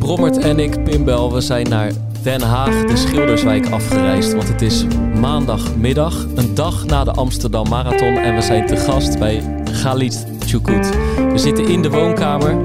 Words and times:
Brommert 0.00 0.38
en 0.38 0.58
ik, 0.58 0.84
Pimbel, 0.84 1.32
we 1.32 1.40
zijn 1.40 1.68
naar 1.68 1.92
Den 2.22 2.40
Haag, 2.40 2.84
de 2.84 2.96
Schilderswijk, 2.96 3.70
afgereisd. 3.70 4.32
Want 4.32 4.48
het 4.48 4.62
is 4.62 4.84
maandagmiddag, 5.20 6.26
een 6.34 6.54
dag 6.54 6.84
na 6.84 7.04
de 7.04 7.12
Amsterdam 7.12 7.68
Marathon. 7.68 8.16
En 8.16 8.34
we 8.34 8.40
zijn 8.40 8.66
te 8.66 8.76
gast 8.76 9.18
bij 9.18 9.42
Galit 9.64 10.26
Chukut. 10.46 10.90
We 11.32 11.38
zitten 11.38 11.68
in 11.68 11.82
de 11.82 11.90
woonkamer. 11.90 12.58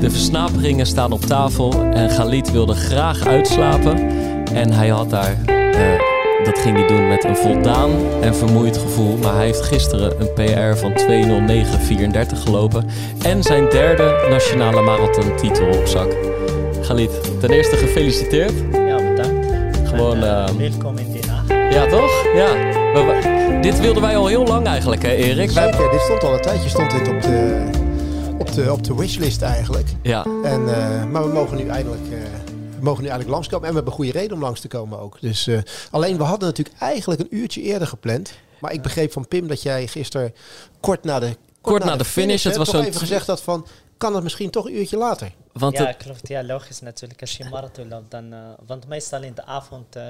De 0.00 0.10
versnaperingen 0.10 0.86
staan 0.86 1.12
op 1.12 1.20
tafel. 1.20 1.72
En 1.92 2.10
Galit 2.10 2.52
wilde 2.52 2.74
graag 2.74 3.26
uitslapen. 3.26 3.96
En 4.52 4.70
hij 4.70 4.88
had 4.88 5.10
daar... 5.10 5.36
eh, 5.46 6.00
dat 6.44 6.58
ging 6.58 6.76
hij 6.76 6.86
doen 6.86 7.08
met 7.08 7.24
een 7.24 7.36
voldaan 7.36 7.90
en 8.20 8.34
vermoeid 8.34 8.76
gevoel. 8.76 9.16
Maar 9.16 9.34
hij 9.34 9.44
heeft 9.44 9.62
gisteren 9.62 10.20
een 10.20 10.32
PR 10.34 10.78
van 10.78 10.92
2.09.34 12.32 12.42
gelopen. 12.44 12.86
En 13.22 13.42
zijn 13.42 13.68
derde 13.68 14.26
nationale 14.30 14.82
marathontitel 14.82 15.66
op 15.66 15.86
zak. 15.86 16.31
Galit, 16.92 17.40
ten 17.40 17.50
eerste 17.50 17.76
gefeliciteerd. 17.76 18.52
Ja, 18.72 18.96
bedankt. 18.96 19.46
Gewoon, 19.88 20.16
En, 20.16 20.22
eh, 20.22 20.48
ehm, 20.48 20.56
welkom 20.56 20.98
in 20.98 21.12
Den 21.12 21.28
Haag. 21.28 21.48
Ja, 21.48 21.86
toch? 21.86 22.24
Ja. 22.34 22.52
We- 22.92 23.04
we- 23.04 23.58
dit 23.60 23.80
wilden 23.80 24.02
wij 24.02 24.16
al 24.16 24.26
heel 24.26 24.46
lang 24.46 24.66
eigenlijk, 24.66 25.02
hè 25.02 25.10
Erik? 25.12 25.50
Wij- 25.50 25.72
Zeker, 25.72 25.90
dit 25.90 26.00
stond 26.00 26.22
al 26.22 26.34
een 26.34 26.40
tijdje 26.40 26.68
stond 26.68 26.90
dit 26.90 27.08
op 27.08 27.22
de, 27.22 27.70
op 28.38 28.52
de, 28.52 28.72
op 28.72 28.84
de 28.84 28.94
wishlist 28.94 29.42
eigenlijk. 29.42 29.88
Ja, 30.02 30.26
En, 30.44 30.74
eh, 30.74 31.04
maar 31.04 31.22
we 31.22 31.32
mogen 31.32 31.56
nu 31.56 31.66
eindelijk... 31.68 32.02
eh, 32.10 32.18
we 32.78 32.82
mogen 32.84 33.02
nu 33.02 33.08
eigenlijk 33.08 33.28
langskomen. 33.30 33.64
En 33.66 33.70
we 33.70 33.76
hebben 33.76 33.94
goede 33.94 34.12
reden 34.12 34.32
om 34.32 34.42
langs 34.42 34.60
te 34.60 34.68
komen 34.68 35.00
ook. 35.00 35.16
Dus, 35.20 35.46
eh, 35.46 35.58
alleen, 35.90 36.16
we 36.16 36.22
hadden 36.22 36.48
natuurlijk 36.48 36.76
eigenlijk 36.80 37.20
een 37.20 37.36
uurtje 37.38 37.62
eerder 37.62 37.88
gepland. 37.88 38.32
Maar 38.58 38.72
ik 38.72 38.82
begreep 38.82 39.12
van 39.12 39.28
Pim 39.28 39.46
dat 39.46 39.62
jij 39.62 39.86
gisteren 39.86 40.34
kort 40.80 41.04
na 41.04 41.18
de, 41.18 41.36
kort 41.60 41.84
na 41.84 41.96
de 41.96 42.04
finish, 42.04 42.44
het 42.44 42.56
was 42.56 42.72
even 42.72 42.94
gezegd 43.00 43.26
had 43.26 43.42
van... 43.42 43.66
Kan 44.02 44.14
het 44.14 44.22
misschien 44.22 44.50
toch 44.50 44.64
een 44.66 44.76
uurtje 44.76 44.96
later? 44.96 45.32
want 45.52 45.76
Ja, 45.78 45.86
het- 45.86 45.96
klopt. 45.96 46.28
Ja, 46.28 46.44
logisch 46.44 46.80
natuurlijk. 46.80 47.20
Als 47.20 47.36
je 47.36 47.44
marathon 47.44 47.88
loopt, 47.88 48.10
dan... 48.10 48.32
eh, 48.32 48.38
want 48.66 48.88
meestal 48.88 49.22
in 49.22 49.34
de 49.34 49.44
avond 49.44 49.96
eh, 49.96 50.04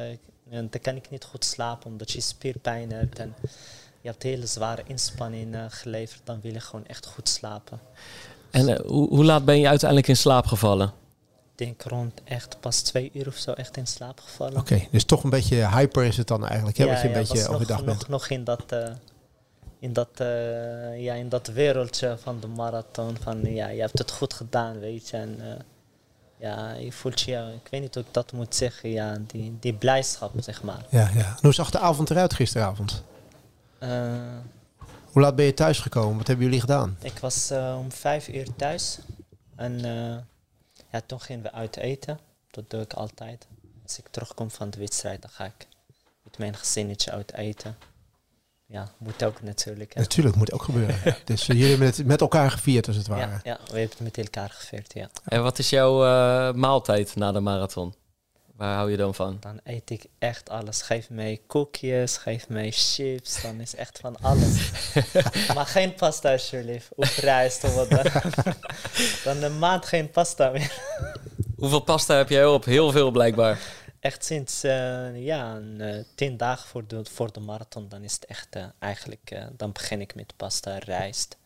dan 0.51 0.69
kan 0.83 0.97
ik 0.97 1.11
niet 1.11 1.25
goed 1.25 1.45
slapen, 1.45 1.91
omdat 1.91 2.11
je 2.11 2.21
spierpijn 2.21 2.93
hebt. 2.93 3.19
En 3.19 3.35
je 4.01 4.09
hebt 4.09 4.23
hele 4.23 4.47
zware 4.47 4.83
inspanning 4.87 5.55
eh, 5.55 5.65
geleverd. 5.69 6.21
Dan 6.25 6.41
wil 6.41 6.53
je 6.53 6.61
gewoon 6.61 6.87
echt 6.87 7.07
goed 7.07 7.29
slapen. 7.29 7.81
en 8.51 8.83
hoe, 8.87 9.09
hoe 9.09 9.25
laat 9.25 9.45
ben 9.45 9.59
je 9.61 9.69
uiteindelijk 9.69 10.09
in 10.09 10.17
slaap 10.17 10.47
gevallen? 10.47 10.93
Ik 11.57 11.59
denk 11.69 11.83
rond 11.83 12.21
echt 12.25 12.57
pas 12.61 12.81
twee 12.81 13.11
uur 13.15 13.27
of 13.27 13.37
zo 13.37 13.53
echt 13.53 13.77
in 13.77 13.87
slaap 13.87 14.21
gevallen. 14.21 14.57
Oké, 14.59 14.87
dus 14.91 15.05
toch 15.05 15.25
een 15.25 15.31
beetje 15.31 15.69
hyper 15.69 16.05
is 16.05 16.17
het 16.17 16.27
dan 16.29 16.47
eigenlijk. 16.47 16.77
Hè, 16.77 16.87
wat 16.87 17.01
je 17.01 17.07
een 17.07 17.13
beetje 17.13 17.39
nog, 17.43 17.49
overdag 17.49 17.85
bent. 17.85 17.99
nog, 17.99 18.09
nog 18.09 18.29
in 18.29 18.45
dat, 18.45 18.63
eh, 18.73 18.89
in, 19.83 19.93
dat, 19.93 20.09
eh, 20.15 21.03
ja, 21.03 21.15
in 21.15 21.29
dat 21.29 21.47
wereldje 21.47 22.17
van 22.19 22.41
de 22.41 22.47
marathon. 22.47 23.17
Van 23.21 23.41
ja, 23.41 23.69
je 23.69 23.81
hebt 23.81 23.99
het 23.99 24.11
goed 24.11 24.35
gedaan, 24.35 24.79
weet 24.79 25.09
je. 25.09 25.17
En 25.17 25.41
eh, 25.41 25.61
ja, 26.37 26.73
je 26.73 26.93
voelt 26.93 27.21
je, 27.21 27.53
ik 27.65 27.71
weet 27.71 27.81
niet 27.81 27.95
hoe 27.95 28.03
ik 28.03 28.15
dat 28.15 28.33
moet 28.33 28.55
zeggen, 28.55 28.91
ja, 28.91 29.19
die, 29.27 29.57
die 29.61 29.73
blijdschap, 29.73 30.33
zeg 30.37 30.63
maar. 30.63 30.85
Ja, 30.89 31.11
ja. 31.15 31.27
En 31.27 31.37
hoe 31.41 31.53
zag 31.53 31.71
de 31.71 31.79
avond 31.79 32.11
eruit 32.11 32.35
gisteravond? 32.35 33.03
Eh, 33.79 33.89
Hoe 35.05 35.23
laat 35.23 35.37
ben 35.37 35.45
je 35.45 35.55
thuis 35.55 35.79
gekomen? 35.79 36.17
Wat 36.17 36.27
hebben 36.27 36.45
jullie 36.45 36.61
gedaan? 36.61 36.97
ik 37.01 37.19
was 37.19 37.51
om 37.79 37.93
vijf 37.93 38.29
uur 38.29 38.47
thuis. 38.57 38.99
En 39.57 39.79
ja, 40.91 41.01
toen 41.07 41.21
gingen 41.21 41.43
we 41.43 41.53
uit 41.53 41.77
eten. 41.77 42.19
Dat 42.51 42.71
doe 42.71 42.81
ik 42.81 42.93
altijd. 42.93 43.47
Als 43.83 43.99
ik 43.99 44.09
terugkom 44.11 44.51
van 44.51 44.71
de 44.71 44.79
wedstrijd, 44.79 45.23
dan 45.23 45.31
ga 45.31 45.45
ik 45.45 45.67
met 46.23 46.39
mijn 46.39 46.57
gezinnetje 46.57 47.11
uit 47.11 47.33
eten. 47.33 47.77
Ja, 48.73 48.91
moet 48.99 49.25
ook 49.25 49.43
natuurlijk. 49.43 49.95
Hè. 49.95 50.01
Natuurlijk, 50.01 50.37
moet 50.37 50.53
ook 50.53 50.63
gebeuren. 50.63 50.97
ja. 51.05 51.17
Dus 51.25 51.41
eh, 51.41 51.49
jullie 51.49 51.71
hebben 51.71 51.87
het 51.87 52.07
met 52.07 52.21
elkaar 52.21 52.51
gevierd 52.51 52.87
als 52.87 52.97
het 52.97 53.07
ware. 53.07 53.21
Ja, 53.21 53.41
ja, 53.43 53.59
we 53.65 53.79
hebben 53.79 53.81
het 53.81 54.01
met 54.01 54.19
elkaar 54.19 54.51
gevierd, 54.51 54.95
ja. 54.95 55.11
En 55.25 55.43
wat 55.43 55.59
is 55.59 55.71
jouw 55.71 56.05
eh, 56.05 56.55
maaltijd 56.55 57.17
na 57.17 57.33
de 57.33 57.41
marathon? 57.41 57.95
Waar 58.57 58.75
hou 58.75 58.91
je 58.91 58.97
dan 58.97 59.15
van? 59.15 59.37
Dan 59.41 59.61
eet 59.65 59.91
ik 59.91 60.05
echt 60.19 60.51
alles. 60.51 60.83
Geef 60.83 61.11
mij 61.11 61.41
koekjes, 61.47 62.17
geef 62.17 62.49
mij 62.49 62.71
chips, 62.71 63.43
dan 63.43 63.61
is 63.61 63.75
echt 63.75 63.99
van 63.99 64.17
alles. 64.21 64.71
maar 65.55 65.67
geen 65.67 65.95
pasta 65.95 66.33
alsjeblieft, 66.33 66.89
of 66.95 67.17
rijst 67.17 67.65
of 67.65 67.75
wat 67.75 67.91
dan. 67.91 68.05
dan 69.25 69.43
een 69.43 69.59
maand 69.59 69.85
geen 69.85 70.11
pasta 70.11 70.51
meer. 70.51 70.73
Hoeveel 71.57 71.81
pasta 71.81 72.17
heb 72.17 72.29
jij 72.29 72.47
op? 72.47 72.65
Heel 72.65 72.91
veel 72.91 73.11
blijkbaar. 73.11 73.59
Echt 74.03 74.25
sinds 74.25 74.63
eh, 74.63 75.25
ja, 75.25 75.55
een, 75.57 75.81
eh, 75.81 76.05
tien 76.15 76.37
dagen 76.37 76.69
voor 76.69 76.87
de, 76.87 77.05
voor 77.05 77.33
de 77.33 77.41
marathon, 77.41 77.89
dan 77.89 78.03
is 78.03 78.13
het 78.13 78.25
echt 78.25 78.47
eh, 78.51 78.65
eigenlijk, 78.79 79.31
eh, 79.31 79.45
dan 79.57 79.73
begin 79.73 80.01
ik 80.01 80.15
met 80.15 80.33
pasta, 80.37 80.79
rijst. 80.79 81.37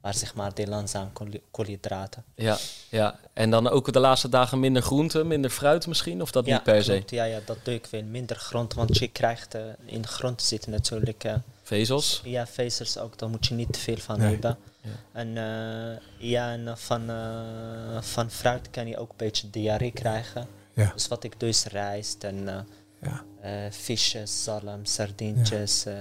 Maar 0.00 0.14
zeg 0.14 0.34
maar 0.34 0.54
die 0.54 0.66
langzaam 0.68 1.12
kool- 1.12 1.40
koolhydraten. 1.50 2.24
Ja, 2.34 2.56
ja. 2.88 3.18
En 3.32 3.50
dan 3.50 3.68
ook 3.68 3.92
de 3.92 3.98
laatste 3.98 4.28
dagen 4.28 4.60
minder 4.60 4.82
groente, 4.82 5.24
minder 5.24 5.50
fruit 5.50 5.86
misschien? 5.86 6.22
Of 6.22 6.30
dat 6.30 6.46
ja, 6.46 6.54
niet 6.54 6.62
per 6.62 6.82
se? 6.84 7.02
Ja, 7.06 7.24
ja, 7.24 7.40
dat 7.44 7.58
doe 7.62 7.74
ik 7.74 7.86
veel. 7.86 8.02
Minder 8.02 8.36
grond, 8.36 8.74
want 8.74 8.98
je 8.98 9.08
krijgt 9.08 9.54
eh, 9.54 9.62
in 9.84 10.02
de 10.02 10.08
grond 10.08 10.42
zitten 10.42 10.70
natuurlijk... 10.70 11.24
eh, 11.24 11.34
Vezels? 11.62 12.20
Ja, 12.24 12.46
vezels 12.46 12.98
ook, 12.98 13.18
daar 13.18 13.28
moet 13.28 13.46
je 13.46 13.54
niet 13.54 13.72
te 13.72 13.78
veel 13.78 13.96
van 13.96 14.18
Nee. 14.18 14.30
hebben. 14.32 14.58
Ja. 14.80 14.90
En, 15.12 15.36
eh, 15.36 16.28
ja, 16.30 16.52
en 16.52 16.78
van, 16.78 17.10
eh, 17.10 18.02
van 18.02 18.30
fruit 18.30 18.70
kan 18.70 18.86
je 18.86 18.96
ook 18.98 19.10
een 19.10 19.16
beetje 19.16 19.50
diarree 19.50 19.92
krijgen. 19.92 20.48
Ja. 20.78 20.90
Dus 20.94 21.08
wat 21.08 21.24
ik 21.24 21.40
doe 21.40 21.48
is 21.48 21.64
rijst 21.64 22.24
en 22.24 22.48
eh, 22.48 22.58
Ja. 23.02 23.22
eh, 23.40 23.70
visjes, 23.70 24.44
zalm, 24.44 24.84
sardientjes. 24.84 25.84
eh, 25.86 25.94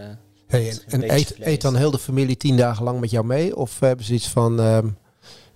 Hey, 0.47 0.69
Een 0.69 1.01
en 1.01 1.13
eet, 1.13 1.35
eet 1.39 1.61
dan 1.61 1.75
heel 1.75 1.91
de 1.91 1.99
familie 1.99 2.37
tien 2.37 2.57
dagen 2.57 2.83
lang 2.83 2.99
met 2.99 3.09
jou 3.11 3.25
mee? 3.25 3.55
Of 3.55 3.79
hebben 3.79 4.05
ze 4.05 4.13
iets 4.13 4.27
van... 4.27 4.59
ehm 4.59 4.87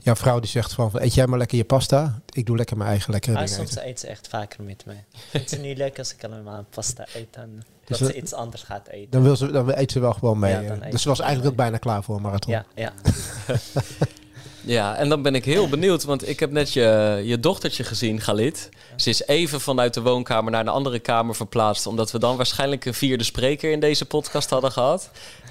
jouw 0.03 0.15
vrouw 0.15 0.39
die 0.39 0.49
zegt 0.49 0.73
van... 0.73 0.89
Eet 0.93 1.13
jij 1.13 1.27
maar 1.27 1.37
lekker 1.37 1.57
je 1.57 1.63
pasta. 1.63 2.21
Ik 2.29 2.45
doe 2.45 2.57
lekker 2.57 2.77
mijn 2.77 2.89
eigen 2.89 3.11
lekkere 3.11 3.37
ah, 3.37 3.41
dingen 3.41 3.55
soms 3.57 3.69
eten. 3.71 3.87
eet 3.87 3.99
ze 3.99 4.07
echt 4.07 4.27
vaker 4.27 4.63
met 4.63 4.85
mij. 4.85 5.05
Vindt 5.31 5.49
ze 5.49 5.57
niet 5.57 5.77
leuk 5.77 5.97
als 5.97 6.13
ik 6.13 6.23
alleen 6.23 6.43
maar 6.43 6.63
pasta 6.63 7.05
eet 7.13 7.35
en 7.35 7.63
dat 7.85 7.99
dat- 7.99 8.09
ze 8.09 8.15
iets 8.15 8.33
anders 8.33 8.63
gaat 8.63 8.87
eten. 8.87 9.09
Dan, 9.11 9.21
wil 9.21 9.35
ze, 9.35 9.51
dan 9.51 9.71
eet 9.77 9.91
ze 9.91 9.99
wel 9.99 10.13
gewoon 10.13 10.39
mee. 10.39 10.61
Ja, 10.61 10.61
dan 10.75 10.89
dus 10.89 11.01
ze 11.01 11.07
was 11.09 11.19
eigenlijk 11.19 11.49
ook 11.51 11.57
bijna 11.57 11.77
klaar 11.77 12.03
voor 12.03 12.15
een 12.15 12.21
marathon. 12.21 12.53
Ja, 12.53 12.65
ja. 12.75 12.93
Ja, 14.61 14.95
en 14.95 15.09
dan 15.09 15.21
ben 15.21 15.35
ik 15.35 15.45
heel 15.45 15.69
benieuwd, 15.75 16.03
want 16.03 16.27
ik 16.27 16.39
heb 16.39 16.51
net 16.51 16.73
je, 16.73 17.21
je 17.23 17.39
dochtertje 17.39 17.83
gezien, 17.83 18.21
Galit. 18.21 18.69
Ze 18.95 19.09
is 19.09 19.25
even 19.25 19.61
vanuit 19.61 19.93
de 19.93 20.01
woonkamer 20.01 20.51
naar 20.51 20.63
de 20.63 20.69
andere 20.69 20.99
kamer 20.99 21.35
verplaatst, 21.35 21.87
omdat 21.87 22.11
we 22.11 22.19
dan 22.19 22.37
waarschijnlijk 22.37 22.85
een 22.85 22.93
vierde 22.93 23.23
spreker 23.23 23.71
in 23.71 23.79
deze 23.79 24.05
podcast 24.05 24.49
hadden 24.49 24.71
gehad. 24.71 25.09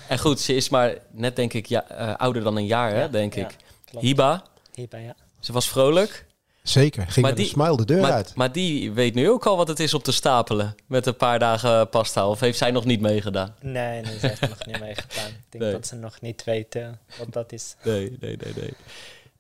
En 0.09 0.19
goed, 0.19 0.41
ze 0.41 0.54
is 0.54 0.69
maar 0.69 0.94
net, 1.10 1.37
denk 1.37 1.53
ik, 1.53 1.66
ja, 1.66 1.88
eh, 1.88 2.15
ouder 2.16 2.43
dan 2.43 2.56
een 2.56 2.66
jaar, 2.66 2.94
hè, 2.94 3.10
denk 3.10 3.34
ik. 3.34 3.56
Hiba, 3.98 4.44
Hierbij, 4.75 5.03
ja. 5.03 5.15
ze 5.41 5.53
was 5.53 5.69
vrolijk. 5.69 6.27
Zeker. 6.62 7.03
Ging 7.03 7.15
Maar 7.16 7.25
met 7.25 7.37
die- 7.37 7.44
een 7.44 7.50
smile 7.53 7.76
de 7.76 7.84
deur 7.84 8.00
Maar, 8.00 8.12
uit. 8.12 8.34
maar 8.34 8.53
die 8.53 8.93
weet 8.93 9.15
nu 9.15 9.31
ook 9.31 9.47
al 9.47 9.56
wat 9.56 9.69
het 9.69 9.81
is 9.81 9.94
op 9.94 10.04
te 10.04 10.12
stapelen 10.12 10.75
met 10.87 11.06
een 11.06 11.16
paar 11.16 11.38
dagen 11.38 11.88
pasta. 11.88 12.28
Of 12.28 12.41
heeft 12.41 12.59
zij 12.59 12.71
nog 12.71 12.84
niet 12.84 13.00
meegedaan? 13.00 13.54
Nee, 13.60 14.03
nee, 14.03 14.19
ze 14.19 14.26
heeft 14.26 14.41
nog 14.41 14.66
niet 14.66 14.81
mee 14.87 14.94
gedaan. 14.94 15.28
Ik 15.28 15.44
denk 15.48 15.65
Nee. 15.65 15.72
dat 15.72 15.87
ze 15.87 15.94
nog 15.94 16.21
niet 16.21 16.44
weten 16.44 16.98
wat 17.19 17.32
dat 17.32 17.53
is. 17.53 17.75
Nee, 17.84 18.16
nee, 18.21 18.37
nee, 18.37 18.53
nee. 18.56 18.72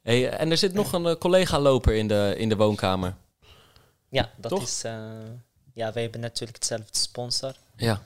Hey, 0.02 0.30
en 0.38 0.50
er 0.50 0.56
zit 0.56 0.72
nog 0.72 0.92
een 0.92 1.06
eh, 1.06 1.14
collega-loper 1.16 1.94
in 1.94 2.08
de, 2.08 2.34
in 2.38 2.48
de 2.48 2.56
woonkamer. 2.56 3.14
Ja, 4.08 4.30
dat 4.36 4.50
Toch? 4.50 4.62
is. 4.62 4.84
eh, 4.84 4.92
ja, 5.72 5.92
wij 5.92 6.02
hebben 6.02 6.20
natuurlijk 6.20 6.58
hetzelfde 6.58 6.98
sponsor. 6.98 7.52
Ja. 7.76 8.02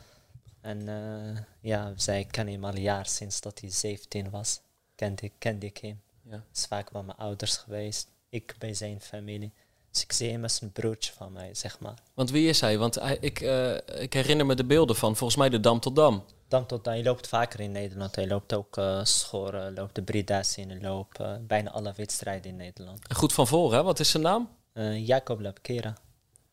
En 0.61 0.89
eh, 0.89 1.41
ja, 1.61 1.93
zij 1.97 2.27
kennen 2.31 2.55
hem 2.55 2.65
al 2.65 2.75
een 2.75 2.81
jaar 2.83 3.07
sinds 3.07 3.41
dat 3.41 3.61
hij 3.61 3.71
17 3.71 4.31
was. 4.31 4.61
Kende, 4.95 5.31
kende 5.39 5.67
ik 5.67 5.77
hem. 5.79 6.01
Ja. 6.31 6.43
Is 6.55 6.67
vaak 6.69 6.91
bij 6.93 7.03
mijn 7.03 7.19
ouders 7.19 7.57
geweest. 7.57 8.09
Ik 8.35 8.55
bij 8.59 8.75
zijn 8.75 9.01
familie. 9.01 9.53
Dus 9.91 10.03
ik 10.03 10.13
zie 10.13 10.31
hem 10.31 10.43
als 10.43 10.61
een 10.61 10.73
broertje 10.73 11.13
van 11.13 11.33
mij, 11.33 11.55
zeg 11.55 11.79
maar. 11.81 11.95
Want 12.15 12.31
wie 12.31 12.49
is 12.49 12.61
hij? 12.61 12.79
Want 12.79 12.95
hij, 12.95 13.17
ik, 13.21 13.41
eh, 13.41 13.75
ik 14.03 14.13
herinner 14.13 14.47
me 14.47 14.55
de 14.55 14.65
beelden 14.65 14.97
van 14.97 15.17
volgens 15.17 15.39
mij 15.39 15.49
de 15.49 15.61
Dam 15.61 15.81
tot 15.81 15.97
Dam. 15.97 16.25
Dan 16.49 16.67
tot 16.67 16.85
hij 16.85 17.03
loopt 17.03 17.29
vaker 17.29 17.61
in 17.61 17.73
Nederland. 17.73 18.15
Hij 18.17 18.27
loopt 18.27 18.55
ook 18.55 18.77
eh 18.77 19.05
schoren, 19.05 19.75
loopt 19.75 19.95
de 19.95 20.03
Brida's 20.03 20.57
in, 20.57 20.81
loopt 20.81 21.19
eh, 21.21 21.33
bijna 21.41 21.71
alle 21.71 21.93
wedstrijden 21.97 22.51
in 22.51 22.57
Nederland. 22.57 23.15
Goed 23.15 23.33
van 23.33 23.47
voren, 23.47 23.79
hè? 23.79 23.85
Wat 23.85 24.01
is 24.01 24.11
zijn 24.11 24.23
naam? 24.23 24.49
Eh, 24.73 25.07
Jacob 25.07 25.41
Labkera. 25.41 25.95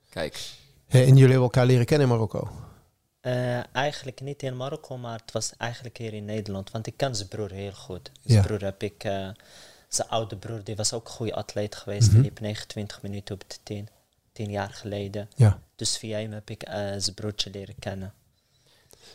Kijk. 0.09 0.39
Hey, 0.87 1.01
en 1.01 1.07
jullie 1.07 1.21
hebben 1.23 1.41
elkaar 1.41 1.65
leren 1.65 1.85
kennen 1.85 2.07
in 2.07 2.13
Marokko. 2.13 2.49
Eh, 3.21 3.75
eigenlijk 3.75 4.21
niet 4.21 4.43
in 4.43 4.57
Marokko, 4.57 4.97
maar 4.97 5.19
het 5.19 5.31
was 5.31 5.51
eigenlijk 5.57 5.97
hier 5.97 6.13
in 6.13 6.25
Nederland. 6.25 6.71
Want 6.71 6.87
ik 6.87 6.97
ken 6.97 7.15
zijn 7.15 7.27
broer 7.27 7.51
heel 7.51 7.73
goed. 7.73 8.11
Zijn 8.23 8.37
Ja. 8.41 8.45
broer 8.45 8.63
heb 8.63 8.83
ik... 8.83 9.03
zijn 9.95 10.07
oude 10.07 10.35
broer, 10.35 10.63
die 10.63 10.75
was 10.75 10.93
ook 10.93 11.05
een 11.07 11.13
goede 11.13 11.35
atleet 11.35 11.75
geweest. 11.75 12.07
Mhm. 12.07 12.15
Die 12.15 12.23
liep 12.23 12.39
29 12.39 13.01
minuten 13.01 13.35
op 13.35 13.43
de 13.47 13.57
10. 13.63 13.87
10 14.33 14.51
jaar 14.51 14.69
geleden. 14.69 15.29
Ja. 15.35 15.59
Dus 15.75 15.97
via 15.97 16.17
hem 16.17 16.31
heb 16.31 16.49
ik 16.49 16.63
eh, 16.63 16.75
zijn 16.75 17.15
broertje 17.15 17.49
leren 17.49 17.75
kennen. 17.79 18.13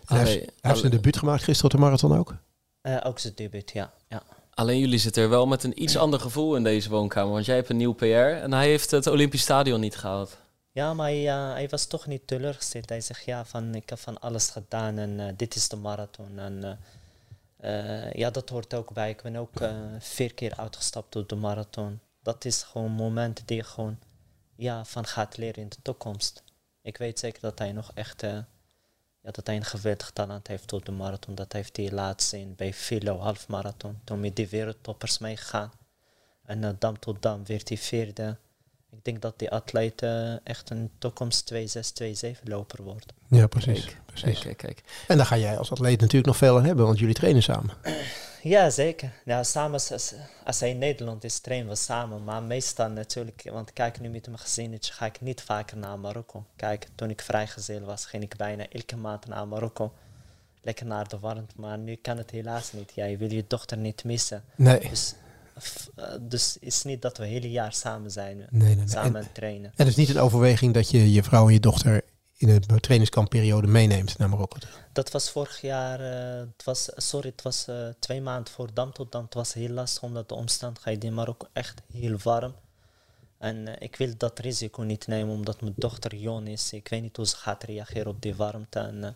En 0.06 0.17
hij 0.17 0.19
heeft, 0.19 0.34
hij 0.34 0.50
heeft 0.61 0.78
zijn 0.78 0.93
debuut 0.93 1.17
gemaakt 1.17 1.43
gisteren 1.43 1.73
op 1.73 1.78
de 1.78 1.84
marathon 1.84 2.19
ook. 2.19 2.34
Eh, 2.81 2.96
ook 3.02 3.19
zijn 3.19 3.32
debuut, 3.37 3.70
ja. 3.70 3.93
ja. 4.08 4.23
Alleen 4.55 4.78
jullie 4.78 4.99
zitten 4.99 5.23
er 5.23 5.28
wel 5.28 5.46
met 5.46 5.64
een 5.64 5.82
iets 5.82 5.96
ander 5.96 6.20
gevoel 6.20 6.56
in 6.56 6.62
deze 6.62 6.88
woonkamer. 6.88 7.32
Want 7.32 7.44
jij 7.44 7.55
hebt 7.56 7.69
een 7.69 7.76
nieuw 7.76 7.93
PR 7.93 8.05
en 8.05 8.52
hij 8.52 8.67
heeft 8.69 8.90
het 8.90 9.06
Olympisch 9.06 9.43
Stadion 9.43 9.81
niet 9.81 9.96
gehaald. 9.96 10.38
Ja, 10.72 10.94
maar 10.94 11.06
hij, 11.06 11.29
eh, 11.29 11.52
hij 11.52 11.69
was 11.69 11.87
toch 11.87 12.06
niet 12.06 12.26
teleurgesteld. 12.26 12.88
Hij 12.88 13.00
zegt, 13.00 13.25
ja, 13.25 13.44
van, 13.44 13.75
ik 13.75 13.88
heb 13.88 13.99
van 13.99 14.20
alles 14.20 14.50
gedaan 14.50 14.99
en 14.99 15.20
eh, 15.20 15.32
dit 15.37 15.55
is 15.55 15.69
de 15.69 15.76
marathon. 15.76 16.38
En 16.38 16.79
eh, 17.56 18.12
ja, 18.12 18.31
dat 18.31 18.49
hoort 18.49 18.75
ook 18.75 18.93
bij. 18.93 19.11
Ik 19.11 19.23
ben 19.23 19.37
ook 19.37 19.61
eh, 19.61 19.76
vier 19.99 20.35
keer 20.35 20.56
uitgestapt 20.56 21.17
op 21.17 21.29
de 21.29 21.35
marathon. 21.35 22.00
Dat 22.23 22.44
is 22.44 22.62
gewoon 22.62 22.91
momenten 22.91 23.47
die 23.47 23.56
je 23.56 23.64
gewoon 23.64 23.99
ja, 24.56 24.85
van 24.85 25.06
gaat 25.06 25.37
leren 25.37 25.62
in 25.62 25.69
de 25.69 25.82
toekomst. 25.82 26.43
Ik 26.82 26.97
weet 26.97 27.19
zeker 27.19 27.41
dat 27.41 27.58
hij 27.58 27.73
nog 27.73 27.91
echt 27.94 28.23
eh, 28.23 28.38
ja, 29.20 29.31
dat 29.31 29.47
hij 29.47 29.56
een 29.56 29.64
geweldig 29.64 30.11
talent 30.11 30.47
heeft 30.47 30.73
op 30.73 30.85
de 30.85 30.93
marathon. 30.93 31.35
Dat 31.35 31.53
heeft 31.53 31.76
hij 31.76 31.91
laten 31.91 32.26
zien 32.26 32.55
bij 32.55 32.73
Philo 32.73 33.19
halfmarathon. 33.19 34.00
Toen 34.05 34.20
met 34.20 34.37
die 34.37 34.49
wereldtoppers 34.49 35.19
meegegaan. 35.19 35.73
En 36.43 36.62
uh, 36.62 36.70
dam 36.79 36.99
tot 36.99 37.23
dam 37.23 37.47
werd 37.47 37.69
hij 37.69 37.79
vierde. 37.79 38.37
Ik 38.90 39.04
denk 39.04 39.22
dat 39.22 39.38
die 39.38 39.50
atleet 39.50 40.02
uh, 40.02 40.46
echt 40.46 40.70
een 40.70 40.90
toekomst 40.98 41.54
2-6-2-7 41.54 41.56
loper 42.42 42.82
wordt. 42.82 43.12
Ja, 43.28 43.46
precies. 43.46 43.84
Kijk, 43.84 44.00
precies. 44.06 44.38
Kijk, 44.38 44.56
kijk. 44.56 44.82
En 45.08 45.16
daar 45.16 45.26
ga 45.26 45.36
jij 45.36 45.58
als 45.58 45.70
atleet 45.70 46.00
natuurlijk 46.00 46.26
nog 46.26 46.36
veel 46.36 46.56
aan 46.56 46.64
hebben, 46.64 46.86
want 46.86 46.98
jullie 46.98 47.14
trainen 47.14 47.42
samen. 47.42 47.70
Ja, 48.42 48.70
zeker. 48.70 49.12
Ja, 49.24 49.42
samen, 49.42 49.72
als, 49.72 50.14
als 50.44 50.60
hij 50.60 50.70
in 50.70 50.78
Nederland 50.78 51.24
is, 51.24 51.38
trainen 51.38 51.68
we 51.68 51.74
samen. 51.74 52.24
Maar 52.24 52.42
meestal 52.42 52.88
natuurlijk, 52.88 53.48
want 53.52 53.72
kijk, 53.72 54.00
nu 54.00 54.08
met 54.08 54.26
mijn 54.26 54.38
gezinnetje 54.38 54.92
ga 54.92 55.06
ik 55.06 55.20
niet 55.20 55.42
vaker 55.42 55.76
naar 55.76 55.98
Marokko. 55.98 56.44
Kijk, 56.56 56.86
toen 56.94 57.10
ik 57.10 57.22
vrijgezel 57.22 57.80
was, 57.80 58.06
ging 58.06 58.22
ik 58.22 58.36
bijna 58.36 58.68
elke 58.68 58.96
maand 58.96 59.26
naar 59.26 59.48
Marokko. 59.48 59.92
Lekker 60.62 60.86
naar 60.86 61.08
de 61.08 61.18
warmte, 61.18 61.54
maar 61.56 61.78
nu 61.78 61.94
kan 61.94 62.16
het 62.16 62.30
helaas 62.30 62.72
niet. 62.72 62.92
Ja, 62.94 63.04
je 63.04 63.16
wil 63.16 63.32
je 63.32 63.44
dochter 63.46 63.76
niet 63.76 64.04
missen. 64.04 64.44
Nee. 64.56 64.88
Dus, 64.88 65.12
eh, 65.12 65.25
dus 66.20 66.55
het 66.55 66.62
is 66.62 66.82
niet 66.82 67.03
dat 67.03 67.17
we 67.17 67.23
het 67.23 67.32
hele 67.32 67.50
jaar 67.50 67.73
samen 67.73 68.11
zijn, 68.11 68.37
Nee, 68.37 68.49
nee, 68.50 68.75
nee. 68.75 68.88
samen 68.88 69.20
En, 69.20 69.32
trainen. 69.32 69.64
en 69.64 69.73
het 69.76 69.87
is 69.87 69.97
niet 69.97 70.08
een 70.08 70.19
overweging 70.19 70.75
dat 70.75 70.91
je 70.91 71.12
je 71.12 71.23
vrouw 71.23 71.47
en 71.47 71.53
je 71.53 71.61
dochter 71.61 72.03
in 72.37 72.61
de 72.67 72.81
trainingskampperiode 72.81 73.67
meeneemt 73.67 74.19
naar 74.19 74.29
Marokko. 74.29 74.58
Dat 74.93 75.11
was 75.11 75.31
vorig 75.31 75.61
jaar, 75.61 76.00
eh, 76.00 76.47
het 76.56 76.64
was, 76.64 76.88
sorry, 76.97 77.29
het 77.29 77.43
was 77.43 77.67
eh, 77.67 77.88
twee 77.99 78.20
maanden 78.20 78.53
voor 78.53 78.75
Dam 78.75 78.93
tot 78.93 79.12
Dam. 79.12 79.25
Het 79.25 79.35
was 79.35 79.53
heel 79.53 79.69
lastig 79.69 80.03
omdat 80.03 80.29
de 80.29 80.35
omstandigheden 80.35 81.08
in 81.08 81.14
Marokko 81.14 81.47
echt 81.53 81.82
heel 81.93 82.17
warm. 82.23 82.55
En 83.38 83.69
eh, 83.69 83.75
ik 83.79 83.97
wil 83.97 84.12
dat 84.17 84.38
risico 84.38 84.82
niet 84.82 85.06
nemen 85.06 85.35
omdat 85.35 85.61
mijn 85.61 85.75
dochter 85.76 86.14
jong 86.14 86.49
is. 86.49 86.73
Ik 86.73 86.88
weet 86.88 87.03
niet 87.03 87.17
hoe 87.17 87.26
ze 87.26 87.37
gaat 87.37 87.62
reageren 87.62 88.06
op 88.06 88.23
die 88.23 88.35
warmte. 88.35 88.79
En, 88.79 89.05
eh, 89.05 89.11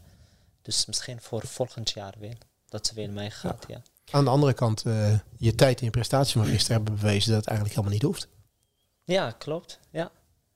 dus 0.63 0.87
misschien 0.87 1.21
voor 1.21 1.47
volgend 1.47 1.91
jaar 1.91 2.15
weer, 2.19 2.39
dat 2.69 2.87
ze 2.87 2.95
weer 2.95 3.11
meegaat, 3.11 3.65
ja. 3.69 3.83
Aan 4.11 4.25
de 4.25 4.31
andere 4.31 4.53
kant, 4.53 4.83
eh, 4.83 5.19
je 5.37 5.55
tijd 5.55 5.79
en 5.79 5.85
je 5.85 5.91
prestatie 5.91 6.41
van 6.41 6.51
gisteren 6.51 6.77
hebben 6.77 7.01
bewezen 7.01 7.33
dat 7.33 7.41
het 7.41 7.49
eigenlijk 7.49 7.77
helemaal 7.77 7.99
niet 7.99 8.07
hoeft. 8.07 8.29
Ja, 9.05 9.31
klopt. 9.31 9.81
Ja. 9.91 10.11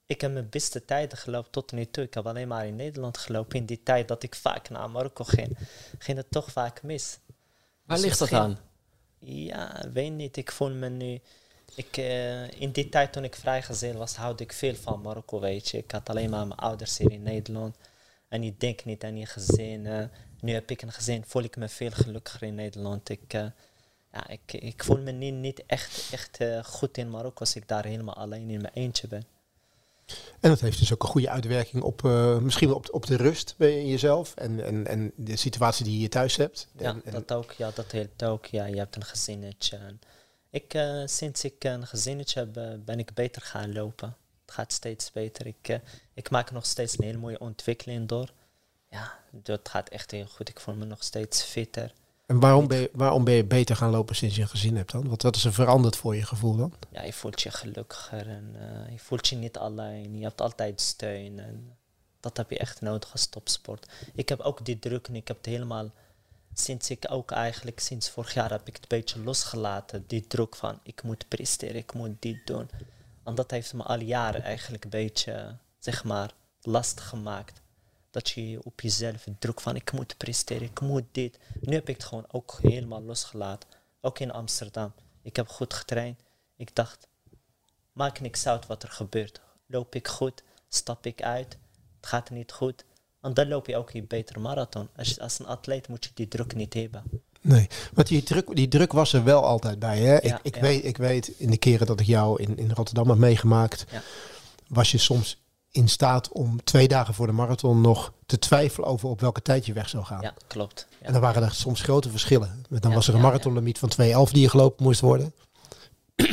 Ik 0.06 0.20
heb 0.20 0.32
mijn 0.32 0.48
beste 0.48 0.84
tijden 0.84 1.18
gelopen 1.18 1.50
tot 1.50 1.72
nu 1.72 1.90
toe. 1.90 2.04
Ik 2.04 2.14
heb 2.14 2.26
alleen 2.26 2.48
maar 2.48 2.66
in 2.66 2.76
Nederland 2.76 3.18
gelopen. 3.18 3.58
In 3.58 3.66
die 3.66 3.82
tijd 3.82 4.08
dat 4.08 4.22
ik 4.22 4.34
vaak 4.34 4.68
naar 4.68 4.90
Marokko 4.90 5.24
ging, 5.24 5.58
ging 5.98 6.16
het 6.16 6.30
toch 6.30 6.52
vaak 6.52 6.82
mis. 6.82 7.18
Waar 7.84 7.96
Dus 7.96 8.06
ligt 8.06 8.18
dat 8.18 8.32
aan? 8.32 8.58
Ja, 9.18 9.90
weet 9.92 10.12
niet. 10.12 10.36
Ik 10.36 10.52
voel 10.52 10.70
me 10.70 10.88
nu. 10.88 11.20
Ik, 11.74 11.96
eh, 11.96 12.60
in 12.60 12.70
die 12.70 12.88
tijd 12.88 13.12
toen 13.12 13.24
ik 13.24 13.36
vrijgezel 13.36 13.92
was, 13.92 14.16
houde 14.16 14.42
ik 14.42 14.52
veel 14.52 14.74
van 14.74 15.00
Marokko, 15.00 15.40
weet 15.40 15.68
je. 15.68 15.78
Ik 15.78 15.90
had 15.90 16.08
alleen 16.08 16.30
maar 16.30 16.46
mijn 16.46 16.60
ouders 16.60 16.98
hier 16.98 17.12
in 17.12 17.22
Nederland. 17.22 17.76
En 18.34 18.42
je 18.42 18.54
denkt 18.58 18.84
niet 18.84 19.04
aan 19.04 19.16
je 19.16 19.26
gezin. 19.26 19.86
eh. 19.86 20.04
nu 20.40 20.52
heb 20.52 20.70
ik 20.70 20.82
een 20.82 20.92
gezin, 20.92 21.24
voel 21.26 21.42
ik 21.42 21.56
me 21.56 21.68
veel 21.68 21.90
gelukkiger 21.90 22.42
in 22.42 22.54
Nederland. 22.54 23.08
Ik, 23.08 23.32
eh, 23.32 23.46
ja, 24.12 24.28
ik, 24.28 24.52
ik 24.52 24.84
voel 24.84 24.98
me 25.00 25.10
niet, 25.10 25.34
niet 25.34 25.62
echt, 25.66 26.08
echt 26.12 26.36
eh, 26.38 26.64
goed 26.64 26.98
in 26.98 27.10
Marokko 27.10 27.40
als 27.40 27.56
ik 27.56 27.68
daar 27.68 27.84
helemaal 27.84 28.14
alleen 28.16 28.50
in 28.50 28.60
mijn 28.60 28.72
eentje 28.74 29.08
ben. 29.08 29.24
En 30.40 30.50
dat 30.50 30.60
heeft 30.60 30.78
dus 30.78 30.92
ook 30.92 31.02
een 31.02 31.08
goede 31.08 31.30
uitwerking 31.30 31.82
op 31.82 32.02
misschien 32.42 32.68
wel 32.68 32.76
op, 32.76 32.88
op 32.90 33.06
de 33.06 33.16
rust 33.16 33.54
bij 33.56 33.86
jezelf 33.86 34.34
en, 34.34 34.64
en, 34.64 34.86
en 34.86 35.12
de 35.16 35.36
situatie 35.36 35.84
die 35.84 36.00
je 36.00 36.08
thuis 36.08 36.36
hebt. 36.36 36.68
Ja, 36.78 36.84
En- 36.90 37.02
en- 37.04 37.12
dat 37.12 37.32
ook. 37.32 37.52
Ja, 37.52 37.70
dat 37.74 37.92
helpt 37.92 38.24
ook. 38.24 38.46
Ja, 38.46 38.64
je 38.66 38.76
hebt 38.76 38.96
een 38.96 39.04
gezinnetje. 39.04 39.78
Ik, 40.50 40.78
sinds 41.04 41.44
ik 41.44 41.64
een 41.64 41.86
gezinnetje 41.86 42.38
heb, 42.40 42.80
ben 42.84 42.98
ik 42.98 43.14
beter 43.14 43.42
gaan 43.42 43.72
lopen. 43.72 44.16
Gaat 44.54 44.72
steeds 44.72 45.12
beter. 45.12 45.46
Ik, 45.46 45.68
eh, 45.68 45.78
ik 46.12 46.30
maak 46.30 46.50
nog 46.50 46.66
steeds 46.66 46.98
een 46.98 47.04
hele 47.04 47.18
mooie 47.18 47.38
ontwikkeling 47.38 48.08
door. 48.08 48.32
Ja, 48.90 49.18
dat 49.30 49.68
gaat 49.68 49.88
echt 49.88 50.10
heel 50.10 50.26
goed. 50.26 50.48
Ik 50.48 50.60
voel 50.60 50.74
me 50.74 50.84
nog 50.84 51.02
steeds 51.02 51.42
fitter. 51.42 51.92
En 52.26 52.40
waarom 52.40 52.66
ben, 52.66 52.80
je, 52.80 52.90
waarom 52.92 53.24
ben 53.24 53.34
je 53.34 53.44
beter 53.44 53.76
gaan 53.76 53.90
lopen 53.90 54.16
sinds 54.16 54.36
je 54.36 54.42
een 54.42 54.48
gezin 54.48 54.76
hebt 54.76 54.92
dan? 54.92 55.08
Wat, 55.08 55.22
wat 55.22 55.36
is 55.36 55.44
er 55.44 55.52
veranderd 55.52 55.96
voor 55.96 56.16
je 56.16 56.22
gevoel 56.22 56.56
dan? 56.56 56.72
Ja, 56.90 57.02
je 57.02 57.12
voelt 57.12 57.42
je 57.42 57.50
gelukkiger 57.50 58.28
en 58.28 58.56
eh, 58.58 58.92
je 58.92 58.98
voelt 58.98 59.28
je 59.28 59.36
niet 59.36 59.58
alleen. 59.58 60.18
Je 60.18 60.24
hebt 60.24 60.40
altijd 60.40 60.80
steun 60.80 61.38
en 61.38 61.76
dat 62.20 62.36
heb 62.36 62.50
je 62.50 62.58
echt 62.58 62.80
nodig 62.80 63.12
als 63.12 63.26
topsport. 63.26 63.86
Ik 64.14 64.28
heb 64.28 64.40
ook 64.40 64.64
die 64.64 64.78
druk 64.78 65.06
en 65.06 65.14
ik 65.14 65.28
heb 65.28 65.36
het 65.36 65.46
helemaal, 65.46 65.90
sinds 66.52 66.90
ik 66.90 67.06
ook 67.08 67.30
eigenlijk, 67.30 67.80
sinds 67.80 68.10
vorig 68.10 68.34
jaar 68.34 68.50
heb 68.50 68.68
ik 68.68 68.74
het 68.74 68.82
een 68.82 68.98
beetje 68.98 69.20
losgelaten. 69.20 70.04
Die 70.06 70.26
druk 70.26 70.56
van 70.56 70.80
ik 70.82 71.02
moet 71.02 71.28
presteren, 71.28 71.76
ik 71.76 71.94
moet 71.94 72.22
dit 72.22 72.46
doen. 72.46 72.68
En 73.24 73.34
dat 73.34 73.50
heeft 73.50 73.72
me 73.72 73.82
al 73.82 74.00
jaren 74.00 74.42
eigenlijk 74.42 74.84
een 74.84 74.90
beetje, 74.90 75.56
zeg 75.78 76.04
maar, 76.04 76.30
lastig 76.62 77.08
gemaakt. 77.08 77.60
Dat 78.10 78.28
je 78.28 78.60
op 78.64 78.80
jezelf 78.80 79.26
druk 79.38 79.60
van 79.60 79.76
ik 79.76 79.92
moet 79.92 80.16
presteren, 80.16 80.62
ik 80.62 80.80
moet 80.80 81.04
dit. 81.12 81.38
Nu 81.60 81.74
heb 81.74 81.88
ik 81.88 81.96
het 81.96 82.04
gewoon 82.04 82.26
ook 82.28 82.58
helemaal 82.62 83.02
losgelaten. 83.02 83.68
Ook 84.00 84.18
in 84.18 84.32
Amsterdam. 84.32 84.92
Ik 85.22 85.36
heb 85.36 85.48
goed 85.48 85.74
getraind. 85.74 86.20
Ik 86.56 86.74
dacht, 86.74 87.08
maakt 87.92 88.20
niks 88.20 88.46
uit 88.46 88.66
wat 88.66 88.82
er 88.82 88.88
gebeurt. 88.88 89.40
Loop 89.66 89.94
ik 89.94 90.08
goed, 90.08 90.42
stap 90.68 91.06
ik 91.06 91.22
uit, 91.22 91.58
het 91.96 92.06
gaat 92.06 92.30
niet 92.30 92.52
goed. 92.52 92.84
En 93.20 93.34
dan 93.34 93.48
loop 93.48 93.66
je 93.66 93.76
ook 93.76 93.92
een 93.92 94.06
betere 94.06 94.38
marathon. 94.38 94.88
Als, 94.96 95.20
als 95.20 95.38
een 95.38 95.46
atleet 95.46 95.88
moet 95.88 96.04
je 96.04 96.10
die 96.14 96.28
druk 96.28 96.54
niet 96.54 96.74
hebben. 96.74 97.02
Nee, 97.46 97.68
want 97.94 98.08
die 98.08 98.22
druk, 98.22 98.56
die 98.56 98.68
druk 98.68 98.92
was 98.92 99.12
er 99.12 99.24
wel 99.24 99.44
altijd 99.44 99.78
bij. 99.78 99.98
Hè? 99.98 100.12
Ja, 100.12 100.20
ik, 100.20 100.38
ik, 100.42 100.54
ja. 100.54 100.60
Weet, 100.60 100.84
ik 100.84 100.96
weet 100.96 101.28
in 101.36 101.50
de 101.50 101.56
keren 101.56 101.86
dat 101.86 102.00
ik 102.00 102.06
jou 102.06 102.42
in, 102.42 102.58
in 102.58 102.70
Rotterdam 102.74 103.08
heb 103.08 103.18
meegemaakt, 103.18 103.84
Ja. 103.90 104.02
was 104.68 104.90
je 104.90 104.98
soms 104.98 105.42
in 105.70 105.88
staat 105.88 106.28
om 106.28 106.64
twee 106.64 106.88
dagen 106.88 107.14
voor 107.14 107.26
de 107.26 107.32
marathon 107.32 107.80
nog 107.80 108.12
te 108.26 108.38
twijfelen 108.38 108.88
over 108.88 109.08
op 109.08 109.20
welke 109.20 109.42
tijd 109.42 109.66
je 109.66 109.72
weg 109.72 109.88
zou 109.88 110.04
gaan. 110.04 110.20
Ja, 110.22 110.34
klopt. 110.46 110.86
Ja. 111.00 111.06
En 111.06 111.12
dan 111.12 111.20
waren 111.20 111.42
er 111.42 111.52
soms 111.54 111.80
grote 111.82 112.10
verschillen. 112.10 112.64
Dan 112.68 112.92
was 112.94 113.08
er 113.08 113.14
een 113.14 113.20
marathonlimiet 113.20 113.78
van 113.78 113.90
2.11 114.28 114.30
die 114.32 114.42
je 114.42 114.48
gelopen 114.48 114.84
moest 114.84 115.00
worden. 115.00 115.32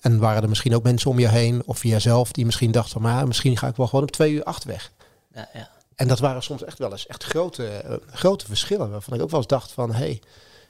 en 0.00 0.18
waren 0.18 0.42
er 0.42 0.48
misschien 0.48 0.74
ook 0.74 0.82
mensen 0.82 1.10
om 1.10 1.18
je 1.18 1.28
heen 1.28 1.62
of 1.66 1.82
jijzelf 1.82 2.32
die 2.32 2.44
misschien 2.44 2.70
dachten 2.70 2.92
van, 2.92 3.02
maar 3.02 3.26
misschien 3.26 3.56
ga 3.56 3.66
ik 3.68 3.76
wel 3.76 3.86
gewoon 3.86 4.04
op 4.04 4.10
2 4.10 4.32
uur 4.32 4.44
8 4.44 4.64
weg. 4.64 4.92
Ja, 5.34 5.48
ja. 5.54 5.70
En 6.00 6.08
dat 6.08 6.18
waren 6.18 6.42
soms 6.42 6.64
echt 6.64 6.78
wel 6.78 6.90
eens 6.90 7.06
echt 7.06 7.24
grote, 7.24 7.66
eh, 7.68 7.94
grote 8.10 8.46
verschillen. 8.46 8.90
Waarvan 8.90 9.14
ik 9.14 9.22
ook 9.22 9.30
wel 9.30 9.38
eens 9.38 9.48
dacht 9.48 9.72
van, 9.72 9.92
hey, 9.92 10.22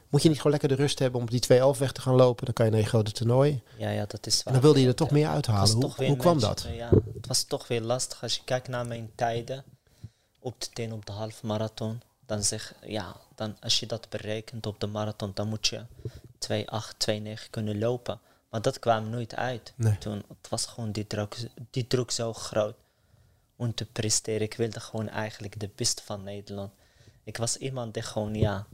moet 0.09 0.23
je 0.23 0.29
niet 0.29 0.37
gewoon 0.37 0.53
lekker 0.53 0.69
de 0.69 0.83
rust 0.83 0.99
hebben 0.99 1.21
om 1.21 1.27
die 1.31 1.41
2.11 1.41 1.79
weg 1.79 1.93
te 1.93 2.01
gaan 2.01 2.15
lopen? 2.15 2.45
Dan 2.45 2.55
kan 2.55 2.65
je 2.65 2.71
naar 2.71 2.81
je 2.81 2.87
grote 2.87 3.13
toernooi. 3.13 3.63
ja, 3.77 3.91
ja, 3.91 4.05
dat 4.07 4.27
is 4.27 4.37
En 4.37 4.43
waar. 4.45 4.53
dan 4.53 4.63
wilde 4.63 4.81
je 4.81 4.87
er 4.87 4.95
toch 4.95 5.09
Ja. 5.09 5.15
meer 5.15 5.29
uithalen. 5.29 5.71
Hoe, 5.73 6.07
hoe 6.07 6.17
kwam 6.17 6.41
dat? 6.41 6.67
Ja, 6.73 6.89
het 7.15 7.27
was 7.27 7.45
toch 7.45 7.69
weer 7.69 7.81
lastig. 7.81 8.23
Als 8.23 8.35
je 8.37 8.41
kijkt 8.45 8.69
naar 8.69 8.87
mijn 8.87 9.11
tijden 9.15 9.65
op 10.41 10.61
de 10.61 10.67
10 10.73 10.93
op 10.93 11.07
de 11.07 11.13
half 11.13 11.43
marathon, 11.43 12.01
dan 12.27 12.43
zeg 12.43 12.75
ja, 12.87 13.17
dan 13.35 13.57
als 13.61 13.81
je 13.81 13.87
dat 13.87 14.07
berekent 14.09 14.67
op 14.67 14.81
de 14.81 14.87
marathon, 14.87 15.31
dan 15.35 15.49
moet 15.49 15.67
je 15.67 15.81
2,8, 16.39 16.97
2,9 16.99 17.51
kunnen 17.51 17.79
lopen. 17.79 18.21
Maar 18.51 18.63
dat 18.63 18.79
kwam 18.79 19.11
nooit 19.11 19.35
uit. 19.35 19.73
Nee. 19.77 19.99
Toen, 19.99 20.23
het 20.29 20.49
was 20.49 20.67
gewoon 20.67 20.93
die 20.93 21.07
druk, 21.07 21.37
die 21.71 21.87
druk 21.87 22.11
zo 22.11 22.33
groot 22.33 22.75
om 23.61 23.75
te 23.75 23.87
presteren. 23.87 24.41
Ik 24.41 24.55
wilde 24.55 24.81
gewoon 24.81 25.09
eigenlijk 25.09 25.61
de 25.61 25.71
beste 25.75 26.03
van 26.03 26.23
Nederland. 26.23 26.73
Ik 27.25 27.37
was 27.37 27.57
iemand 27.57 27.95
die 27.95 28.03
gewoon, 28.03 28.35
ja, 28.35 28.67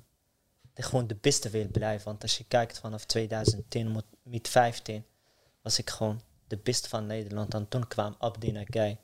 die 0.74 0.84
gewoon 0.84 1.06
de 1.06 1.16
beste 1.20 1.50
wil 1.50 1.68
blijven. 1.68 2.04
Want 2.04 2.22
als 2.22 2.38
je 2.38 2.44
kijkt 2.44 2.78
vanaf 2.78 3.04
2010 3.04 3.92
met, 3.92 4.04
met 4.22 4.48
15, 4.48 5.04
was 5.62 5.78
ik 5.78 5.90
gewoon 5.90 6.20
de 6.46 6.56
beste 6.56 6.88
van 6.88 7.06
Nederland. 7.06 7.54
En 7.54 7.68
toen 7.68 7.88
kwam 7.88 8.14
Abdi 8.18 8.52
Nagai. 8.52 8.98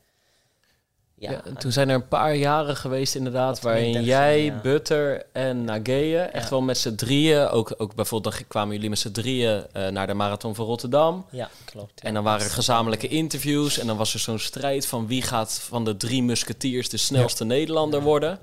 Ja, 1.23 1.31
Ja, 1.31 1.45
en- 1.45 1.57
toen 1.57 1.73
zijn 1.73 1.89
er 1.89 1.95
een 1.95 2.09
paar 2.09 2.35
jaren 2.35 2.77
geweest 2.77 3.15
inderdaad, 3.15 3.61
waarin 3.61 4.03
jij, 4.05 4.45
ja. 4.45 4.61
Butter 4.63 5.27
en 5.33 5.65
Nageye 5.65 6.19
echt 6.19 6.51
wel 6.51 6.61
met 6.61 6.79
z'n 6.79 6.95
drieën, 6.95 7.49
ook, 7.49 7.75
ook 7.77 7.95
bijvoorbeeld 7.95 8.35
dan 8.35 8.47
kwamen 8.49 8.75
jullie 8.75 8.89
met 8.91 8.99
z'n 8.99 9.11
drieën 9.11 9.67
eh, 9.73 9.89
naar 9.89 10.07
de 10.07 10.15
Marathon 10.15 10.55
van 10.55 10.65
Rotterdam. 10.67 11.27
ja, 11.31 11.51
klopt. 11.65 12.01
En 12.01 12.15
dan 12.15 12.25
waren 12.25 12.45
er 12.47 12.51
gezamenlijke 12.53 13.09
interviews 13.09 13.79
en 13.79 13.87
dan 13.87 13.97
was 13.97 14.15
er 14.15 14.21
zo'n 14.21 14.39
strijd 14.39 14.87
van 14.87 15.07
wie 15.07 15.23
gaat 15.23 15.61
van 15.61 15.85
de 15.85 15.97
drie 15.97 16.23
musketiers 16.23 16.89
de 16.89 16.97
snelste 16.97 17.45
Nederlander 17.45 18.03
worden. 18.03 18.39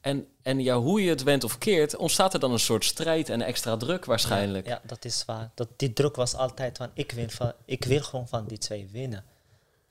En, 0.00 0.26
en 0.42 0.60
ja, 0.62 0.76
hoe 0.76 1.02
je 1.02 1.08
het 1.10 1.22
went 1.22 1.44
of 1.44 1.58
keert, 1.58 1.96
ontstaat 1.96 2.34
er 2.34 2.40
dan 2.40 2.52
een 2.52 2.58
soort 2.58 2.84
strijd 2.84 3.28
en 3.28 3.42
extra 3.42 3.76
druk 3.76 4.04
waarschijnlijk. 4.04 4.66
Ja, 4.66 4.80
dat 4.86 5.04
is 5.04 5.22
waar. 5.26 5.50
Dat, 5.54 5.68
die 5.76 5.92
druk 5.92 6.16
was 6.16 6.34
altijd 6.36 6.76
van 6.76 6.90
ik, 6.94 7.12
win 7.12 7.30
van, 7.30 7.52
ik 7.64 7.84
wil 7.84 8.00
gewoon 8.00 8.28
van 8.28 8.44
die 8.46 8.58
twee 8.58 8.88
winnen. 8.92 9.24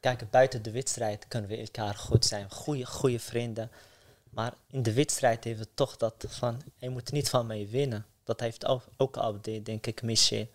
Kijk, 0.03 0.29
buiten 0.29 0.63
de 0.63 0.71
wedstrijd 0.71 1.25
kunnen 1.27 1.49
we 1.49 1.57
elkaar 1.57 1.95
goed 1.95 2.25
zijn. 2.25 2.51
Goede, 2.51 2.85
goede 2.85 3.19
vrienden. 3.19 3.71
Maar 4.29 4.53
in 4.69 4.83
de 4.83 4.93
wedstrijd 4.93 5.43
heeft 5.43 5.59
het 5.59 5.75
toch 5.75 5.97
dat 5.97 6.25
van, 6.27 6.61
hij 6.79 6.89
moet 6.89 7.11
niet 7.11 7.29
van 7.29 7.47
mij 7.47 7.67
winnen. 7.69 8.05
Dat 8.23 8.39
heeft 8.39 8.65
ook, 8.65 8.83
ook 8.97 9.17
Abdi, 9.17 9.63
denk 9.63 9.87
ik, 9.87 10.01
Michel. 10.01 10.47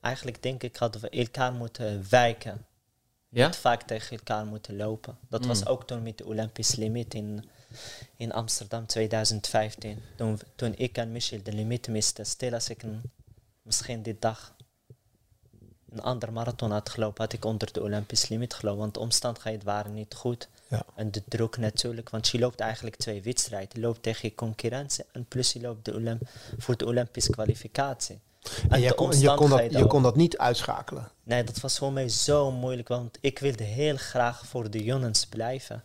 Eigenlijk 0.00 0.42
denk 0.42 0.62
ik 0.62 0.76
hadden 0.76 1.00
we 1.00 1.08
elkaar 1.08 1.52
moeten 1.52 2.06
wijken. 2.10 2.66
Ja? 3.28 3.46
Niet 3.46 3.56
vaak 3.56 3.82
tegen 3.82 4.16
elkaar 4.16 4.46
moeten 4.46 4.76
lopen. 4.76 5.18
Dat 5.28 5.44
was 5.46 5.60
Mm. 5.60 5.66
ook 5.66 5.86
toen 5.86 6.02
met 6.02 6.18
de 6.18 6.24
Olympisch 6.26 6.74
limiet 6.74 7.14
in, 7.14 7.44
in 8.16 8.32
Amsterdam 8.32 8.86
2015. 8.86 10.02
Toen, 10.16 10.40
toen 10.56 10.74
ik 10.76 10.96
en 10.96 11.12
Michel 11.12 11.42
de 11.42 11.52
limiet 11.52 11.88
misten. 11.88 12.26
Stel 12.26 12.52
als 12.52 12.68
ik 12.68 12.82
een, 12.82 13.02
misschien 13.62 14.02
die 14.02 14.16
dag 14.18 14.54
een 15.92 16.02
andere 16.02 16.32
marathon 16.32 16.70
had 16.70 16.88
gelopen, 16.88 17.24
had 17.24 17.32
ik 17.32 17.44
onder 17.44 17.72
de 17.72 17.82
Olympisch 17.82 18.28
limiet 18.28 18.54
gelopen. 18.54 18.80
Want 18.80 18.94
de 18.94 19.00
omstandigheden 19.00 19.64
waren 19.64 19.94
niet 19.94 20.14
goed. 20.14 20.48
Ja. 20.68 20.82
En 20.94 21.10
de 21.10 21.22
druk 21.28 21.56
natuurlijk, 21.56 22.10
want 22.10 22.28
je 22.28 22.38
loopt 22.38 22.60
eigenlijk 22.60 22.96
twee 22.96 23.22
wedstrijden. 23.22 23.68
Je 23.72 23.80
loopt 23.80 24.02
tegen 24.02 24.28
je 24.28 24.34
concurrentie 24.34 25.04
en 25.12 25.24
plus 25.24 25.52
je 25.52 25.60
loopt 25.60 25.84
de 25.84 25.94
Olymp 25.94 26.22
voor 26.58 26.76
de 26.76 26.86
Olympische 26.86 27.30
kwalificatie. 27.30 28.20
En, 28.68 28.94
kon, 28.94 29.20
je, 29.20 29.34
kon 29.34 29.50
dat, 29.50 29.72
je 29.72 29.86
kon 29.86 30.02
dat 30.02 30.16
niet 30.16 30.38
uitschakelen. 30.38 31.10
Nee, 31.22 31.44
dat 31.44 31.60
was 31.60 31.78
voor 31.78 31.92
mij 31.92 32.08
zo 32.08 32.50
moeilijk, 32.50 32.88
want 32.88 33.18
ik 33.20 33.38
wilde 33.38 33.64
heel 33.64 33.96
graag 33.96 34.46
voor 34.46 34.70
de 34.70 34.84
jongens 34.84 35.26
blijven. 35.26 35.82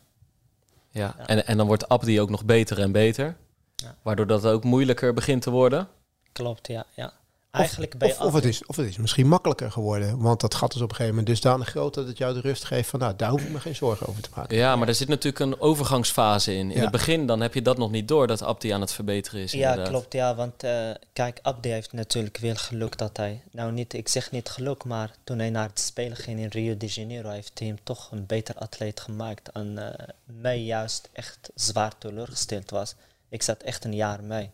Ja. 0.90 1.16
Ja. 1.18 1.28
En, 1.28 1.46
en 1.46 1.58
dan 1.58 1.68
wordt 1.68 1.90
Abdi 1.90 2.22
ook 2.22 2.30
nog 2.30 2.46
beter 2.46 2.80
en 2.80 2.92
beter. 2.92 3.36
Ja. 3.76 3.96
Waardoor 4.02 4.28
dat 4.28 4.46
ook 4.46 4.64
moeilijker 4.64 5.14
begint 5.14 5.42
te 5.42 5.50
worden. 5.50 5.88
Klopt, 6.32 6.68
ja. 6.68 6.86
ja. 6.94 7.14
Eigenlijk 7.56 7.98
bij 7.98 8.10
Of, 8.12 8.20
of, 8.20 8.34
het 8.34 8.46
is, 8.46 8.66
of 8.66 8.76
het 8.76 8.88
is 8.88 8.98
misschien 8.98 9.28
makkelijker 9.28 9.72
geworden. 9.72 10.18
Want 10.20 10.42
dat 10.42 10.56
gat 10.56 10.76
is 10.76 10.82
op 10.82 10.90
een 10.90 10.96
gegeven 10.96 11.16
moment 11.16 11.28
dusdanig 11.28 11.70
groot 11.70 11.94
dat 11.94 12.08
het 12.08 12.18
jou 12.18 12.34
de 12.34 12.40
rust 12.40 12.64
geeft 12.64 12.90
van 12.90 13.00
nou, 13.00 13.14
daar 13.16 13.30
hoef 13.30 13.42
ik 13.42 13.50
me 13.50 13.60
geen 13.60 13.76
zorgen 13.76 14.08
over 14.08 14.22
te 14.22 14.30
maken. 14.36 14.58
Ja, 14.58 14.76
maar 14.76 14.88
er 14.88 14.96
zit 14.96 15.08
natuurlijk 15.08 15.40
een 15.40 15.60
overgangsfase 15.60 16.54
in. 16.54 16.70
In 16.72 16.76
Ja. 16.76 16.82
het 16.82 16.92
begin 16.92 17.28
dan 17.28 17.42
heb 17.42 17.54
je 17.54 17.62
dat 17.62 17.78
nog 17.78 17.92
niet 17.92 18.08
door 18.08 18.28
dat 18.28 18.42
Abdi 18.44 18.70
aan 18.70 18.82
het 18.82 18.92
verbeteren 18.92 19.42
is. 19.42 19.52
Ja, 19.52 19.70
inderdaad. 19.70 19.90
klopt. 19.94 20.14
Ja, 20.14 20.36
want 20.36 20.64
eh, 20.64 20.90
kijk, 21.14 21.40
Abdi 21.42 21.70
heeft 21.70 21.94
natuurlijk 21.94 22.38
veel 22.38 22.56
geluk 22.56 22.98
dat 22.98 23.18
hij... 23.18 23.42
Nou, 23.52 23.72
niet, 23.72 23.94
ik 23.94 24.08
zeg 24.08 24.32
niet 24.32 24.50
geluk, 24.50 24.84
maar 24.84 25.12
toen 25.24 25.40
hij 25.40 25.50
naar 25.50 25.68
het 25.70 25.80
Spelen 25.80 26.18
ging 26.18 26.40
in 26.40 26.48
Rio 26.48 26.78
de 26.78 26.86
Janeiro... 26.86 27.30
heeft 27.30 27.60
hij 27.60 27.68
hem 27.68 27.78
toch 27.84 28.12
een 28.12 28.26
beter 28.26 28.56
atleet 28.56 29.00
gemaakt. 29.00 29.50
En 29.52 29.78
eh, 29.78 30.08
mij 30.26 30.60
juist 30.64 31.10
echt 31.14 31.50
zwaar 31.56 31.98
teleurgesteld 31.98 32.70
was. 32.70 32.96
Ik 33.30 33.42
zat 33.42 33.64
echt 33.64 33.84
een 33.86 33.96
jaar 33.96 34.24
mee. 34.24 34.50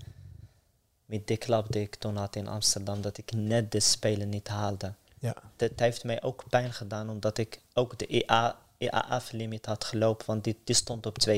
Met 1.12 1.27
die 1.27 1.38
klap 1.38 1.72
die 1.72 1.82
ik 1.82 1.96
toen 1.96 2.15
had 2.15 2.36
in 2.36 2.48
Amsterdam... 2.48 3.01
dat 3.01 3.18
ik 3.18 3.32
net 3.34 3.72
de 3.72 3.80
Spelen 3.80 4.30
niet 4.30 4.48
haalde. 4.48 4.94
Ja. 5.20 5.36
Dat 5.56 5.72
heeft 5.75 6.03
mij 6.03 6.24
ook 6.24 6.44
pijn 6.50 6.74
gedaan, 6.74 7.10
omdat 7.10 7.38
ik 7.38 7.62
ook 7.74 7.98
de 7.98 8.08
EA, 8.08 8.58
EAF-limit 8.77 9.65
had 9.65 9.84
gelopen. 9.84 10.25
Want 10.25 10.44
die, 10.44 10.60
die 10.63 10.75
stond 10.75 11.06
op 11.06 11.18
2.17. 11.30 11.34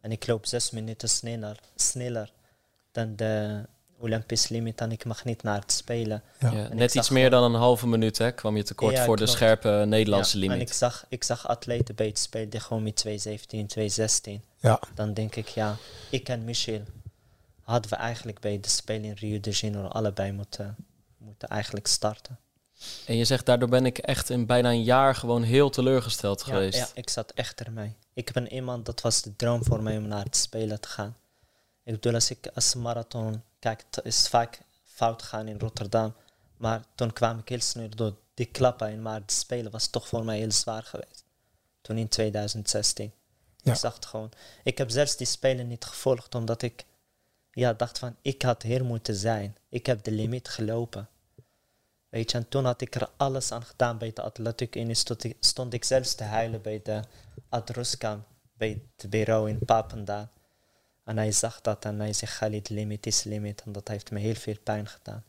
En 0.00 0.12
ik 0.12 0.26
loop 0.26 0.46
zes 0.46 0.70
minuten 0.70 1.08
sneller, 1.08 1.60
sneller 1.74 2.32
dan 2.92 3.16
de 3.16 3.62
Olympisch 3.98 4.48
limiet. 4.48 4.80
En 4.80 4.92
ik 4.92 5.04
mag 5.04 5.24
niet 5.24 5.42
naar 5.42 5.60
het 5.60 5.72
spelen. 5.72 6.22
Ja. 6.38 6.68
Net 6.72 6.94
iets 6.94 7.08
meer 7.10 7.30
dan 7.30 7.42
een 7.42 7.60
halve 7.60 7.86
minuut 7.86 8.18
hè, 8.18 8.32
kwam 8.32 8.56
je 8.56 8.62
tekort 8.62 8.96
Ja, 8.96 9.04
voor 9.04 9.16
de 9.16 9.26
scherpe 9.26 9.84
Nederlandse 9.86 10.38
Ja, 10.38 10.44
En 10.44 10.50
ik 10.50 10.58
limiet. 10.58 10.74
zag, 10.74 11.04
ik 11.08 11.24
zag 11.24 11.48
atleten 11.48 11.94
bij 11.94 12.06
het 12.06 12.18
spelen 12.18 12.50
die 12.50 12.60
gewoon 12.60 12.82
met 12.82 13.04
2.17, 13.06 13.32
2.16. 14.36 14.40
Ja. 14.58 14.80
Dan 14.94 15.14
denk 15.14 15.36
ik, 15.36 15.48
ja, 15.48 15.76
ik 16.10 16.28
en 16.28 16.44
Michel 16.44 16.82
hadden 17.72 17.90
we 17.90 17.96
eigenlijk 17.96 18.40
bij 18.40 18.60
de 18.60 18.68
Spelen 18.68 19.04
in 19.04 19.12
Rio 19.12 19.40
de 19.40 19.50
Janeiro 19.50 19.88
allebei 19.88 20.32
moeten, 20.32 20.76
moeten 21.16 21.48
eigenlijk 21.48 21.86
starten. 21.86 22.38
En 23.06 23.16
je 23.16 23.24
zegt, 23.24 23.46
daardoor 23.46 23.68
ben 23.68 23.86
ik 23.86 23.98
echt 23.98 24.30
in 24.30 24.46
bijna 24.46 24.70
een 24.70 24.82
jaar 24.82 25.14
gewoon 25.14 25.42
heel 25.42 25.70
teleurgesteld 25.70 26.40
Ja, 26.40 26.46
geweest. 26.46 26.78
ja, 26.78 26.88
ik 26.94 27.10
zat 27.10 27.30
echt 27.30 27.60
ermee. 27.60 27.96
Ik 28.14 28.32
ben 28.32 28.52
iemand, 28.52 28.86
dat 28.86 29.00
was 29.00 29.22
de 29.22 29.36
droom 29.36 29.64
voor 29.64 29.82
mij 29.82 29.96
om 29.96 30.06
naar 30.08 30.24
het 30.24 30.36
spelen 30.36 30.80
te 30.80 30.88
gaan. 30.88 31.16
Ik 31.84 31.92
bedoel, 31.92 32.14
als 32.14 32.30
ik 32.30 32.50
als 32.54 32.74
marathon, 32.74 33.42
kijk, 33.58 33.84
het 33.90 34.04
is 34.04 34.28
vaak 34.28 34.60
fout 34.84 35.22
gegaan 35.22 35.48
in 35.48 35.58
Rotterdam. 35.58 36.14
Maar 36.56 36.84
toen 36.94 37.12
kwam 37.12 37.38
ik 37.38 37.48
heel 37.48 37.60
snel 37.60 37.88
door 37.88 38.16
die 38.34 38.46
klappen 38.46 38.86
heen. 38.86 39.02
Maar 39.02 39.20
het 39.20 39.32
spelen 39.32 39.72
was 39.72 39.86
toch 39.86 40.08
voor 40.08 40.24
mij 40.24 40.38
heel 40.38 40.52
zwaar 40.52 40.82
geweest. 40.82 41.24
Toen 41.80 41.98
in 41.98 42.08
2016. 42.08 43.12
Ja. 43.56 43.72
Ik 43.72 43.78
zag 43.78 43.94
het 43.94 44.06
gewoon. 44.06 44.30
Ik 44.64 44.78
heb 44.78 44.90
zelfs 44.90 45.16
die 45.16 45.26
spelen 45.26 45.68
niet 45.68 45.84
gevolgd, 45.84 46.34
omdat 46.34 46.62
ik 46.62 46.84
ja, 47.52 47.72
dacht 47.72 47.98
van, 47.98 48.16
ik 48.22 48.42
had 48.42 48.62
hier 48.62 48.84
moeten 48.84 49.14
zijn. 49.14 49.56
Ik 49.68 49.86
heb 49.86 50.02
de 50.02 50.10
limiet 50.10 50.48
gelopen. 50.48 51.08
Weet 52.08 52.30
je, 52.30 52.38
en 52.38 52.48
toen 52.48 52.64
had 52.64 52.80
ik 52.80 52.94
er 52.94 53.08
alles 53.16 53.52
aan 53.52 53.62
gedaan 53.64 53.98
bij 53.98 54.12
de 54.14 54.22
Atletiek 54.22 54.76
Unie. 54.76 54.94
Stond 54.94 55.24
ik, 55.24 55.36
stond 55.40 55.72
ik 55.74 55.84
zelfs 55.84 56.14
te 56.14 56.24
huilen 56.24 56.62
bij 56.62 56.80
de 56.82 57.00
Adruskam, 57.48 58.24
bij 58.56 58.82
het 58.96 59.10
bureau 59.10 59.48
in 59.48 59.58
Papendal. 59.58 60.28
En 61.04 61.16
hij 61.16 61.32
zag 61.32 61.60
dat 61.60 61.84
en 61.84 61.98
hij 62.00 62.12
zei, 62.12 62.30
Khalid, 62.30 62.68
limit 62.68 63.06
is 63.06 63.22
limit. 63.22 63.62
En 63.64 63.72
dat 63.72 63.88
heeft 63.88 64.10
me 64.10 64.18
heel 64.18 64.34
veel 64.34 64.56
pijn 64.62 64.86
gedaan. 64.88 65.24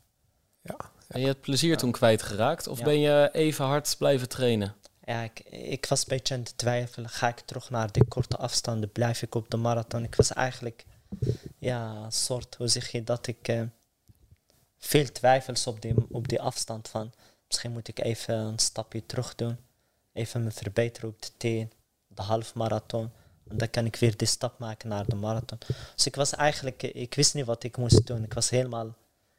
Ja. 0.62 0.77
En 1.08 1.20
je 1.20 1.25
hebt 1.25 1.42
plezier 1.42 1.77
toen 1.77 1.92
kwijtgeraakt? 1.92 2.68
Of 2.68 2.77
Ja. 2.80 2.84
ben 2.84 3.00
je 3.00 3.30
even 3.34 3.65
hard 3.65 3.96
blijven 3.98 4.30
trainen? 4.30 4.75
Ja, 5.06 5.22
ik, 5.22 5.39
ik 5.50 5.86
was 5.86 6.00
een 6.00 6.06
beetje 6.08 6.34
aan 6.34 6.39
het 6.39 6.58
twijfelen. 6.58 7.10
Ga 7.10 7.27
ik 7.27 7.39
terug 7.39 7.70
naar 7.70 7.92
de 7.92 8.06
korte 8.06 8.38
afstanden? 8.38 8.92
Blijf 8.92 9.22
ik 9.22 9.36
op 9.36 9.50
de 9.50 9.58
marathon? 9.58 10.03
Ik 10.03 10.15
was 10.15 10.34
eigenlijk, 10.34 10.86
ja, 11.58 11.96
een 12.05 12.12
soort, 12.12 12.55
hoe 12.55 12.67
zeg 12.67 12.91
je 12.91 13.03
dat? 13.03 13.27
Ik, 13.27 13.48
eh, 13.48 13.62
veel 14.77 15.12
twijfels 15.12 15.67
op 15.67 15.82
die, 15.82 15.93
op 16.10 16.27
die 16.27 16.41
afstand 16.41 16.88
van, 16.88 17.12
misschien 17.48 17.72
moet 17.72 17.88
ik 17.88 18.00
even 18.00 18.36
een 18.36 18.60
stapje 18.60 19.05
terug 19.05 19.36
doen. 19.36 19.58
Even 20.13 20.43
me 20.43 20.51
verbeteren 20.51 21.10
op 21.10 21.22
de 21.22 21.29
10, 21.38 21.72
de 22.08 22.22
half 22.22 22.53
marathon. 22.53 23.10
En 23.50 23.58
dan 23.58 23.70
kan 23.70 23.86
ik 23.86 23.96
weer 23.96 24.17
die 24.17 24.27
stap 24.27 24.60
maken 24.60 24.89
naar 24.89 25.05
de 25.05 25.15
marathon. 25.15 25.58
Dus 25.96 26.05
ik 26.05 26.15
was 26.15 26.32
eigenlijk, 26.36 26.84
eh, 26.84 27.01
ik 27.01 27.13
wist 27.13 27.34
niet 27.34 27.46
wat 27.46 27.63
ik 27.63 27.77
moest 27.77 28.08
doen. 28.08 28.24
Ik 28.24 28.34
was 28.34 28.50
helemaal, 28.50 28.96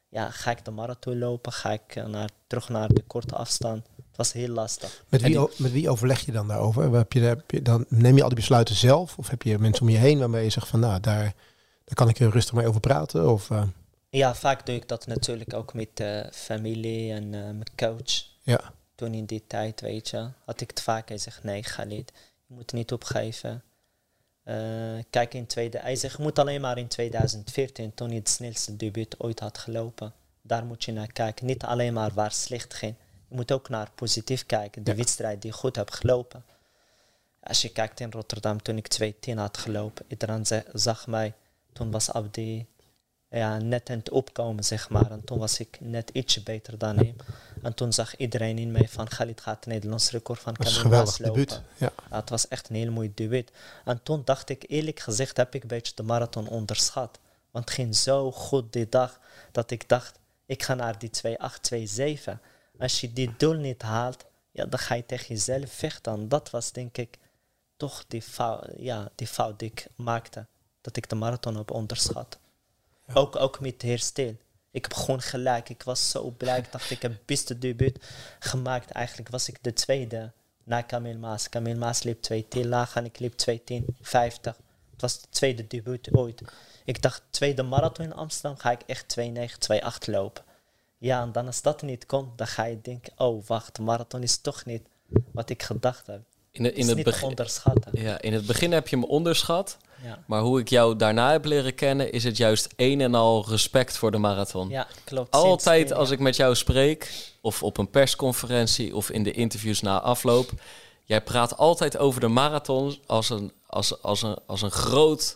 ja, 0.09 0.29
ga 0.31 0.51
ik 0.51 0.65
de 0.65 0.71
marathon 0.71 1.17
lopen? 1.17 1.51
Ga 1.51 1.71
ik 1.71 1.95
eh, 1.95 2.05
naar, 2.05 2.29
terug 2.47 2.69
naar 2.69 2.87
de 2.93 3.01
korte 3.07 3.35
afstand? 3.35 3.85
Het 3.95 4.17
was 4.17 4.31
heel 4.33 4.47
lastig. 4.53 5.03
Met, 5.09 5.21
wie, 5.21 5.37
die- 5.37 5.49
met 5.57 5.71
wie 5.71 5.89
overleg 5.89 6.25
je 6.25 6.31
dan 6.31 6.47
daarover? 6.47 6.93
Heb 6.93 7.13
je, 7.13 7.19
heb 7.19 7.51
je, 7.51 7.61
dan 7.61 7.85
neem 7.89 8.15
je 8.15 8.21
al 8.21 8.27
die 8.29 8.37
besluiten 8.37 8.75
zelf? 8.75 9.17
Of 9.17 9.29
heb 9.29 9.41
je 9.41 9.59
mensen 9.59 9.83
om 9.83 9.89
je 9.89 9.97
heen 9.97 10.19
waarmee 10.19 10.43
je 10.43 10.49
zegt 10.49 10.67
van 10.67 10.79
nou, 10.79 10.99
daar, 10.99 11.33
daar 11.85 11.95
kan 11.95 12.09
ik 12.09 12.19
er 12.19 12.29
rustig 12.29 12.53
mee 12.53 12.67
over 12.67 12.79
praten? 12.79 13.29
Of, 13.31 13.49
eh, 13.51 13.63
Ja, 14.09 14.35
vaak 14.35 14.65
doe 14.65 14.75
ik 14.75 14.87
dat 14.87 15.07
natuurlijk 15.07 15.53
ook 15.53 15.73
met 15.73 15.99
eh, 15.99 16.19
familie 16.31 17.11
en 17.13 17.23
eh, 17.33 17.41
mijn 17.41 17.75
coach. 17.75 18.23
ja. 18.41 18.73
Toen 18.95 19.13
in 19.13 19.25
die 19.25 19.43
tijd, 19.47 19.81
weet 19.81 20.09
je, 20.09 20.29
had 20.45 20.61
ik 20.61 20.69
het 20.69 20.81
vaak. 20.81 21.07
Hij 21.09 21.17
zegt, 21.17 21.43
nee, 21.43 21.63
ga 21.63 21.83
niet. 21.83 22.11
Je 22.47 22.53
moet 22.53 22.71
niet 22.73 22.91
opgeven. 22.91 23.63
Kijk, 25.09 25.33
in 25.33 25.45
tweede, 25.45 25.77
hij 25.79 25.95
zegt, 25.95 26.17
je 26.17 26.23
moet 26.23 26.39
alleen 26.39 26.61
maar 26.61 26.77
in 26.77 26.87
2014, 26.87 27.93
toen 27.93 28.07
hij 28.07 28.17
het 28.17 28.29
snelste 28.29 28.75
debuut 28.75 29.19
ooit 29.19 29.39
had 29.39 29.57
gelopen. 29.57 30.13
Daar 30.41 30.65
moet 30.65 30.83
je 30.83 30.91
naar 30.91 31.11
kijken. 31.11 31.45
Niet 31.45 31.63
alleen 31.63 31.93
maar 31.93 32.11
waar 32.13 32.31
slecht 32.31 32.73
ging. 32.73 32.95
Je 33.29 33.35
moet 33.35 33.51
ook 33.51 33.69
naar 33.69 33.89
positief 33.95 34.45
kijken. 34.45 34.83
De 34.83 34.91
Ja. 34.91 34.97
wedstrijd 34.97 35.41
die 35.41 35.51
goed 35.51 35.75
hebt 35.75 35.93
gelopen. 35.95 36.43
Als 37.43 37.61
je 37.61 37.69
kijkt 37.69 37.99
in 37.99 38.11
Rotterdam, 38.11 38.61
toen 38.61 38.77
ik 38.77 38.87
2.10 38.87 39.37
had 39.37 39.57
gelopen, 39.57 40.05
iedereen 40.07 40.45
zag 40.73 41.07
mij. 41.07 41.33
Toen 41.75 41.91
was 41.91 42.11
Abdi 42.11 42.67
ja, 43.29 43.57
net 43.57 43.89
aan 43.89 43.97
het 43.97 44.09
opkomen, 44.09 44.63
zeg 44.63 44.89
maar. 44.89 45.11
En 45.11 45.23
toen 45.23 45.39
was 45.39 45.59
ik 45.59 45.77
net 45.79 46.09
ietsje 46.09 46.43
beter 46.43 46.77
dan 46.77 46.97
hem. 46.97 47.15
En 47.61 47.73
toen 47.73 47.93
zag 47.93 48.17
iedereen 48.17 48.57
in 48.57 48.71
mij 48.71 48.87
van, 48.87 49.07
Khalid 49.07 49.41
gaat 49.41 49.55
het 49.55 49.65
Nederlands 49.65 50.11
record 50.11 50.39
van 50.39 50.55
Maas 50.59 50.83
lopen. 50.83 51.17
debuut. 51.17 51.61
Ja. 51.77 51.91
Ja, 52.09 52.19
het 52.19 52.29
was 52.29 52.47
echt 52.47 52.69
een 52.69 52.75
heel 52.75 52.91
mooi 52.91 53.11
debuut. 53.15 53.51
En 53.85 54.03
toen 54.03 54.21
dacht 54.25 54.49
ik, 54.49 54.63
eerlijk 54.67 54.99
gezegd, 54.99 55.37
heb 55.37 55.55
ik 55.55 55.61
een 55.61 55.67
beetje 55.67 55.91
de 55.95 56.03
marathon 56.03 56.47
onderschat. 56.47 57.19
Want 57.51 57.65
het 57.65 57.73
ging 57.73 57.95
zo 57.95 58.31
goed 58.31 58.73
die 58.73 58.89
dag, 58.89 59.19
dat 59.51 59.71
ik 59.71 59.89
dacht, 59.89 60.19
ik 60.45 60.63
ga 60.63 60.73
naar 60.73 60.99
die 60.99 61.09
2.827. 61.27 62.39
Als 62.79 63.01
je 63.01 63.13
die 63.13 63.33
doel 63.37 63.53
niet 63.53 63.81
haalt, 63.81 64.25
ja, 64.51 64.65
dan 64.65 64.79
ga 64.79 64.95
je 64.95 65.05
tegen 65.05 65.27
jezelf 65.27 65.71
vechten. 65.71 66.13
En 66.13 66.27
dat 66.27 66.49
was 66.49 66.71
denk 66.71 66.97
ik 66.97 67.17
toch 67.77 68.05
die 68.07 68.21
fout, 68.21 68.67
ja, 68.77 69.11
die 69.15 69.27
fout 69.27 69.59
die 69.59 69.71
ik 69.71 69.87
maakte. 69.95 70.45
Dat 70.85 70.97
ik 70.97 71.09
de 71.09 71.15
marathon 71.15 71.55
heb 71.55 71.71
onderschat. 71.71 72.37
Ook, 73.13 73.35
ook 73.35 73.59
met 73.59 73.81
herstel. 73.81 74.35
Ik 74.71 74.83
heb 74.83 74.93
gewoon 74.93 75.21
gelijk. 75.21 75.69
Ik 75.69 75.83
was 75.83 76.09
zo 76.09 76.33
blij. 76.37 76.57
Ik 76.57 76.71
dacht, 76.71 76.91
ik 76.91 77.01
heb 77.01 77.11
het 77.11 77.25
beste 77.25 77.57
debuut 77.57 77.97
gemaakt. 78.39 78.91
Eigenlijk 78.91 79.29
was 79.29 79.47
ik 79.47 79.57
de 79.61 79.73
tweede 79.73 80.31
na 80.63 80.83
Camille 80.83 81.17
Maas. 81.17 81.49
Camille 81.49 81.77
Maas 81.77 82.03
liep 82.03 82.21
2 82.21 82.47
laag 82.67 82.95
en 82.95 83.05
ik 83.05 83.19
liep 83.19 83.33
2 83.33 83.61
50. 84.01 84.55
Het 84.91 85.01
was 85.01 85.13
het 85.13 85.27
tweede 85.29 85.67
debuut 85.67 86.09
ooit. 86.15 86.41
Ik 86.83 87.01
dacht, 87.01 87.21
tweede 87.29 87.63
marathon 87.63 88.05
in 88.05 88.13
Amsterdam 88.13 88.57
ga 88.57 88.71
ik 88.71 88.81
echt 88.85 89.15
2,9, 89.19 89.23
2,8 89.25 89.97
lopen. 90.05 90.43
Ja, 90.97 91.21
en 91.21 91.31
dan 91.31 91.45
als 91.45 91.61
dat 91.61 91.81
niet 91.81 92.05
komt, 92.05 92.37
dan 92.37 92.47
ga 92.47 92.63
je 92.63 92.81
denken, 92.81 93.13
oh 93.17 93.45
wacht, 93.47 93.75
de 93.75 93.81
marathon 93.81 94.23
is 94.23 94.37
toch 94.37 94.65
niet 94.65 94.81
wat 95.31 95.49
ik 95.49 95.63
gedacht 95.63 96.07
heb. 96.07 96.21
In, 96.51 96.63
de, 96.63 96.69
Het 96.69 96.77
in, 96.77 96.81
is 96.81 96.87
het 96.87 96.95
niet 96.95 97.05
te 97.05 97.11
begin, 97.11 97.27
onderschatten. 97.29 98.01
ja, 98.01 98.21
in 98.21 98.33
het 98.33 98.45
begin 98.45 98.71
heb 98.71 98.87
je 98.87 98.97
me 98.97 99.07
onderschat. 99.07 99.77
Ja. 100.03 100.19
Maar 100.25 100.41
hoe 100.41 100.59
ik 100.59 100.69
jou 100.69 100.95
daarna 100.95 101.31
heb 101.31 101.45
leren 101.45 101.75
kennen, 101.75 102.11
is 102.11 102.23
het 102.23 102.37
juist 102.37 102.73
een 102.75 103.01
en 103.01 103.15
al 103.15 103.45
respect 103.47 103.97
voor 103.97 104.11
de 104.11 104.17
marathon. 104.17 104.69
Ja, 104.69 104.87
klopt. 105.03 105.31
Altijd 105.31 105.93
als 105.93 106.09
ik 106.09 106.19
met 106.19 106.35
jou 106.35 106.55
spreek, 106.55 107.33
of 107.41 107.63
op 107.63 107.77
een 107.77 107.89
persconferentie 107.89 108.95
of 108.95 109.09
in 109.09 109.23
de 109.23 109.31
interviews 109.31 109.81
na 109.81 110.01
afloop, 110.01 110.51
jij 111.03 111.21
praat 111.21 111.57
altijd 111.57 111.97
over 111.97 112.21
de 112.21 112.27
marathon 112.27 112.97
als 113.05 113.29
een, 113.29 113.51
als, 113.65 114.01
als 114.01 114.21
een, 114.21 114.37
als 114.45 114.61
een 114.61 114.71
groot, 114.71 115.35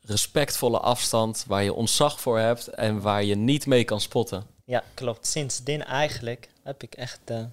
respectvolle 0.00 0.78
afstand 0.78 1.44
waar 1.46 1.62
je 1.62 1.72
ontzag 1.72 2.20
voor 2.20 2.38
hebt 2.38 2.66
en 2.68 3.00
waar 3.00 3.24
je 3.24 3.34
niet 3.34 3.66
mee 3.66 3.84
kan 3.84 4.00
spotten. 4.00 4.46
Ja, 4.64 4.82
klopt. 4.94 5.26
Sindsdien 5.26 5.84
eigenlijk 5.84 6.48
heb 6.62 6.82
ik 6.82 6.94
echt 6.94 7.20
de, 7.24 7.46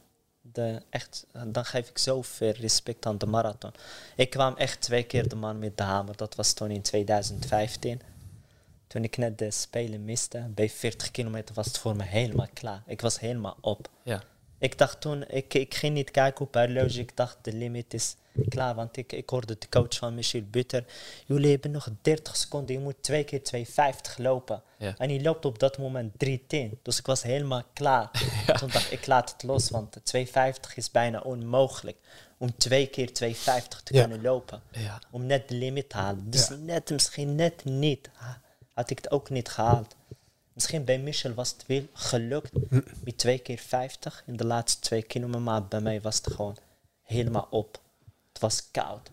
de 0.56 0.82
echt, 0.90 1.26
dan 1.48 1.66
geef 1.66 1.90
ik 1.90 1.98
zoveel 1.98 2.52
respect 2.52 3.06
aan 3.06 3.18
de 3.18 3.26
marathon. 3.26 3.72
Ik 4.16 4.30
kwam 4.30 4.56
echt 4.58 4.82
twee 4.82 5.04
keer 5.04 5.28
de 5.28 5.36
man 5.36 5.60
met 5.60 5.78
de 5.78 5.84
hamer. 5.84 6.16
Dat 6.18 6.36
was 6.36 6.54
toen 6.54 6.72
in 6.72 6.82
2015. 6.82 8.02
Toen 8.88 9.04
ik 9.04 9.18
net 9.18 9.38
de 9.38 9.52
Spelen 9.52 10.06
miste. 10.06 10.48
Bij 10.50 10.70
40 10.70 11.12
kilometer 11.12 11.56
was 11.56 11.66
het 11.66 11.78
voor 11.78 11.96
me 11.96 12.04
helemaal 12.04 12.48
klaar. 12.54 12.84
Ik 12.86 13.02
was 13.02 13.20
helemaal 13.20 13.58
op. 13.62 13.90
Ja. 14.04 14.24
Ik 14.58 14.78
dacht 14.78 15.02
toen, 15.02 15.24
ik, 15.28 15.54
ik 15.54 15.76
ging 15.76 15.94
niet 15.94 16.12
kijken 16.12 16.46
op 16.46 16.54
horloge. 16.54 17.00
Ik 17.00 17.16
dacht, 17.18 17.38
de 17.42 17.54
limit 17.54 17.94
is 17.94 18.16
klaar. 18.50 18.76
Want 18.76 18.98
ik, 18.98 19.12
ik 19.12 19.30
hoorde 19.30 19.56
de 19.60 19.70
coach 19.70 19.96
van 19.96 20.16
Michel 20.16 20.42
Butter. 20.50 20.86
Jullie 21.26 21.52
hebben 21.52 21.72
nog 21.72 21.88
30 22.02 22.36
seconden. 22.36 22.76
Je 22.76 22.82
moet 22.82 22.96
twee 23.04 23.24
keer 23.24 23.42
2,50 23.56 24.16
lopen. 24.18 24.62
Ja. 24.78 24.94
En 24.98 25.10
hij 25.10 25.22
loopt 25.22 25.46
op 25.46 25.60
dat 25.60 25.78
moment 25.78 26.14
3,10. 26.26 26.36
Dus 26.82 26.98
ik 27.00 27.06
was 27.06 27.24
helemaal 27.24 27.64
klaar. 27.74 28.10
Toen 28.60 28.70
dacht 28.70 28.92
ik, 28.92 29.00
ik 29.00 29.08
laat 29.08 29.32
het 29.32 29.44
los. 29.44 29.70
Want 29.70 29.98
2,50 30.16 30.24
is 30.76 30.92
bijna 30.92 31.20
onmogelijk. 31.20 31.98
Om 32.38 32.58
twee 32.58 32.88
keer 32.88 33.08
2,50 33.08 33.14
te 33.84 33.94
Ja. 33.94 34.02
kunnen 34.02 34.22
lopen. 34.22 34.62
Ja. 34.72 35.02
Om 35.12 35.26
net 35.26 35.50
de 35.50 35.56
limit 35.56 35.90
te 35.90 35.98
halen. 35.98 36.30
Dus 36.30 36.48
Ja. 36.48 36.56
net, 36.56 36.90
misschien 36.90 37.36
net 37.36 37.64
niet. 37.66 38.10
ha- 38.14 38.42
Had 38.74 38.90
ik 38.90 38.98
het 38.98 39.12
ook 39.12 39.30
niet 39.30 39.50
gehaald. 39.50 39.96
Misschien 40.54 40.84
bij 40.84 41.00
Michel 41.00 41.34
was 41.34 41.50
het 41.52 41.64
wel 41.68 41.82
gelukt. 41.94 42.52
Met 43.04 43.18
twee 43.18 43.38
keer 43.40 43.58
50 43.58 44.24
in 44.28 44.36
de 44.38 44.46
laatste 44.46 44.80
twee 44.82 45.04
kilometer. 45.04 45.42
Maar 45.42 45.66
bij 45.68 45.82
mij 45.82 46.02
was 46.02 46.16
het 46.16 46.34
gewoon 46.34 46.58
helemaal 47.04 47.48
op. 47.50 47.80
Het 48.36 48.44
was 48.44 48.72
koud. 48.72 49.12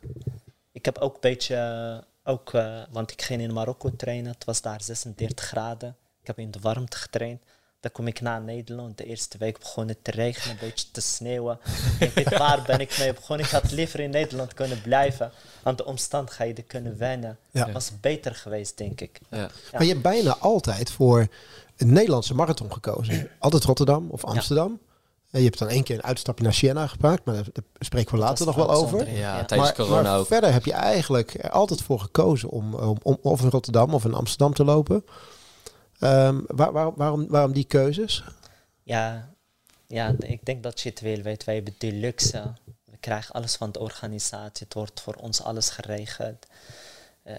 Ik 0.73 0.85
heb 0.85 0.99
ook 0.99 1.14
een 1.14 1.21
beetje, 1.21 1.57
eh, 1.57 2.33
ook, 2.33 2.52
eh, 2.52 2.83
want 2.91 3.11
ik 3.11 3.23
ging 3.23 3.43
in 3.43 3.52
Marokko 3.52 3.91
trainen. 3.97 4.33
Het 4.33 4.45
was 4.45 4.61
daar 4.61 4.83
36 4.83 5.45
graden. 5.45 5.97
Ik 6.21 6.26
heb 6.26 6.38
in 6.38 6.50
de 6.50 6.59
warmte 6.61 6.97
getraind. 6.97 7.43
Dan 7.81 7.93
kom 7.93 8.07
ik 8.07 8.21
naar 8.21 8.43
Nederland. 8.43 8.99
De 8.99 9.05
eerste 9.05 9.38
week 9.38 9.59
begon 9.59 9.88
het 9.88 10.05
te 10.05 10.11
regenen, 10.11 10.50
een 10.50 10.69
beetje 10.69 10.91
te 10.91 11.00
sneeuwen. 11.00 11.59
Ik 11.99 12.12
weet 12.12 12.38
waar 12.38 12.62
ben 12.62 12.81
ik 12.81 12.99
mee 12.99 13.12
begonnen. 13.12 13.47
Ik 13.47 13.52
had 13.52 13.71
liever 13.71 14.00
in 14.00 14.11
Nederland 14.11 14.55
kunnen 14.55 14.83
blijven. 14.83 15.33
Aan 15.62 15.76
de 15.76 15.85
omstandigheden 15.85 16.67
kunnen 16.67 16.99
wennen. 16.99 17.38
Ja. 17.50 17.73
Was 17.73 17.91
beter 18.00 18.35
geweest, 18.35 18.79
denk 18.79 19.00
ik. 19.00 19.21
Ja. 19.31 19.50
Maar 19.73 19.83
je 19.83 19.88
hebt 19.88 20.02
bijna 20.02 20.37
altijd 20.37 20.91
voor 20.91 21.29
een 21.76 21.93
Nederlandse 21.93 22.35
marathon 22.35 22.73
gekozen. 22.73 23.31
Altijd 23.38 23.64
Rotterdam 23.64 24.11
of 24.11 24.25
Amsterdam. 24.25 24.81
Je 25.41 25.45
hebt 25.45 25.59
dan 25.59 25.69
één 25.69 25.83
keer 25.85 25.97
een 25.97 26.03
uitstapje 26.03 26.45
naar 26.45 26.53
Siena 26.55 26.87
gemaakt, 26.87 27.25
maar 27.25 27.35
daar 27.35 27.45
spreken 27.79 28.12
we 28.15 28.19
later 28.21 28.47
nog 28.47 28.55
wel 28.55 28.71
over. 28.71 29.09
Ja, 29.11 29.15
Ja. 29.37 29.45
tijdens 29.45 29.69
maar, 29.77 29.87
corona 29.87 30.03
maar 30.11 30.19
ook. 30.19 30.27
verder 30.27 30.53
heb 30.53 30.65
je 30.65 30.73
eigenlijk 30.73 31.35
er 31.35 31.51
altijd 31.51 31.83
voor 31.83 32.01
gekozen 32.01 32.49
om, 32.49 32.75
om, 32.75 32.97
om 33.03 33.19
of 33.23 33.43
in 33.43 33.49
Rotterdam 33.49 33.95
of 33.95 34.05
in 34.05 34.15
Amsterdam 34.15 34.55
te 34.55 34.65
lopen. 34.65 35.05
Ehm, 35.99 36.41
waar, 36.47 36.73
waar- 36.73 36.95
waarom, 36.95 37.27
waarom 37.29 37.53
die 37.53 37.65
keuzes? 37.65 38.25
Ja, 38.83 39.31
ja, 39.87 40.15
ik 40.19 40.45
denk 40.45 40.62
dat 40.62 40.81
je 40.81 40.89
het 40.89 41.01
wel 41.01 41.23
weet. 41.23 41.45
Wij 41.45 41.55
hebben 41.55 41.75
de 41.79 41.93
luxe. 41.93 42.43
We 42.85 42.97
krijgen 43.01 43.35
alles 43.35 43.55
van 43.57 43.73
de 43.73 43.79
organisatie. 43.79 44.65
Het 44.67 44.75
wordt 44.75 45.01
voor 45.01 45.15
ons 45.15 45.43
alles 45.43 45.71
geregeld. 45.71 46.47
Eh, 47.23 47.35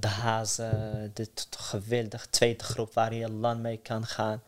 de 0.00 0.08
hazen, 0.08 1.10
de 1.14 1.28
t- 1.34 1.48
geweldige 1.58 2.30
tweede 2.30 2.64
groep 2.64 2.94
waar 2.94 3.14
je 3.14 3.30
lang 3.30 3.60
mee 3.60 3.76
kan 3.76 4.06
gaan. 4.06 4.42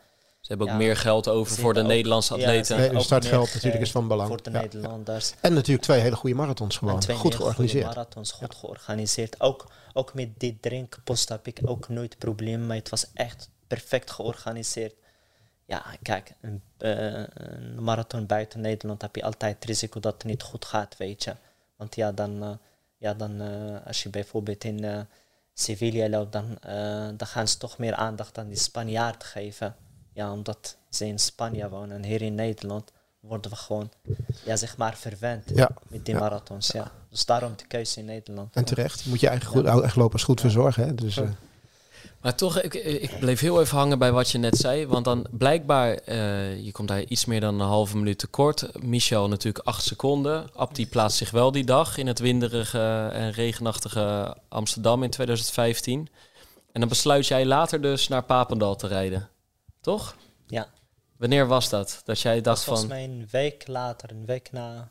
Ze 0.46 0.52
hebben 0.52 0.66
ook 0.66 0.80
Ja. 0.80 0.86
meer 0.86 0.96
geld 0.96 1.28
over 1.28 1.56
voor 1.56 1.74
de 1.74 1.82
Nederlandse 1.82 2.34
atleten. 2.34 2.76
Nee, 2.76 2.94
ook 2.94 3.00
startgeld 3.02 3.54
natuurlijk 3.54 3.82
is 3.82 3.90
van 3.90 4.08
belang. 4.08 4.28
Voor 4.28 4.42
de 4.42 4.50
Ja, 4.50 4.60
Nederlanders. 4.60 5.34
En 5.40 5.52
natuurlijk 5.54 5.82
twee 5.82 6.00
hele 6.00 6.16
goede 6.16 6.36
marathons 6.36 6.76
gewoon. 6.76 7.00
twee 7.00 7.16
Goed 7.16 7.32
hele 7.32 7.44
goede 7.44 7.52
georganiseerd. 7.54 7.86
marathons, 7.96 8.32
goed 8.32 8.54
georganiseerd. 8.54 9.40
Ook, 9.40 9.66
ook 9.92 10.14
met 10.14 10.28
dit 10.40 10.62
drinkpost 10.62 11.28
heb 11.28 11.46
ik 11.46 11.60
ook 11.64 11.88
nooit 11.88 12.18
problemen 12.18 12.66
mee. 12.66 12.78
Het 12.78 12.88
was 12.88 13.06
echt 13.14 13.50
perfect 13.66 14.10
georganiseerd. 14.10 14.94
Ja, 15.64 15.84
kijk, 16.02 16.34
een, 16.40 16.62
eh, 16.78 17.24
een 17.34 17.82
marathon 17.82 18.26
buiten 18.26 18.60
Nederland 18.60 19.02
heb 19.02 19.16
je 19.16 19.22
altijd 19.22 19.54
het 19.54 19.64
risico 19.64 20.00
dat 20.00 20.12
het 20.12 20.24
niet 20.24 20.42
goed 20.42 20.64
gaat, 20.64 20.96
weet 20.96 21.24
je. 21.24 21.34
Want 21.76 21.94
ja, 21.94 22.12
dan, 22.12 22.42
eh, 22.42 22.50
ja, 22.98 23.14
dan 23.14 23.40
eh, 23.40 23.86
als 23.86 24.02
je 24.02 24.08
bijvoorbeeld 24.08 24.64
in 24.64 24.84
eh, 24.84 25.00
Sevilla 25.54 26.08
loopt, 26.08 26.32
dan, 26.32 26.58
eh, 26.60 27.08
dan 27.16 27.26
gaan 27.26 27.48
ze 27.48 27.58
toch 27.58 27.78
meer 27.78 27.94
aandacht 27.94 28.38
aan 28.38 28.48
die 28.48 28.58
Spanjaard 28.58 29.24
geven. 29.24 29.76
Ja, 30.16 30.32
omdat 30.32 30.76
ze 30.90 31.06
in 31.06 31.18
Spanje 31.18 31.68
wonen 31.68 31.96
en 31.96 32.04
hier 32.04 32.22
in 32.22 32.34
Nederland 32.34 32.92
worden 33.20 33.50
we 33.50 33.56
gewoon, 33.56 33.90
ja, 34.44 34.56
zeg 34.56 34.76
maar, 34.76 34.96
verwend 34.96 35.50
Ja, 35.54 35.70
met 35.88 36.04
die 36.04 36.14
ja. 36.14 36.20
marathons. 36.20 36.70
Ja. 36.70 36.92
Dus 37.10 37.24
daarom 37.24 37.52
de 37.56 37.66
keuze 37.66 37.98
in 37.98 38.04
Nederland. 38.04 38.54
En 38.54 38.64
terecht. 38.64 39.06
Moet 39.06 39.20
je 39.20 39.28
eigen, 39.28 39.46
goed, 39.46 39.64
eigen 39.64 40.00
lopers 40.00 40.22
goed 40.22 40.40
verzorgen. 40.40 40.86
Hè? 40.86 40.94
Dus, 40.94 41.16
eh, 41.16 41.28
Maar 42.20 42.34
toch, 42.34 42.60
ik, 42.60 42.74
ik 42.74 43.18
bleef 43.20 43.40
heel 43.40 43.60
even 43.60 43.78
hangen 43.78 43.98
bij 43.98 44.12
wat 44.12 44.30
je 44.30 44.38
net 44.38 44.56
zei. 44.56 44.86
Want 44.86 45.04
dan 45.04 45.26
blijkbaar, 45.30 45.94
eh, 45.94 46.64
je 46.64 46.72
komt 46.72 46.88
daar 46.88 47.02
iets 47.02 47.24
meer 47.24 47.40
dan 47.40 47.60
een 47.60 47.66
halve 47.66 47.96
minuut 47.96 48.18
tekort. 48.18 48.82
Michel 48.82 49.28
natuurlijk 49.28 49.66
acht 49.66 49.84
seconden. 49.84 50.54
Abdi 50.54 50.88
plaatst 50.88 51.18
zich 51.18 51.30
wel 51.30 51.52
die 51.52 51.64
dag 51.64 51.96
in 51.96 52.06
het 52.06 52.18
winderige 52.18 53.08
en 53.12 53.30
regenachtige 53.30 54.36
Amsterdam 54.48 55.02
in 55.02 55.10
2015. 55.10 56.08
En 56.72 56.80
dan 56.80 56.88
besluit 56.88 57.26
jij 57.26 57.46
later 57.46 57.82
dus 57.82 58.08
naar 58.08 58.22
Papendal 58.22 58.76
te 58.76 58.86
rijden. 58.86 59.28
Toch? 59.86 60.16
Ja, 60.46 60.68
Wanneer 61.16 61.46
was 61.46 61.68
dat? 61.68 62.00
Dat 62.04 62.20
jij 62.20 62.40
dacht 62.40 62.64
volgens 62.64 62.86
van, 62.86 62.96
mij 62.96 63.04
een 63.04 63.28
week 63.30 63.66
later, 63.66 64.10
een 64.10 64.26
week 64.26 64.52
na, 64.52 64.90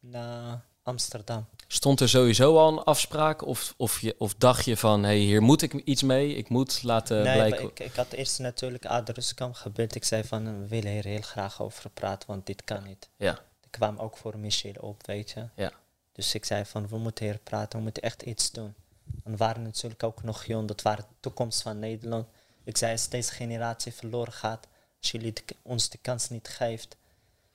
na 0.00 0.64
Amsterdam. 0.82 1.46
stond 1.66 2.00
er 2.00 2.08
sowieso 2.08 2.58
al 2.58 2.68
een 2.68 2.84
afspraak? 2.84 3.46
Of, 3.46 3.74
of, 3.76 4.00
je, 4.00 4.14
of 4.18 4.34
dacht 4.34 4.64
je 4.64 4.76
van, 4.76 5.02
hey, 5.02 5.18
hier 5.18 5.42
moet 5.42 5.62
ik 5.62 5.72
iets 5.72 6.02
mee. 6.02 6.34
Ik 6.34 6.48
moet 6.48 6.82
laten 6.82 7.22
nee, 7.22 7.34
blijken... 7.34 7.64
ik, 7.64 7.80
ik 7.80 7.94
had 7.94 8.12
eerst 8.12 8.38
natuurlijk 8.38 8.86
Adruskam 8.86 9.54
gebeld. 9.54 9.94
Ik 9.94 10.04
zei 10.04 10.24
van, 10.24 10.60
we 10.60 10.68
willen 10.68 10.92
hier 10.92 11.04
heel 11.04 11.22
graag 11.22 11.62
over 11.62 11.90
praten, 11.90 12.28
want 12.28 12.46
dit 12.46 12.64
kan 12.64 12.84
niet. 12.84 13.08
Ja, 13.16 13.32
Ik 13.60 13.70
kwam 13.70 13.98
ook 13.98 14.16
voor 14.16 14.38
Michel 14.38 14.74
op, 14.80 15.06
weet 15.06 15.30
je. 15.30 15.48
ja. 15.56 15.72
Dus 16.12 16.34
ik 16.34 16.44
zei 16.44 16.64
van, 16.64 16.88
we 16.88 16.98
moeten 16.98 17.24
hier 17.24 17.38
praten, 17.38 17.78
we 17.78 17.84
moeten 17.84 18.02
echt 18.02 18.22
iets 18.22 18.50
doen. 18.50 18.74
En 19.24 19.30
we 19.30 19.36
waren 19.36 19.62
natuurlijk 19.62 20.02
ook 20.02 20.22
nog 20.22 20.44
jong, 20.44 20.68
dat 20.68 20.82
waren 20.82 21.04
de 21.08 21.14
toekomst 21.20 21.62
van 21.62 21.78
Nederland. 21.78 22.26
Ik 22.64 22.76
zei, 22.76 22.92
als 22.92 23.08
deze 23.08 23.32
generatie 23.32 23.92
verloren 23.92 24.32
gaat, 24.32 24.66
als 25.00 25.10
jullie 25.10 25.32
de- 25.32 25.56
ons 25.62 25.88
de 25.88 25.98
kans 25.98 26.28
niet 26.28 26.48
geeft, 26.48 26.96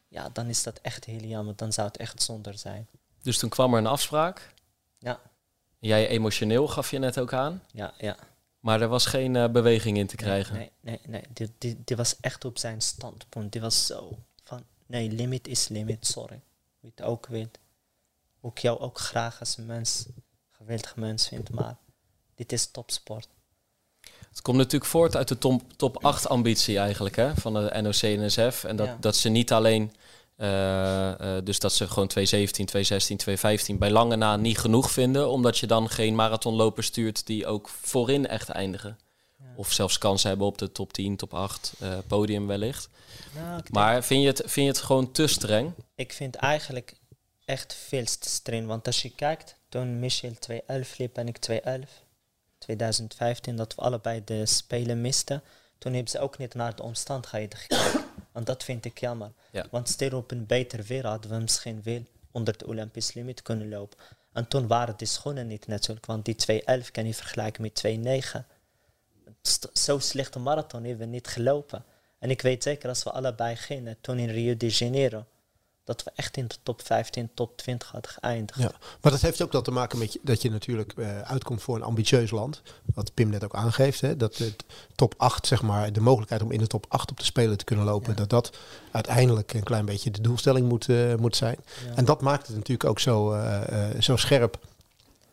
ja, 0.08 0.30
dan 0.30 0.48
is 0.48 0.64
dat 0.64 0.80
echt 0.82 1.06
heel 1.06 1.22
jammer. 1.24 1.56
Dan 1.56 1.74
zou 1.74 1.88
het 1.88 1.98
echt 1.98 2.22
zonde 2.24 2.58
zijn. 2.58 2.88
Dus 3.22 3.38
toen 3.38 3.50
kwam 3.50 3.74
er 3.74 3.80
een 3.80 3.88
afspraak. 3.88 4.54
Ja, 5.00 5.20
Jij 5.80 6.08
emotioneel 6.08 6.68
gaf 6.68 6.92
je 6.92 6.98
net 7.00 7.20
ook 7.20 7.34
aan. 7.34 7.64
ja, 7.72 7.94
ja. 7.98 8.18
Maar 8.60 8.82
er 8.82 8.88
was 8.88 9.06
geen 9.06 9.36
eh, 9.36 9.50
beweging 9.50 9.98
in 9.98 10.08
te 10.08 10.16
krijgen. 10.16 10.56
Nee, 10.56 10.72
nee, 10.80 11.00
nee. 11.06 11.24
Die, 11.34 11.52
die, 11.58 11.82
die 11.86 11.96
was 11.96 12.20
echt 12.20 12.46
op 12.46 12.58
zijn 12.58 12.82
standpunt. 12.82 13.52
Die 13.52 13.62
was 13.62 13.86
zo 13.86 14.18
van, 14.44 14.64
nee, 14.86 15.12
limit 15.12 15.48
is 15.48 15.68
limit, 15.68 16.08
sorry. 16.08 16.42
Wie 16.80 16.92
het 16.96 17.06
ook 17.06 17.28
weet. 17.28 17.60
Hoe 18.40 18.52
ik 18.52 18.58
jou 18.58 18.80
ook 18.80 19.00
graag 19.00 19.40
als 19.40 19.56
mens, 19.56 20.06
geweldig 20.52 20.96
mens 20.96 21.28
vind, 21.28 21.50
maar 21.50 21.76
dit 22.36 22.52
is 22.52 22.66
topsport. 22.72 23.28
Het 24.38 24.46
komt 24.46 24.58
natuurlijk 24.58 24.92
voort 24.92 25.16
uit 25.16 25.28
de 25.28 25.38
top, 25.38 25.62
top 25.76 26.04
8 26.06 26.30
ambitie 26.30 26.78
eigenlijk 26.78 27.16
hè, 27.16 27.36
van 27.36 27.54
de 27.54 27.82
NOC-NSF. 27.82 28.64
En 28.64 28.76
dat, 28.76 28.88
Ja. 28.88 28.98
dat 29.00 29.16
ze 29.16 29.30
niet 29.30 29.52
alleen, 29.52 29.92
eh, 30.36 31.38
eh, 31.38 31.44
dus 31.46 31.60
dat 31.60 31.74
ze 31.74 31.88
gewoon 31.88 32.08
217, 32.08 32.66
216, 32.66 33.18
215 33.18 33.78
bij 33.78 33.92
lange 33.92 34.16
na 34.16 34.36
niet 34.36 34.58
genoeg 34.58 34.92
vinden. 34.92 35.30
Omdat 35.30 35.58
je 35.58 35.68
dan 35.68 35.90
geen 35.90 36.16
marathonlopers 36.16 36.88
stuurt 36.88 37.26
die 37.26 37.46
ook 37.46 37.70
voorin 37.82 38.28
echt 38.28 38.50
eindigen. 38.50 38.98
Of 39.56 39.72
zelfs 39.72 39.98
kansen 39.98 40.30
hebben 40.30 40.48
op 40.48 40.58
de 40.58 40.72
top 40.72 40.94
10, 40.94 41.16
top 41.16 41.34
8, 41.34 41.74
eh, 41.80 41.90
podium 42.08 42.48
wellicht. 42.48 42.90
Nou, 43.36 43.62
Maar 43.72 44.04
vind 44.04 44.22
je, 44.22 44.28
het, 44.28 44.42
vind 44.46 44.66
je 44.66 44.72
het 44.72 44.82
gewoon 44.82 45.12
te 45.12 45.28
streng? 45.28 45.72
ik 45.96 46.14
vind 46.14 46.36
eigenlijk 46.36 46.94
echt 47.46 47.74
veel 47.88 48.04
te 48.06 48.30
streng. 48.30 48.68
Want 48.68 48.88
als 48.88 49.02
je 49.02 49.10
kijkt, 49.16 49.56
toen 49.70 50.00
Michel 50.00 50.34
211 50.40 50.98
liep 50.98 51.18
en 51.18 51.28
ik 51.28 51.38
211, 51.38 51.90
2015, 52.58 53.56
dat 53.56 53.76
we 53.76 53.82
allebei 53.82 54.24
de 54.24 54.46
Spelen 54.46 55.02
misten. 55.02 55.44
Toen 55.78 55.94
hebben 55.94 56.12
ze 56.12 56.20
ook 56.20 56.38
niet 56.38 56.54
naar 56.54 56.76
de 56.76 56.84
omstandigheden 56.84 57.60
gekeken. 57.60 58.04
en 58.34 58.44
dat 58.44 58.64
vind 58.64 58.86
ik 58.86 59.00
jammer. 59.00 59.32
Ja. 59.52 59.66
Want 59.72 59.90
stel 59.90 60.18
op 60.18 60.32
een 60.32 60.46
beter 60.46 60.84
weer 60.84 61.06
hadden 61.08 61.32
we 61.32 61.38
misschien 61.38 61.82
wel 61.84 62.04
onder 62.32 62.54
het 62.54 62.64
Olympisch 62.66 63.14
limiet 63.14 63.42
kunnen 63.42 63.70
lopen. 63.70 63.98
En 64.34 64.48
toen 64.48 64.68
waren 64.68 64.94
die 64.98 65.08
schoenen 65.08 65.48
niet 65.48 65.68
natuurlijk, 65.68 66.06
want 66.06 66.26
die 66.26 66.36
211 66.36 66.92
kan 66.92 67.06
je 67.06 67.14
vergelijken 67.14 67.62
met 67.62 67.84
2,9. 68.36 68.46
St- 69.42 69.70
Zo 69.74 70.00
slechte 70.00 70.40
marathon 70.40 70.84
hebben 70.84 71.06
we 71.08 71.14
niet 71.14 71.28
gelopen. 71.28 71.86
En 72.20 72.30
ik 72.30 72.42
weet 72.42 72.64
zeker 72.64 72.90
als 72.90 73.04
we 73.04 73.12
allebei 73.12 73.56
gingen, 73.56 73.98
toen 74.02 74.18
in 74.20 74.30
Rio 74.30 74.58
de 74.58 74.68
Janeiro, 74.68 75.26
dat 75.88 76.04
we 76.04 76.12
echt 76.16 76.38
in 76.38 76.48
de 76.48 76.56
top 76.64 76.82
15, 76.86 77.30
top 77.34 77.58
20 77.58 77.92
hadden 77.92 78.12
geëindigd. 78.12 78.60
Ja, 78.60 78.72
maar 79.02 79.12
dat 79.12 79.22
heeft 79.22 79.42
ook 79.42 79.52
wel 79.52 79.62
te 79.62 79.72
maken 79.72 79.98
met 79.98 80.14
je, 80.14 80.20
dat 80.22 80.42
je 80.42 80.50
natuurlijk 80.50 80.94
eh, 80.94 81.22
uitkomt 81.22 81.62
voor 81.62 81.76
een 81.76 81.84
ambitieus 81.84 82.32
land. 82.32 82.62
Wat 82.94 83.14
Pim 83.14 83.30
net 83.30 83.44
ook 83.44 83.56
aangeeft. 83.56 84.02
Hè, 84.02 84.18
dat 84.18 84.36
de 84.36 84.54
top 84.96 85.14
8, 85.18 85.48
zeg 85.48 85.62
maar, 85.62 85.94
de 85.94 86.00
mogelijkheid 86.00 86.42
om 86.42 86.52
in 86.52 86.60
de 86.60 86.68
top 86.68 86.86
8 86.88 87.12
op 87.12 87.18
de 87.18 87.24
spelen 87.24 87.58
te 87.58 87.64
kunnen 87.64 87.86
lopen. 87.86 88.10
Ja. 88.10 88.16
Dat 88.16 88.30
dat 88.30 88.58
uiteindelijk 88.92 89.54
een 89.54 89.64
klein 89.64 89.86
beetje 89.86 90.12
de 90.12 90.22
doelstelling 90.22 90.68
moet, 90.68 90.90
eh, 90.90 91.16
moet 91.16 91.36
zijn. 91.36 91.58
Ja. 91.86 91.96
En 91.96 92.06
dat 92.06 92.22
maakt 92.22 92.48
het 92.48 92.56
natuurlijk 92.56 92.90
ook 92.90 93.00
zo, 93.00 93.34
eh, 93.34 94.02
zo 94.02 94.16
scherp. 94.16 94.60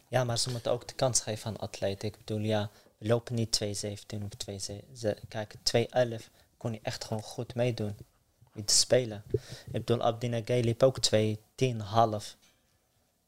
Ja, 0.09 0.25
maar 0.25 0.39
ze 0.39 0.51
moeten 0.51 0.73
ook 0.73 0.89
de 0.89 0.95
kans 0.95 1.21
geven 1.21 1.51
aan 1.51 1.59
atleten. 1.59 2.09
Ik 2.09 2.17
bedoel, 2.25 2.43
ja, 2.43 2.71
we 2.99 3.07
lopen 3.07 3.35
niet 3.35 3.53
2,17 3.53 4.23
of 4.23 4.35
2,17. 4.37 5.29
Kijk, 5.29 5.55
2,11 5.63 6.31
kon 6.57 6.73
je 6.73 6.81
echt 6.83 7.05
gewoon 7.05 7.23
goed 7.23 7.55
meedoen 7.55 7.97
met 8.55 8.69
de 8.69 8.75
spelen. 8.75 9.23
Ik 9.67 9.73
bedoel, 9.73 10.03
Abdinagay 10.03 10.61
liep 10.61 10.83
ook 10.83 10.99
2,10 11.15 11.77
half. 11.77 12.37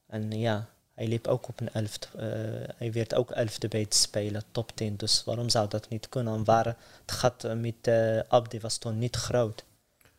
En 0.07 0.31
ja, 0.31 0.69
hij 0.95 1.07
liep 1.07 1.27
ook 1.27 1.49
op 1.49 1.61
een 1.61 1.73
11. 1.73 1.99
hij 2.77 2.93
werd 2.93 3.15
ook 3.15 3.35
11e 3.35 3.69
bij 3.69 3.87
te 3.87 3.97
spelen, 3.97 4.43
top 4.51 4.77
10. 4.77 4.97
Dus 4.97 5.25
waarom 5.25 5.49
zou 5.49 5.69
dat 5.69 5.89
niet 5.89 6.09
kunnen? 6.09 6.35
En 6.35 6.45
waar 6.45 6.67
het 6.67 7.13
gat 7.13 7.45
eh, 7.45 7.55
met 7.55 7.75
eh, 7.81 8.21
Abdi 8.29 8.61
was 8.61 8.79
toen 8.79 8.99
niet 8.99 9.17
groot. 9.17 9.65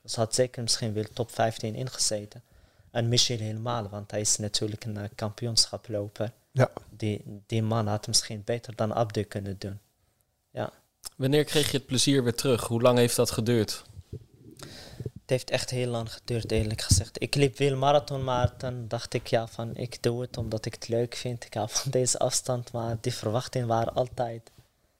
Dus 0.01 0.15
had 0.15 0.35
zeker 0.35 0.61
misschien 0.61 0.93
wel 0.93 1.03
top 1.13 1.31
15 1.31 1.75
ingezeten. 1.75 2.43
En 2.91 3.07
Michel 3.07 3.37
helemaal, 3.37 3.89
want 3.89 4.11
hij 4.11 4.19
is 4.19 4.37
natuurlijk 4.37 4.85
een 4.85 4.97
uh, 4.97 5.03
kampioenschaploper. 5.15 6.31
Ja. 6.51 6.71
Die, 6.89 7.41
die 7.45 7.63
man 7.63 7.87
had 7.87 8.07
misschien 8.07 8.41
beter 8.45 8.75
dan 8.75 8.93
Abde 8.93 9.23
kunnen 9.23 9.55
doen. 9.59 9.79
Ja. 10.51 10.71
Wanneer 11.15 11.43
kreeg 11.43 11.71
je 11.71 11.77
het 11.77 11.85
plezier 11.85 12.23
weer 12.23 12.35
terug? 12.35 12.67
Hoe 12.67 12.81
lang 12.81 12.97
heeft 12.97 13.15
dat 13.15 13.31
geduurd? 13.31 13.83
Het 15.27 15.35
heeft 15.35 15.49
echt 15.49 15.69
heel 15.69 15.89
lang 15.89 16.13
geduurd, 16.13 16.51
eerlijk 16.51 16.81
gezegd. 16.81 17.21
Ik 17.21 17.35
liep 17.35 17.55
veel 17.55 17.77
marathon, 17.77 18.23
maar 18.23 18.53
dan 18.57 18.87
dacht 18.87 19.13
ik 19.13 19.27
ja, 19.27 19.47
van 19.47 19.75
ik 19.75 20.03
doe 20.03 20.21
het 20.21 20.37
omdat 20.37 20.65
ik 20.65 20.73
het 20.73 20.87
leuk 20.87 21.15
vind. 21.15 21.45
Ik 21.45 21.53
hou 21.53 21.69
van 21.69 21.91
deze 21.99 22.19
afstand, 22.19 22.71
maar 22.71 22.97
die 23.01 23.13
verwachtingen 23.13 23.67
waren 23.67 23.93
altijd 23.93 24.51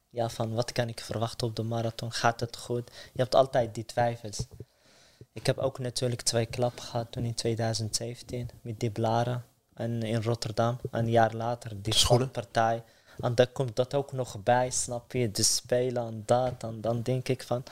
ja, 0.09 0.29
van 0.29 0.53
wat 0.53 0.71
kan 0.71 0.87
ik 0.87 0.99
verwachten 0.99 1.47
op 1.47 1.55
de 1.55 1.63
marathon? 1.63 2.11
Gaat 2.11 2.39
het 2.39 2.57
goed? 2.57 2.91
Je 3.13 3.21
hebt 3.21 3.35
altijd 3.35 3.75
die 3.75 3.85
twijfels. 3.85 4.47
Ik 5.33 5.45
heb 5.45 5.57
ook 5.57 5.79
natuurlijk 5.79 6.21
twee 6.21 6.45
klappen 6.45 6.83
gehad 6.83 7.11
toen 7.11 7.23
in 7.23 7.33
2017 7.33 8.49
met 8.61 8.79
die 8.79 8.91
blaren 8.91 9.45
en 9.73 10.03
in 10.03 10.21
Rotterdam. 10.21 10.79
Een 10.91 11.09
jaar 11.09 11.33
later 11.33 11.81
die 11.81 11.95
schoenenpartij. 11.95 12.83
En 13.19 13.35
dan 13.35 13.51
komt 13.51 13.75
dat 13.75 13.93
ook 13.93 14.11
nog 14.11 14.43
bij, 14.43 14.69
snap 14.69 15.11
je? 15.11 15.31
De 15.31 15.43
spelen 15.43 16.07
en 16.07 16.23
dat. 16.25 16.63
En 16.63 16.81
dan 16.81 17.01
denk 17.01 17.27
ik 17.27 17.43
van, 17.43 17.63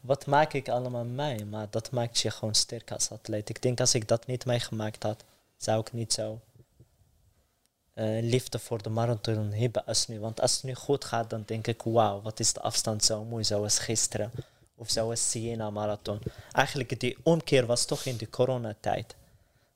wat 0.00 0.26
maak 0.26 0.52
ik 0.52 0.68
allemaal 0.68 1.04
mee? 1.04 1.44
Maar 1.44 1.66
dat 1.70 1.90
maakt 1.90 2.18
je 2.18 2.30
gewoon 2.30 2.54
sterk 2.54 2.92
als 2.92 3.10
atleet. 3.10 3.48
Ik 3.48 3.62
denk 3.62 3.80
als 3.80 3.94
ik 3.94 4.08
dat 4.08 4.26
niet 4.26 4.44
meegemaakt 4.46 5.02
had, 5.02 5.24
zou 5.56 5.80
ik 5.80 5.92
niet 5.92 6.12
zo 6.12 6.40
uh, 7.94 8.22
liefde 8.22 8.58
voor 8.58 8.82
de 8.82 8.88
marathon 8.88 9.52
hebben 9.52 9.86
als 9.86 10.08
nu. 10.08 10.20
Want 10.20 10.40
als 10.40 10.54
het 10.54 10.62
nu 10.62 10.74
goed 10.74 11.04
gaat, 11.04 11.30
dan 11.30 11.42
denk 11.46 11.66
ik, 11.66 11.82
wauw, 11.82 12.20
wat 12.20 12.40
is 12.40 12.52
de 12.52 12.60
afstand 12.60 13.04
zo 13.04 13.24
mooi, 13.24 13.44
zoals 13.44 13.78
gisteren. 13.78 14.30
Of 14.76 14.90
zoals 14.90 15.30
Siena 15.30 15.70
Marathon. 15.70 16.20
Eigenlijk 16.52 17.00
die 17.00 17.16
omkeer 17.22 17.66
was 17.66 17.84
toch 17.84 18.04
in 18.04 18.16
de 18.16 18.30
coronatijd. 18.30 19.14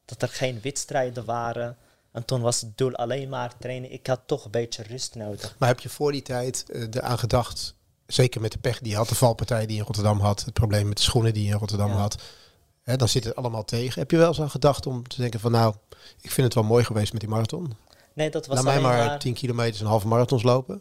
Dat 0.04 0.22
er 0.22 0.28
geen 0.28 0.60
wedstrijden 0.62 1.24
waren. 1.24 1.76
En 2.16 2.24
toen 2.24 2.40
was 2.40 2.60
het 2.60 2.78
doel 2.78 2.94
alleen 2.94 3.28
maar 3.28 3.52
trainen. 3.58 3.92
Ik 3.92 4.06
had 4.06 4.20
toch 4.26 4.44
een 4.44 4.50
beetje 4.50 4.82
rust 4.82 5.14
nodig. 5.14 5.54
Maar 5.58 5.68
heb 5.68 5.80
je 5.80 5.88
voor 5.88 6.12
die 6.12 6.22
tijd 6.22 6.64
uh, 6.68 6.82
eraan 6.82 7.18
gedacht, 7.18 7.74
zeker 8.06 8.40
met 8.40 8.52
de 8.52 8.58
pech 8.58 8.78
die 8.80 8.90
je 8.90 8.96
had, 8.96 9.08
de 9.08 9.14
valpartij 9.14 9.66
die 9.66 9.74
je 9.74 9.80
in 9.80 9.86
Rotterdam 9.86 10.20
had, 10.20 10.44
het 10.44 10.54
probleem 10.54 10.88
met 10.88 10.96
de 10.96 11.02
schoenen 11.02 11.34
die 11.34 11.44
je 11.44 11.52
in 11.52 11.58
Rotterdam 11.58 11.90
had, 11.90 12.22
hè, 12.82 12.96
dan 12.96 13.08
zit 13.08 13.24
het 13.24 13.36
allemaal 13.36 13.64
tegen. 13.64 14.00
Heb 14.00 14.10
je 14.10 14.16
wel 14.16 14.28
eens 14.28 14.40
aan 14.40 14.50
gedacht 14.50 14.86
om 14.86 15.08
te 15.08 15.20
denken 15.20 15.40
van 15.40 15.52
nou, 15.52 15.74
ik 16.20 16.30
vind 16.30 16.46
het 16.46 16.54
wel 16.54 16.64
mooi 16.64 16.84
geweest 16.84 17.12
met 17.12 17.20
die 17.20 17.30
marathon? 17.30 17.72
Nee, 18.12 18.30
dat 18.30 18.46
was 18.46 18.56
Laat 18.56 18.64
mij 18.64 18.80
maar 18.80 19.18
10 19.18 19.34
kilometer 19.34 19.80
en 19.80 19.86
halve 19.86 20.06
marathons 20.06 20.42
lopen. 20.42 20.78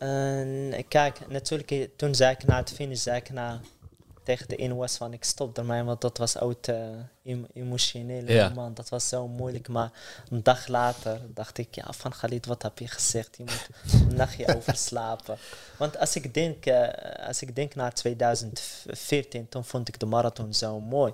Uh, 0.73 0.81
kijk, 0.87 1.19
natuurlijk, 1.29 1.89
toen 1.97 2.15
zei 2.15 2.31
ik 2.31 2.45
na 2.45 2.57
het 2.57 2.73
finish, 2.73 3.01
zei 3.01 3.17
ik 3.17 3.29
na 3.29 3.61
tegen 4.25 4.47
de 4.47 4.55
inwas 4.55 4.97
van 4.97 5.13
ik 5.13 5.23
stop 5.23 5.57
ermee, 5.57 5.83
want 5.83 6.01
dat 6.01 6.17
was 6.17 6.39
ook 6.39 6.67
uh, 6.67 7.43
emotioneel 7.53 8.23
ja. 8.27 8.49
moment. 8.49 8.75
Dat 8.75 8.89
was 8.89 9.07
zo 9.09 9.27
moeilijk. 9.27 9.67
Maar 9.67 9.91
een 10.29 10.43
dag 10.43 10.67
later 10.67 11.19
dacht 11.33 11.57
ik, 11.57 11.75
ja, 11.75 11.85
van 11.89 12.11
Khalid, 12.11 12.45
wat 12.45 12.61
heb 12.61 12.79
je 12.79 12.87
gezegd? 12.87 13.37
Je 13.37 13.43
moet 13.43 13.67
een 13.91 14.15
nachtje 14.15 14.47
overslapen. 14.55 15.37
Want 15.77 15.97
als 15.97 16.15
ik, 16.15 16.33
denk, 16.33 16.65
uh, 16.65 16.87
als 17.27 17.41
ik 17.41 17.55
denk 17.55 17.75
naar 17.75 17.93
2014, 17.93 19.49
toen 19.49 19.65
vond 19.65 19.87
ik 19.87 19.99
de 19.99 20.05
marathon 20.05 20.53
zo 20.53 20.79
mooi. 20.79 21.13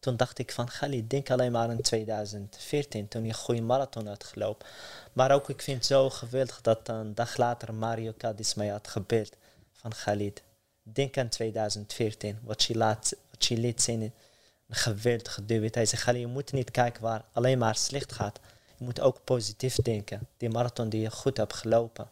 Toen 0.00 0.16
dacht 0.16 0.38
ik 0.38 0.52
van 0.52 0.66
Khalid, 0.66 1.10
denk 1.10 1.30
alleen 1.30 1.52
maar 1.52 1.68
aan 1.68 1.80
2014, 1.80 3.08
toen 3.08 3.22
je 3.22 3.28
een 3.28 3.34
goede 3.34 3.62
marathon 3.62 4.06
had 4.06 4.24
gelopen. 4.24 4.66
Maar 5.12 5.30
ook, 5.30 5.48
ik 5.48 5.62
vind 5.62 5.76
het 5.76 5.86
zo 5.86 6.10
geweldig 6.10 6.60
dat 6.60 6.88
een 6.88 7.14
dag 7.14 7.36
later 7.36 7.74
Mario 7.74 8.14
Cadiz 8.18 8.54
mij 8.54 8.68
had 8.68 8.88
gebeld 8.88 9.36
van 9.72 9.90
Khalid. 9.90 10.42
Denk 10.92 11.18
aan 11.18 11.28
2014, 11.28 12.38
wat 12.42 12.62
je, 12.62 12.76
laat, 12.76 13.16
wat 13.30 13.44
je 13.44 13.56
liet 13.56 13.82
zien. 13.82 14.02
Een 14.02 14.12
geweldige 14.68 15.44
debuut. 15.44 15.74
Hij 15.74 15.86
zegt, 15.86 16.16
je 16.16 16.26
moet 16.26 16.52
niet 16.52 16.70
kijken 16.70 17.02
waar 17.02 17.24
alleen 17.32 17.58
maar 17.58 17.76
slecht 17.76 18.12
gaat. 18.12 18.40
Je 18.78 18.84
moet 18.84 19.00
ook 19.00 19.24
positief 19.24 19.74
denken. 19.74 20.28
Die 20.36 20.48
marathon 20.48 20.88
die 20.88 21.00
je 21.00 21.10
goed 21.10 21.36
hebt 21.36 21.54
gelopen. 21.54 22.08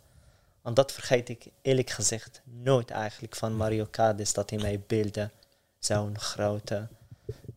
En 0.62 0.74
dat 0.74 0.92
vergeet 0.92 1.28
ik 1.28 1.46
eerlijk 1.62 1.90
gezegd 1.90 2.40
nooit 2.44 2.90
eigenlijk 2.90 3.36
van 3.36 3.56
Mario 3.56 3.86
Cadiz, 3.90 4.32
dat 4.32 4.50
hij 4.50 4.58
mij 4.58 4.80
beelde. 4.86 5.30
Zo'n 5.78 6.18
grote 6.18 6.88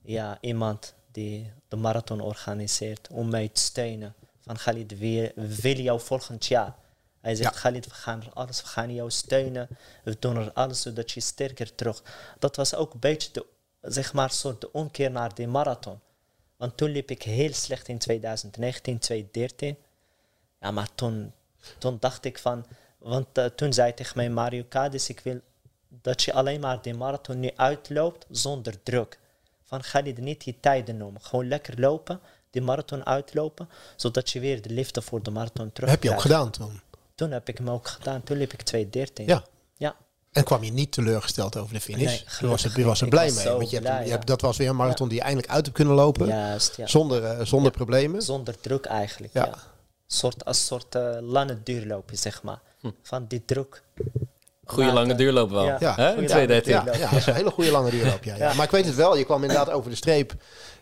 ja, 0.01 0.37
iemand 0.41 0.93
die 1.11 1.51
de 1.67 1.75
marathon 1.75 2.21
organiseert 2.21 3.07
om 3.11 3.29
mij 3.29 3.47
te 3.47 3.61
steunen. 3.61 4.13
Van 4.39 4.55
Khalid, 4.55 4.97
we 4.97 5.31
willen 5.35 5.83
jou 5.83 5.99
volgend 5.99 6.45
jaar. 6.45 6.75
Hij 7.21 7.35
zegt, 7.35 7.53
ja. 7.53 7.59
Khalid, 7.59 7.85
we 7.85 7.93
gaan 7.93 8.21
er 8.21 8.33
alles, 8.33 8.61
we 8.61 8.67
gaan 8.67 8.93
jou 8.93 9.11
steunen. 9.11 9.67
We 10.03 10.15
doen 10.19 10.37
er 10.37 10.51
alles 10.53 10.81
zodat 10.81 11.11
je 11.11 11.19
sterker 11.19 11.75
terug. 11.75 12.03
Dat 12.39 12.55
was 12.55 12.75
ook 12.75 12.93
een 12.93 12.99
beetje 12.99 13.29
de, 13.31 13.45
zeg 13.81 14.13
maar, 14.13 14.31
soort 14.31 14.61
de 14.61 14.71
omkeer 14.71 15.11
naar 15.11 15.35
die 15.35 15.47
marathon. 15.47 15.99
Want 16.57 16.77
toen 16.77 16.89
liep 16.89 17.11
ik 17.11 17.23
heel 17.23 17.53
slecht 17.53 17.87
in 17.87 17.97
2019, 17.97 18.99
2013. 18.99 19.77
Ja, 20.59 20.71
maar 20.71 20.89
toen, 20.95 21.33
toen 21.77 21.97
dacht 21.99 22.25
ik 22.25 22.39
van... 22.39 22.65
Want 22.97 23.37
uh, 23.37 23.45
toen 23.45 23.73
zei 23.73 23.93
tegen 23.93 24.17
mij 24.17 24.29
Mario 24.29 24.65
Cadiz, 24.69 25.09
ik 25.09 25.19
wil 25.19 25.39
dat 25.87 26.23
je 26.23 26.33
alleen 26.33 26.59
maar 26.59 26.81
die 26.81 26.93
marathon 26.93 27.39
nu 27.39 27.51
uitloopt 27.55 28.25
zonder 28.29 28.83
druk. 28.83 29.19
Van 29.63 29.83
ga 29.83 29.99
je 30.03 30.13
niet 30.13 30.43
die 30.43 30.57
tijden 30.59 30.97
noemen. 30.97 31.21
Gewoon 31.21 31.47
lekker 31.47 31.79
lopen, 31.79 32.19
die 32.49 32.61
marathon 32.61 33.05
uitlopen, 33.05 33.69
zodat 33.95 34.29
je 34.29 34.39
weer 34.39 34.61
de 34.61 34.69
liefde 34.69 35.01
voor 35.01 35.23
de 35.23 35.31
marathon 35.31 35.71
terug 35.71 35.89
Heb 35.89 36.03
je 36.03 36.11
ook 36.11 36.21
gedaan 36.21 36.51
toen? 36.51 36.81
Toen 37.19 37.31
heb 37.31 37.49
ik 37.49 37.57
hem 37.57 37.69
ook 37.69 37.87
gedaan. 37.87 38.23
Toen 38.23 38.37
liep 38.37 38.53
ik 38.53 38.87
2.13. 39.19 39.25
Ja. 39.25 39.43
ja. 39.77 39.95
En 40.31 40.43
kwam 40.43 40.63
je 40.63 40.71
niet 40.71 40.91
teleurgesteld 40.91 41.57
over 41.57 41.73
de 41.73 41.81
finish? 41.81 42.05
Nee, 42.05 42.23
je 42.39 42.47
was 42.47 42.63
er, 42.63 42.85
was 42.85 43.01
er 43.01 43.07
blij 43.07 43.31
mee. 43.31 43.49
Want 43.49 43.69
je 43.69 43.79
hebt, 43.79 44.05
je 44.05 44.11
hebt, 44.11 44.27
dat 44.27 44.41
was 44.41 44.57
weer 44.57 44.69
een 44.69 44.75
marathon 44.75 45.07
die 45.07 45.17
je 45.17 45.23
eindelijk 45.23 45.51
uit 45.51 45.63
hebt 45.63 45.77
kunnen 45.77 45.95
lopen. 45.95 46.27
Juist, 46.27 46.75
ja. 46.75 46.87
Zonder, 46.87 47.23
uh, 47.23 47.45
zonder 47.45 47.71
problemen. 47.71 48.21
Zonder 48.21 48.59
druk 48.59 48.85
eigenlijk. 48.85 49.33
Ja. 49.33 49.53
Soort, 50.07 50.45
als 50.45 50.65
soort 50.65 50.95
uh, 50.95 51.17
lange 51.21 51.63
duurlopen, 51.63 52.17
zeg 52.17 52.43
maar. 52.43 52.61
Hm. 52.79 52.89
Van 53.01 53.25
die 53.27 53.45
druk. 53.45 53.83
Goede 54.65 54.91
lange 54.91 55.15
duurloop 55.15 55.49
wel. 55.49 55.65
Ja, 55.65 55.77
ja. 55.79 55.95
Hè? 55.95 56.13
213. 56.13 56.73
Ja, 56.73 56.83
ja, 56.85 57.09
dat 57.09 57.19
is 57.19 57.25
een 57.25 57.33
hele 57.33 57.51
goede 57.51 57.71
lange 57.71 57.89
duurloop. 57.89 58.23
Ja, 58.23 58.35
ja. 58.35 58.53
Maar 58.53 58.65
ik 58.65 58.71
weet 58.71 58.85
het 58.85 58.95
wel, 58.95 59.17
je 59.17 59.25
kwam 59.25 59.41
inderdaad 59.41 59.69
over 59.69 59.89
de 59.89 59.95
streep. 59.95 60.33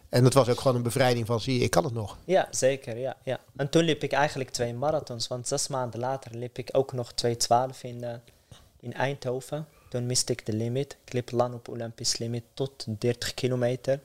En 0.10 0.24
dat 0.24 0.34
was 0.34 0.50
ook 0.50 0.60
gewoon 0.60 0.78
een 0.78 0.84
bevrijding 0.84 1.26
van, 1.26 1.40
zie 1.40 1.58
je, 1.58 1.64
ik 1.64 1.72
kan 1.72 1.84
het 1.84 1.94
nog. 1.94 2.18
Ja, 2.26 2.48
zeker. 2.52 2.98
Ja, 2.98 3.18
ja. 3.24 3.40
En 3.56 3.70
toen 3.70 3.84
liep 3.84 4.04
ik 4.04 4.12
eigenlijk 4.12 4.50
twee 4.50 4.74
marathons. 4.74 5.28
Want 5.28 5.48
zes 5.48 5.68
maanden 5.68 6.00
later 6.00 6.36
liep 6.36 6.58
ik 6.58 6.70
ook 6.72 6.94
nog 6.94 7.12
2.12 7.26 7.82
in, 7.82 8.04
uh, 8.04 8.14
in 8.80 8.94
Eindhoven. 8.94 9.68
Toen 9.90 10.06
miste 10.06 10.32
ik 10.32 10.46
de 10.46 10.54
limit. 10.54 10.98
Ik 11.06 11.14
liep 11.14 11.32
lang 11.32 11.54
op 11.54 11.68
Olympisch 11.68 12.18
limit 12.18 12.44
tot 12.54 12.86
30 13.00 13.34
kilometer. 13.34 14.00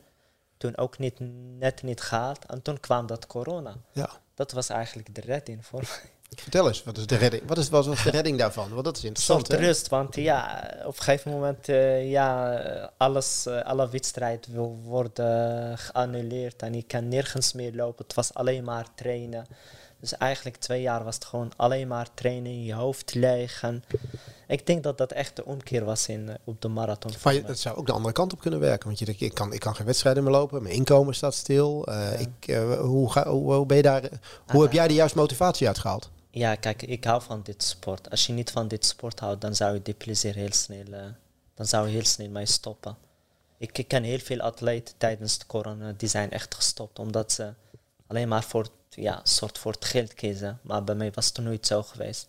Toen 0.57 0.77
ook 0.77 0.99
niet, 0.99 1.15
net 1.59 1.83
niet 1.83 2.01
gehaald. 2.01 2.45
En 2.47 2.63
toen 2.63 2.81
kwam 2.81 3.07
dat 3.07 3.27
corona. 3.27 3.77
Ja. 3.93 4.11
Dat 4.35 4.53
was 4.53 4.69
eigenlijk 4.69 5.15
de 5.15 5.21
redding 5.21 5.67
voor 5.67 5.81
mij. 5.81 6.11
Vertel 6.41 6.69
eens, 6.69 6.85
wat 6.85 6.97
is 6.97 7.07
de 7.07 7.17
redding, 7.17 7.43
wat 7.47 7.59
is, 7.59 7.69
wat 7.69 7.87
was 7.87 8.03
de 8.03 8.11
redding 8.19 8.39
daarvan? 8.39 8.69
Want 8.71 8.85
dat 8.85 8.97
is 8.97 9.05
interessant. 9.05 9.47
Soort 9.47 9.61
rust, 9.61 9.89
want 9.89 10.17
ja, 10.17 10.71
op 10.85 10.97
een 10.97 11.03
gegeven 11.03 11.31
moment, 11.31 11.69
uh, 11.69 12.11
ja, 12.11 12.91
alles, 12.97 13.47
uh, 13.49 13.63
alle 13.63 13.89
wedstrijd 13.89 14.47
wil 14.47 14.81
worden 14.85 15.79
geannuleerd 15.79 16.63
en 16.63 16.75
ik 16.75 16.89
kan 16.89 17.09
nergens 17.09 17.53
meer 17.53 17.75
lopen. 17.75 18.05
Het 18.05 18.15
was 18.15 18.35
alleen 18.35 18.65
maar 18.65 18.87
trainen. 18.95 19.47
Dus 20.01 20.17
eigenlijk 20.17 20.57
twee 20.57 20.83
jaar 20.83 21.05
was 21.05 21.15
het 21.15 21.25
gewoon 21.25 21.53
alleen 21.57 21.89
maar 21.89 22.07
trainen, 22.15 22.65
je 22.65 22.75
hoofd 22.75 23.15
leeg. 23.15 23.63
En 23.63 23.85
ik 24.47 24.67
denk 24.67 24.83
dat 24.83 24.99
dat 24.99 25.13
echt 25.13 25.37
de 25.37 25.45
omkeer 25.45 25.85
was 25.85 26.09
in, 26.09 26.29
uh, 26.29 26.35
op 26.45 26.61
de 26.63 26.69
marathon. 26.69 27.13
Maar 27.25 27.35
je, 27.35 27.43
dat 27.43 27.59
zou 27.59 27.77
ook 27.77 27.87
de 27.87 27.93
andere 27.93 28.15
kant 28.15 28.33
op 28.33 28.41
kunnen 28.41 28.61
werken. 28.61 28.87
Want 28.87 28.99
je 28.99 29.05
denkt, 29.05 29.21
ik 29.21 29.35
kan, 29.35 29.53
ik 29.53 29.61
kan 29.61 29.75
geen 29.75 29.87
wedstrijden 29.87 30.23
meer 30.23 30.33
lopen, 30.33 30.63
mijn 30.63 30.75
inkomen 30.75 31.15
staat 31.15 31.35
stil. 31.35 31.83
Ja. 31.91 32.11
ik, 32.11 32.55
hoe, 32.81 33.13
ga, 33.13 33.29
hoe, 33.29 33.55
hoe, 33.55 33.67
ben 33.67 33.77
je 33.77 33.83
daar, 33.83 34.09
hoe 34.47 34.63
heb 34.63 34.73
jij 34.73 34.89
de 34.89 34.95
juiste 34.95 35.19
motivatie 35.19 35.67
uitgehaald? 35.67 36.11
Ja, 36.35 36.55
kijk, 36.55 36.83
ik 36.83 37.05
hou 37.05 37.23
van 37.23 37.43
dit 37.43 37.63
sport. 37.63 38.11
Als 38.11 38.27
je 38.27 38.33
niet 38.33 38.51
van 38.51 38.69
dit 38.69 38.87
sport 38.87 39.21
houdt, 39.21 39.41
dan 39.41 39.55
zou 39.55 39.75
je 39.75 39.83
die 39.83 39.95
plezier 39.95 40.35
heel 40.35 40.53
snel, 40.53 40.87
uh, 40.87 41.05
dan 41.55 41.67
zou 41.67 41.87
je 41.87 41.93
heel 41.93 42.05
snel 42.05 42.29
mee 42.29 42.47
stoppen. 42.47 42.97
Ik, 43.59 43.79
ik 43.79 43.89
ken 43.89 44.03
heel 44.03 44.19
veel 44.19 44.41
atleten 44.41 44.95
tijdens 44.99 45.39
de 45.39 45.47
corona, 45.47 45.93
die 45.97 46.09
zijn 46.09 46.31
echt 46.31 46.55
gestopt, 46.55 46.99
omdat 46.99 47.33
ze 47.33 47.55
alleen 48.07 48.29
maar 48.29 48.45
voor, 48.45 48.69
ja, 48.91 49.21
soort 49.23 49.59
voor 49.59 49.73
het 49.73 49.85
geld 49.85 50.15
kiezen. 50.15 50.61
Maar 50.63 50.85
bij 50.85 50.95
mij 50.95 51.11
was 51.13 51.27
het 51.27 51.39
nooit 51.39 51.67
zo 51.67 51.83
geweest. 51.83 52.29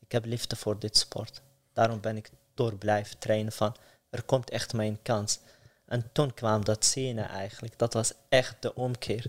Ik 0.00 0.12
heb 0.12 0.24
liefde 0.24 0.56
voor 0.56 0.78
dit 0.78 0.96
sport. 0.96 1.40
Daarom 1.72 2.00
ben 2.00 2.16
ik 2.16 2.30
door 2.54 2.74
blijven 2.74 3.18
trainen 3.18 3.52
van, 3.52 3.74
er 4.10 4.22
komt 4.22 4.50
echt 4.50 4.72
mijn 4.72 4.98
kans. 5.02 5.38
En 5.86 6.10
toen 6.12 6.34
kwam 6.34 6.64
dat 6.64 6.84
zien 6.84 7.18
eigenlijk. 7.18 7.78
Dat 7.78 7.92
was 7.92 8.12
echt 8.28 8.56
de 8.60 8.74
omkeer. 8.74 9.26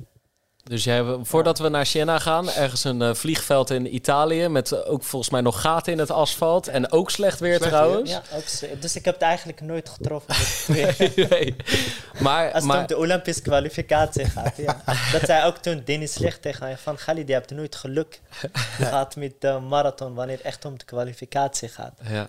Dus 0.63 0.83
jij, 0.83 1.17
voordat 1.21 1.59
we 1.59 1.69
naar 1.69 1.85
Siena 1.85 2.19
gaan, 2.19 2.49
ergens 2.49 2.83
een 2.83 3.01
uh, 3.01 3.13
vliegveld 3.13 3.69
in 3.69 3.95
Italië 3.95 4.47
met 4.47 4.71
uh, 4.71 4.79
ook 4.91 5.03
volgens 5.03 5.31
mij 5.31 5.41
nog 5.41 5.61
gaten 5.61 5.93
in 5.93 5.99
het 5.99 6.11
asfalt 6.11 6.67
en 6.67 6.91
ook 6.91 7.09
slecht 7.11 7.39
weer 7.39 7.55
slecht 7.55 7.71
trouwens. 7.71 8.11
Weer. 8.11 8.21
Ja, 8.31 8.37
ook, 8.37 8.81
dus 8.81 8.95
ik 8.95 9.05
heb 9.05 9.13
het 9.13 9.23
eigenlijk 9.23 9.61
nooit 9.61 9.89
getroffen. 9.89 10.35
nee, 10.73 11.13
nee. 11.29 11.55
Maar, 12.19 12.51
Als 12.51 12.63
het 12.63 12.73
om 12.73 12.87
de 12.87 12.97
Olympische 12.97 13.41
kwalificatie 13.41 14.25
gaat, 14.25 14.57
ja. 14.57 14.81
Dat 15.11 15.21
zei 15.25 15.45
ook 15.45 15.57
toen 15.57 15.81
Dennis 15.85 16.13
Slecht 16.13 16.41
tegen 16.41 16.63
mij 16.63 16.77
van 16.77 16.97
Gali, 16.97 17.23
je 17.25 17.33
hebt 17.33 17.51
nooit 17.51 17.75
geluk 17.75 18.21
gehad 18.81 19.15
met 19.15 19.33
de 19.39 19.59
marathon 19.69 20.13
wanneer 20.13 20.37
het 20.37 20.45
echt 20.45 20.65
om 20.65 20.77
de 20.77 20.85
kwalificatie 20.85 21.69
gaat. 21.69 21.93
Ja. 22.09 22.27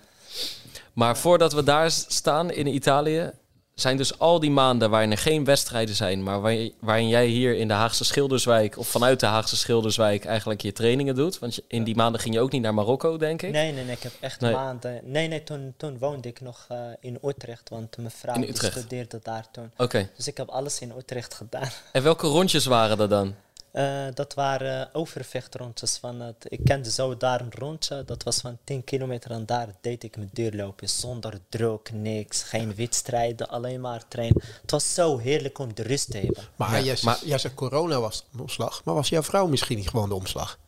Maar 0.93 1.17
voordat 1.17 1.53
we 1.53 1.63
daar 1.63 1.91
staan 1.91 2.51
in 2.51 2.67
Italië, 2.67 3.31
zijn 3.75 3.97
dus 3.97 4.19
al 4.19 4.39
die 4.39 4.51
maanden 4.51 4.89
waarin 4.89 5.11
er 5.11 5.17
geen 5.17 5.43
wedstrijden 5.43 5.95
zijn, 5.95 6.23
maar 6.23 6.41
waar- 6.41 6.69
waarin 6.79 7.07
jij 7.07 7.25
hier 7.27 7.55
in 7.55 7.67
de 7.67 7.73
Haagse 7.73 8.03
Schilderswijk 8.05 8.77
of 8.77 8.87
vanuit 8.87 9.19
de 9.19 9.25
Haagse 9.25 9.55
Schilderswijk 9.55 10.25
eigenlijk 10.25 10.61
je 10.61 10.71
trainingen 10.71 11.15
doet. 11.15 11.39
Want 11.39 11.59
in 11.67 11.83
die 11.83 11.95
maanden 11.95 12.21
ging 12.21 12.33
je 12.35 12.41
ook 12.41 12.51
niet 12.51 12.61
naar 12.61 12.73
Marokko, 12.73 13.17
denk 13.17 13.41
ik. 13.41 13.51
Nee, 13.51 13.71
nee, 13.71 13.83
nee, 13.83 13.95
ik 13.95 14.03
heb 14.03 14.11
echt 14.19 14.39
Nee. 14.41 14.53
maanden... 14.53 14.99
Nee, 15.03 15.27
nee, 15.27 15.43
toen, 15.43 15.73
toen 15.77 15.97
woonde 15.97 16.27
ik 16.27 16.41
nog 16.41 16.65
eh, 16.69 16.77
in 16.99 17.17
Utrecht, 17.25 17.69
want 17.69 17.97
mijn 17.97 18.11
vrouw 18.11 18.43
studeerde 18.53 19.19
daar 19.23 19.45
toen. 19.51 19.71
Oké. 19.77 20.09
Dus 20.15 20.27
ik 20.27 20.37
heb 20.37 20.49
alles 20.49 20.79
in 20.79 20.93
Utrecht 20.97 21.33
gedaan. 21.33 21.69
En 21.91 22.03
welke 22.03 22.27
rondjes 22.27 22.65
waren 22.65 22.99
er 22.99 23.09
dan? 23.09 23.35
Eh, 23.75 24.05
dat 24.13 24.33
waren 24.33 24.93
overvechtrondjes 24.93 25.97
van 25.97 26.19
het... 26.21 26.45
Ik 26.49 26.59
kende 26.63 26.91
zo 26.91 27.17
daar 27.17 27.41
een 27.41 27.51
rondje, 27.53 28.03
dat 28.05 28.23
was 28.23 28.37
van 28.37 28.57
10 28.63 28.83
kilometer 28.83 29.31
en 29.31 29.45
daar 29.45 29.67
deed 29.81 30.03
ik 30.03 30.15
mijn 30.17 30.29
duurloopje. 30.33 30.87
Zonder 30.87 31.39
druk, 31.49 31.91
niks, 31.93 32.43
geen 32.43 32.75
wedstrijden, 32.75 33.47
alleen 33.47 33.81
maar 33.81 34.07
trainen. 34.07 34.41
Het 34.61 34.71
was 34.71 34.93
zo 34.93 35.17
heerlijk 35.17 35.59
om 35.59 35.73
de 35.73 35.83
rust 35.83 36.11
te 36.11 36.17
hebben. 36.17 36.43
Maar, 36.55 36.71
Ja, 36.71 36.79
jij, 36.79 36.97
maar- 37.01 37.25
jij 37.25 37.37
zegt 37.37 37.53
corona 37.55 37.99
was 37.99 38.25
de 38.31 38.41
omslag. 38.41 38.83
Maar 38.83 38.95
was 38.95 39.09
jouw 39.09 39.23
vrouw 39.23 39.47
misschien 39.47 39.77
niet 39.77 39.89
gewoon 39.89 40.09
de 40.09 40.15
omslag? 40.15 40.59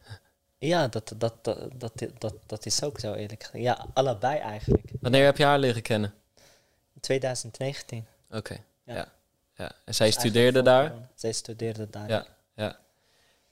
Ja, 0.58 0.88
dat, 0.88 1.13
dat, 1.17 1.43
dat, 1.43 1.60
dat, 1.76 1.91
dat, 2.17 2.34
dat 2.46 2.65
is 2.65 2.84
ook 2.84 3.00
zo 3.00 3.13
eerlijk 3.13 3.43
gezegd. 3.43 3.63
Ja, 3.63 3.86
allebei 3.93 4.38
eigenlijk. 4.38 4.91
Wanneer 5.02 5.26
heb 5.26 5.38
je 5.38 5.43
haar 5.43 5.60
leren 5.60 5.82
kennen? 5.82 6.13
In 6.93 7.02
2019. 7.02 8.06
Oké. 8.32 8.58
Ja. 8.84 8.93
Ja. 8.96 9.08
ja. 9.56 9.72
En 9.86 9.96
zij 9.96 10.06
Eigenlijk 10.06 10.20
studeerde 10.20 10.62
daar? 10.62 10.93
Zij 11.15 11.32
studeerde 11.32 11.89
daar. 11.89 12.10
Ja. 12.10 12.26
ja. 12.56 12.86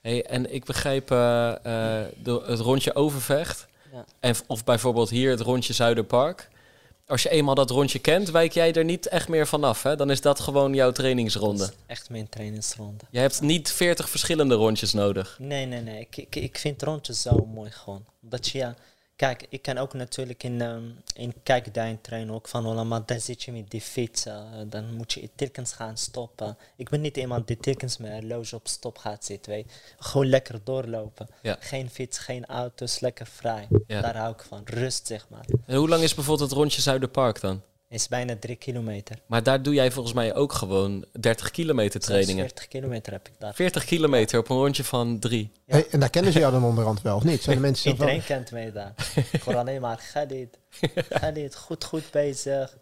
Hey, 0.05 0.25
en 0.25 0.53
ik 0.53 0.65
begreep 0.65 1.11
eh, 1.11 1.49
eh, 1.49 2.07
de, 2.23 2.43
het 2.45 2.59
rondje 2.59 2.95
Overvecht. 2.95 3.67
Ja. 3.91 4.05
En, 4.19 4.35
of 4.47 4.63
bijvoorbeeld 4.63 5.09
hier 5.09 5.29
het 5.29 5.39
rondje 5.39 5.73
Zuiderpark. 5.73 6.49
Als 7.07 7.23
je 7.23 7.29
eenmaal 7.29 7.55
dat 7.55 7.69
rondje 7.69 7.99
kent, 7.99 8.31
wijk 8.31 8.51
jij 8.51 8.73
er 8.73 8.83
niet 8.83 9.07
echt 9.07 9.27
meer 9.27 9.47
vanaf. 9.47 9.83
Hè? 9.83 9.95
Dan 9.95 10.11
is 10.11 10.21
dat 10.21 10.39
gewoon 10.39 10.73
jouw 10.73 10.91
trainingsronde. 10.91 11.71
Echt 11.85 12.09
mijn 12.09 12.29
trainingsronde. 12.29 13.03
Je 13.09 13.19
hebt 13.19 13.41
niet 13.41 13.71
40 13.71 14.09
verschillende 14.09 14.55
rondjes 14.55 14.93
nodig. 14.93 15.37
Nee, 15.39 15.65
nee, 15.65 15.81
nee. 15.81 15.99
Ik, 15.99 16.17
ik, 16.17 16.35
ik 16.35 16.57
vind 16.57 16.81
rondjes 16.81 17.21
zo 17.21 17.45
mooi 17.53 17.71
gewoon. 17.71 18.05
Dat 18.19 18.47
je, 18.47 18.57
ja, 18.57 18.75
kijk, 19.15 19.45
ik 19.49 19.61
kan 19.61 19.77
ook 19.77 19.93
natuurlijk 19.93 20.43
in, 20.43 20.61
ehm 20.61 20.83
in 21.15 21.33
kijkduin 21.43 22.01
trainen 22.01 22.33
ook 22.33 22.47
van 22.47 22.63
Holland, 22.63 22.89
maar 22.89 23.05
dan 23.05 23.19
zit 23.19 23.43
je 23.43 23.51
met 23.51 23.69
die 23.69 23.81
fiets. 23.81 24.25
eh, 24.25 24.41
dan 24.65 24.93
moet 24.93 25.13
je 25.13 25.29
telkens 25.35 25.73
gaan 25.73 25.97
stoppen. 25.97 26.57
Ik 26.75 26.89
ben 26.89 27.01
niet 27.01 27.17
iemand 27.17 27.47
die 27.47 27.57
telkens 27.57 27.97
met 27.97 28.11
een 28.11 28.19
horloge 28.19 28.55
op 28.55 28.67
stop 28.67 28.97
gaat 28.97 29.25
zitten. 29.25 29.51
Weet. 29.51 29.71
Gewoon 29.99 30.27
lekker 30.27 30.59
doorlopen. 30.63 31.27
Ja. 31.41 31.57
Geen 31.59 31.89
fiets, 31.89 32.17
geen 32.17 32.45
auto's, 32.45 32.99
lekker 32.99 33.27
vrij. 33.27 33.67
Ja. 33.87 34.01
Daar 34.01 34.17
hou 34.17 34.33
ik 34.33 34.41
van. 34.47 34.61
Rust, 34.65 35.07
zeg 35.07 35.25
maar. 35.29 35.45
En 35.65 35.75
hoe 35.77 35.89
lang 35.89 36.03
is 36.03 36.13
bijvoorbeeld 36.13 36.49
het 36.49 36.57
rondje 36.59 36.81
Zuiderpark 36.81 37.41
dan? 37.41 37.61
Is 37.95 38.07
bijna 38.07 38.35
drie 38.39 38.55
kilometer. 38.55 39.17
Maar 39.25 39.43
daar 39.43 39.61
doe 39.61 39.73
jij 39.73 39.91
volgens 39.91 40.15
mij 40.15 40.35
ook 40.35 40.53
gewoon 40.53 41.05
30 41.19 41.51
kilometer 41.51 41.99
trainingen. 41.99 42.43
40 42.43 42.67
kilometer 42.67 43.13
heb 43.13 43.27
ik 43.27 43.33
daar. 43.39 43.53
40 43.53 43.85
kilometer 43.85 44.39
op 44.39 44.49
een 44.49 44.57
rondje 44.57 44.83
van 44.83 45.19
drie. 45.19 45.51
Ja. 45.65 45.73
Hey, 45.75 45.87
en 45.89 45.99
daar 45.99 46.09
kennen 46.09 46.31
ze 46.31 46.39
jou 46.39 46.51
dan 46.51 46.63
onderhand 46.63 47.01
wel, 47.01 47.15
of 47.15 47.23
niet? 47.23 47.41
Zijn 47.41 47.55
de 47.55 47.61
mensen 47.69 47.97
van... 47.97 48.05
Iedereen 48.05 48.25
kent 48.25 48.51
mij 48.51 48.71
daar. 48.71 48.93
Ik 49.31 49.41
hoor 49.41 49.55
alleen 49.55 49.81
maar 49.81 49.97
Khalid. 50.11 50.57
Khalid, 51.09 51.55
goed, 51.55 51.83
goed 51.83 52.11
bezig. 52.11 52.77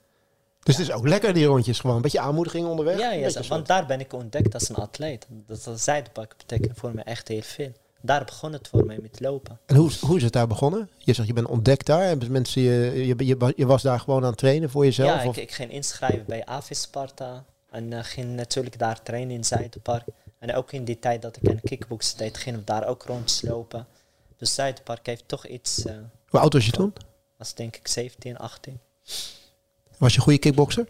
Dus 0.63 0.78
het 0.78 0.88
is 0.88 0.93
ook 0.93 1.08
lekker 1.08 1.34
die 1.34 1.45
rondjes 1.45 1.80
gewoon. 1.80 1.95
Een 1.95 2.02
beetje 2.02 2.19
aanmoediging 2.19 2.67
onderweg. 2.67 2.99
Ja, 2.99 3.12
ja 3.12 3.30
want 3.47 3.67
daar 3.67 3.86
ben 3.86 3.99
ik 3.99 4.13
ontdekt 4.13 4.54
als 4.54 4.69
een 4.69 4.76
atleet. 4.76 5.28
Dat, 5.47 5.69
zijdepak 5.76 6.38
betekent 6.38 6.78
voor 6.78 6.93
mij 6.93 7.04
echt 7.04 7.28
heel 7.28 7.41
veel. 7.41 7.71
Daar 8.06 8.26
begon 8.26 8.54
het 8.54 8.68
voor 8.68 8.86
mij 8.86 9.00
met 9.02 9.20
lopen. 9.20 9.60
En 9.66 9.76
hoe, 9.76 9.92
hoe 10.02 10.18
is 10.18 10.24
het 10.24 10.34
daar 10.34 10.48
begonnen? 10.48 10.89
Je 10.98 11.13
zegt 11.13 11.28
je 11.28 11.34
bent 11.34 11.48
ontdekt 11.48 11.86
daar. 11.86 12.04
Hebben 12.04 12.32
mensen 12.32 12.62
je, 12.62 13.06
je, 13.06 13.26
je, 13.26 13.54
je 13.56 13.66
was 13.66 13.82
daar 13.82 14.00
gewoon 14.00 14.22
aan 14.24 14.30
het 14.30 14.38
trainen 14.38 14.70
voor 14.70 14.86
jezelf? 14.86 15.10
ja, 15.10 15.22
ik, 15.22 15.28
of? 15.28 15.38
ik 15.38 15.52
ging 15.52 15.72
inschrijven 15.72 16.26
bij 16.26 16.46
AVI 16.46 16.76
Sparta. 16.76 17.46
En 17.70 17.94
eh, 17.94 18.04
ging 18.04 18.36
natuurlijk 18.36 18.80
daar 18.80 19.02
trainen 19.04 19.36
in 19.36 19.44
Zuiderpark. 19.44 20.04
En 20.39 20.56
ook 20.56 20.72
in 20.72 20.84
die 20.84 21.00
tijd 21.00 21.22
dat 21.22 21.38
ik 21.42 21.50
aan 21.50 21.60
kickboksen 21.63 22.18
deed, 22.18 22.38
gingen 22.38 22.60
we 22.60 22.66
daar 22.66 22.88
ook 22.88 23.04
rondjes 23.04 23.42
lopen. 23.42 23.88
Dus 24.38 24.54
Zuiderpark 24.54 25.06
heeft 25.06 25.28
toch 25.28 25.48
iets, 25.48 25.86
eh 25.86 25.96
Hoe 26.28 26.39
oud 26.39 26.54
was 26.54 26.66
je 26.66 26.72
toen? 26.72 26.94
was 27.38 27.54
denk 27.54 27.76
ik 27.76 27.88
17, 27.88 28.38
18. 28.38 28.80
Was 29.98 30.12
je 30.12 30.18
een 30.18 30.24
goede 30.24 30.39
kickbokser? 30.39 30.88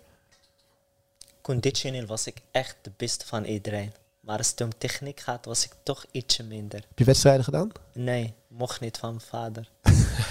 Conditioneel 1.42 2.06
was 2.06 2.28
ik 2.28 2.38
echt 2.52 2.76
de 2.82 2.92
beste 2.98 3.26
van 3.26 3.44
iedereen. 3.44 3.94
Maar 4.24 4.38
als 4.38 4.50
het 4.50 4.62
om 4.62 4.78
techniek 4.78 5.20
gaat, 5.20 5.46
was 5.46 5.66
ik 5.66 5.72
toch 5.84 6.06
ietsje 6.12 6.44
minder. 6.44 6.80
Heb 6.88 7.00
je 7.00 7.04
wedstrijden 7.04 7.44
gedaan? 7.44 7.72
Nee, 7.94 8.34
mocht 8.48 8.80
niet 8.80 8.98
van 8.98 9.10
mijn 9.10 9.22
vader. 9.22 9.70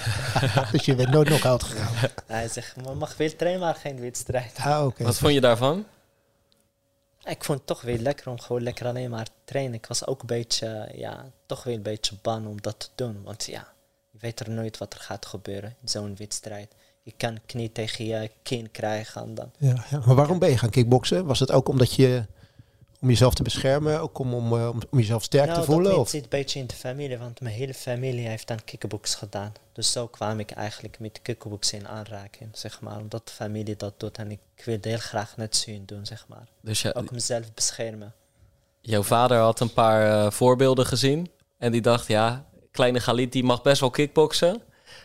dus 0.71 0.85
je 0.85 0.95
bent 0.95 1.09
nooit 1.09 1.27
knock-out 1.27 1.63
gegaan? 1.63 2.09
Hij 2.25 2.47
zegt, 2.47 2.75
maar 2.75 2.97
mag 2.97 3.15
veel 3.15 3.35
trainen, 3.35 3.61
maar 3.61 3.75
geen 3.75 3.99
wedstrijd. 3.99 4.57
Ah, 4.57 4.85
oké. 4.85 5.03
Wat 5.03 5.17
vond 5.17 5.33
je 5.33 5.41
daarvan? 5.41 5.85
Ik 7.23 7.43
vond 7.43 7.57
het 7.57 7.67
toch 7.67 7.81
weer 7.81 7.99
lekker 7.99 8.29
om 8.29 8.39
gewoon 8.39 8.61
lekker 8.63 8.87
alleen 8.87 9.09
maar 9.09 9.25
te 9.25 9.31
trainen. 9.43 9.73
Ik 9.73 9.85
was 9.85 10.07
ook 10.07 10.21
een 10.21 10.27
beetje, 10.27 10.91
ja, 10.95 11.25
toch 11.45 11.63
weer 11.63 11.75
een 11.75 11.81
beetje 11.81 12.15
bang 12.21 12.47
om 12.47 12.61
dat 12.61 12.79
te 12.79 12.87
doen. 12.95 13.23
Want 13.23 13.45
ja, 13.45 13.67
je 14.11 14.17
weet 14.21 14.39
er 14.39 14.49
nooit 14.49 14.77
wat 14.77 14.93
er 14.93 14.99
gaat 14.99 15.25
gebeuren 15.25 15.75
in 15.81 15.89
zo'n 15.89 16.15
wedstrijd. 16.17 16.73
Je 17.01 17.13
kan 17.17 17.39
knie 17.45 17.71
tegen 17.71 18.05
je 18.05 18.31
kin 18.43 18.71
krijgen 18.71 19.21
en 19.21 19.35
dan. 19.35 19.51
Ja, 19.57 19.85
ja. 19.89 20.01
Maar 20.05 20.15
waarom 20.15 20.39
ben 20.39 20.49
je 20.49 20.57
gaan 20.57 20.69
kickboksen? 20.69 21.25
Was 21.25 21.39
het 21.39 21.51
ook 21.51 21.67
omdat 21.67 21.93
je... 21.93 22.25
Om 23.03 23.09
jezelf 23.09 23.33
te 23.33 23.43
beschermen? 23.43 24.01
Ook 24.01 24.19
om, 24.19 24.33
om, 24.33 24.57
eh, 24.59 24.69
om, 24.69 24.81
om 24.89 24.99
jezelf 24.99 25.23
sterk 25.23 25.45
nou, 25.47 25.59
te 25.59 25.65
voelen? 25.65 25.91
dat 25.91 25.99
Of? 25.99 26.09
zit 26.09 26.23
een 26.23 26.29
beetje 26.29 26.59
in 26.59 26.67
de 26.67 26.75
familie, 26.75 27.17
want 27.17 27.41
mijn 27.41 27.55
hele 27.55 27.73
familie 27.73 28.27
heeft 28.27 28.51
aan 28.51 28.63
kickbox 28.63 29.15
gedaan. 29.15 29.53
Dus 29.73 29.91
zo 29.91 30.07
kwam 30.07 30.39
ik 30.39 30.51
eigenlijk 30.51 30.99
met 30.99 31.19
kickbox 31.21 31.73
in 31.73 31.87
aanraking, 31.87 32.49
zeg 32.53 32.81
maar. 32.81 32.97
Omdat 32.97 33.27
de 33.27 33.33
familie 33.33 33.75
dat 33.75 33.93
doet 33.99 34.17
en 34.17 34.31
ik 34.31 34.39
wilde 34.65 34.89
heel 34.89 34.97
graag 34.97 35.37
net 35.37 35.55
zo 35.55 35.71
doen, 35.85 36.05
zeg 36.05 36.25
maar. 36.27 36.47
Dus 36.61 36.81
ja, 36.81 36.91
Ook 36.91 37.11
mezelf 37.11 37.53
beschermen. 37.53 38.13
jouw 38.81 39.03
vader 39.03 39.37
had 39.37 39.59
een 39.59 39.73
paar 39.73 40.25
eh, 40.25 40.31
voorbeelden 40.31 40.85
gezien. 40.85 41.31
En 41.57 41.71
die 41.71 41.81
dacht, 41.81 42.07
ja, 42.07 42.45
kleine 42.71 42.99
Galit 42.99 43.31
die 43.31 43.43
mag 43.43 43.61
best 43.61 43.79
wel 43.79 43.89
kickboksen. 43.89 44.61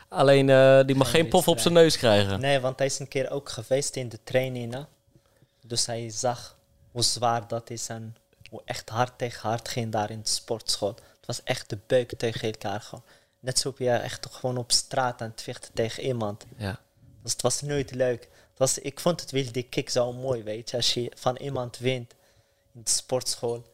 Alleen 0.09 0.51
eh, 0.51 0.81
die 0.87 0.97
mag 0.97 1.11
Geen 1.11 1.21
geen 1.21 1.31
pof 1.31 1.49
op 1.49 1.59
zijn 1.59 1.75
neus 1.75 1.97
krijgen. 1.97 2.41
Nee, 2.41 2.61
want 2.61 2.79
hij 2.79 2.87
is 2.87 2.99
een 2.99 3.09
keer 3.09 3.31
ook 3.31 3.49
geweest 3.49 3.97
in 3.97 4.09
de 4.09 4.19
trainingen. 4.25 4.89
Dus 5.67 5.87
hij 5.87 6.11
zag 6.11 6.58
hoe 6.99 7.07
zwaar 7.07 7.49
dat 7.49 7.71
is 7.71 7.89
en 7.89 8.17
hoe 8.51 8.63
echt 8.65 8.89
hard 8.89 9.19
tegen 9.19 9.49
hard 9.49 9.69
ging 9.69 9.93
daar 9.93 10.11
in 10.11 10.21
de 10.21 10.29
sportschool. 10.29 10.95
Het 10.95 11.27
was 11.27 11.43
echt 11.43 11.71
de 11.71 11.79
beuk 11.87 12.13
tegen 12.17 12.53
elkaar 12.53 12.81
gewoon. 12.81 13.05
Net 13.41 13.59
zo 13.59 13.69
op 13.69 13.79
je 13.79 13.91
echt 13.91 14.27
gewoon 14.31 14.57
op 14.57 14.73
straat 14.73 15.23
aan 15.23 15.31
het 15.31 15.43
vechten 15.43 15.73
tegen 15.75 16.03
iemand. 16.03 16.45
Ja. 16.57 16.81
Dus 17.23 17.33
het 17.33 17.43
was 17.43 17.63
nooit 17.63 17.95
leuk. 17.95 18.21
Het 18.21 18.59
was, 18.59 18.79
ik 18.79 19.01
vond 19.01 19.21
het 19.21 19.31
wel 19.31 19.53
die 19.53 19.63
kick 19.63 19.91
zo 19.91 20.13
mooi, 20.13 20.43
weet 20.43 20.71
je. 20.71 20.77
Als 20.77 20.95
je 20.95 21.13
van 21.15 21.37
iemand 21.37 21.79
wint 21.79 22.15
in 22.75 22.81
de 22.85 22.91
sportschool. 22.91 23.65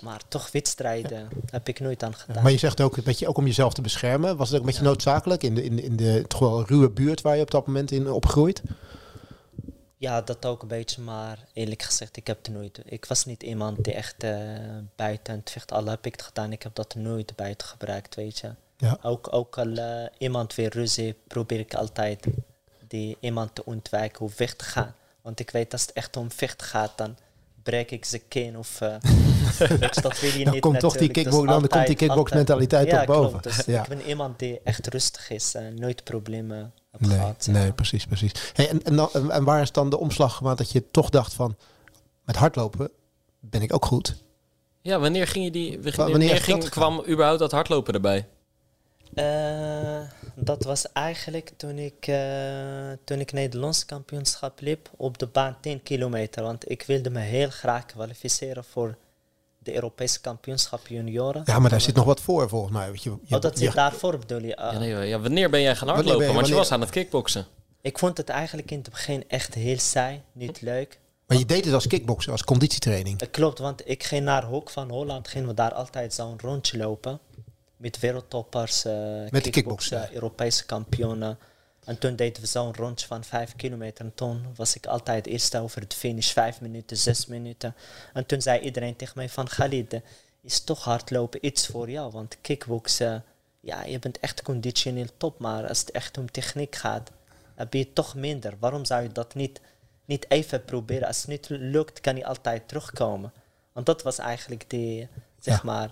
Maar 0.00 0.20
toch 0.28 0.50
wedstrijden 0.50 1.28
heb 1.50 1.68
ik 1.68 1.80
nooit 1.80 2.02
aan 2.02 2.14
gedaan. 2.14 2.42
Maar 2.42 2.52
je 2.52 2.58
zegt 2.58 2.80
ook, 2.80 2.96
een 2.96 3.04
beetje, 3.04 3.28
ook 3.28 3.36
om 3.36 3.46
jezelf 3.46 3.72
te 3.74 3.82
beschermen. 3.82 4.36
Was 4.36 4.48
het 4.48 4.56
ook 4.56 4.64
een 4.64 4.70
beetje 4.70 4.84
noodzakelijk 4.84 5.42
in 5.42 5.54
de, 5.54 5.64
in, 5.64 5.76
de, 5.76 5.82
in 5.82 5.96
de 5.96 6.24
toch 6.28 6.38
wel 6.38 6.66
ruwe 6.66 6.90
buurt 6.90 7.20
waar 7.20 7.36
je 7.36 7.42
op 7.42 7.50
dat 7.50 7.66
moment 7.66 7.90
in 7.90 8.10
opgroeit? 8.10 8.62
Ja, 10.02 10.20
dat 10.20 10.46
ook 10.46 10.62
een 10.62 10.68
beetje, 10.68 11.02
maar 11.02 11.38
eerlijk 11.52 11.82
gezegd, 11.82 12.16
ik 12.16 12.26
heb 12.26 12.38
het 12.44 12.54
nooit. 12.54 12.80
Ik 12.84 13.04
was 13.04 13.24
niet 13.24 13.42
iemand 13.42 13.84
die 13.84 13.94
echt 13.94 14.22
eh, 14.24 14.32
buiten 14.96 15.34
het 15.34 15.50
vecht, 15.50 15.72
al 15.72 15.86
heb 15.86 16.06
ik 16.06 16.12
het 16.12 16.22
gedaan, 16.22 16.52
ik 16.52 16.62
heb 16.62 16.74
dat 16.74 16.94
nooit 16.94 17.36
buiten 17.36 17.66
gebruikt, 17.66 18.14
weet 18.14 18.38
je. 18.38 18.50
Ja. 18.76 18.98
Ook, 19.02 19.32
ook 19.32 19.58
al 19.58 19.72
eh, 19.76 20.06
iemand 20.18 20.54
weer 20.54 20.70
ruzie, 20.72 21.14
probeer 21.26 21.58
ik 21.58 21.74
altijd 21.74 22.26
die 22.88 23.16
iemand 23.20 23.54
te 23.54 23.64
ontwijken 23.64 24.18
hoe 24.18 24.30
weg 24.36 24.54
te 24.54 24.64
gaan. 24.64 24.94
Want 25.20 25.40
ik 25.40 25.50
weet 25.50 25.72
als 25.72 25.82
het 25.82 25.92
echt 25.92 26.16
om 26.16 26.30
vechten 26.30 26.66
gaat, 26.66 26.92
dan 26.98 27.16
breek 27.62 27.90
ik 27.90 28.04
ze 28.04 28.18
kin 28.18 28.58
of 28.58 28.80
eh, 28.80 28.96
je, 29.58 29.88
dat 30.02 30.20
wil 30.20 30.30
je 30.30 30.44
Dan 30.44 30.52
niet 30.52 30.62
komt 30.62 30.80
toch 30.80 30.96
die. 30.96 31.12
Dus 31.12 31.22
kickbox- 31.22 31.48
dan 31.48 31.66
komt 31.68 31.86
die 31.86 31.96
kickbox 31.96 32.32
mentaliteit 32.32 32.86
ja, 32.90 33.04
toch 33.04 33.16
boven. 33.16 33.42
Dus 33.42 33.64
Ja. 33.64 33.82
ik 33.82 33.88
ben 33.88 34.02
iemand 34.02 34.38
die 34.38 34.60
echt 34.64 34.86
rustig 34.86 35.30
is 35.30 35.54
en 35.54 35.74
nooit 35.74 36.04
problemen 36.04 36.72
heb 36.92 37.00
Nee, 37.00 37.18
gehad. 37.18 37.46
nee 37.50 37.72
precies, 37.72 38.06
precies. 38.06 38.32
Hey, 38.52 38.68
en, 38.68 38.82
en, 38.84 38.96
dan- 38.96 39.10
en, 39.12 39.30
en 39.30 39.44
waar 39.44 39.62
is 39.62 39.72
dan 39.72 39.90
de 39.90 39.98
omslag 39.98 40.36
gemaakt 40.36 40.58
dat 40.58 40.70
je 40.72 40.90
toch 40.90 41.10
dacht 41.10 41.34
van... 41.34 41.56
Met 42.24 42.36
hardlopen 42.36 42.90
ben 43.40 43.62
ik 43.62 43.74
ook 43.74 43.84
goed. 43.84 44.16
Ja, 44.80 44.98
wanneer 44.98 45.26
ging 45.26 45.44
je 45.44 45.50
die... 45.50 45.80
Wanneer, 45.82 45.96
wanneer 46.10 46.30
heeft 46.30 46.42
ging, 46.44 46.60
dat 46.60 46.68
kwam 46.68 47.02
überhaupt 47.08 47.38
dat 47.38 47.52
hardlopen 47.52 47.94
erbij? 47.94 48.28
Eh, 49.14 50.00
dat 50.34 50.64
was 50.64 50.92
eigenlijk 50.92 51.52
toen 51.56 51.78
ik, 51.78 52.06
eh, 52.06 52.92
toen 53.04 53.20
ik 53.20 53.32
Nederlands 53.32 53.84
kampioenschap 53.84 54.60
liep 54.60 54.90
op 54.96 55.18
de 55.18 55.26
baan 55.26 55.56
10 55.60 55.82
kilometer. 55.82 56.42
Want 56.42 56.70
ik 56.70 56.82
wilde 56.82 57.10
me 57.10 57.20
heel 57.20 57.50
graag 57.50 57.86
kwalificeren 57.86 58.64
voor 58.64 58.96
de 59.62 59.74
Europese 59.74 60.20
kampioenschap 60.20 60.86
junioren. 60.86 61.42
Ja, 61.44 61.58
maar 61.58 61.70
daar 61.70 61.80
zit 61.80 61.94
nog 61.94 62.04
wat 62.04 62.20
voor 62.20 62.48
volgens 62.48 62.72
mij. 62.72 62.86
Want 62.86 63.02
je, 63.02 63.10
je, 63.22 63.34
Oh, 63.34 63.40
dat 63.40 63.58
je- 63.58 63.64
zit 63.64 63.74
daarvoor 63.74 64.18
bedoel 64.18 64.42
je? 64.42 64.56
Ah, 64.56 64.72
Ja, 64.72 64.78
nee, 64.78 65.06
ja, 65.08 65.20
wanneer 65.20 65.50
ben 65.50 65.60
jij 65.62 65.76
gaan 65.76 65.88
hardlopen? 65.88 66.26
je- 66.26 66.32
Want 66.32 66.48
je 66.48 66.54
was 66.54 66.72
aan 66.72 66.80
het 66.80 66.90
kickboksen. 66.90 67.46
Ik 67.80 67.98
vond 67.98 68.16
het 68.16 68.28
eigenlijk 68.28 68.70
in 68.70 68.78
het 68.78 68.90
begin 68.90 69.24
echt 69.28 69.54
heel 69.54 69.78
saai, 69.78 70.20
niet 70.32 70.60
leuk. 70.60 71.00
Maar 71.26 71.38
je 71.38 71.46
deed 71.46 71.64
het 71.64 71.74
als 71.74 71.86
kickbokser, 71.86 72.32
als 72.32 72.44
conditietraining. 72.44 73.18
Dat 73.18 73.30
klopt, 73.30 73.58
want 73.58 73.88
ik 73.88 74.02
ging 74.04 74.24
naar 74.24 74.44
Hoek 74.44 74.70
van 74.70 74.90
Holland, 74.90 75.28
gingen 75.28 75.48
we 75.48 75.54
daar 75.54 75.72
altijd 75.72 76.14
zo'n 76.14 76.38
rondje 76.40 76.76
lopen. 76.78 77.18
Met 77.76 77.98
wereldtoppers, 77.98 78.84
eh 78.84 78.92
de 78.92 79.28
kickboksen, 79.30 79.50
kickboksen. 79.52 80.08
Europese 80.14 80.66
kampioenen. 80.66 81.38
En 81.84 81.98
toen 81.98 82.16
deden 82.16 82.42
we 82.42 82.48
zo'n 82.48 82.74
rondje 82.74 83.06
van 83.06 83.24
vijf 83.24 83.56
kilometer. 83.56 84.04
En 84.04 84.14
toen 84.14 84.46
was 84.56 84.76
ik 84.76 84.86
altijd 84.86 85.26
eerst 85.26 85.56
over 85.56 85.88
de 85.88 85.96
finish, 85.96 86.32
vijf 86.32 86.60
minuten, 86.60 86.96
zes 86.96 87.26
minuten. 87.26 87.74
En 88.12 88.26
toen 88.26 88.42
zei 88.42 88.60
iedereen 88.60 88.96
tegen 88.96 89.12
mij 89.16 89.28
van 89.28 89.48
Khalid, 89.48 90.00
is 90.40 90.60
toch 90.60 90.84
hardlopen 90.84 91.46
iets 91.46 91.66
voor 91.66 91.90
jou? 91.90 92.12
Want 92.12 92.36
kickboksen, 92.40 93.24
ja, 93.60 93.84
je 93.84 93.98
bent 93.98 94.20
echt 94.20 94.42
conditioneel 94.42 95.08
top. 95.16 95.38
Maar 95.38 95.68
als 95.68 95.80
het 95.80 95.90
echt 95.90 96.18
om 96.18 96.30
techniek 96.30 96.76
gaat, 96.76 97.10
heb 97.54 97.74
je 97.74 97.92
toch 97.92 98.14
minder. 98.14 98.54
Waarom 98.58 98.84
zou 98.84 99.02
je 99.02 99.12
dat 99.12 99.34
niet, 99.34 99.60
niet 100.04 100.30
even 100.30 100.64
proberen? 100.64 101.06
Als 101.06 101.18
het 101.18 101.26
niet 101.26 101.48
lukt, 101.48 102.00
kan 102.00 102.16
je 102.16 102.26
altijd 102.26 102.68
terugkomen. 102.68 103.32
Want 103.72 103.86
dat 103.86 104.02
was 104.02 104.18
eigenlijk 104.18 104.70
die, 104.70 105.08
zeg 105.38 105.62
maar, 105.62 105.90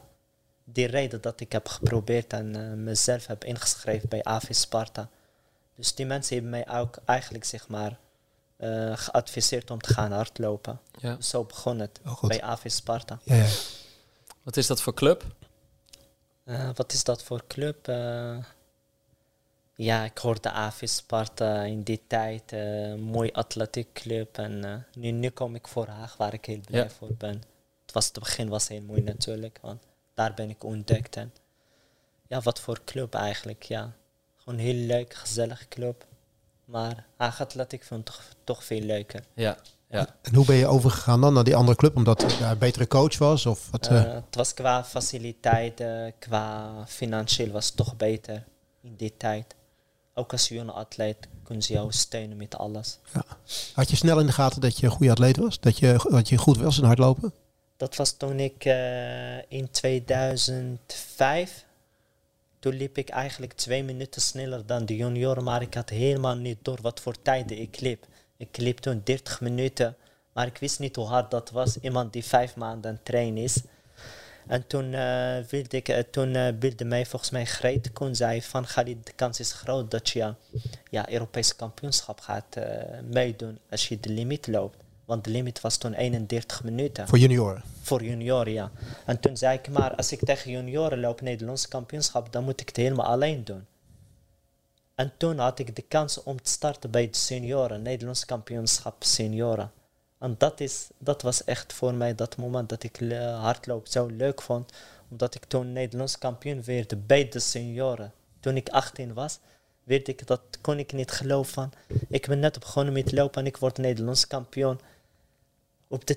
die 0.64 0.86
reden 0.86 1.20
dat 1.20 1.40
ik 1.40 1.52
heb 1.52 1.68
geprobeerd 1.68 2.32
en 2.32 2.56
uh, 2.56 2.72
mezelf 2.72 3.26
heb 3.26 3.44
ingeschreven 3.44 4.08
bij 4.08 4.24
AV 4.24 4.54
Sparta. 4.54 5.08
Dus 5.80 5.94
die 5.94 6.06
mensen 6.06 6.34
hebben 6.34 6.50
mij 6.50 6.68
ook 6.80 6.98
eigenlijk 7.04 7.44
zeg 7.44 7.68
maar 7.68 7.98
uh, 8.58 8.96
geadviseerd 8.96 9.70
om 9.70 9.80
te 9.80 9.92
gaan 9.94 10.12
hardlopen. 10.12 10.80
Ja. 10.98 11.14
Dus 11.14 11.28
zo 11.28 11.44
begon 11.44 11.78
het 11.78 12.00
oh, 12.06 12.22
bij 12.22 12.42
AV 12.42 12.70
Sparta. 12.70 13.18
Ja, 13.22 13.34
ja. 13.34 13.48
Wat 14.42 14.56
is 14.56 14.66
dat 14.66 14.82
voor 14.82 14.94
club? 14.94 15.24
Uh, 16.44 16.70
wat 16.74 16.92
is 16.92 17.04
dat 17.04 17.22
voor 17.22 17.46
club? 17.46 17.86
ja, 19.74 20.04
ik 20.04 20.18
hoorde 20.18 20.50
AV 20.50 20.88
Sparta 20.88 21.62
in 21.62 21.82
die 21.82 22.02
tijd. 22.06 22.52
een 22.52 23.00
mooi 23.00 23.30
atletiekclub. 23.32 24.38
En 24.38 24.86
nu, 24.94 25.10
nu 25.10 25.30
kom 25.30 25.54
ik 25.54 25.68
voor 25.68 25.86
Haag, 25.86 26.16
waar 26.16 26.32
ik 26.32 26.44
heel 26.44 26.60
blij 26.60 26.90
voor 26.90 27.14
ben. 27.14 27.42
Het 27.82 27.92
was 27.92 28.06
het 28.06 28.18
begin 28.18 28.48
was 28.48 28.68
heel 28.68 28.82
mooi 28.82 29.02
natuurlijk. 29.02 29.58
Want 29.62 29.82
daar 30.14 30.34
ben 30.34 30.50
ik 30.50 30.64
ontdekt. 30.64 31.16
En 31.16 31.32
ja, 32.26 32.40
wat 32.40 32.60
voor 32.60 32.80
club 32.84 33.14
eigenlijk, 33.14 33.62
ja. 33.62 33.92
Gewoon 34.44 34.58
een 34.58 34.64
heel 34.64 34.86
leuk, 34.86 35.14
gezellig 35.14 35.68
club. 35.68 36.06
Maar 36.64 37.06
ik 37.68 37.84
vond 37.84 38.04
toch, 38.04 38.22
toch 38.44 38.64
veel 38.64 38.80
leuker. 38.80 39.24
Ja, 39.34 39.58
ja. 39.90 40.16
En 40.22 40.34
hoe 40.34 40.44
ben 40.44 40.56
je 40.56 40.66
overgegaan 40.66 41.20
dan 41.20 41.34
naar 41.34 41.44
die 41.44 41.56
andere 41.56 41.76
club? 41.76 41.96
Omdat 41.96 42.22
het 42.22 42.40
een 42.40 42.58
betere 42.58 42.86
coach 42.86 43.18
was? 43.18 43.46
Of 43.46 43.70
wat, 43.70 43.90
uh, 43.90 44.02
het 44.02 44.34
was 44.34 44.54
qua 44.54 44.84
faciliteiten, 44.84 46.12
qua 46.18 46.72
financieel 46.86 47.50
was 47.50 47.66
het 47.66 47.76
toch 47.76 47.96
beter 47.96 48.44
in 48.82 48.94
die 48.96 49.14
tijd. 49.16 49.54
Ook 50.14 50.32
als 50.32 50.48
jonge 50.48 50.72
atleet 50.72 51.16
kunnen 51.42 51.64
ze 51.64 51.72
jou 51.72 51.92
steunen 51.92 52.36
met 52.36 52.56
alles. 52.56 52.98
Ja. 53.12 53.24
Had 53.74 53.90
je 53.90 53.96
snel 53.96 54.20
in 54.20 54.26
de 54.26 54.32
gaten 54.32 54.60
dat 54.60 54.78
je 54.78 54.86
een 54.86 54.92
goede 54.92 55.10
atleet 55.12 55.36
was? 55.36 55.60
Dat 55.60 55.78
je, 55.78 56.06
dat 56.10 56.28
je 56.28 56.36
goed 56.36 56.58
was 56.58 56.78
in 56.78 56.84
hardlopen? 56.84 57.32
Dat 57.76 57.96
was 57.96 58.12
toen 58.12 58.40
ik 58.40 58.64
uh, 58.64 59.38
in 59.38 59.70
2005. 59.70 61.64
Toen 62.60 62.74
liep 62.74 62.98
ik 62.98 63.08
eigenlijk 63.08 63.52
twee 63.52 63.84
minuten 63.84 64.22
sneller 64.22 64.66
dan 64.66 64.86
de 64.86 64.96
junioren, 64.96 65.44
maar 65.44 65.62
ik 65.62 65.74
had 65.74 65.88
helemaal 65.88 66.36
niet 66.36 66.58
door 66.62 66.78
wat 66.82 67.00
voor 67.00 67.22
tijden 67.22 67.58
ik 67.58 67.80
liep. 67.80 68.06
Ik 68.36 68.56
liep 68.56 68.78
toen 68.78 69.00
30 69.04 69.40
minuten, 69.40 69.96
maar 70.32 70.46
ik 70.46 70.58
wist 70.58 70.78
niet 70.78 70.96
hoe 70.96 71.06
hard 71.06 71.30
dat 71.30 71.50
was. 71.50 71.78
Iemand 71.78 72.12
die 72.12 72.24
vijf 72.24 72.56
maanden 72.56 73.00
train 73.02 73.36
is. 73.36 73.62
En 74.46 74.66
toen, 74.66 74.92
uh, 74.92 75.38
wilde 75.48 75.76
ik, 75.76 75.88
uh, 75.88 75.98
toen 75.98 76.34
uh, 76.34 76.48
wilde 76.58 76.84
mij 76.84 77.06
volgens 77.06 77.30
mij 77.30 77.44
Greet 77.44 77.92
Koen 77.92 78.14
zei 78.14 78.42
van 78.42 78.64
Khalid, 78.64 79.06
de 79.06 79.12
kans 79.12 79.40
is 79.40 79.52
groot 79.52 79.90
dat 79.90 80.08
je 80.08 80.34
ja, 80.90 81.10
Europese 81.10 81.56
kampioenschap 81.56 82.20
gaat 82.20 82.56
meedoen 83.10 83.58
als 83.70 83.88
je 83.88 84.00
de 84.00 84.10
limiet 84.10 84.46
loopt. 84.46 84.76
Want 85.10 85.24
de 85.24 85.30
limit 85.30 85.60
was 85.60 85.76
toen 85.76 85.92
31 85.92 86.64
minuten. 86.64 87.08
Voor 87.08 87.18
junioren? 87.18 87.62
Voor 87.82 88.04
junioren, 88.04 88.52
ja. 88.52 88.70
En 89.06 89.20
toen 89.20 89.36
zei 89.36 89.58
ik, 89.58 89.68
maar 89.68 89.94
als 89.94 90.12
ik 90.12 90.24
tegen 90.24 90.50
junioren 90.50 91.00
loop 91.00 91.20
Nederlands 91.20 91.68
kampioenschap, 91.68 92.32
dan 92.32 92.44
moet 92.44 92.60
ik 92.60 92.68
het 92.68 92.76
helemaal 92.76 93.06
alleen 93.06 93.44
doen. 93.44 93.66
En 94.94 95.12
toen 95.16 95.38
had 95.38 95.58
ik 95.58 95.76
de 95.76 95.82
kans 95.82 96.22
om 96.22 96.42
te 96.42 96.50
starten 96.50 96.90
bij 96.90 97.10
de 97.10 97.16
senioren, 97.16 97.82
Nederlands 97.82 98.24
kampioenschap 98.24 99.04
senioren. 99.04 99.72
En 100.18 100.34
dat, 100.38 100.60
is, 100.60 100.88
dat 100.98 101.22
was 101.22 101.44
echt 101.44 101.72
voor 101.72 101.94
mij 101.94 102.14
dat 102.14 102.36
moment 102.36 102.68
dat 102.68 102.82
ik 102.82 103.00
hardloop 103.40 103.86
zo 103.86 104.06
leuk 104.06 104.42
vond. 104.42 104.72
Omdat 105.10 105.34
ik 105.34 105.44
toen 105.44 105.72
Nederlands 105.72 106.18
kampioen 106.18 106.64
werd 106.64 107.06
bij 107.06 107.28
de 107.28 107.38
senioren. 107.38 108.12
Toen 108.40 108.56
ik 108.56 108.68
18 108.68 109.14
was, 109.14 109.38
werd 109.84 110.08
ik, 110.08 110.26
dat 110.26 110.40
kon 110.60 110.78
ik 110.78 110.92
niet 110.92 111.10
geloven. 111.10 111.70
Ik 112.08 112.26
ben 112.26 112.38
net 112.38 112.58
begonnen 112.58 112.92
met 112.92 113.12
lopen 113.12 113.40
en 113.40 113.46
ik 113.46 113.56
word 113.56 113.78
Nederlands 113.78 114.26
kampioen 114.26 114.80
op 115.90 116.06
de 116.06 116.16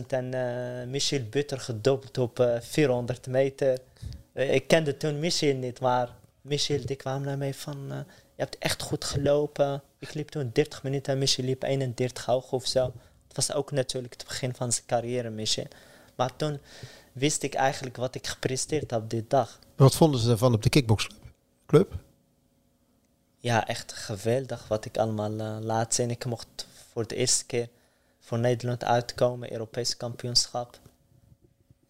10.000 0.00 0.06
en 0.06 0.34
uh, 0.34 0.90
Michel 0.90 1.22
Butter 1.30 1.60
gedopt 1.60 2.18
op 2.18 2.38
uh, 2.40 2.56
eh, 2.56 2.62
400 2.62 3.26
meter. 3.26 3.78
Uh, 4.32 4.54
ik 4.54 4.68
kende 4.68 4.96
toen 4.96 5.18
Michel 5.18 5.54
niet, 5.54 5.80
maar 5.80 6.14
Michel 6.40 6.86
die 6.86 6.96
kwam 6.96 7.22
naar 7.22 7.38
mij 7.38 7.54
van, 7.54 7.86
je 7.88 8.42
hebt 8.42 8.58
echt 8.58 8.82
goed 8.82 9.04
gelopen. 9.04 9.82
Ik 9.98 10.14
liep 10.14 10.28
toen 10.28 10.50
30 10.52 10.82
minuten 10.82 11.12
en 11.12 11.18
Michel 11.18 11.44
liep 11.44 11.62
31 11.62 12.24
hoog 12.24 12.52
of 12.52 12.66
zo. 12.66 12.92
Het 13.26 13.36
was 13.36 13.52
ook 13.52 13.70
natuurlijk 13.70 14.12
het 14.12 14.24
begin 14.24 14.54
van 14.54 14.72
zijn 14.72 14.86
carrière, 14.86 15.30
Michel. 15.30 15.66
Maar 16.14 16.36
toen 16.36 16.58
wist 17.12 17.42
ik 17.42 17.54
eigenlijk 17.54 17.96
wat 17.96 18.14
ik 18.14 18.26
gepresteerd 18.26 18.90
had 18.90 19.02
op 19.02 19.10
die 19.10 19.24
dag. 19.28 19.58
Wat 19.76 19.94
vonden 19.94 20.20
ze 20.20 20.30
ervan 20.30 20.54
op 20.54 20.62
de 20.62 20.68
kickboxclub? 20.68 21.92
Ja, 23.38 23.66
echt 23.66 23.92
geweldig 23.92 24.68
wat 24.68 24.84
ik 24.84 24.96
allemaal 24.96 25.60
laat 25.60 25.94
zien. 25.94 26.10
Ik 26.10 26.24
mocht 26.24 26.66
voor 26.92 27.06
de 27.06 27.16
eerste 27.16 27.46
keer 27.46 27.68
voor 28.28 28.38
Nederland 28.38 28.84
uitkomen, 28.84 29.52
Europees 29.52 29.96
kampioenschap. 29.96 30.78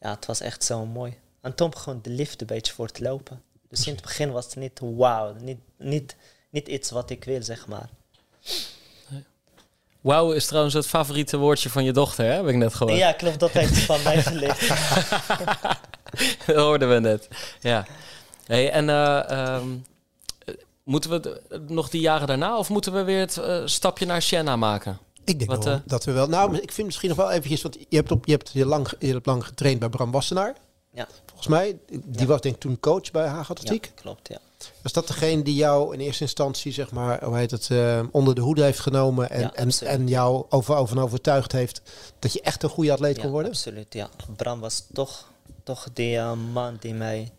Ja, 0.01 0.11
het 0.11 0.27
was 0.27 0.41
echt 0.41 0.65
zo 0.65 0.87
mooi. 0.87 1.19
En 1.41 1.55
toen 1.55 1.71
begon 1.71 1.99
de 2.03 2.11
liefde 2.11 2.41
een 2.41 2.47
beetje 2.47 2.73
voor 2.73 2.91
te 2.91 3.03
lopen. 3.03 3.43
Dus 3.69 3.87
in 3.87 3.93
het 3.93 4.03
begin 4.03 4.31
was 4.33 4.45
het 4.45 4.57
niet 4.57 4.81
wauw, 4.83 5.35
niet, 5.41 5.59
niet, 5.77 6.17
niet 6.51 6.69
iets 6.69 6.91
wat 6.91 7.11
ik 7.11 7.25
wil, 7.25 7.43
zeg 7.43 7.67
maar. 7.67 7.89
Wauw 10.01 10.33
is 10.33 10.47
trouwens 10.47 10.75
het 10.75 10.87
favoriete 10.87 11.37
woordje 11.37 11.71
van 11.71 11.85
je 11.85 11.93
dochter, 11.93 12.25
hè? 12.25 12.33
heb 12.33 12.47
ik 12.47 12.57
net 12.57 12.75
gehoord. 12.75 12.99
Ja, 12.99 13.13
klopt, 13.13 13.41
dat 13.41 13.51
heeft 13.51 13.79
van 13.79 14.03
mij 14.03 14.23
geleerd. 14.23 14.69
dat 16.47 16.57
hoorden 16.57 16.89
we 16.89 17.01
net, 17.01 17.29
ja. 17.61 17.87
Hey, 18.47 18.71
en 18.71 18.89
uh, 18.89 19.57
um, 19.57 19.85
moeten 20.83 21.11
we 21.11 21.41
nog 21.69 21.89
die 21.89 22.01
jaren 22.01 22.27
daarna 22.27 22.59
of 22.59 22.69
moeten 22.69 22.93
we 22.93 23.03
weer 23.03 23.21
het 23.21 23.37
uh, 23.37 23.63
stapje 23.65 24.07
naar 24.07 24.23
Siena 24.23 24.57
maken? 24.57 24.99
Ik 25.29 25.39
denk 25.39 25.63
wel, 25.63 25.75
uh, 25.75 25.81
dat 25.87 26.05
we 26.05 26.13
wel. 26.13 26.29
Nou, 26.29 26.57
ik 26.57 26.73
vind 26.73 26.87
misschien 26.87 27.09
nog 27.09 27.19
wel 27.19 27.31
eventjes, 27.31 27.63
want 27.63 27.77
je 27.89 27.97
hebt 27.97 28.11
op, 28.11 28.27
je 28.27 28.33
hebt 28.33 28.51
je 28.53 28.67
lang, 28.67 28.93
je 28.99 29.13
hebt 29.13 29.27
lang 29.27 29.47
getraind 29.47 29.79
bij 29.79 29.89
Bram 29.89 30.11
Wassenaar. 30.11 30.57
Ja. 30.93 31.09
Volgens 31.27 31.47
mij, 31.47 31.79
die 32.05 32.27
was 32.27 32.41
denk 32.41 32.55
ik 32.55 32.61
toen 32.61 32.81
coach 32.81 33.11
bij 33.11 33.27
Haag 33.27 33.51
Atletiek. 33.51 33.85
Ja, 33.85 34.03
klopt, 34.03 34.29
ja. 34.29 34.39
Was 34.83 34.93
dat 34.93 35.07
degene 35.07 35.43
die 35.43 35.55
jou 35.55 35.95
in 35.95 36.01
eerste 36.01 36.23
instantie, 36.23 36.73
zeg 36.73 36.91
maar, 36.91 37.25
hoe 37.25 37.37
heet 37.37 37.51
het, 37.51 37.69
uh, 37.69 38.03
onder 38.11 38.35
de 38.35 38.41
hoede 38.41 38.63
heeft 38.63 38.81
genomen 38.81 39.31
en, 39.31 39.55
en, 39.55 39.71
en 39.81 40.09
jou 40.09 40.47
over, 40.49 40.75
over 40.75 41.03
overtuigd 41.03 41.53
heeft 41.53 41.83
dat 42.19 42.33
je 42.33 42.41
echt 42.41 42.63
een 42.63 42.69
goede 42.69 42.93
atleet 42.93 43.19
kon 43.19 43.31
worden? 43.31 43.51
absoluut, 43.51 43.95
ja. 43.95 44.09
Bram 44.37 44.61
was 44.61 44.87
toch, 44.93 45.31
toch 45.65 45.89
die 45.93 46.17
uh, 46.17 46.33
man 46.53 46.77
die 46.81 46.95
mij, 46.95 47.33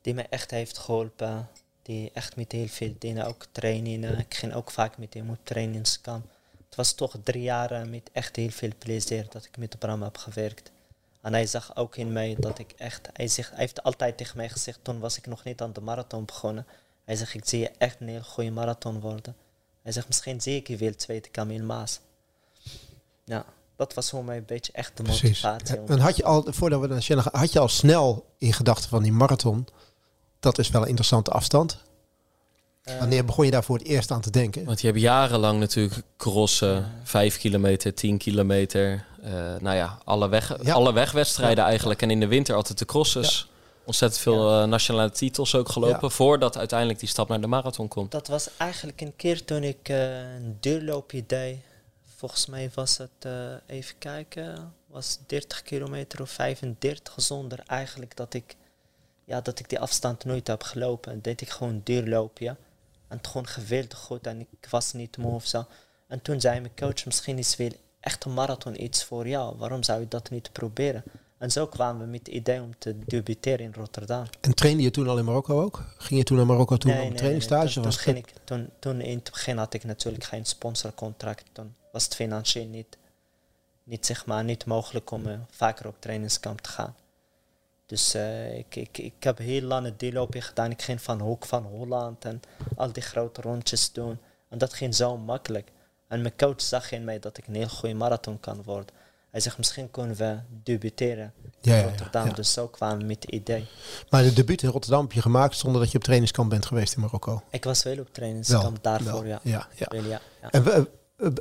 die 0.00 0.14
mij 0.14 0.26
echt 0.30 0.50
heeft 0.50 0.78
geholpen. 0.78 1.48
Die 1.82 2.10
echt 2.14 2.36
met 2.36 2.52
heel 2.52 2.68
veel 2.68 2.94
dingen, 2.98 3.26
ook 3.26 3.46
trainingen. 3.52 4.18
Ik 4.18 4.34
ging 4.34 4.54
ook 4.54 4.70
vaak 4.70 4.98
met 4.98 5.14
hem 5.14 5.30
op 5.30 5.38
trainingskamp 5.42 6.37
was 6.78 6.92
toch 6.92 7.14
drie 7.22 7.42
jaar 7.42 7.88
met 7.88 8.10
echt 8.12 8.36
heel 8.36 8.50
veel 8.50 8.70
plezier 8.78 9.26
dat 9.28 9.44
ik 9.44 9.56
met 9.56 9.78
Bram 9.78 10.02
heb 10.02 10.16
gewerkt. 10.16 10.70
En 11.20 11.32
hij 11.32 11.46
zag 11.46 11.76
ook 11.76 11.96
in 11.96 12.12
mij 12.12 12.36
dat 12.38 12.58
ik 12.58 12.72
echt... 12.76 13.08
Hij, 13.12 13.28
zegt, 13.28 13.50
hij 13.50 13.58
heeft 13.58 13.82
altijd 13.82 14.16
tegen 14.16 14.36
mij 14.36 14.48
gezegd, 14.48 14.78
toen 14.82 14.98
was 14.98 15.16
ik 15.16 15.26
nog 15.26 15.44
niet 15.44 15.60
aan 15.60 15.72
de 15.72 15.80
marathon 15.80 16.24
begonnen. 16.24 16.66
Hij 17.04 17.16
zegt, 17.16 17.34
ik 17.34 17.48
zie 17.48 17.58
je 17.58 17.70
echt 17.78 18.00
een 18.00 18.08
heel 18.08 18.22
goede 18.22 18.50
marathon 18.50 19.00
worden. 19.00 19.36
Hij 19.82 19.92
zegt, 19.92 20.06
misschien 20.06 20.40
zie 20.40 20.56
ik 20.56 20.68
je 20.68 20.76
wel 20.76 20.94
tweede 20.94 21.30
Camille 21.30 21.64
Maas. 21.64 22.00
Ja, 23.24 23.44
dat 23.76 23.94
was 23.94 24.10
voor 24.10 24.24
mij 24.24 24.36
een 24.36 24.44
beetje 24.44 24.72
echt 24.72 24.96
de 24.96 25.02
motivatie. 25.02 25.78
En 25.86 25.98
had 25.98 26.16
je 26.16 26.24
al, 26.24 26.44
voordat 26.46 26.80
we 26.80 26.86
naar 26.86 27.02
Shannon 27.02 27.24
gaan, 27.24 27.40
had 27.40 27.52
je 27.52 27.58
al 27.58 27.68
snel 27.68 28.26
in 28.38 28.52
gedachten 28.52 28.88
van 28.88 29.02
die 29.02 29.12
marathon... 29.12 29.66
Dat 30.40 30.58
is 30.58 30.68
wel 30.68 30.82
een 30.82 30.88
interessante 30.88 31.30
afstand. 31.30 31.82
Eh, 32.88 32.98
Wanneer 32.98 33.24
begon 33.24 33.44
je 33.44 33.50
daar 33.50 33.64
voor 33.64 33.78
het 33.78 33.86
eerst 33.86 34.10
aan 34.10 34.20
te 34.20 34.30
denken? 34.30 34.64
Want 34.64 34.80
je 34.80 34.86
hebt 34.86 35.00
jarenlang 35.00 35.58
natuurlijk 35.60 36.02
crossen, 36.16 36.92
5 37.02 37.38
kilometer, 37.38 37.94
10 37.94 38.18
kilometer. 38.18 39.04
Uh, 39.24 39.30
nou 39.60 39.76
ja, 39.76 39.98
alle, 40.04 40.28
weg, 40.28 40.68
alle 40.68 40.92
wegwedstrijden 40.92 41.64
eigenlijk. 41.64 42.02
En 42.02 42.10
in 42.10 42.20
de 42.20 42.26
winter 42.26 42.54
altijd 42.54 42.78
de 42.78 42.84
crosses. 42.84 43.48
Ontzettend 43.84 44.22
veel 44.22 44.62
uh, 44.62 44.68
nationale 44.68 45.10
titels 45.10 45.54
ook 45.54 45.68
gelopen. 45.68 46.10
Voordat 46.10 46.56
uiteindelijk 46.56 46.98
die 46.98 47.08
stap 47.08 47.28
naar 47.28 47.40
de 47.40 47.46
marathon 47.46 47.88
komt. 47.88 48.10
Dat 48.10 48.28
was 48.28 48.48
eigenlijk 48.56 49.00
een 49.00 49.16
keer 49.16 49.44
toen 49.44 49.62
ik 49.62 49.88
een 49.88 50.56
duurloopje 50.60 51.24
deed. 51.26 51.56
Volgens 52.16 52.46
mij 52.46 52.70
was 52.74 52.98
het, 52.98 53.32
even 53.66 53.94
kijken, 53.98 54.72
was 54.86 55.18
30 55.26 55.62
kilometer 55.62 56.22
of 56.22 56.30
35 56.30 57.14
zonder 57.16 57.58
eigenlijk 57.66 58.16
dat 58.16 58.34
ik, 58.34 58.56
ja, 59.24 59.40
dat 59.40 59.58
ik 59.58 59.68
die 59.68 59.80
afstand 59.80 60.24
nooit 60.24 60.46
heb 60.46 60.62
gelopen. 60.62 61.22
deed 61.22 61.40
ik 61.40 61.50
gewoon 61.50 61.72
een 61.72 61.80
duurloopje. 61.84 62.56
En 63.08 63.16
het 63.16 63.26
gewoon 63.26 63.46
geweldig 63.46 63.98
goed 63.98 64.26
en 64.26 64.40
ik 64.40 64.68
was 64.70 64.92
niet 64.92 65.16
moe 65.16 65.32
of 65.34 65.46
zo. 65.46 65.66
En 66.06 66.22
toen 66.22 66.40
zei 66.40 66.60
mijn 66.60 66.76
coach, 66.76 67.04
misschien 67.04 67.38
is 67.38 67.56
wel 67.56 67.70
echt 68.00 68.24
een 68.24 68.34
marathon 68.34 68.82
iets 68.82 69.04
voor 69.04 69.28
jou. 69.28 69.56
Waarom 69.56 69.82
zou 69.82 70.00
je 70.00 70.08
dat 70.08 70.30
niet 70.30 70.52
proberen? 70.52 71.04
En 71.38 71.50
zo 71.50 71.66
kwamen 71.66 72.00
we 72.04 72.10
met 72.10 72.26
het 72.26 72.28
idee 72.28 72.60
om 72.60 72.78
te 72.78 72.98
debuteren 72.98 73.60
in 73.60 73.72
Rotterdam. 73.74 74.24
En 74.40 74.54
trainde 74.54 74.82
je 74.82 74.90
toen 74.90 75.08
al 75.08 75.18
in 75.18 75.24
Marokko 75.24 75.62
ook? 75.62 75.84
Ging 75.98 76.18
je 76.20 76.24
toen 76.24 76.36
naar 76.36 76.46
Marokko 76.46 76.76
toen 76.76 76.90
Nee, 76.90 76.98
op 76.98 77.04
nee, 77.04 77.12
een 77.12 77.18
trainingstage? 77.18 77.64
nee, 77.64 77.74
Toen, 77.74 77.82
was 77.82 78.02
toen, 78.02 78.16
ik, 78.16 78.32
toen, 78.44 78.70
toen 78.78 79.00
in 79.00 79.16
het 79.16 79.30
begin 79.30 79.56
had 79.56 79.74
ik 79.74 79.84
natuurlijk 79.84 80.24
geen 80.24 80.44
sponsorcontract. 80.44 81.44
Toen 81.52 81.74
was 81.92 82.04
het 82.04 82.14
financieel 82.14 82.66
niet, 82.66 82.98
niet, 83.84 84.06
zeg 84.06 84.26
maar, 84.26 84.44
niet 84.44 84.64
mogelijk 84.64 85.10
om 85.10 85.26
eh, 85.26 85.38
vaker 85.50 85.86
op 85.86 85.96
trainingskamp 85.98 86.60
te 86.60 86.70
gaan. 86.70 86.94
Dus 87.88 88.14
eh, 88.14 88.58
ik, 88.58 88.76
ik, 88.76 88.98
ik 88.98 89.12
heb 89.20 89.38
heel 89.38 89.62
lang 89.62 89.84
het 89.84 90.00
deelloopje 90.00 90.40
gedaan. 90.40 90.70
Ik 90.70 90.82
ging 90.82 91.02
van 91.02 91.20
Hoek 91.20 91.46
van 91.46 91.62
Holland 91.62 92.24
en 92.24 92.40
al 92.76 92.92
die 92.92 93.02
grote 93.02 93.40
rondjes 93.40 93.92
doen. 93.92 94.18
En 94.48 94.58
dat 94.58 94.72
ging 94.74 94.94
zo 94.94 95.16
makkelijk. 95.16 95.72
En 96.08 96.22
mijn 96.22 96.36
coach 96.36 96.60
zag 96.62 96.92
in 96.92 97.04
mij 97.04 97.18
dat 97.18 97.38
ik 97.38 97.46
een 97.46 97.54
heel 97.54 97.68
goede 97.68 97.94
marathon 97.94 98.40
kan 98.40 98.62
worden. 98.64 98.94
Hij 99.30 99.40
zegt, 99.40 99.58
misschien 99.58 99.90
kunnen 99.90 100.16
we 100.16 100.38
debuteren 100.62 101.32
in 101.62 101.72
ja, 101.72 101.82
Rotterdam. 101.82 102.26
ja. 102.26 102.32
Dus 102.32 102.52
zo 102.52 102.68
kwamen 102.68 102.98
we 102.98 103.04
met 103.04 103.22
het 103.22 103.30
idee. 103.30 103.66
Maar 104.10 104.22
de 104.22 104.32
debuut 104.32 104.62
in 104.62 104.70
Rotterdam 104.70 105.02
heb 105.02 105.12
je 105.12 105.22
gemaakt 105.22 105.56
zonder 105.56 105.80
dat 105.80 105.90
je 105.90 105.98
op 105.98 106.04
trainingskamp 106.04 106.50
bent 106.50 106.66
geweest 106.66 106.94
in 106.94 107.00
Marokko? 107.00 107.42
Ik 107.50 107.64
was 107.64 107.82
wel 107.82 107.98
op 107.98 108.08
trainingskamp 108.12 108.82
daarvoor, 108.82 109.22
wel. 109.22 109.22
ja. 109.22 109.40
ja, 109.42 109.68
ja. 109.74 109.86
Wel, 109.88 110.04
ja, 110.04 110.20
ja. 110.42 110.50
En 110.50 110.64
we, 110.64 110.90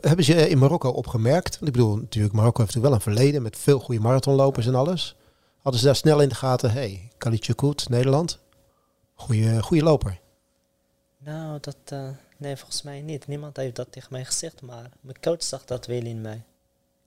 hebben 0.01 0.25
ze 0.25 0.49
in 0.49 0.57
Marokko 0.57 0.89
opgemerkt? 0.89 1.53
Want 1.59 1.67
ik 1.67 1.71
bedoel, 1.71 1.95
natuurlijk, 1.95 2.33
Marokko 2.33 2.61
heeft 2.61 2.75
natuurlijk 2.75 3.03
wel 3.03 3.13
een 3.13 3.15
verleden 3.15 3.41
met 3.41 3.57
veel 3.57 3.79
goede 3.79 4.01
marathonlopers 4.01 4.65
en 4.65 4.75
alles. 4.75 5.15
Hadden 5.67 5.85
ze 5.85 5.91
daar 5.91 6.01
snel 6.01 6.21
in 6.21 6.29
de 6.29 6.35
gaten, 6.35 6.71
hey, 6.71 7.09
Khalid 7.17 7.45
Choukout, 7.45 7.89
Nederland, 7.89 8.39
goede, 9.13 9.61
goede 9.61 9.83
loper. 9.83 10.19
Nou, 11.17 11.59
dat, 11.61 11.77
eh, 11.85 12.09
nee, 12.37 12.55
volgens 12.57 12.81
mij 12.81 13.01
niet. 13.01 13.27
Niemand 13.27 13.57
heeft 13.57 13.75
dat 13.75 13.91
tegen 13.91 14.07
mij 14.11 14.25
gezegd, 14.25 14.61
maar 14.61 14.89
mijn 15.01 15.19
coach 15.19 15.43
zag 15.43 15.65
dat 15.65 15.85
wel 15.85 16.01
in 16.01 16.21
mij. 16.21 16.43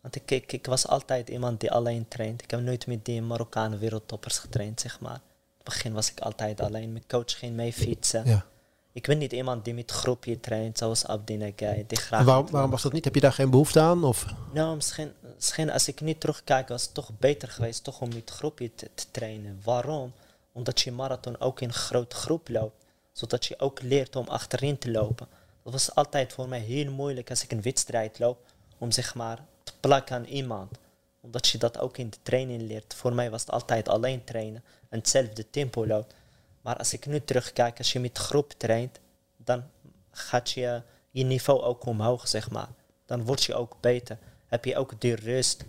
Want 0.01 0.17
ik, 0.17 0.31
ik, 0.31 0.53
ik 0.53 0.67
was 0.67 0.87
altijd 0.87 1.29
iemand 1.29 1.61
die 1.61 1.71
alleen 1.71 2.09
traint. 2.09 2.43
Ik 2.43 2.51
heb 2.51 2.61
nooit 2.61 2.87
met 2.87 3.05
die 3.05 3.23
Marokkanen 3.23 3.79
wereldtoppers 3.79 4.39
getraind, 4.39 4.81
zeg 4.81 5.01
maar. 5.01 5.15
In 5.15 5.55
het 5.57 5.65
begin 5.65 5.93
was 5.93 6.11
ik 6.11 6.21
altijd 6.21 6.61
alleen. 6.61 6.93
Mijn 6.93 7.07
coach 7.07 7.39
ging 7.39 7.55
mee 7.55 7.73
fietsen. 7.73 8.27
Ja. 8.27 8.47
Ik 8.93 9.07
ben 9.07 9.19
niet 9.19 9.33
iemand 9.33 9.65
die 9.65 9.75
met 9.75 9.91
groepje 9.91 10.41
traint, 10.41 10.79
zoals 10.79 11.07
Abdi 11.07 11.37
Nagai, 11.37 11.85
die 11.87 11.99
graag... 11.99 12.21
En 12.21 12.27
waarom, 12.27 12.51
waarom 12.51 12.71
was 12.71 12.83
dat 12.83 12.93
niet? 12.93 13.05
Heb 13.05 13.15
je 13.15 13.21
daar 13.21 13.33
geen 13.33 13.51
behoefte 13.51 13.81
aan? 13.81 14.05
Of? 14.05 14.27
Nou, 14.53 14.77
misschien, 14.77 15.13
misschien 15.35 15.71
als 15.71 15.89
ik 15.89 16.01
nu 16.01 16.15
terugkijk, 16.15 16.69
was 16.69 16.83
het 16.83 16.95
toch 16.95 17.11
beter 17.19 17.49
geweest 17.49 17.85
toch 17.85 18.01
om 18.01 18.09
met 18.15 18.31
groepje 18.31 18.75
te, 18.75 18.91
te 18.95 19.05
trainen. 19.11 19.61
Waarom? 19.65 20.13
Omdat 20.53 20.81
je 20.81 20.93
marathon 20.93 21.41
ook 21.41 21.61
in 21.61 21.69
een 21.69 21.75
grote 21.75 22.17
groep 22.17 22.49
loopt. 22.49 22.85
Zodat 23.13 23.47
je 23.47 23.59
ook 23.59 23.83
leert 23.83 24.17
om 24.17 24.29
achterin 24.29 24.79
te 24.79 24.91
lopen. 24.91 25.29
Dat 25.63 25.73
was 25.73 25.95
altijd 25.95 26.33
voor 26.33 26.49
mij 26.49 26.61
heel 26.61 26.93
moeilijk 26.93 27.31
als 27.31 27.43
ik 27.43 27.53
een 27.53 27.63
wedstrijd 27.63 28.19
loop. 28.19 28.39
Om 28.79 28.91
zeg 28.91 29.15
maar 29.15 29.45
te 29.63 29.73
plakken 29.81 30.17
aan 30.17 30.25
iemand. 30.25 30.79
Omdat 31.21 31.49
je 31.49 31.59
dat 31.59 31.79
ook 31.79 31.99
in 31.99 32.11
de 32.11 32.17
training 32.23 32.63
leert. 32.63 32.95
Voor 32.95 33.15
mij 33.15 33.31
was 33.31 33.41
het 33.41 33.51
altijd 33.51 33.89
alleen 33.89 34.25
trainen. 34.25 34.65
En 34.89 34.99
hetzelfde 34.99 35.51
tempo 35.51 35.87
loopt. 35.87 36.15
Maar 36.61 36.77
als 36.77 36.93
ik 36.93 37.07
nu 37.07 37.21
terugkijk, 37.21 37.79
als 37.79 37.93
je 37.93 38.01
met 38.01 38.19
groep 38.19 38.53
traint, 38.53 39.01
dan 39.37 39.65
gaat 40.11 40.51
je, 40.51 40.83
je 41.11 41.25
niveau 41.25 41.61
ook 41.61 41.85
omhoog, 41.85 42.29
zeg 42.29 42.51
maar. 42.51 42.69
Dan 43.07 43.25
word 43.25 43.43
je 43.43 43.55
ook 43.55 43.77
beter. 43.81 44.19
Heb 44.47 44.65
je 44.65 44.77
ook 44.77 45.01
die 45.01 45.15
rust. 45.15 45.65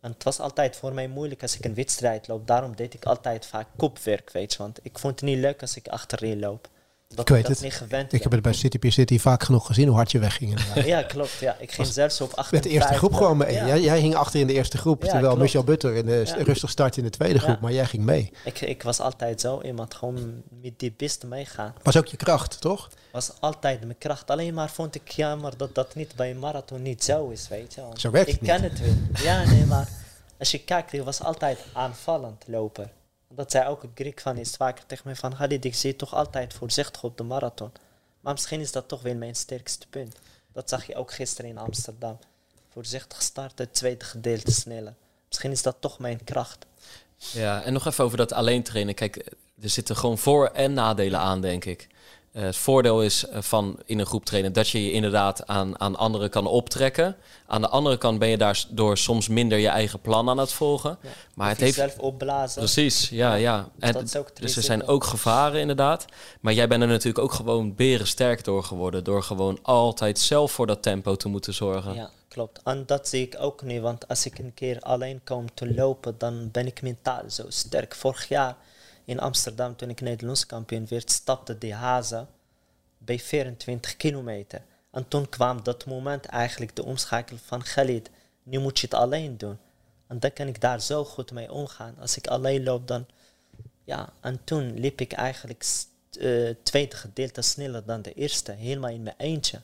En 0.00 0.12
het 0.12 0.22
was 0.22 0.38
altijd 0.38 0.76
voor 0.76 0.92
mij 0.92 1.08
moeilijk 1.08 1.42
als 1.42 1.56
ik 1.56 1.64
een 1.64 1.74
wedstrijd 1.74 2.28
loop. 2.28 2.46
Daarom 2.46 2.76
deed 2.76 2.94
ik 2.94 3.04
altijd 3.04 3.46
vaak 3.46 3.66
kopwerk, 3.76 4.30
weet 4.30 4.52
je. 4.52 4.58
Want 4.58 4.78
ik 4.82 4.98
vond 4.98 5.20
het 5.20 5.28
niet 5.28 5.38
leuk 5.38 5.60
als 5.60 5.76
ik 5.76 5.88
achterin 5.88 6.38
loop. 6.38 6.68
Dat 7.14 7.28
Ik 7.28 7.34
weet 7.34 7.42
dat 7.46 7.52
het. 7.52 7.60
niet 7.62 7.74
gewend 7.74 8.12
Ik 8.12 8.22
heb 8.22 8.32
het 8.32 8.42
bij 8.42 8.52
City 8.52 8.78
Pier 8.78 8.92
City 8.92 9.18
vaak 9.18 9.42
genoeg 9.42 9.66
gezien 9.66 9.86
hoe 9.86 9.96
hard 9.96 10.10
je 10.10 10.18
wegging. 10.18 10.60
Ja, 10.84 11.02
klopt. 11.02 11.32
Ja. 11.40 11.56
Ik 11.58 11.72
ging 11.72 11.86
zelfs 11.86 12.20
op 12.20 12.32
58. 12.34 12.50
Met 12.52 12.62
de 12.62 12.68
eerste 12.68 12.94
groep 12.94 13.14
gewoon 13.14 13.36
mee. 13.36 13.52
Ja. 13.52 13.66
Jij, 13.66 13.80
jij 13.80 14.00
hing 14.00 14.14
achter 14.14 14.40
in 14.40 14.46
de 14.46 14.52
eerste 14.52 14.78
groep, 14.78 15.02
Ja, 15.02 15.08
terwijl 15.08 15.26
klopt. 15.28 15.42
Michel 15.42 15.64
Butter 15.64 15.94
in 15.94 16.06
de 16.06 16.22
Ja. 16.26 16.42
rustig 16.42 16.70
start 16.70 16.96
in 16.96 17.02
de 17.04 17.10
tweede 17.10 17.38
groep, 17.38 17.60
maar 17.60 17.72
jij 17.72 17.84
ging 17.86 18.02
mee. 18.04 18.32
Ik, 18.44 18.60
ik 18.60 18.82
was 18.82 19.00
altijd 19.00 19.40
zo 19.40 19.60
iemand, 19.62 19.94
gewoon 19.94 20.42
met 20.62 20.72
die 20.76 20.94
beste 20.96 21.26
meegaan. 21.26 21.74
Was 21.82 21.96
ook 21.96 22.06
je 22.06 22.16
kracht, 22.16 22.60
toch? 22.60 22.88
was 23.12 23.32
altijd 23.40 23.80
mijn 23.80 23.98
kracht. 23.98 24.30
Alleen 24.30 24.54
maar 24.54 24.70
vond 24.70 24.94
ik 24.94 25.08
jammer 25.08 25.56
dat 25.56 25.74
dat 25.74 25.94
niet 25.94 26.16
bij 26.16 26.30
een 26.30 26.38
marathon 26.38 26.82
niet 26.82 27.04
zo 27.04 27.28
is, 27.28 27.48
weet 27.48 27.74
je. 27.74 27.80
Want 27.80 28.00
Zo 28.00 28.10
werkt 28.10 28.28
ik 28.28 28.34
het 28.40 28.48
ken 28.48 28.62
het 28.62 28.80
wel. 28.80 28.94
Ja, 29.22 29.44
nee, 29.44 29.64
maar 29.66 29.88
als 30.38 30.50
je 30.50 30.58
kijkt, 30.64 30.92
ik 30.92 31.02
was 31.02 31.22
altijd 31.22 31.58
aanvallend 31.72 32.44
loper. 32.46 32.88
Dat 33.34 33.50
zei 33.50 33.68
ook 33.68 33.82
een 33.82 33.92
Griek 33.94 34.20
van 34.20 34.36
is 34.36 34.50
vaker 34.50 34.86
tegen 34.86 35.02
mij 35.06 35.16
van, 35.16 35.34
Khalid, 35.34 35.64
ik 35.64 35.74
zie 35.74 35.96
toch 35.96 36.14
altijd 36.14 36.54
voorzichtig 36.54 37.02
op 37.02 37.16
de 37.16 37.22
marathon. 37.22 37.72
Maar 38.20 38.32
misschien 38.32 38.60
is 38.60 38.72
dat 38.72 38.88
toch 38.88 39.02
wel 39.02 39.14
mijn 39.14 39.34
sterkste 39.34 39.86
punt. 39.88 40.16
Dat 40.52 40.68
zag 40.68 40.86
je 40.86 40.94
ook 40.94 41.12
gisteren 41.12 41.50
in 41.50 41.58
Amsterdam. 41.58 42.18
Voorzichtig 42.72 43.22
starten, 43.22 43.64
het 43.64 43.74
tweede 43.74 44.04
gedeelte 44.04 44.52
sneller. 44.52 44.94
Misschien 45.28 45.50
is 45.50 45.62
dat 45.62 45.76
toch 45.80 45.98
mijn 45.98 46.24
kracht. 46.24 46.66
Ja, 47.16 47.62
en 47.62 47.72
nog 47.72 47.86
even 47.86 48.04
over 48.04 48.16
dat 48.16 48.32
alleen 48.32 48.62
trainen. 48.62 48.94
Kijk, 48.94 49.16
er 49.62 49.68
zitten 49.68 49.96
gewoon 49.96 50.18
voor- 50.18 50.46
en 50.48 50.72
nadelen 50.72 51.20
aan, 51.20 51.40
denk 51.40 51.64
ik. 51.64 51.88
Eh, 52.32 52.42
het 52.42 52.56
voordeel 52.56 53.02
is 53.02 53.26
eh, 53.26 53.42
van 53.42 53.78
in 53.84 53.98
een 53.98 54.06
groep 54.06 54.24
trainen 54.24 54.52
dat 54.52 54.68
je 54.68 54.84
je 54.84 54.92
inderdaad 54.92 55.46
aan, 55.46 55.80
aan 55.80 55.96
anderen 55.96 56.30
kan 56.30 56.46
optrekken. 56.46 57.16
Aan 57.46 57.60
de 57.60 57.68
andere 57.68 57.98
kant 57.98 58.18
ben 58.18 58.28
je 58.28 58.36
daardoor 58.36 58.98
soms 58.98 59.28
minder 59.28 59.58
je 59.58 59.68
eigen 59.68 60.00
plan 60.00 60.28
aan 60.28 60.38
het 60.38 60.52
volgen. 60.52 60.98
Ja. 61.02 61.08
Maar 61.34 61.48
het 61.48 61.60
heeft. 61.60 61.76
jezelf 61.76 61.98
opblazen. 61.98 62.62
Precies, 62.62 63.08
ja, 63.08 63.34
ja. 63.34 63.68
En, 63.78 63.96
ook 63.96 64.36
dus 64.36 64.56
er 64.56 64.62
zijn 64.62 64.86
ook 64.86 65.04
gevaren 65.04 65.60
inderdaad. 65.60 66.04
Maar 66.40 66.52
jij 66.52 66.68
bent 66.68 66.82
er 66.82 66.88
natuurlijk 66.88 67.24
ook 67.24 67.32
gewoon 67.32 67.74
berensterk 67.74 68.44
door 68.44 68.64
geworden. 68.64 69.04
Door 69.04 69.22
gewoon 69.22 69.58
altijd 69.62 70.18
zelf 70.18 70.52
voor 70.52 70.66
dat 70.66 70.82
tempo 70.82 71.16
te 71.16 71.28
moeten 71.28 71.54
zorgen. 71.54 71.94
Ja, 71.94 72.10
klopt. 72.28 72.60
En 72.64 72.82
dat 72.86 73.08
zie 73.08 73.22
ik 73.22 73.36
ook 73.38 73.62
nu, 73.62 73.80
want 73.80 74.08
als 74.08 74.26
ik 74.26 74.38
een 74.38 74.54
keer 74.54 74.80
alleen 74.80 75.20
kom 75.24 75.54
te 75.54 75.74
lopen, 75.74 76.14
dan 76.18 76.48
ben 76.52 76.66
ik 76.66 76.82
mentaal 76.82 77.22
zo 77.28 77.44
sterk. 77.48 77.94
Vorig 77.94 78.28
jaar 78.28 78.56
in 79.12 79.20
Amsterdam, 79.20 79.76
toen 79.76 79.90
ik 79.90 80.00
Nederlands 80.00 80.46
kampioen 80.46 80.86
werd, 80.88 81.10
stapte 81.10 81.58
die 81.58 81.74
hazen 81.74 82.28
bij 82.98 83.18
24 83.18 83.96
kilometer. 83.96 84.62
En 84.90 85.08
toen 85.08 85.28
kwam 85.28 85.62
dat 85.62 85.86
moment 85.86 86.26
eigenlijk 86.26 86.76
de 86.76 86.84
omschakeling 86.84 87.42
van 87.46 87.62
Khalid. 87.62 88.10
Nu 88.42 88.58
moet 88.58 88.78
je 88.78 88.86
het 88.86 88.94
alleen 88.94 89.38
doen. 89.38 89.58
En 90.06 90.18
dan 90.18 90.32
kan 90.32 90.46
ik 90.46 90.60
daar 90.60 90.80
zo 90.80 91.04
goed 91.04 91.32
mee 91.32 91.52
omgaan. 91.52 91.94
Als 92.00 92.16
ik 92.16 92.26
alleen 92.26 92.62
loop, 92.62 92.88
dan... 92.88 93.06
Ja, 93.84 94.12
en 94.20 94.40
toen 94.44 94.78
liep 94.78 95.00
ik 95.00 95.12
eigenlijk 95.12 95.62
s- 95.62 95.86
eh, 96.20 96.50
tweede 96.62 96.96
gedeelte 96.96 97.42
sneller 97.42 97.84
dan 97.84 98.02
de 98.02 98.12
eerste. 98.14 98.52
Helemaal 98.52 98.90
in 98.90 99.02
mijn 99.02 99.16
eentje. 99.18 99.60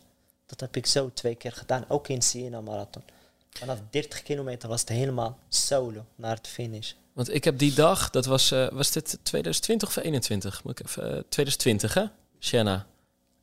Dat 0.47 0.61
heb 0.61 0.77
ik 0.77 0.87
zo 0.87 1.11
twee 1.13 1.35
keer 1.35 1.53
gedaan, 1.53 1.85
ook 1.89 2.09
in 2.09 2.23
Siena 2.23 2.61
Marathon. 2.61 3.03
Vanaf 3.51 3.79
30 3.91 4.23
kilometer 4.23 4.69
was 4.69 4.81
het 4.81 4.89
helemaal 4.89 5.39
solo 5.49 6.05
naar 6.15 6.37
het 6.37 6.49
finish. 6.49 6.93
Want 7.13 7.35
ik 7.35 7.45
heb 7.45 7.59
die 7.59 7.75
dag, 7.75 8.11
dat 8.11 8.27
was, 8.27 8.51
eh, 8.51 8.69
was 8.69 8.91
dit 8.91 9.19
2020 9.23 9.89
of 9.89 9.97
21? 9.97 10.65
Moet 10.65 10.81
ik 10.81 10.87
even, 10.87 11.03
eh, 11.03 11.23
2020 11.29 11.95
hè? 11.95 12.05
Siena. 12.39 12.87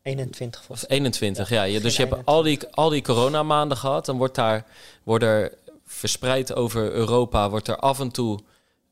21 0.01 0.59
Of 0.59 0.65
volgens 0.65 0.89
21, 0.89 1.49
ja. 1.49 1.79
Dus 1.79 1.95
je 1.95 2.05
hebt 2.05 2.25
al 2.25 2.41
die, 2.41 2.59
al 2.71 2.89
die 2.89 3.01
coronamaanden 3.01 3.77
gehad. 3.77 4.05
Dan 4.05 4.17
wordt 4.17 4.35
daar, 4.35 4.65
worden 5.03 5.29
er 5.29 5.57
verspreid 5.85 6.53
over 6.53 6.91
Europa, 6.91 7.49
wordt 7.49 7.67
er 7.67 7.77
af 7.77 7.99
en 7.99 8.11
toe 8.11 8.39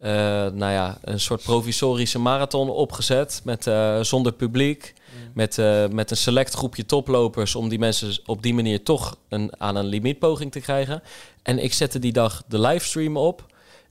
eh, 0.03 0.11
nou 0.53 0.71
ja, 0.71 0.97
een 1.01 1.19
soort 1.19 1.43
provisorische 1.43 2.19
marathon 2.19 2.69
opgezet. 2.69 3.41
Met, 3.43 3.67
eh, 3.67 3.99
zonder 4.01 4.31
publiek. 4.31 4.93
Met, 5.33 5.57
eh, 5.57 5.87
met 5.87 6.11
een 6.11 6.17
select 6.17 6.53
groepje 6.53 6.85
toplopers. 6.85 7.55
Om 7.55 7.69
die 7.69 7.79
mensen 7.79 8.17
op 8.25 8.41
die 8.43 8.53
manier 8.53 8.83
toch 8.83 9.17
een, 9.29 9.51
aan 9.57 9.75
een 9.75 9.85
limietpoging 9.85 10.51
te 10.51 10.59
krijgen. 10.59 11.03
En 11.43 11.59
ik 11.63 11.73
zette 11.73 11.99
die 11.99 12.11
dag 12.13 12.43
de 12.47 12.59
livestream 12.59 13.17
op. 13.17 13.45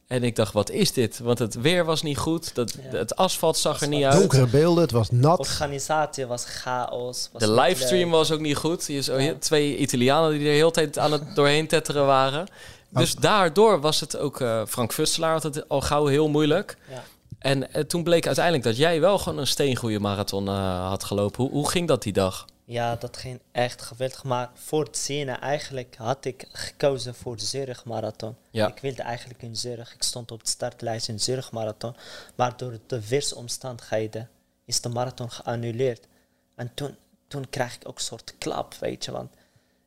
En 0.06 0.22
ik 0.22 0.36
dacht, 0.36 0.52
wat 0.52 0.70
is 0.70 0.92
dit? 0.92 1.18
Want 1.18 1.38
het 1.38 1.54
weer 1.60 1.84
was 1.84 2.02
niet 2.02 2.18
goed. 2.18 2.54
Dat, 2.54 2.76
Ja. 2.90 2.98
Het 2.98 3.16
asfalt 3.16 3.56
zag 3.56 3.80
er 3.80 3.88
niet 3.88 4.04
uit. 4.04 4.18
Donkere 4.18 4.46
beelden, 4.46 4.82
het 4.82 4.92
was 4.92 5.10
nat. 5.10 5.38
Organisatie 5.38 6.26
was 6.26 6.44
chaos. 6.44 7.28
Was 7.32 7.42
De 7.42 7.52
livestream 7.52 8.08
leuk. 8.08 8.18
was 8.18 8.30
ook 8.30 8.40
niet 8.40 8.56
goed. 8.56 8.86
Je 8.86 9.02
zo 9.02 9.18
Ja. 9.18 9.34
Twee 9.38 9.76
Italianen 9.76 10.30
die 10.38 10.48
er 10.48 10.54
heel 10.54 10.66
de 10.66 10.74
tijd 10.74 10.98
aan 10.98 11.12
het 11.12 11.34
doorheen 11.34 11.66
tetteren 11.66 12.06
waren. 12.06 12.46
Dus 12.92 13.14
daardoor 13.14 13.80
was 13.80 14.00
het 14.00 14.16
ook... 14.16 14.40
eh, 14.40 14.66
Frank 14.66 14.92
Vustelaar 14.92 15.32
had 15.32 15.42
het 15.42 15.68
al 15.68 15.80
gauw 15.80 16.06
heel 16.06 16.28
moeilijk. 16.28 16.76
Ja. 16.88 17.02
En 17.38 17.72
eh, 17.72 17.84
toen 17.84 18.02
bleek 18.02 18.26
uiteindelijk 18.26 18.64
dat 18.64 18.76
jij 18.76 19.00
wel 19.00 19.18
gewoon 19.18 19.38
een 19.38 19.46
steengoede 19.46 19.98
marathon 19.98 20.48
eh, 20.48 20.88
had 20.88 21.04
gelopen. 21.04 21.42
Hoe, 21.42 21.52
hoe 21.52 21.70
ging 21.70 21.88
dat 21.88 22.02
die 22.02 22.12
dag? 22.12 22.46
ja, 22.64 22.96
dat 22.96 23.16
ging 23.16 23.40
echt 23.52 23.82
geweldig. 23.82 24.24
Maar 24.24 24.50
voor 24.54 24.84
het 24.84 24.96
Siena 24.96 25.40
eigenlijk 25.40 25.96
had 25.98 26.24
ik 26.24 26.48
gekozen 26.52 27.14
voor 27.14 27.36
de 27.36 27.44
Zurich 27.44 27.84
Marathon. 27.84 28.36
Ja. 28.50 28.68
Ik 28.68 28.78
wilde 28.78 29.02
eigenlijk 29.02 29.42
in 29.42 29.56
Zurich. 29.56 29.94
Ik 29.94 30.02
stond 30.02 30.30
op 30.30 30.44
de 30.44 30.50
startlijst 30.50 31.08
in 31.08 31.20
Zurich 31.20 31.52
Marathon. 31.52 31.96
Maar 32.34 32.56
door 32.56 32.78
de 32.86 33.08
weersomstandigheden 33.08 34.30
is 34.64 34.80
de 34.80 34.88
marathon 34.88 35.30
geannuleerd. 35.30 36.06
En 36.54 36.70
toen, 36.74 36.96
toen 37.28 37.48
kreeg 37.50 37.74
ik 37.74 37.88
ook 37.88 37.96
een 37.96 38.04
soort 38.04 38.34
klap, 38.38 38.74
weet 38.74 39.04
je. 39.04 39.10
Want 39.12 39.32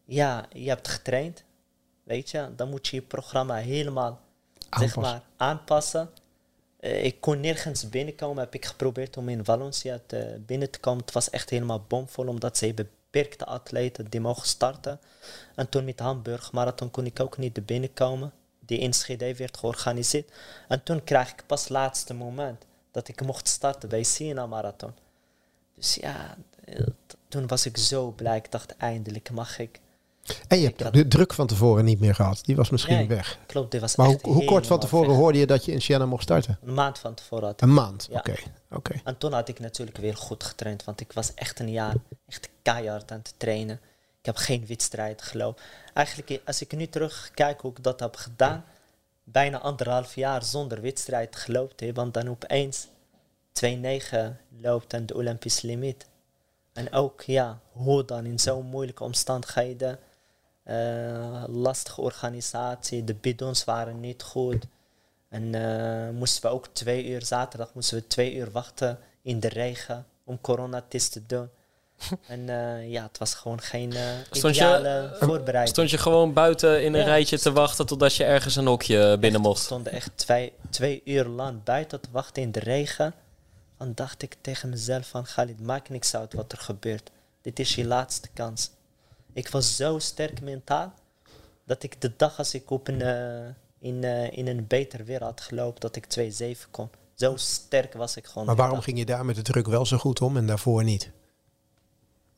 ja, 0.06 0.46
je 0.54 0.70
hebt 0.70 0.88
getraind, 0.88 1.44
weet 2.06 2.30
je. 2.30 2.50
Dan 2.56 2.70
moet 2.70 2.88
je 2.88 2.96
je 2.96 3.02
programma 3.02 3.56
helemaal 3.56 4.20
zeg 4.60 4.70
Aanpassen. 4.70 5.02
maar, 5.02 5.22
aanpassen. 5.38 6.10
Eh, 6.80 7.04
ik 7.04 7.22
kon 7.22 7.40
nergens 7.40 7.90
binnenkomen. 7.90 8.44
Heb 8.44 8.54
ik 8.54 8.66
geprobeerd 8.66 9.18
om 9.18 9.30
in 9.30 9.46
Valencia 9.46 10.00
te, 10.06 10.42
binnen 10.46 10.72
te 10.72 10.80
komen. 10.80 11.02
Het 11.02 11.14
was 11.14 11.30
echt 11.30 11.50
helemaal 11.50 11.86
bomvol, 11.88 12.28
omdat 12.28 12.58
ze 12.58 12.74
beperkte 12.74 13.46
atleten 13.46 14.10
die 14.10 14.20
mogen 14.20 14.48
starten. 14.48 15.00
En 15.56 15.70
toen 15.70 15.86
met 15.86 16.00
Hamburg 16.00 16.52
Marathon 16.52 16.92
kon 16.92 17.06
ik 17.06 17.20
ook 17.20 17.38
niet 17.38 17.66
binnenkomen. 17.66 18.32
die 18.60 18.80
in 18.80 18.94
Schede 18.94 19.36
werd 19.36 19.58
georganiseerd. 19.58 20.32
En 20.68 20.84
toen 20.84 21.04
kreeg 21.04 21.32
ik 21.32 21.44
pas 21.46 21.62
het 21.62 21.70
laatste 21.70 22.14
moment 22.14 22.66
dat 22.92 23.08
ik 23.08 23.22
mocht 23.22 23.48
starten 23.48 23.90
bij 23.90 24.04
Siena 24.04 24.46
Marathon. 24.46 24.94
Dus 25.76 25.96
ja, 25.96 26.38
eh, 26.66 26.86
toen 27.28 27.48
was 27.48 27.66
ik 27.66 27.78
zo 27.78 28.12
blij. 28.12 28.38
Ik 28.38 28.52
dacht, 28.52 28.78
eindelijk 28.78 29.32
mag 29.32 29.60
ik. 29.60 29.80
En 30.48 30.58
je 30.60 30.66
hebt 30.66 30.84
had- 30.84 30.94
de 30.94 31.08
druk 31.08 31.34
van 31.34 31.48
tevoren 31.48 31.86
niet 31.86 32.00
meer 32.00 32.16
gehad. 32.16 32.42
Die 32.46 32.56
was 32.56 32.70
misschien 32.70 32.96
Nee. 32.98 33.08
weg. 33.08 33.38
Klopt, 33.46 33.72
dit 33.72 33.82
was 33.82 33.96
Maar 33.96 34.06
hoe, 34.06 34.16
echt 34.16 34.26
hoe 34.26 34.46
kort 34.46 34.68
van 34.68 34.80
tevoren 34.80 35.10
weg. 35.10 35.18
hoorde 35.18 35.38
je 35.40 35.46
dat 35.48 35.66
je 35.66 35.72
in 35.72 35.82
Siena 35.82 36.06
mocht 36.06 36.24
starten? 36.24 36.58
Een 36.66 36.74
maand 36.74 37.00
van 37.00 37.14
tevoren 37.14 37.44
had 37.46 37.54
ik. 37.54 37.62
Een 37.62 37.74
maand. 37.74 38.08
Ja. 38.12 38.18
Oké. 38.18 38.36
oké. 38.72 39.02
En 39.04 39.18
toen 39.18 39.34
had 39.34 39.48
ik 39.50 39.60
natuurlijk 39.60 39.98
weer 39.98 40.16
goed 40.18 40.44
getraind, 40.44 40.84
want 40.84 41.00
ik 41.02 41.14
was 41.14 41.34
echt 41.34 41.60
een 41.60 41.72
jaar 41.72 41.96
echt 42.28 42.50
keihard 42.62 43.12
aan 43.12 43.18
het 43.18 43.34
trainen. 43.38 43.80
Ik 44.20 44.26
heb 44.26 44.36
geen 44.38 44.66
wedstrijd 44.68 45.22
gelopen. 45.22 45.64
Eigenlijk, 45.94 46.42
als 46.46 46.62
ik 46.62 46.76
nu 46.76 46.88
terugkijk 46.88 47.62
hoe 47.62 47.72
ik 47.72 47.84
dat 47.84 48.00
heb 48.00 48.16
gedaan, 48.16 48.66
bijna 49.24 49.60
anderhalf 49.60 50.16
jaar 50.16 50.44
zonder 50.44 50.82
wedstrijd 50.82 51.36
gelopen, 51.36 51.94
want 51.94 52.14
dan 52.14 52.30
opeens 52.30 52.88
2-9 53.52 54.38
loopt 54.62 54.94
aan 54.94 55.06
de 55.06 55.16
Olympische 55.16 55.68
limiet. 55.68 56.06
En 56.74 56.94
ook, 56.94 57.22
ja, 57.22 57.60
hoe 57.72 58.06
dan 58.06 58.26
in 58.26 58.40
zo'n 58.40 58.66
moeilijke 58.66 59.04
omstandigheden, 59.04 60.00
eh, 60.66 61.44
lastige 61.48 62.02
organisatie, 62.02 63.04
de 63.04 63.14
bidons 63.14 63.64
waren 63.64 64.00
niet 64.00 64.24
goed. 64.24 64.66
En 65.30 65.56
eh, 65.56 66.10
moesten 66.18 66.42
we 66.42 66.48
ook 66.48 66.68
twee 66.68 67.06
uur, 67.08 67.26
zaterdag 67.26 67.74
moesten 67.74 67.98
we 67.98 68.08
twee 68.08 68.36
uur 68.36 68.52
wachten 68.52 69.00
in 69.22 69.40
de 69.40 69.48
regen 69.50 70.06
om 70.24 70.42
coronatest 70.42 71.12
te 71.12 71.22
doen. 71.28 71.50
en 72.28 72.50
eh, 72.50 72.90
ja, 72.92 73.04
het 73.04 73.18
was 73.18 73.34
gewoon 73.34 73.62
geen 73.62 73.94
Stond 74.32 74.56
je- 74.56 74.62
ideale 74.62 75.16
voorbereiding. 75.20 75.68
Stond 75.76 75.90
je 75.90 75.98
gewoon 75.98 76.34
buiten 76.34 76.84
in 76.84 76.94
een 76.94 77.00
Ja. 77.00 77.06
rijtje 77.06 77.40
te 77.40 77.52
wachten 77.52 77.86
totdat 77.86 78.16
je 78.16 78.24
ergens 78.24 78.56
een 78.56 78.66
hokje 78.68 79.18
binnen 79.20 79.42
We 79.42 79.48
mocht? 79.48 79.64
stonden 79.64 79.92
echt 79.94 80.12
twee, 80.16 80.54
twee 80.70 81.02
uur 81.06 81.26
lang 81.26 81.64
buiten 81.64 82.02
te 82.02 82.10
wachten 82.12 82.42
in 82.44 82.52
de 82.52 82.60
regen. 82.60 83.14
Dan 83.78 83.92
dacht 83.96 84.22
ik 84.22 84.36
tegen 84.42 84.70
mezelf 84.70 85.08
van, 85.08 85.24
Khalid, 85.24 85.62
maakt 85.62 85.90
niks 85.90 86.16
uit 86.16 86.34
wat 86.34 86.52
er 86.52 86.58
gebeurt. 86.58 87.12
Dit 87.42 87.60
is 87.60 87.76
je 87.76 87.86
laatste 87.86 88.28
kans. 88.34 88.70
Ik 89.36 89.48
was 89.48 89.76
zo 89.76 90.00
sterk 90.00 90.42
mentaal, 90.42 90.94
dat 91.64 91.84
ik 91.84 92.02
de 92.02 92.12
dag 92.18 92.38
als 92.38 92.54
ik 92.54 92.70
op 92.70 92.88
een, 92.88 93.02
eh, 93.02 93.48
in, 93.80 94.04
eh, 94.04 94.38
in 94.38 94.48
een 94.48 94.68
beter 94.68 95.06
weer 95.06 95.24
had 95.24 95.42
gelopen, 95.42 95.80
dat 95.80 95.96
ik 95.96 96.06
2-7 96.06 96.72
kon. 96.72 96.90
Zo 97.14 97.36
sterk 97.36 97.94
was 97.94 98.16
ik 98.16 98.26
gewoon. 98.26 98.46
Maar 98.46 98.56
waarom 98.56 98.76
dag. 98.76 98.84
ging 98.84 98.98
je 98.98 99.06
daar 99.06 99.26
met 99.26 99.36
de 99.36 99.42
druk 99.42 99.68
wel 99.68 99.86
zo 99.86 99.98
goed 99.98 100.22
om 100.22 100.38
en 100.38 100.48
daarvoor 100.48 100.84
niet? 100.84 101.12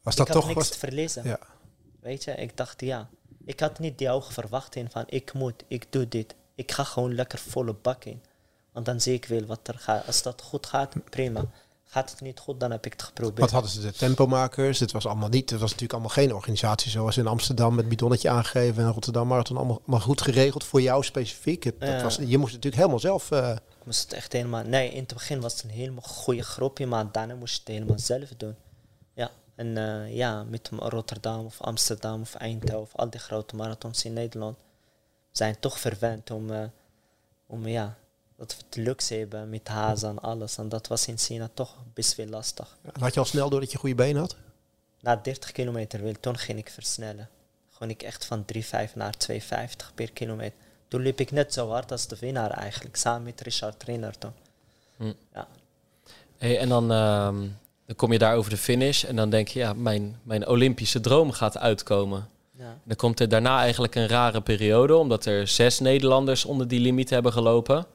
Was 0.02 0.16
dat 0.16 0.28
ik 0.28 0.34
had 0.34 0.42
toch... 0.42 0.52
niks 0.52 0.68
Was, 0.68 0.70
te 0.70 0.80
verliezen. 0.80 1.24
ja. 1.24 1.40
Weet 2.00 2.24
je, 2.24 2.32
ik 2.32 2.58
dacht 2.58 2.82
ja. 2.82 3.10
Ik 3.46 3.60
had 3.60 3.80
niet 3.80 3.98
die 3.98 4.08
hoge 4.08 4.34
verwachting 4.34 4.92
van 4.92 5.04
ik 5.08 5.34
moet, 5.34 5.64
ik 5.68 5.86
doe 5.90 6.08
dit. 6.08 6.36
Ik 6.56 6.72
ga 6.72 6.84
gewoon 6.84 7.16
lekker 7.16 7.40
volle 7.40 7.74
bak 7.74 8.04
in. 8.06 8.22
Want 8.72 8.86
dan 8.86 9.02
zie 9.02 9.14
ik 9.14 9.26
wel 9.26 9.46
wat 9.46 9.68
er 9.68 9.80
gaat. 9.80 10.08
Als 10.08 10.22
dat 10.22 10.42
goed 10.42 10.66
gaat, 10.66 10.94
prima. 11.10 11.46
Gaat 11.90 12.12
het 12.12 12.22
niet 12.22 12.40
goed, 12.40 12.60
dan 12.60 12.72
heb 12.72 12.86
ik 12.86 12.92
het 12.92 13.04
geprobeerd. 13.04 13.40
Wat 13.40 13.52
hadden 13.52 13.72
ze 13.72 13.82
de 13.82 13.92
tempomakers? 13.92 14.80
Het 14.80 14.92
was 14.92 15.06
allemaal 15.06 15.30
niet. 15.30 15.50
Het 15.50 15.60
was 15.60 15.72
natuurlijk 15.72 15.94
allemaal 16.00 16.16
geen 16.16 16.34
organisatie 16.34 16.92
zoals 16.92 17.18
in 17.18 17.28
Amsterdam 17.28 17.76
met 17.76 17.90
bidonnetje 17.90 18.30
aangegeven 18.30 18.84
en 18.84 18.92
Rotterdam 18.92 19.28
Marathon 19.28 19.58
allemaal, 19.58 19.80
allemaal 19.80 20.00
goed 20.00 20.22
geregeld 20.22 20.64
voor 20.64 20.82
jou 20.82 21.04
specifiek. 21.04 21.64
Het, 21.64 21.80
dat 21.80 22.02
was, 22.02 22.16
je 22.16 22.38
moest 22.38 22.54
het 22.54 22.64
natuurlijk 22.64 22.76
helemaal 22.76 23.00
zelf. 23.00 23.32
eh, 23.32 23.50
Ik 23.50 23.86
moest 23.86 24.02
het 24.02 24.14
echt 24.14 24.34
helemaal... 24.34 24.64
Nee, 24.64 24.92
in 24.92 25.00
het 25.00 25.14
begin 25.14 25.42
was 25.42 25.54
het 25.54 25.64
een 25.64 25.70
helemaal 25.70 26.02
goede 26.02 26.44
groepje, 26.44 26.86
maar 26.88 27.12
daarna 27.12 27.36
moest 27.36 27.54
je 27.54 27.60
het 27.60 27.70
helemaal 27.70 28.00
zelf 28.00 28.30
doen. 28.38 28.56
Ja, 29.14 29.32
en 29.56 29.78
eh, 29.78 30.16
ja, 30.16 30.44
met 30.44 30.70
Rotterdam 30.74 31.46
of 31.46 31.62
Amsterdam 31.62 32.22
of 32.22 32.36
Eindhoven, 32.36 32.82
of 32.82 32.96
al 32.96 33.10
die 33.10 33.20
grote 33.20 33.56
marathons 33.56 34.06
in 34.06 34.14
Nederland, 34.14 34.58
zijn 35.32 35.60
toch 35.60 35.80
verwend 35.80 36.32
om, 36.32 36.52
eh, 36.52 36.64
om 37.48 37.68
ja, 37.68 37.98
dat 38.38 38.56
we 38.58 38.64
het 38.66 38.76
luxe 38.76 39.14
hebben 39.14 39.50
met 39.50 39.68
hazen 39.68 40.10
en 40.10 40.20
alles. 40.20 40.58
En 40.58 40.70
dat 40.70 40.88
was 40.88 41.08
in 41.08 41.18
China 41.18 41.50
toch 41.54 41.76
best 41.94 42.16
wel 42.16 42.28
lastig. 42.28 42.78
had 43.00 43.14
je 43.14 43.20
al 43.20 43.26
snel 43.26 43.50
door 43.50 43.60
dat 43.60 43.72
je 43.72 43.78
goede 43.78 43.96
benen 43.96 44.22
had? 44.22 44.36
Na 45.02 45.16
30 45.16 45.52
kilometer 45.52 46.02
wil, 46.02 46.14
toen 46.20 46.38
ging 46.38 46.60
ik 46.60 46.70
versnellen. 46.70 47.30
Gewoon 47.72 47.90
ik 47.90 48.04
echt 48.04 48.26
van 48.26 48.46
3,5 48.54 48.62
naar 48.96 49.14
2,50 49.32 49.38
per 49.96 50.12
kilometer. 50.12 50.58
Toen 50.88 51.02
liep 51.02 51.20
ik 51.20 51.32
net 51.32 51.54
zo 51.54 51.70
hard 51.70 51.92
als 51.92 52.08
de 52.08 52.18
winnaar 52.20 52.52
eigenlijk, 52.52 52.96
samen 52.96 53.24
met 53.24 53.42
Richard 53.42 53.80
Trainer 53.80 54.18
toen. 54.18 54.32
Hm. 54.98 55.14
Ja. 55.34 55.48
Hey, 56.38 56.60
en 56.60 56.70
dan, 56.70 56.92
ehm, 56.92 57.48
dan 57.86 57.96
kom 57.96 58.12
je 58.12 58.20
daar 58.20 58.36
over 58.36 58.50
de 58.50 58.58
finish 58.58 59.04
en 59.04 59.16
dan 59.16 59.30
denk 59.30 59.48
je, 59.48 59.60
ja, 59.60 59.74
mijn, 59.74 60.20
mijn 60.24 60.48
Olympische 60.48 61.00
droom 61.00 61.32
gaat 61.32 61.58
uitkomen. 61.58 62.30
Ja. 62.52 62.78
Dan 62.84 62.96
komt 62.96 63.20
er 63.20 63.30
daarna 63.30 63.60
eigenlijk 63.60 63.96
een 63.96 64.08
rare 64.08 64.42
periode, 64.42 64.96
omdat 64.96 65.26
er 65.26 65.48
zes 65.48 65.80
Nederlanders 65.80 66.46
onder 66.46 66.68
die 66.68 66.80
limiet 66.80 67.10
hebben 67.10 67.34
gelopen. 67.34 67.86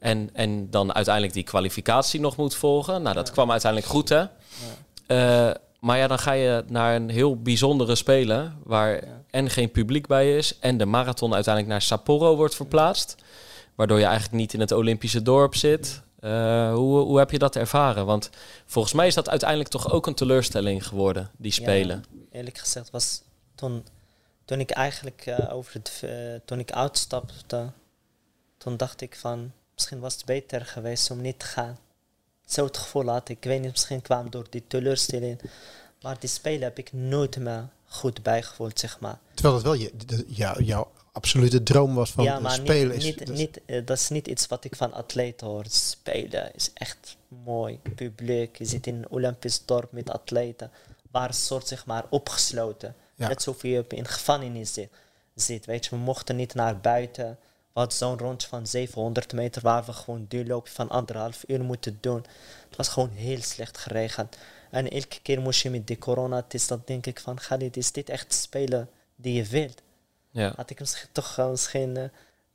En, 0.00 0.30
en 0.32 0.70
dan 0.70 0.94
uiteindelijk 0.94 1.34
die 1.34 1.42
kwalificatie 1.44 2.20
nog 2.20 2.36
moet 2.36 2.54
volgen. 2.54 3.02
Nou, 3.02 3.14
dat 3.14 3.26
Ja. 3.26 3.32
kwam 3.32 3.50
uiteindelijk 3.50 3.92
goed, 3.92 4.08
hè? 4.08 4.24
Eh, 5.06 5.50
maar 5.80 5.98
ja, 5.98 6.06
dan 6.06 6.18
ga 6.18 6.32
je 6.32 6.64
naar 6.68 6.94
een 6.96 7.08
heel 7.10 7.36
bijzondere 7.42 7.94
spelen, 7.94 8.56
waar 8.64 8.92
Ja. 8.94 9.22
en 9.30 9.50
geen 9.50 9.70
publiek 9.70 10.06
bij 10.06 10.36
is, 10.36 10.58
en 10.58 10.76
de 10.78 10.84
marathon 10.86 11.34
uiteindelijk 11.34 11.72
naar 11.72 11.82
Sapporo 11.82 12.36
wordt 12.36 12.54
verplaatst, 12.54 13.14
waardoor 13.74 13.98
je 13.98 14.04
eigenlijk 14.04 14.34
niet 14.34 14.52
in 14.54 14.60
het 14.60 14.72
Olympische 14.72 15.22
dorp 15.22 15.54
zit. 15.54 16.00
Eh, 16.20 16.72
hoe, 16.74 16.98
hoe 16.98 17.18
heb 17.18 17.30
je 17.30 17.38
dat 17.38 17.56
ervaren? 17.56 18.06
Want 18.06 18.30
volgens 18.66 18.94
mij 18.94 19.06
is 19.06 19.14
dat 19.14 19.28
uiteindelijk 19.28 19.70
toch 19.70 19.92
ook 19.92 20.06
een 20.06 20.14
teleurstelling 20.14 20.86
geworden, 20.86 21.30
die 21.36 21.52
spelen. 21.52 22.04
eerlijk 22.32 22.58
gezegd 22.58 22.90
was 22.90 23.22
toen, 23.54 23.84
toen 24.44 24.60
ik 24.60 24.70
eigenlijk 24.70 25.22
eh, 25.26 25.54
over 25.54 25.72
het, 25.74 26.04
toen 26.44 26.58
ik 26.58 26.72
uitstapte, 26.72 27.70
toen 28.58 28.76
dacht 28.76 29.00
ik 29.00 29.16
van 29.16 29.52
misschien 29.80 30.00
was 30.00 30.14
het 30.14 30.24
beter 30.24 30.66
geweest 30.66 31.10
om 31.10 31.20
niet 31.20 31.38
te 31.38 31.44
gaan. 31.46 31.78
Zo 32.46 32.64
het 32.64 32.76
gevoel 32.76 33.06
had 33.08 33.28
ik. 33.28 33.36
Ik 33.36 33.44
weet 33.44 33.60
niet, 33.60 33.70
misschien 33.70 34.02
kwam 34.02 34.30
door 34.30 34.46
die 34.50 34.64
teleurstelling. 34.66 35.40
Maar 36.02 36.16
die 36.20 36.28
spelen 36.28 36.62
heb 36.62 36.78
ik 36.78 36.92
nooit 36.92 37.36
meer 37.38 37.68
goed 37.86 38.22
bijgevoeld, 38.22 38.78
zeg 38.78 39.00
maar. 39.00 39.18
Terwijl 39.34 39.54
dat 39.54 39.62
wel 39.64 39.74
je, 39.74 39.92
jou- 40.26 40.62
jouw 40.64 40.90
absolute 41.12 41.62
droom 41.62 41.94
was 41.94 42.10
van 42.10 42.24
ja, 42.24 42.40
maar 42.40 42.50
spelen. 42.52 42.88
niet, 42.88 42.96
is, 42.96 43.04
niet, 43.04 43.18
dat 43.18 43.28
is- 43.28 43.38
niet, 43.38 43.60
eh, 43.66 43.86
dat 43.86 43.98
is 43.98 44.08
niet 44.08 44.26
iets 44.28 44.46
wat 44.46 44.64
ik 44.64 44.76
van 44.76 44.92
atleten 44.92 45.46
hoor. 45.46 45.64
Spelen 45.68 46.54
is 46.54 46.70
echt 46.74 47.16
mooi. 47.44 47.80
Publiek, 47.94 48.56
je 48.58 48.64
zit 48.64 48.86
in 48.86 48.94
een 48.94 49.10
Olympisch 49.10 49.62
dorp 49.64 49.92
met 49.92 50.10
atleten. 50.10 50.70
Waar 51.10 51.28
een 51.28 51.34
soort 51.34 51.68
zeg 51.68 51.86
maar 51.86 52.04
opgesloten. 52.10 52.94
Ja. 53.14 53.26
Net 53.28 53.36
alsof 53.36 53.62
je 53.62 53.84
in 53.88 54.06
gevangenis 54.06 54.72
zit, 54.72 54.88
zit. 55.34 55.66
Weet 55.66 55.84
je, 55.84 55.90
we 55.90 55.96
mochten 55.96 56.36
niet 56.36 56.54
naar 56.54 56.80
buiten. 56.80 57.38
Hadden 57.72 57.96
zo'n 57.96 58.18
rondje 58.18 58.48
van 58.48 58.66
700 58.66 59.32
meter 59.32 59.62
waar 59.62 59.84
we 59.84 59.92
gewoon 59.92 60.26
duurloopje 60.28 60.72
van 60.72 60.88
anderhalf 60.88 61.44
uur 61.46 61.60
moeten 61.60 61.98
doen. 62.00 62.24
Het 62.68 62.76
was 62.76 62.88
gewoon 62.88 63.10
heel 63.10 63.42
slecht 63.42 63.78
geregeld. 63.78 64.36
En 64.70 64.90
elke 64.90 65.20
keer 65.22 65.40
moest 65.40 65.62
je 65.62 65.70
met 65.70 65.86
die 65.86 65.98
coronatest, 65.98 66.68
dan 66.68 66.82
denk 66.84 67.06
ik 67.06 67.20
van, 67.20 67.36
Khalid, 67.36 67.76
is 67.76 67.92
dit 67.92 68.08
echt 68.08 68.34
spelen 68.34 68.88
die 69.16 69.34
je 69.34 69.44
wilt? 69.44 69.82
Ja. 70.30 70.52
had 70.56 70.70
ik 70.70 70.80
misschien 70.80 71.08
toch 71.12 71.38
eh, 71.38 71.50
misschien 71.50 71.96
eh, 71.96 72.04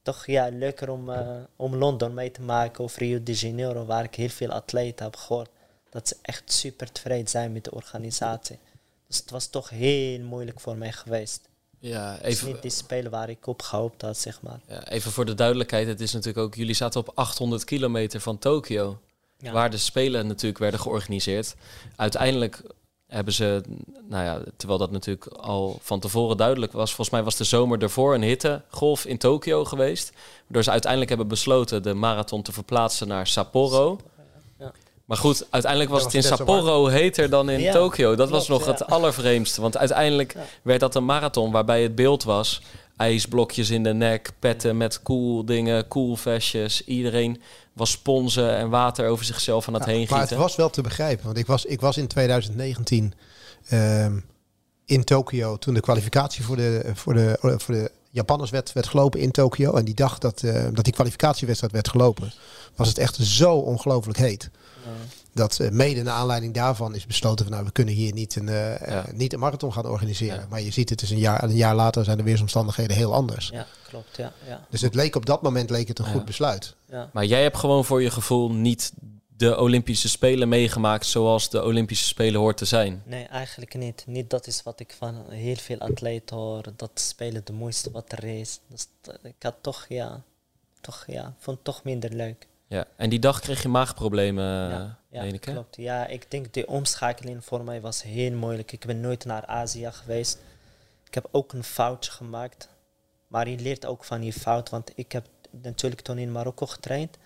toch 0.02 0.26
ja, 0.26 0.48
leuker 0.48 0.90
om, 0.90 1.10
eh, 1.10 1.38
om 1.56 1.76
Londen 1.76 2.14
mee 2.14 2.32
te 2.32 2.42
maken 2.42 2.84
of 2.84 2.98
Rio 2.98 3.24
de 3.24 3.34
Janeiro, 3.34 3.86
waar 3.86 4.04
ik 4.04 4.16
heel 4.16 4.30
veel 4.30 4.52
atleten 4.52 5.06
heb 5.06 5.16
gehoord. 5.16 5.50
Dat 5.90 6.08
ze 6.08 6.16
echt 6.22 6.52
super 6.52 6.92
tevreden 6.92 7.28
zijn 7.28 7.52
met 7.52 7.64
de 7.64 7.72
organisatie. 7.72 8.60
Dus 9.08 9.18
het 9.18 9.30
was 9.30 9.48
toch 9.48 9.70
heel 9.70 10.20
moeilijk 10.20 10.60
voor 10.60 10.78
mij 10.78 10.92
geweest. 10.92 11.50
Ja, 11.88 12.12
Het 12.12 12.26
is 12.26 12.34
even, 12.34 12.48
niet 12.48 12.62
die 12.62 12.72
spelen 12.72 13.12
waar 13.12 13.30
ik 13.30 13.48
op 13.48 13.62
gehoopt 13.62 14.02
had, 14.02 14.18
zeg 14.18 14.42
maar. 14.42 14.60
ja, 14.68 14.88
even 14.88 15.12
voor 15.12 15.26
de 15.26 15.34
duidelijkheid. 15.34 15.88
Het 15.88 16.02
is 16.02 16.12
natuurlijk 16.14 16.46
ook, 16.46 16.56
jullie 16.56 16.76
zaten 16.76 17.00
op 17.00 17.12
800 17.16 17.64
kilometer 17.64 18.20
van 18.20 18.38
Tokio. 18.38 19.00
Ja. 19.38 19.52
Waar 19.52 19.70
de 19.70 19.78
Spelen 19.78 20.28
natuurlijk 20.28 20.58
werden 20.58 20.80
georganiseerd. 20.80 21.56
Uiteindelijk 21.96 22.62
hebben 23.08 23.34
ze, 23.34 23.62
nou 24.10 24.24
ja, 24.24 24.42
terwijl 24.58 24.80
dat 24.80 24.92
natuurlijk 24.92 25.28
al 25.28 25.80
van 25.82 26.00
tevoren 26.00 26.38
duidelijk 26.38 26.72
was. 26.72 26.88
Volgens 26.88 27.10
mij 27.10 27.24
was 27.24 27.36
de 27.36 27.44
zomer 27.44 27.82
ervoor 27.82 28.14
een 28.14 28.24
hittegolf 28.24 29.06
in 29.06 29.18
Tokio 29.18 29.66
geweest. 29.66 30.12
Waardoor 30.44 30.64
ze 30.64 30.72
uiteindelijk 30.72 31.10
hebben 31.12 31.28
besloten 31.28 31.84
de 31.84 31.94
marathon 31.94 32.42
te 32.42 32.52
verplaatsen 32.52 33.08
naar 33.08 33.28
Sapporo. 33.28 34.00
Maar 35.06 35.18
goed, 35.18 35.48
uiteindelijk 35.50 35.92
was 35.92 36.04
het 36.04 36.14
in 36.14 36.24
Sapporo 36.24 36.88
heter 36.88 37.30
dan 37.30 37.50
in 37.50 37.60
Ja, 37.60 37.72
Tokio. 37.74 38.16
Dat 38.16 38.30
was 38.30 38.48
nog 38.48 38.66
ja. 38.66 38.72
het 38.72 38.86
allervreemdste. 38.88 39.62
Want 39.62 39.78
uiteindelijk 39.78 40.34
Ja. 40.34 40.40
werd 40.62 40.80
dat 40.80 40.96
een 40.96 41.06
marathon 41.06 41.52
waarbij 41.52 41.82
het 41.82 41.96
beeld 41.96 42.24
was... 42.24 42.62
ijsblokjes 42.98 43.70
in 43.70 43.84
de 43.84 43.94
nek, 43.94 44.32
petten 44.40 44.78
met 44.78 45.02
cool 45.02 45.46
dingen, 45.46 45.88
cool 45.88 46.16
vestjes. 46.16 46.84
Iedereen 46.86 47.42
was 47.74 47.92
sponsen 47.92 48.56
en 48.56 48.70
water 48.70 49.08
over 49.08 49.26
zichzelf 49.26 49.68
aan 49.68 49.74
het 49.74 49.86
Ja, 49.86 49.90
heen 49.92 50.00
maar 50.10 50.20
het 50.20 50.28
gieten. 50.28 50.44
was 50.46 50.56
wel 50.56 50.70
te 50.70 50.82
begrijpen. 50.82 51.26
Want 51.26 51.38
ik 51.38 51.46
was, 51.46 51.66
ik 51.66 51.82
was 51.82 51.98
in 51.98 52.08
2019 52.08 53.14
ehm, 53.70 54.20
in 54.86 55.04
Tokio 55.04 55.58
toen 55.58 55.74
de 55.74 55.80
kwalificatie 55.80 56.44
voor 56.44 56.56
de, 56.56 56.92
voor 56.94 57.14
de, 57.14 57.38
voor 57.58 57.74
de 57.76 57.92
Japanners 58.10 58.52
werd, 58.52 58.74
werd 58.74 58.88
gelopen 58.88 59.20
in 59.20 59.32
Tokio. 59.32 59.74
En 59.74 59.86
die 59.86 59.94
dag 59.96 60.18
dat, 60.18 60.44
eh, 60.44 60.66
dat 60.74 60.84
die 60.84 60.94
kwalificatiewedstrijd 60.94 61.74
werd 61.74 61.90
gelopen, 61.90 62.34
was 62.76 62.88
het 62.88 62.98
echt 62.98 63.16
zo 63.16 63.56
ongelooflijk 63.56 64.18
heet. 64.18 64.50
Dat 65.34 65.60
eh, 65.60 65.70
mede 65.70 66.02
naar 66.04 66.14
aanleiding 66.14 66.54
daarvan 66.54 66.96
is 66.96 67.06
besloten 67.06 67.46
van 67.46 67.54
nou, 67.54 67.66
we 67.66 67.72
kunnen 67.72 67.94
hier 67.94 68.14
niet 68.14 68.36
een, 68.36 68.50
eh, 68.50 69.04
niet 69.14 69.34
een 69.34 69.40
marathon 69.40 69.74
gaan 69.74 69.86
organiseren. 69.88 70.40
Ja. 70.40 70.46
Maar 70.50 70.62
je 70.62 70.72
ziet 70.72 70.90
het 70.90 71.02
is 71.02 71.10
een 71.10 71.18
jaar, 71.18 71.44
een 71.44 71.56
jaar 71.56 71.76
later 71.76 72.04
zijn 72.04 72.18
de 72.18 72.24
weersomstandigheden 72.24 72.96
heel 72.98 73.14
anders. 73.14 73.50
Ja, 73.54 73.66
klopt. 73.88 74.18
Ja, 74.18 74.34
ja, 74.48 74.66
Dus 74.70 74.82
het 74.82 74.96
leek 74.96 75.16
op 75.16 75.26
dat 75.26 75.42
moment 75.42 75.70
leek 75.70 75.88
het 75.88 76.00
een 76.00 76.06
Ja. 76.06 76.12
goed 76.12 76.26
besluit. 76.26 76.76
ja. 76.90 77.10
Maar 77.14 77.26
jij 77.26 77.42
hebt 77.42 77.58
gewoon 77.58 77.86
voor 77.86 78.02
je 78.02 78.12
gevoel 78.12 78.52
niet 78.52 78.94
de 79.38 79.58
Olympische 79.60 80.10
Spelen 80.10 80.50
meegemaakt 80.50 81.06
zoals 81.06 81.50
de 81.50 81.64
Olympische 81.64 82.06
Spelen 82.06 82.40
hoort 82.40 82.58
te 82.58 82.66
zijn. 82.66 83.02
Nee, 83.06 83.24
eigenlijk 83.26 83.74
niet. 83.76 84.04
Niet 84.08 84.30
dat 84.30 84.48
is 84.48 84.64
wat 84.64 84.80
ik 84.80 84.96
van 84.98 85.16
heel 85.30 85.56
veel 85.56 85.80
atleten 85.80 86.36
hoor. 86.36 86.64
Dat 86.76 86.92
spelen 86.94 87.42
de 87.46 87.54
mooiste 87.54 87.92
wat 87.92 88.12
er 88.12 88.24
is. 88.24 88.60
Dus 88.68 88.88
ik 89.24 89.36
had 89.40 89.56
toch, 89.62 89.86
ja, 89.90 90.22
toch, 90.82 91.04
ja, 91.08 91.34
vond 91.40 91.56
het 91.58 91.66
toch 91.66 91.84
minder 91.84 92.14
leuk. 92.14 92.48
Ja. 92.76 92.88
En 92.96 93.10
die 93.10 93.20
dag 93.20 93.40
kreeg 93.40 93.62
je 93.62 93.68
maagproblemen, 93.68 94.44
ja, 94.44 94.70
ja, 94.70 94.98
ja 95.10 95.22
meen 95.22 95.34
ik, 95.34 95.46
hè? 95.46 95.52
klopt. 95.52 95.76
Ja, 95.76 96.08
ik 96.08 96.32
denk 96.32 96.54
de 96.54 96.68
omschakeling 96.68 97.46
voor 97.46 97.64
mij 97.64 97.82
was 97.82 98.04
heel 98.04 98.32
moeilijk. 98.32 98.72
Ik 98.72 98.86
ben 98.86 99.00
nooit 99.00 99.26
naar 99.26 99.46
Azië 99.46 99.90
geweest. 99.92 100.38
Ik 101.08 101.14
heb 101.14 101.28
ook 101.32 101.54
een 101.54 101.64
foutje 101.64 102.12
gemaakt. 102.12 102.70
Maar 103.28 103.50
je 103.50 103.60
leert 103.60 103.86
ook 103.86 104.04
van 104.04 104.24
je 104.24 104.34
fout. 104.34 104.70
Want 104.70 104.92
ik 104.96 105.12
heb 105.12 105.26
natuurlijk 105.52 106.02
toen 106.02 106.18
in 106.18 106.32
Marokko 106.32 106.66
getraind. 106.66 107.18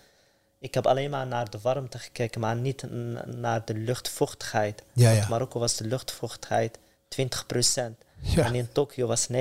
Ik 0.58 0.74
heb 0.74 0.86
alleen 0.86 1.10
maar 1.10 1.26
naar 1.26 1.50
de 1.50 1.58
warmte 1.60 1.98
gekeken, 1.98 2.40
maar 2.40 2.56
niet 2.56 2.84
naar 3.26 3.64
de 3.64 3.74
luchtvochtigheid. 3.74 4.82
Ja, 4.92 5.10
Want 5.10 5.22
ja. 5.22 5.28
Marokko 5.28 5.58
was 5.58 5.76
de 5.76 5.86
luchtvochtigheid 5.86 6.78
20%. 7.08 7.80
Ja. 8.20 8.44
En 8.44 8.54
in 8.54 8.72
Tokio 8.72 9.06
was 9.06 9.28
90%. 9.28 9.34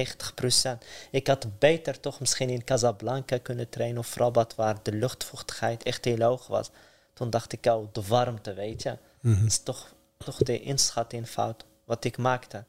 Ik 1.12 1.28
had 1.28 1.60
beter 1.60 2.00
toch 2.00 2.20
misschien 2.20 2.50
in 2.50 2.64
Casablanca 2.64 3.38
kunnen 3.38 3.70
trainen 3.70 4.00
of 4.00 4.16
Rabat, 4.16 4.56
waar 4.56 4.84
de 4.84 4.92
luchtvochtigheid 4.92 5.84
echt 5.84 6.06
heel 6.06 6.22
hoog 6.22 6.48
was. 6.48 6.70
Toen 7.14 7.30
dacht 7.30 7.54
ik, 7.54 7.66
oh, 7.66 7.88
de 7.92 8.04
warmte, 8.08 8.54
weet 8.54 8.82
je. 8.82 8.98
Mhm. 9.22 9.36
Dat 9.40 9.46
is 9.48 9.60
toch, 9.60 9.94
toch 10.18 10.38
de 10.38 10.62
inschatting 10.62 11.28
fout 11.28 11.66
wat 11.86 12.04
ik 12.04 12.18
maakte. 12.18 12.64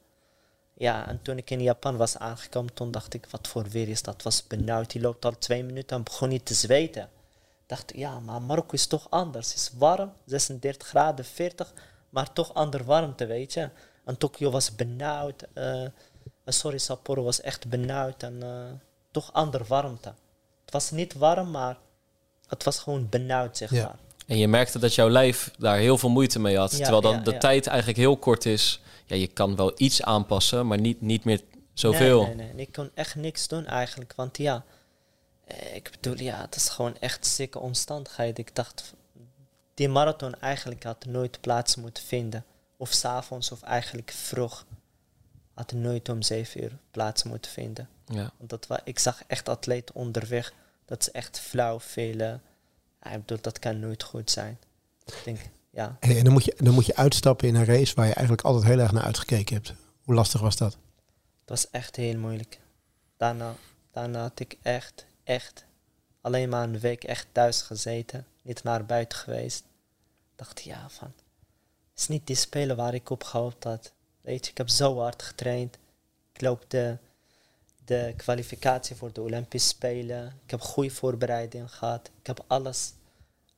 Ja, 0.74 1.08
en 1.08 1.22
toen 1.22 1.36
ik 1.36 1.50
in 1.50 1.62
Japan 1.62 1.96
was 1.96 2.16
aangekomen, 2.16 2.74
toen 2.74 2.90
dacht 2.90 3.14
ik, 3.14 3.26
wat 3.30 3.48
voor 3.48 3.68
weer 3.68 3.88
is 3.88 4.02
dat? 4.02 4.22
Was 4.22 4.46
benauwd. 4.46 4.90
Die 4.90 5.00
loopt 5.00 5.24
al 5.24 5.38
twee 5.38 5.64
minuten 5.64 5.96
en 5.96 6.02
begon 6.02 6.28
niet 6.28 6.46
te 6.46 6.54
zweten. 6.54 7.08
dacht 7.66 7.90
ik, 7.90 7.96
ja, 7.96 8.20
maar 8.20 8.42
Marokko 8.42 8.74
is 8.74 8.86
toch 8.86 9.06
anders. 9.10 9.48
Het 9.48 9.56
is 9.56 9.70
warm, 9.78 10.12
36 10.24 10.88
graden, 10.88 11.24
40, 11.24 11.72
maar 12.10 12.32
toch 12.32 12.54
ander 12.54 12.84
warmte, 12.84 13.26
weet 13.26 13.52
je. 13.52 13.70
En 14.04 14.18
Tokio 14.18 14.50
was 14.50 14.74
benauwd. 14.74 15.46
eh, 15.52 15.84
eh, 15.84 15.90
sorry, 16.44 16.78
Sapporo 16.78 17.22
was 17.22 17.40
echt 17.40 17.68
benauwd 17.68 18.22
en 18.22 18.42
eh, 18.42 18.64
toch 19.10 19.32
ander 19.32 19.64
warmte. 19.66 20.12
Het 20.64 20.72
was 20.72 20.90
niet 20.90 21.14
warm, 21.14 21.50
maar 21.50 21.76
het 22.46 22.64
was 22.64 22.78
gewoon 22.78 23.08
benauwd, 23.08 23.56
zeg 23.56 23.70
Ja. 23.70 23.84
maar. 23.84 23.98
En 24.26 24.38
je 24.38 24.48
merkte 24.48 24.78
dat 24.78 24.94
jouw 24.94 25.08
lijf 25.08 25.50
daar 25.58 25.78
heel 25.78 25.98
veel 25.98 26.08
moeite 26.10 26.38
mee 26.38 26.58
had. 26.58 26.70
Ja, 26.70 26.76
terwijl 26.76 27.00
dan 27.00 27.12
ja, 27.14 27.20
de 27.20 27.30
ja. 27.32 27.38
tijd 27.38 27.66
eigenlijk 27.66 27.98
heel 27.98 28.16
kort 28.16 28.46
is. 28.46 28.80
Ja, 29.06 29.16
je 29.16 29.26
kan 29.26 29.56
wel 29.56 29.72
iets 29.76 30.02
aanpassen, 30.02 30.66
maar 30.66 30.78
niet, 30.78 31.00
niet 31.00 31.24
meer 31.24 31.40
zoveel. 31.74 32.22
Nee, 32.22 32.34
nee, 32.34 32.52
nee. 32.52 32.66
Ik 32.66 32.72
kon 32.72 32.90
echt 32.94 33.14
niks 33.14 33.48
doen 33.48 33.66
eigenlijk. 33.66 34.12
Want 34.16 34.38
ja, 34.38 34.64
eh, 35.44 35.74
ik 35.74 35.90
bedoel, 35.90 36.18
ja, 36.20 36.40
het 36.40 36.56
is 36.56 36.68
gewoon 36.68 36.96
echt 37.00 37.26
zieke 37.26 37.58
omstandigheid. 37.58 38.38
Ik 38.38 38.54
dacht, 38.54 38.94
die 39.74 39.88
marathon 39.88 40.34
eigenlijk 40.40 40.82
had 40.82 41.04
nooit 41.04 41.40
plaats 41.40 41.76
moeten 41.76 42.02
vinden. 42.02 42.44
Of 42.80 42.92
s'avonds 42.92 43.52
of 43.52 43.62
eigenlijk 43.62 44.10
vroeg. 44.10 44.66
Had 45.54 45.72
nooit 45.72 46.08
om 46.08 46.22
zeven 46.22 46.62
uur 46.62 46.78
plaats 46.90 47.22
moeten 47.22 47.50
vinden. 47.50 47.88
Ja. 48.06 48.32
Want 48.36 48.50
dat 48.50 48.66
wa 48.66 48.80
ik 48.84 48.98
zag 48.98 49.22
echt 49.26 49.48
atleten 49.48 49.94
onderweg. 49.94 50.52
Dat 50.84 51.00
is 51.00 51.10
echt 51.10 51.40
flauw 51.40 51.80
velen. 51.80 52.42
Ja, 53.02 53.10
ik 53.10 53.20
bedoel, 53.20 53.38
dat 53.40 53.58
kan 53.58 53.78
nooit 53.78 54.02
goed 54.02 54.30
zijn. 54.30 54.58
Ik 55.04 55.20
denk, 55.24 55.38
ja. 55.70 55.96
En 56.00 56.16
en 56.16 56.24
dan 56.24 56.32
moet, 56.32 56.44
je, 56.44 56.54
dan 56.56 56.74
moet 56.74 56.86
je 56.86 56.96
uitstappen 56.96 57.48
in 57.48 57.54
een 57.54 57.64
race 57.64 57.94
waar 57.94 58.06
je 58.06 58.14
eigenlijk 58.14 58.46
altijd 58.46 58.64
heel 58.64 58.78
erg 58.78 58.92
naar 58.92 59.04
uitgekeken 59.04 59.54
hebt. 59.54 59.74
Hoe 60.04 60.14
lastig 60.14 60.40
was 60.40 60.56
dat? 60.56 60.72
Het 60.72 61.48
was 61.48 61.70
echt 61.70 61.96
heel 61.96 62.18
moeilijk. 62.18 62.60
Daarna, 63.16 63.54
daarna 63.90 64.20
had 64.20 64.40
ik 64.40 64.56
echt, 64.62 65.06
echt 65.24 65.64
alleen 66.20 66.48
maar 66.48 66.62
een 66.62 66.80
week 66.80 67.04
echt 67.04 67.26
thuis 67.32 67.62
gezeten. 67.62 68.26
Niet 68.42 68.62
naar 68.62 68.86
buiten 68.86 69.18
geweest. 69.18 69.64
Dacht 70.36 70.62
ja 70.62 70.88
van, 70.88 71.12
is 72.00 72.08
niet 72.08 72.26
die 72.26 72.36
spelen 72.36 72.76
waar 72.76 72.94
ik 72.94 73.10
op 73.10 73.24
gehoopt 73.24 73.64
had. 73.64 73.92
Weet 74.20 74.44
je, 74.44 74.50
ik 74.50 74.58
heb 74.58 74.68
zo 74.68 74.98
hard 74.98 75.22
getraind. 75.22 75.78
Ik 76.32 76.40
loop 76.40 76.64
de, 76.68 76.96
de 77.84 78.14
kwalificatie 78.16 78.96
voor 78.96 79.12
de 79.12 79.20
Olympische 79.20 79.68
Spelen. 79.68 80.26
Ik 80.44 80.50
heb 80.50 80.60
goede 80.60 80.90
voorbereiding 80.90 81.74
gehad. 81.74 82.10
Ik 82.20 82.26
heb 82.26 82.44
alles, 82.46 82.92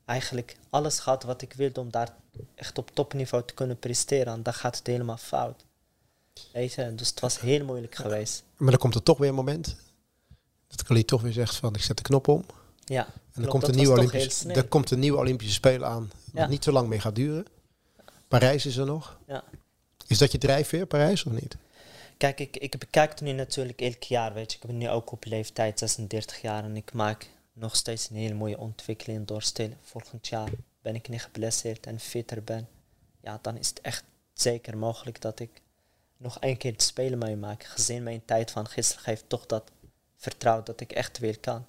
eigenlijk 0.05 0.57
alles 0.71 0.99
gehad 0.99 1.23
wat 1.23 1.43
ik 1.43 1.53
wilde 1.53 1.81
om 1.81 1.91
daar 1.91 2.15
echt 2.55 2.79
op 2.79 2.91
topniveau 2.95 3.45
te 3.45 3.55
kunnen 3.55 3.79
presteren. 3.79 4.33
En 4.33 4.43
dan 4.43 4.55
gaat 4.55 4.77
het 4.77 4.87
helemaal 4.87 5.17
fout. 5.17 5.65
Weet 6.53 6.73
je, 6.73 6.95
dus 6.95 7.09
het 7.09 7.21
was 7.21 7.41
heel 7.41 7.65
moeilijk 7.65 7.95
geweest. 7.95 8.43
Maar 8.57 8.71
dan 8.71 8.79
komt 8.79 8.95
er 8.95 9.03
toch 9.03 9.19
weer 9.19 9.29
een 9.29 9.35
moment 9.35 9.77
dat 10.67 10.83
Khalid 10.83 11.07
toch 11.07 11.23
weer 11.23 11.33
zegt 11.33 11.57
van 11.57 11.75
ik 11.75 11.83
zet 11.83 11.97
de 11.97 12.03
knop 12.03 12.29
om. 12.29 12.45
Ja, 12.85 13.07
En 13.07 13.13
dan 13.33 13.33
klopt, 13.33 13.51
komt, 13.51 13.69
een 13.69 13.75
nieuwe 13.75 13.93
Olympische, 13.99 14.53
er 14.53 14.69
komt 14.69 14.91
een 14.91 14.99
nieuwe 14.99 15.19
Olympische 15.19 15.55
Spelen 15.55 15.89
aan. 15.89 16.11
Wat 16.33 16.43
Ja. 16.43 16.47
niet 16.49 16.65
zo 16.65 16.73
lang 16.73 16.89
meer 16.89 17.01
gaat 17.01 17.15
duren. 17.15 17.47
Parijs 18.39 18.67
is 18.67 18.77
er 18.77 18.87
nog. 18.87 19.19
Ja. 19.27 19.45
Is 20.07 20.19
dat 20.19 20.33
je 20.33 20.39
drijfveer, 20.39 20.87
Parijs, 20.87 21.25
of 21.25 21.33
niet? 21.33 21.57
Kijk, 22.17 22.41
ik, 22.41 22.57
ik 22.57 22.79
bekijk 22.79 23.11
het 23.11 23.21
nu 23.21 23.33
natuurlijk 23.33 23.81
elk 23.81 24.03
jaar, 24.03 24.35
weet 24.35 24.53
je. 24.53 24.59
Ik 24.59 24.67
ben 24.67 24.79
nu 24.79 24.89
ook 24.89 25.13
op 25.13 25.25
leeftijd 25.25 25.79
36 25.79 26.41
jaar 26.41 26.65
en 26.65 26.77
ik 26.77 26.93
maak 26.93 27.29
nog 27.53 27.77
steeds 27.77 28.11
een 28.11 28.17
hele 28.17 28.35
mooie 28.35 28.59
ontwikkeling 28.59 29.27
door 29.27 29.43
stil. 29.43 29.71
Volgend 29.83 30.29
jaar 30.29 30.49
ben 30.83 30.95
ik 30.95 31.09
niet 31.09 31.23
geblesseerd 31.23 31.87
en 31.87 32.01
fitter 32.01 32.45
ben. 32.45 32.69
Ja, 33.21 33.39
dan 33.43 33.57
is 33.57 33.69
het 33.69 33.81
echt 33.81 34.05
zeker 34.33 34.79
mogelijk 34.79 35.21
dat 35.21 35.41
ik 35.41 35.51
nog 36.17 36.39
één 36.39 36.57
keer 36.57 36.77
de 36.77 36.83
Spelen 36.83 37.19
meemaak. 37.19 37.65
Gezien 37.65 38.03
mijn 38.03 38.25
tijd 38.25 38.51
van 38.51 38.67
gisteren 38.67 39.03
geeft 39.03 39.25
toch 39.27 39.47
dat 39.47 39.71
vertrouwen 40.17 40.65
dat 40.65 40.81
ik 40.81 40.93
echt 40.93 41.19
weer 41.19 41.39
kan. 41.39 41.67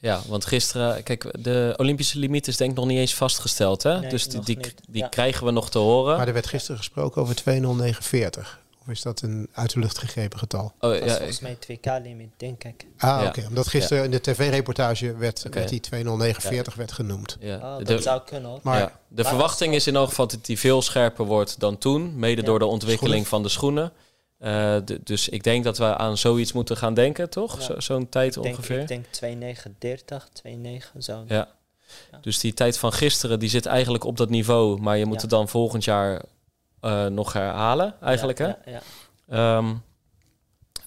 Ja, 0.00 0.20
want 0.26 0.44
gisteren, 0.44 1.02
kijk, 1.02 1.42
de 1.44 1.74
Olympische 1.76 2.18
limiet 2.18 2.46
is 2.48 2.56
denk 2.56 2.70
ik 2.70 2.76
nog 2.76 2.86
niet 2.86 2.98
eens 2.98 3.14
vastgesteld. 3.14 3.82
Hè? 3.82 4.00
Nee, 4.00 4.10
dus 4.10 4.28
die, 4.28 4.40
die, 4.40 4.56
niet. 4.56 4.74
die 4.88 5.02
Ja. 5.02 5.08
krijgen 5.08 5.46
we 5.46 5.50
nog 5.52 5.70
te 5.70 5.78
horen. 5.78 6.16
Maar 6.16 6.26
er 6.26 6.32
werd 6.32 6.46
gisteren 6.46 6.76
gesproken 6.76 7.22
over 7.22 7.34
20940. 7.34 8.60
Of 8.82 8.88
is 8.88 9.02
dat 9.02 9.22
een 9.22 9.48
uit 9.52 9.72
de 9.72 9.78
lucht 9.80 9.98
gegrepen 9.98 10.38
getal? 10.38 10.64
oh, 10.80 10.90
Dat 10.90 10.92
is 11.02 11.10
ja, 11.10 11.16
volgens 11.16 11.40
mij 11.40 11.56
2K-limiet, 11.56 12.30
denk 12.36 12.64
ik. 12.64 12.86
Ah, 12.98 13.20
Ja. 13.22 13.26
oké. 13.28 13.44
Omdat 13.48 13.68
gisteren 13.68 14.04
in 14.04 14.10
de 14.10 14.20
tv-reportage 14.20 15.16
werd, 15.16 15.46
werd 15.50 15.68
die 15.68 15.80
20940 15.80 16.74
werd 16.74 16.92
genoemd. 16.92 17.36
ja. 17.40 17.56
Oh, 17.56 17.76
dat 17.78 17.86
de, 17.86 17.98
zou 18.00 18.20
kunnen 18.26 18.50
hoor. 18.50 18.60
Maar 18.62 18.78
ja. 18.78 19.00
de 19.08 19.22
Maar 19.22 19.30
verwachting 19.30 19.74
is 19.74 19.86
in 19.86 19.96
elk 19.96 20.08
geval 20.08 20.26
dat 20.26 20.44
die 20.46 20.58
veel 20.58 20.82
scherper 20.82 21.24
wordt 21.24 21.60
dan 21.60 21.78
toen. 21.78 22.18
Mede 22.18 22.40
Ja. 22.40 22.46
door 22.46 22.58
de 22.58 22.66
ontwikkeling 22.66 23.26
Schoenen. 23.26 23.28
van 23.30 23.42
de 23.42 23.48
schoenen. 23.48 23.92
Eh, 24.38 24.76
dus 25.04 25.28
ik 25.28 25.42
denk 25.42 25.64
dat 25.64 25.78
we 25.78 25.96
aan 25.96 26.16
zoiets 26.18 26.52
moeten 26.52 26.76
gaan 26.76 26.94
denken, 26.94 27.30
toch? 27.30 27.56
Ja. 27.58 27.62
Zo- 27.64 27.80
Zo'n 27.80 28.08
tijd 28.08 28.36
ik 28.36 28.42
denk, 28.42 28.54
ongeveer. 28.56 28.80
Ik 28.80 28.88
denk 28.88 29.04
2,930, 29.10 30.28
2,9 30.32 30.98
zo. 31.02 31.24
Ja. 31.28 31.48
Ja. 32.10 32.18
Dus 32.20 32.38
die 32.38 32.54
tijd 32.54 32.78
van 32.78 32.92
gisteren, 32.92 33.38
die 33.38 33.48
zit 33.48 33.66
eigenlijk 33.66 34.04
op 34.04 34.16
dat 34.16 34.30
niveau. 34.30 34.80
Maar 34.80 34.96
je 34.98 35.04
moet 35.04 35.14
Ja. 35.14 35.20
het 35.20 35.30
dan 35.30 35.48
volgend 35.48 35.84
jaar 35.84 36.22
eh, 36.80 37.06
nog 37.06 37.32
herhalen, 37.32 37.94
eigenlijk. 38.00 38.38
hè? 38.38 38.46
Ja, 38.46 38.56
ja. 38.66 38.80
Ehm, 39.28 39.74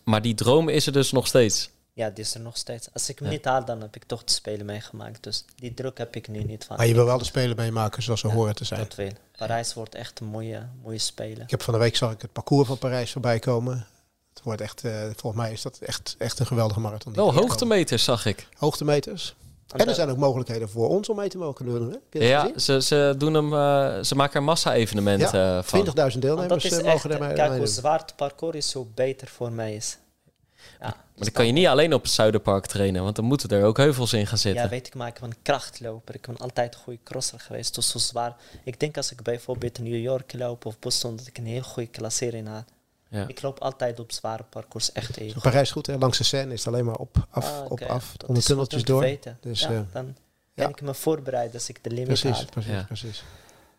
maar 0.04 0.22
die 0.22 0.34
droom 0.34 0.70
is 0.70 0.86
er 0.86 0.94
dus 0.94 1.12
nog 1.12 1.28
steeds. 1.28 1.70
Ja, 2.02 2.10
die 2.10 2.24
is 2.24 2.34
er 2.34 2.42
nog 2.42 2.58
steeds. 2.58 2.88
Als 2.94 3.10
ik 3.10 3.20
hem 3.20 3.28
Ja. 3.28 3.34
niet 3.34 3.46
haal, 3.46 3.66
dan 3.66 3.82
heb 3.82 3.96
ik 3.96 4.04
toch 4.04 4.24
de 4.24 4.32
spelen 4.32 4.66
meegemaakt. 4.66 5.24
Dus 5.24 5.46
die 5.56 5.74
druk 5.74 5.98
heb 5.98 6.16
ik 6.16 6.28
nu 6.28 6.44
niet 6.44 6.66
van. 6.66 6.78
Maar 6.78 6.88
je 6.88 6.94
wil 6.94 7.06
wel 7.06 7.18
de 7.18 7.24
Spelen 7.24 7.56
meemaken 7.56 8.04
zoals 8.04 8.20
ze 8.20 8.28
Ja, 8.28 8.34
horen 8.34 8.56
te 8.56 8.66
zijn. 8.66 8.80
Dat 8.80 8.96
wil. 8.96 9.12
Parijs 9.38 9.74
wordt 9.74 9.96
echt 9.96 10.20
een 10.20 10.28
mooie, 10.28 10.68
mooie 10.84 10.98
spelen. 10.98 11.42
Ik 11.44 11.50
heb 11.50 11.62
van 11.62 11.74
de 11.74 11.80
week 11.80 11.96
zag 11.96 12.12
ik 12.12 12.22
het 12.22 12.32
parcours 12.32 12.68
van 12.68 12.78
Parijs 12.78 13.12
voorbij 13.12 13.40
komen. 13.40 13.88
Het 14.34 14.44
wordt 14.44 14.62
echt, 14.62 14.84
eh, 14.84 14.92
volgens 15.16 15.44
mij 15.44 15.52
is 15.52 15.62
dat 15.62 15.78
echt, 15.78 16.16
echt 16.18 16.40
een 16.40 16.46
geweldige 16.46 16.80
marathon. 16.80 17.14
die 17.14 17.22
Wel 17.22 17.32
hier 17.32 17.42
hoogtemeters, 17.42 18.04
zag 18.04 18.26
ik. 18.26 18.48
Hoogtemeters. 18.58 19.36
En 19.68 19.80
En 19.80 19.88
er 19.88 19.96
zijn 19.96 20.10
ook 20.10 20.18
mogelijkheden 20.18 20.70
voor 20.70 20.90
ons 20.90 21.10
om 21.10 21.16
mee 21.16 21.30
te 21.30 21.38
mogen 21.38 21.66
doen. 21.66 21.98
Hè? 22.12 22.20
Ja, 22.20 22.52
ze, 22.60 22.82
ze, 22.82 23.16
doen 23.18 23.34
hem, 23.34 23.54
eh, 23.54 24.04
ze 24.04 24.16
maken 24.16 24.36
er 24.36 24.44
massa-evenement 24.44 25.22
Ja, 25.22 25.58
eh, 25.58 25.64
van. 25.64 25.80
20.000 25.80 25.94
want 25.96 26.14
dat 26.14 26.22
deelnemers 26.22 26.66
is 26.66 26.72
echt, 26.72 26.84
mogen 26.84 27.12
er 27.12 27.20
mee 27.20 27.34
kijk 27.34 27.58
hoe 27.58 27.68
zwaar 27.68 28.00
het 28.00 28.16
parcours 28.16 28.56
is, 28.56 28.74
hoe 28.74 28.86
beter 28.94 29.28
voor 29.28 29.52
mij 29.52 29.76
is. 29.76 29.98
Ja, 30.82 30.88
Maar 30.88 30.96
dan 31.16 31.32
kan 31.32 31.46
je 31.46 31.52
niet 31.52 31.68
alleen 31.68 31.94
op 31.94 32.02
het 32.02 32.12
Zuiderpark 32.12 32.66
trainen, 32.66 33.04
want 33.04 33.16
dan 33.16 33.26
moeten 33.26 33.50
er 33.50 33.64
ook 33.66 33.78
heuvels 33.78 34.14
in 34.14 34.28
gaan 34.28 34.38
zitten. 34.38 34.64
Ja, 34.64 34.70
weet 34.70 34.88
ik, 34.88 34.96
maar 34.96 35.08
ik 35.08 35.20
ben 35.20 35.30
een 35.30 35.42
krachtloper. 35.42 36.16
Ik 36.16 36.28
ben 36.28 36.38
altijd 36.38 36.74
een 36.76 36.80
goede 36.82 37.00
crosser 37.04 37.40
geweest. 37.40 37.76
Dus 37.76 37.90
zo 37.90 37.98
zwaar. 38.00 38.36
Ik 38.64 38.80
denk 38.80 38.98
als 38.98 39.12
ik 39.12 39.22
bijvoorbeeld 39.22 39.78
in 39.78 39.84
New 39.84 40.02
York 40.02 40.34
loop 40.34 40.66
of 40.66 40.80
Boston, 40.80 41.16
dat 41.16 41.28
ik 41.28 41.38
een 41.38 41.46
heel 41.46 41.62
goede 41.62 41.90
klassering 41.90 42.48
had. 42.48 42.64
Ja. 43.10 43.28
Ik 43.28 43.42
loop 43.42 43.60
altijd 43.60 44.00
op 44.00 44.12
zware 44.12 44.44
parcours 44.44 44.92
echt 44.92 45.18
goed. 45.34 45.42
Parijs 45.42 45.72
goed, 45.72 45.86
hè? 45.88 45.98
langs 45.98 46.18
de 46.18 46.24
Seine 46.24 46.54
is 46.54 46.60
het 46.66 46.74
alleen 46.74 46.86
maar 46.86 46.96
op, 46.96 47.28
af, 47.30 47.46
Ah, 47.60 47.72
op, 47.72 47.82
af. 47.82 48.14
Dat 48.18 48.30
Onder 48.30 48.44
tunneltjes 48.44 48.84
door. 48.84 49.02
weten. 49.02 49.38
Dus, 49.42 49.62
ja, 49.62 49.70
eh, 49.70 49.80
dan 49.92 50.16
ja. 50.54 50.64
kan 50.64 50.70
ik 50.72 50.82
me 50.82 50.94
voorbereiden 50.94 51.54
als 51.54 51.70
ik 51.70 51.84
de 51.84 51.90
limiet 51.90 52.06
Precies, 52.08 52.30
haal. 52.32 52.46
precies, 52.46 52.72
Ja. 52.72 52.84
precies. 52.84 53.24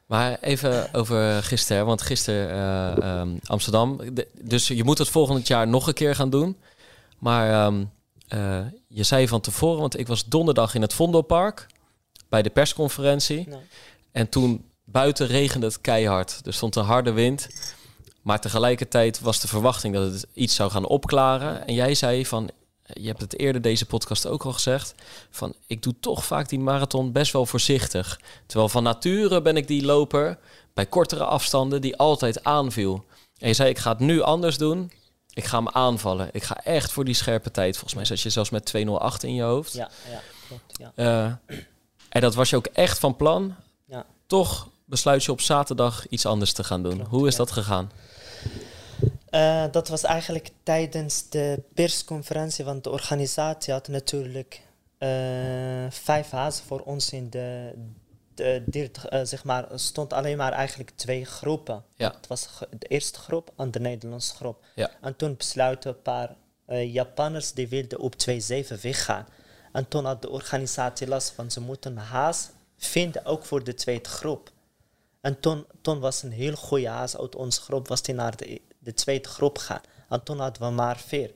Maar 0.07 0.39
even 0.41 0.95
over 0.95 1.43
gisteren, 1.43 1.87
want 1.87 2.03
gisteren 2.03 2.51
eh, 3.03 3.21
ehm, 3.21 3.29
Amsterdam. 3.47 4.15
De- 4.15 4.29
dus 4.41 4.69
je 4.69 4.85
moet 4.85 4.99
het 4.99 5.09
volgend 5.09 5.47
jaar 5.47 5.69
nog 5.69 5.87
een 5.87 5.95
keer 5.95 6.15
gaan 6.15 6.31
doen. 6.31 6.57
Maar 7.23 7.51
ehm, 7.51 7.85
eh, 8.29 8.67
je 8.89 9.03
zei 9.03 9.29
van 9.29 9.41
tevoren, 9.41 9.81
want 9.81 9.99
ik 9.99 10.07
was 10.07 10.25
donderdag 10.25 10.75
in 10.75 10.83
het 10.83 10.95
Vondelpark 10.95 11.67
bij 12.29 12.43
de 12.43 12.51
persconferentie. 12.51 13.49
En 14.13 14.29
toen 14.29 14.65
buiten 14.85 15.27
regende 15.27 15.67
het 15.67 15.81
keihard. 15.81 16.41
Er 16.45 16.55
stond 16.55 16.77
een 16.77 16.85
harde 16.85 17.13
wind. 17.13 17.49
Maar 18.23 18.41
tegelijkertijd 18.41 19.21
was 19.21 19.41
de 19.41 19.49
verwachting 19.49 19.95
dat 19.95 20.13
het 20.13 20.27
iets 20.33 20.55
zou 20.55 20.71
gaan 20.71 20.87
opklaren. 20.87 21.67
En 21.67 21.75
jij 21.75 21.95
zei 21.95 22.27
van, 22.27 22.51
je 22.85 23.07
hebt 23.07 23.21
het 23.21 23.39
eerder 23.39 23.63
deze 23.63 23.87
podcast 23.87 24.27
ook 24.27 24.45
al 24.45 24.53
gezegd, 24.53 24.95
van 25.31 25.55
ik 25.67 25.83
doe 25.83 25.95
toch 26.01 26.25
vaak 26.25 26.49
die 26.49 26.61
marathon 26.61 27.13
best 27.13 27.33
wel 27.33 27.47
voorzichtig. 27.47 28.21
Terwijl 28.47 28.69
van 28.69 28.83
nature 28.83 29.43
ben 29.43 29.57
ik 29.57 29.67
die 29.67 29.85
loper 29.85 30.39
bij 30.75 30.87
kortere 30.87 31.25
afstanden 31.25 31.81
die 31.81 31.97
altijd 31.97 32.45
aanviel. 32.45 33.05
En 33.39 33.49
je 33.49 33.55
zei, 33.55 33.69
ik 33.69 33.79
ga 33.79 33.91
het 33.91 34.01
nu 34.01 34.21
anders 34.21 34.59
doen. 34.59 34.91
Ik 35.35 35.45
ga 35.45 35.57
hem 35.57 35.69
aanvallen. 35.69 36.29
Ik 36.33 36.43
ga 36.43 36.65
echt 36.65 36.93
voor 36.93 37.05
die 37.05 37.15
scherpe 37.15 37.51
tijd. 37.51 37.73
Volgens 37.75 37.95
mij 37.95 38.05
zat 38.05 38.21
je 38.21 38.31
zelfs 38.31 38.51
met 38.51 38.65
208 38.65 39.23
in 39.23 39.35
je 39.35 39.43
hoofd. 39.43 39.73
Ja, 39.73 39.91
ja 40.11 40.21
klopt. 40.47 40.79
Ja. 40.79 40.93
Uh, 40.97 41.55
en 42.09 42.21
dat 42.21 42.35
was 42.35 42.51
je 42.51 42.57
ook 42.57 42.67
echt 42.67 42.99
van 42.99 43.17
plan. 43.17 43.55
Ja. 43.85 44.07
Toch 44.27 44.69
besluit 44.85 45.25
je 45.25 45.33
op 45.33 45.41
zaterdag 45.41 46.09
iets 46.09 46.27
anders 46.27 46.53
te 46.53 46.65
gaan 46.65 46.83
doen. 46.83 46.95
Klopt, 46.95 47.11
Hoe 47.11 47.27
is 47.27 47.33
ja. 47.33 47.39
dat 47.39 47.51
gegaan? 47.51 47.91
Uh, 49.31 49.65
dat 49.71 49.89
was 49.89 50.03
eigenlijk 50.03 50.51
tijdens 50.63 51.29
de 51.29 51.63
persconferentie, 51.75 52.65
want 52.65 52.85
de 52.85 52.91
organisatie 52.91 53.73
had 53.73 53.89
natuurlijk 53.89 54.61
uh, 54.99 55.09
vijf 55.91 56.31
hazen 56.31 56.65
voor 56.65 56.81
ons 56.81 57.13
in 57.13 57.31
de, 57.31 57.73
de 58.35 58.91
uh, 59.13 59.21
zeg 59.23 59.45
maar, 59.45 59.73
er 59.73 59.81
stond 59.81 60.13
alleen 60.13 60.37
maar 60.37 60.53
eigenlijk 60.53 60.91
twee 60.95 61.25
groepen. 61.25 61.85
Ja. 61.97 62.13
Het 62.17 62.27
was 62.27 62.49
de 62.79 62.87
eerste 62.87 63.19
groep 63.19 63.53
en 63.57 63.71
de 63.71 63.81
Nederlandse 63.81 64.35
groep. 64.35 64.65
Ja. 64.75 64.91
En 65.01 65.17
toen 65.17 65.37
besluiten 65.37 65.91
een 65.91 66.03
paar 66.03 66.35
uh, 66.69 66.93
Japanners 66.93 67.53
die 67.53 67.69
wilden 67.69 67.99
op 67.99 68.15
2-7 68.31 68.81
weggaan. 68.81 69.27
En 69.73 69.89
toen 69.89 70.05
had 70.05 70.23
de 70.23 70.31
organisatie 70.31 71.09
last 71.09 71.31
van 71.31 71.51
ze 71.51 71.61
moeten 71.61 71.97
haas 71.97 72.49
vinden, 72.77 73.25
ook 73.25 73.45
voor 73.45 73.65
de 73.65 73.75
tweede 73.75 74.09
groep. 74.09 74.51
En 75.21 75.41
toen, 75.41 75.67
toen 75.81 76.01
was 76.01 76.23
een 76.23 76.33
heel 76.33 76.55
goede 76.55 76.89
haas 76.89 77.17
uit 77.17 77.37
onze 77.37 77.61
groep, 77.61 77.89
was 77.89 78.03
die 78.03 78.15
naar 78.15 78.37
de, 78.37 78.61
de 78.79 78.95
tweede 78.95 79.29
groep 79.29 79.59
gaan. 79.59 79.81
En 80.09 80.23
toen 80.23 80.39
hadden 80.39 80.63
we 80.63 80.71
maar 80.71 80.99
vier. 80.99 81.31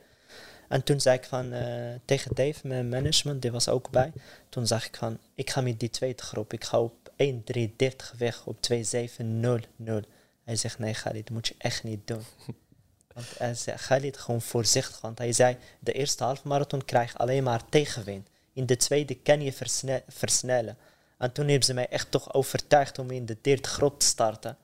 En 0.68 0.82
toen 0.82 1.00
zei 1.00 1.16
ik 1.16 1.24
van, 1.24 1.52
uh, 1.52 1.94
tegen 2.04 2.34
Dave, 2.34 2.66
mijn 2.66 2.88
management, 2.88 3.42
die 3.42 3.52
was 3.52 3.68
ook 3.68 3.90
bij. 3.90 4.12
Toen 4.48 4.66
zag 4.66 4.86
ik 4.86 4.96
van, 4.96 5.18
ik 5.34 5.50
ga 5.50 5.60
met 5.60 5.80
die 5.80 5.90
tweede 5.90 6.22
groep, 6.22 6.52
ik 6.52 6.64
ga 6.64 6.80
op 6.80 6.94
1.330 7.16 8.16
weg, 8.18 8.46
op 8.46 8.56
2.700. 8.72 10.08
Hij 10.44 10.56
zegt, 10.56 10.78
nee 10.78 10.92
Khalid, 10.92 11.26
dat 11.26 11.34
moet 11.34 11.46
je 11.46 11.54
echt 11.58 11.82
niet 11.82 12.06
doen. 12.06 12.22
Want 13.14 13.26
hij 13.38 13.54
zei, 13.54 13.76
Khalid, 13.76 14.16
gewoon 14.16 14.42
voorzichtig. 14.42 15.00
Want 15.00 15.18
hij 15.18 15.32
zei, 15.32 15.56
de 15.78 15.92
eerste 15.92 16.24
halfmarathon 16.24 16.84
krijg 16.84 17.12
je 17.12 17.18
alleen 17.18 17.42
maar 17.42 17.68
tegenwind. 17.68 18.28
In 18.52 18.66
de 18.66 18.76
tweede 18.76 19.14
kan 19.14 19.40
je 19.40 19.52
versne 19.52 20.02
versnellen. 20.08 20.76
En 21.18 21.32
toen 21.32 21.48
hebben 21.48 21.64
ze 21.64 21.74
mij 21.74 21.88
echt 21.88 22.10
toch 22.10 22.34
overtuigd 22.34 22.98
om 22.98 23.10
in 23.10 23.26
de 23.26 23.36
derde 23.40 23.68
groep 23.68 24.00
te 24.00 24.06
starten. 24.06 24.56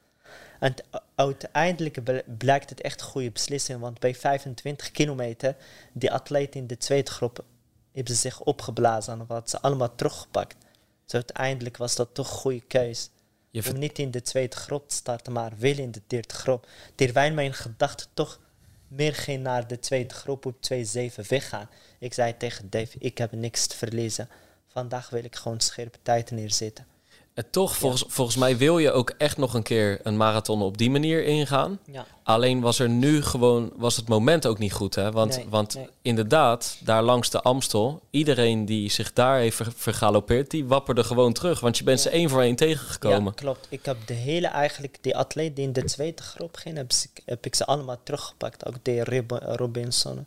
En 0.63 0.75
uiteindelijk 1.15 1.99
blijkt 2.39 2.71
het 2.71 2.81
echt 2.81 3.01
een 3.01 3.07
goede 3.07 3.31
beslissing, 3.31 3.81
want 3.81 3.99
bij 3.99 4.15
25 4.15 4.91
kilometer, 4.91 5.57
die 5.93 6.13
atleten 6.13 6.61
in 6.61 6.67
de 6.67 6.77
tweede 6.77 7.11
groep 7.11 7.45
hebben 7.93 8.15
zich 8.15 8.41
opgeblazen 8.41 9.21
en 9.21 9.27
wat 9.27 9.51
ze 9.51 9.61
allemaal 9.61 9.95
teruggepakt. 9.95 10.57
Dus 11.05 11.15
uiteindelijk 11.15 11.77
was 11.77 11.95
dat 11.95 12.15
toch 12.15 12.31
een 12.31 12.37
goede 12.37 12.61
keus. 12.61 13.11
Je 13.51 13.71
om 13.71 13.79
niet 13.79 13.99
in 13.99 14.11
de 14.11 14.23
tweede 14.23 14.57
groep 14.57 14.89
te 14.89 14.95
starten, 14.95 15.33
maar 15.33 15.53
wel 15.59 15.77
in 15.77 15.91
de 15.91 16.03
derde 16.07 16.35
groep. 16.35 16.69
Terwijl 16.95 17.35
mijn 17.35 17.55
gedachte 17.55 18.07
toch 18.15 18.41
meer 18.89 19.15
ging 19.15 19.43
naar 19.43 19.67
de 19.67 19.79
tweede 19.79 20.15
groep 20.15 20.47
op 20.47 20.57
2-7 20.73 21.27
weggaan. 21.29 21.69
Ik 21.99 22.15
zei 22.15 22.37
tegen 22.37 22.71
Dave, 22.71 22.97
ik 22.99 23.19
heb 23.19 23.33
niks 23.33 23.67
te 23.67 23.77
verliezen. 23.77 24.29
Vandaag 24.69 25.11
wil 25.11 25.25
ik 25.25 25.37
gewoon 25.37 25.61
scherpe 25.61 25.99
tijd 26.03 26.31
neerzetten. 26.31 26.92
En 27.35 27.45
toch, 27.51 27.77
volgens, 27.77 28.05
volgens 28.09 28.37
mij 28.37 28.57
wil 28.57 28.79
je 28.79 28.93
ook 28.93 29.11
echt 29.19 29.37
nog 29.37 29.55
een 29.55 29.63
keer 29.63 30.01
een 30.03 30.17
marathon 30.17 30.63
op 30.63 30.79
die 30.79 30.91
manier 30.91 31.25
ingaan. 31.25 31.79
Ja. 31.93 32.07
Alleen 32.23 32.61
was 32.61 32.79
er 32.79 32.89
nu 32.89 33.23
gewoon, 33.23 33.73
was 33.77 33.97
het 33.97 34.09
moment 34.09 34.47
ook 34.47 34.59
niet 34.59 34.73
goed. 34.73 34.95
Hè? 34.95 35.11
Want, 35.13 35.37
Nee, 35.37 35.47
want 35.49 35.75
nee. 35.75 35.89
inderdaad, 36.03 36.77
daar 36.85 37.03
langs 37.03 37.31
de 37.31 37.41
Amstel, 37.43 38.01
iedereen 38.11 38.65
die 38.65 38.91
zich 38.91 39.13
daar 39.13 39.39
heeft 39.39 39.57
ver- 39.57 39.73
vergalopeerd, 39.77 40.51
die 40.51 40.65
wapperde 40.67 41.05
gewoon 41.05 41.33
terug. 41.33 41.61
Want 41.61 41.79
je 41.79 41.85
bent 41.85 42.01
ze 42.01 42.11
één 42.11 42.29
voor 42.31 42.43
één 42.43 42.57
tegengekomen. 42.57 43.25
Ja, 43.25 43.31
klopt. 43.35 43.67
Ik 43.71 43.85
heb 43.85 43.97
de 44.07 44.15
hele 44.15 44.47
eigenlijk, 44.47 44.99
die 45.01 45.17
atleet 45.17 45.57
die 45.57 45.65
in 45.65 45.73
de 45.73 45.85
tweede 45.85 46.23
groep 46.23 46.57
ging, 46.57 46.77
heb, 47.25 47.45
ik 47.47 47.55
ze 47.55 47.67
allemaal 47.67 47.99
teruggepakt. 48.03 48.67
Ook 48.67 48.75
de 48.83 49.25
Robinson. 49.57 50.27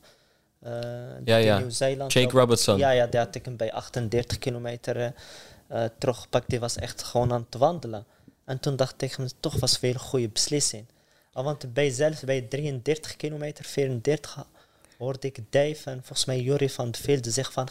eh 0.59 0.71
Ja, 1.25 1.35
ja. 1.37 1.57
Nieuw-Zeeland. 1.57 2.13
Jake 2.13 2.37
Robertson. 2.39 2.77
Ja, 2.77 2.89
ja, 2.89 3.07
die 3.07 3.19
had 3.19 3.35
ik 3.35 3.45
hem 3.45 3.57
bij 3.57 3.73
38 3.73 4.37
kilometer 4.39 4.97
eh, 5.01 5.09
eh, 5.67 5.85
teruggepakt. 5.97 6.49
Die 6.49 6.59
was 6.59 6.75
echt 6.75 7.03
gewoon 7.03 7.33
aan 7.33 7.45
het 7.49 7.59
wandelen. 7.59 8.05
En 8.45 8.59
toen 8.59 8.75
dacht 8.75 9.01
ik, 9.01 9.17
toch 9.39 9.59
was 9.59 9.79
weer 9.79 9.93
een 9.93 9.99
goede 9.99 10.29
beslissing. 10.29 10.85
Ah, 11.33 11.43
Want 11.43 11.73
bij 11.73 11.89
zelfs 11.89 12.19
bij 12.21 12.41
33 12.41 13.15
kilometer, 13.15 13.65
34, 13.65 14.45
hoorde 14.97 15.27
ik 15.27 15.39
Dave 15.49 15.89
en 15.89 15.97
volgens 15.97 16.25
mij 16.25 16.39
Jury 16.41 16.69
van 16.69 16.91
de 16.91 16.97
Velde 16.97 17.31
zeggen 17.31 17.53
van, 17.53 17.67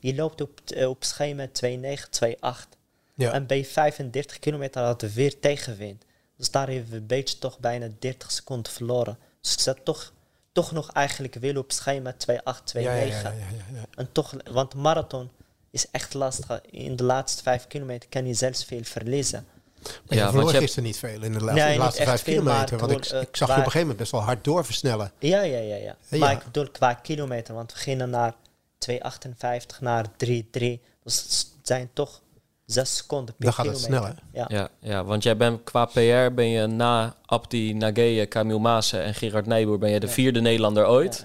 je 0.00 0.14
loopt 0.14 0.40
op, 0.40 0.60
eh, 0.70 0.88
op 0.88 1.04
schema 1.04 1.46
2,9, 1.52 2.10
2,8. 2.10 2.76
Ja. 3.14 3.32
En 3.32 3.46
bij 3.46 3.64
35 3.64 4.38
kilometer 4.38 4.82
hadden 4.82 5.08
we 5.08 5.14
weer 5.14 5.40
tegenwind. 5.40 6.04
Dus 6.36 6.50
daar 6.50 6.68
hebben 6.68 6.90
we 6.90 6.96
een 6.96 7.06
beetje 7.06 7.38
toch 7.38 7.58
bijna 7.58 7.88
30 7.98 8.30
seconden 8.30 8.72
verloren. 8.72 9.18
Dus 9.40 9.52
ik 9.52 9.58
zat 9.58 9.84
toch, 9.84 10.12
toch 10.52 10.72
nog 10.72 10.92
eigenlijk 10.92 11.34
wel 11.34 11.56
op 11.56 11.72
schema 11.72 12.12
2,8, 12.12 12.64
2,9. 12.64 12.82
Ja, 12.82 12.94
ja, 12.94 13.04
ja, 13.04 13.20
ja, 13.20 13.30
ja, 13.30 13.64
ja. 13.72 13.84
En 13.94 14.12
toch, 14.12 14.34
want 14.50 14.74
marathon 14.74 15.30
is 15.70 15.86
echt 15.90 16.14
lastig. 16.14 16.60
In 16.70 16.96
de 16.96 17.04
laatste 17.04 17.42
vijf 17.42 17.66
kilometer 17.66 18.08
kan 18.08 18.26
je 18.26 18.34
zelfs 18.34 18.64
veel 18.64 18.84
verliezen. 18.84 19.46
Maar 19.82 19.92
Ja, 20.18 20.24
je 20.24 20.30
verloor 20.30 20.40
je 20.44 20.50
hebt- 20.50 20.58
gisteren 20.62 20.84
niet 20.84 20.98
veel 20.98 21.22
in 21.22 21.32
de 21.32 21.40
laatste, 21.44 21.52
Nee, 21.52 21.64
de 21.64 21.70
niet 21.70 21.78
laatste 21.78 22.02
vijf 22.02 22.22
kilometer. 22.22 22.78
Want 22.78 22.92
ik, 22.92 23.02
door, 23.08 23.16
eh, 23.18 23.22
ik 23.28 23.36
zag 23.36 23.48
je 23.48 23.52
op 23.54 23.58
een 23.58 23.64
gegeven 23.64 23.80
moment 23.80 23.96
best 23.98 24.10
wel 24.12 24.20
hard 24.20 24.44
doorversnellen. 24.44 25.12
Ja, 25.18 25.42
ja, 25.42 25.58
ja. 25.58 25.74
ja. 25.76 25.96
Ja. 26.08 26.18
Maar 26.18 26.32
ik 26.32 26.44
bedoel 26.44 26.70
qua 26.70 26.94
kilometer, 26.94 27.54
want 27.54 27.72
we 27.72 27.78
gingen 27.78 28.10
naar 28.10 28.34
2,58 28.78 29.80
naar 29.80 30.06
3,3. 30.16 30.80
Dus 31.04 31.22
het 31.22 31.46
zijn 31.62 31.90
toch 31.92 32.20
6 32.66 32.96
seconden 32.96 33.34
per 33.34 33.44
Dan 33.44 33.52
gaat 33.54 33.66
het 33.66 33.84
kilometer. 33.84 34.14
sneller. 34.32 34.48
Ja. 34.50 34.56
Ja, 34.58 34.68
ja, 34.90 35.04
want 35.04 35.22
jij 35.22 35.36
bent 35.36 35.62
qua 35.64 35.84
PR 35.84 36.34
ben 36.34 36.48
je 36.48 36.66
na 36.66 37.14
Abdi 37.26 37.74
Nageye, 37.74 38.28
Camille 38.28 38.58
Maassen 38.60 39.02
en 39.02 39.14
Gerard 39.14 39.46
Nijboer 39.46 39.78
ben 39.78 39.90
je 39.90 40.00
de 40.00 40.06
Ja. 40.06 40.12
vierde 40.12 40.40
Nederlander 40.40 40.86
ooit. 40.86 41.24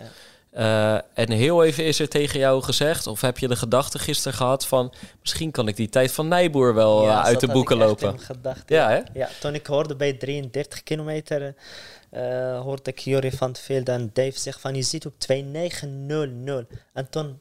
Ja, 0.56 0.62
ja. 0.62 1.04
Eh, 1.16 1.24
en 1.24 1.32
heel 1.32 1.64
even 1.64 1.86
is 1.86 2.00
er 2.00 2.10
tegen 2.10 2.40
jou 2.40 2.64
gezegd, 2.64 3.08
of 3.08 3.22
heb 3.22 3.38
je 3.38 3.48
de 3.48 3.56
gedachte 3.56 4.00
gisteren 4.00 4.38
gehad 4.38 4.66
van 4.66 4.94
misschien 5.22 5.52
kan 5.52 5.68
ik 5.68 5.76
die 5.76 5.90
tijd 5.90 6.12
van 6.12 6.28
Nijboer 6.28 6.74
wel 6.74 7.04
Ja, 7.04 7.20
eh, 7.20 7.26
uit 7.26 7.40
de 7.40 7.48
boeken 7.48 7.78
lopen. 7.78 8.20
gedacht, 8.20 8.70
Ja, 8.70 8.90
hè? 8.90 9.02
Ja, 9.14 9.30
toen 9.40 9.54
ik 9.54 9.66
hoorde 9.66 9.96
bij 9.96 10.14
33 10.14 10.84
kilometer, 10.84 11.56
eh, 12.10 12.60
hoorde 12.60 12.92
ik 12.92 13.00
Jury 13.00 13.32
van 13.32 13.48
het 13.48 13.60
Velde 13.60 13.92
en 13.92 14.10
Dave 14.14 14.40
zeggen 14.40 14.62
van 14.62 14.76
je 14.76 14.82
zit 14.82 15.06
op 15.06 15.14
2900. 15.18 16.70
En 16.94 17.10
toen 17.10 17.40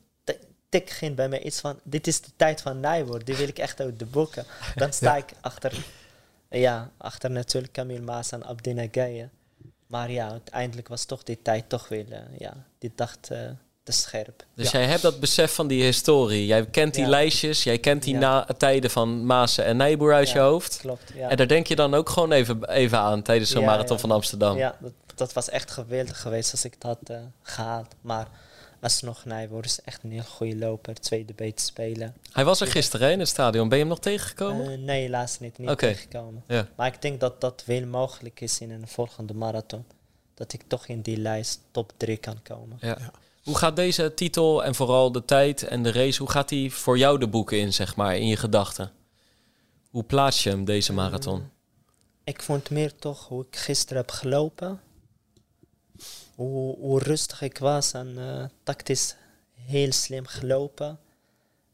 tik 0.68 0.90
ging 0.90 1.16
bij 1.16 1.28
mij 1.28 1.42
iets 1.42 1.60
van, 1.60 1.80
dit 1.82 2.06
is 2.06 2.20
de 2.20 2.30
tijd 2.36 2.60
van 2.60 2.80
Nijboer, 2.80 3.24
die 3.24 3.36
wil 3.36 3.48
ik 3.48 3.58
echt 3.58 3.80
uit 3.80 3.98
de 3.98 4.06
boeken. 4.06 4.44
Dan 4.74 4.92
sta 5.02 5.16
ik 5.16 5.32
achter, 5.40 5.84
ja, 6.48 6.90
achter 6.96 7.30
natuurlijk 7.30 7.72
Camille 7.72 8.04
Maas 8.04 8.30
en 8.30 8.44
Abdi 8.44 8.72
Nagaye. 8.72 9.28
Maar 9.86 10.10
ja, 10.10 10.30
uiteindelijk 10.30 10.88
was 10.88 11.04
toch 11.04 11.22
die 11.22 11.38
tijd 11.42 11.68
toch 11.68 11.88
weer, 11.88 12.12
eh, 12.12 12.18
ja, 12.38 12.52
die 12.78 12.92
dacht 12.94 13.30
eh, 13.30 13.38
te 13.82 13.92
scherp. 13.92 14.44
Dus 14.54 14.70
jij 14.70 14.84
hebt 14.86 15.02
dat 15.02 15.20
besef 15.20 15.54
van 15.54 15.66
die 15.66 15.82
historie. 15.82 16.46
Jij 16.46 16.66
kent 16.66 16.94
die 16.94 17.02
Ja. 17.02 17.08
lijstjes, 17.08 17.62
jij 17.64 17.78
kent 17.78 18.02
die 18.02 18.14
Ja. 18.14 18.20
na 18.20 18.46
tijden 18.58 18.90
van 18.90 19.26
Maassen 19.26 19.64
en 19.64 19.76
Nijboer 19.76 20.12
uit 20.14 20.28
Ja, 20.28 20.34
je 20.34 20.40
hoofd. 20.40 20.76
Klopt, 20.76 21.12
ja. 21.14 21.28
En 21.28 21.36
daar 21.36 21.48
denk 21.48 21.66
je 21.66 21.76
dan 21.76 21.94
ook 21.94 22.08
gewoon 22.08 22.32
even, 22.32 22.68
even 22.70 22.98
aan 22.98 23.22
tijdens 23.22 23.50
zo'n 23.50 23.60
Ja, 23.60 23.66
marathon 23.66 23.94
ja. 23.96 24.00
van 24.00 24.10
Amsterdam. 24.10 24.56
Ja, 24.56 24.76
dat, 24.80 24.92
dat 25.14 25.32
was 25.32 25.48
echt 25.48 25.70
geweldig 25.70 26.20
geweest 26.20 26.52
als 26.52 26.64
ik 26.64 26.74
het 26.74 26.82
had 26.82 26.98
eh, 27.04 27.16
gehaald. 27.42 27.94
Maar 28.00 28.28
alsnog, 28.84 29.24
Nijboer 29.24 29.64
is 29.64 29.80
echt 29.80 30.02
een 30.02 30.10
heel 30.10 30.22
goede 30.22 30.56
loper. 30.56 30.94
Tweede 30.94 31.34
beter 31.34 31.66
spelen. 31.66 32.14
Hij 32.32 32.44
was 32.44 32.60
er 32.60 32.66
gisteren 32.66 33.06
hè, 33.06 33.12
in 33.12 33.18
het 33.18 33.28
stadion. 33.28 33.68
Ben 33.68 33.78
je 33.78 33.84
hem 33.84 33.92
nog 33.92 34.02
tegengekomen? 34.02 34.72
Eh, 34.72 34.78
nee, 34.78 35.02
helaas 35.02 35.38
niet. 35.38 35.58
Niet 35.58 35.78
tegengekomen. 35.78 36.42
ja. 36.46 36.68
Maar 36.76 36.86
ik 36.86 37.02
denk 37.02 37.20
dat 37.20 37.40
dat 37.40 37.62
wel 37.66 37.86
mogelijk 37.86 38.40
is 38.40 38.60
in 38.60 38.70
een 38.70 38.88
volgende 38.88 39.34
marathon. 39.34 39.84
Dat 40.34 40.52
ik 40.52 40.62
toch 40.66 40.86
in 40.86 41.00
die 41.00 41.16
lijst 41.16 41.60
top 41.70 41.92
3 41.96 42.16
kan 42.16 42.42
komen. 42.42 42.78
Ja. 42.80 42.98
Hoe 43.42 43.56
gaat 43.56 43.76
deze 43.76 44.14
titel 44.14 44.64
en 44.64 44.74
vooral 44.74 45.12
de 45.12 45.24
tijd 45.24 45.62
en 45.62 45.82
de 45.82 45.92
race, 45.92 46.18
hoe 46.18 46.30
gaat 46.30 46.48
die 46.48 46.72
voor 46.72 46.98
jou 46.98 47.18
de 47.18 47.28
boeken 47.28 47.58
in, 47.58 47.72
zeg 47.72 47.96
maar, 47.96 48.16
in 48.16 48.26
je 48.26 48.36
gedachten? 48.36 48.92
Hoe 49.90 50.02
plaats 50.04 50.42
je 50.42 50.50
hem, 50.50 50.64
deze 50.64 50.92
marathon? 50.92 51.50
Ik 52.24 52.42
vond 52.42 52.70
meer 52.70 52.94
toch 52.94 53.28
hoe 53.28 53.44
ik 53.50 53.56
gisteren 53.56 53.96
heb 53.96 54.10
gelopen. 54.10 54.80
Hoe, 56.34 56.76
hoe 56.78 56.98
rustig 56.98 57.42
ik 57.42 57.58
was 57.58 57.92
en 57.92 58.14
eh, 58.18 58.44
tactisch 58.62 59.14
heel 59.54 59.92
slim 59.92 60.26
gelopen. 60.26 60.98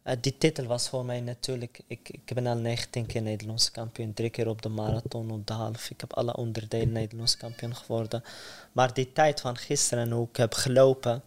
Eh, 0.02 0.16
die 0.20 0.38
titel 0.38 0.64
was 0.64 0.88
voor 0.88 1.04
mij 1.04 1.20
natuurlijk. 1.20 1.80
Ik, 1.86 2.08
ik 2.08 2.34
ben 2.34 2.46
al 2.46 2.56
19 2.56 3.06
keer 3.06 3.22
Nederlands 3.22 3.70
kampioen. 3.70 4.14
Drie 4.14 4.30
keer 4.30 4.48
op 4.48 4.62
de 4.62 4.68
marathon, 4.68 5.30
op 5.30 5.46
de 5.46 5.52
half. 5.52 5.90
Ik 5.90 6.00
heb 6.00 6.12
alle 6.12 6.36
onderdelen 6.36 6.92
Nederlands 6.92 7.36
kampioen 7.36 7.74
geworden. 7.76 8.22
Maar 8.72 8.94
die 8.94 9.12
tijd 9.12 9.40
van 9.40 9.56
gisteren 9.56 10.04
en 10.04 10.10
hoe 10.10 10.28
ik 10.28 10.36
heb 10.36 10.54
gelopen. 10.54 11.22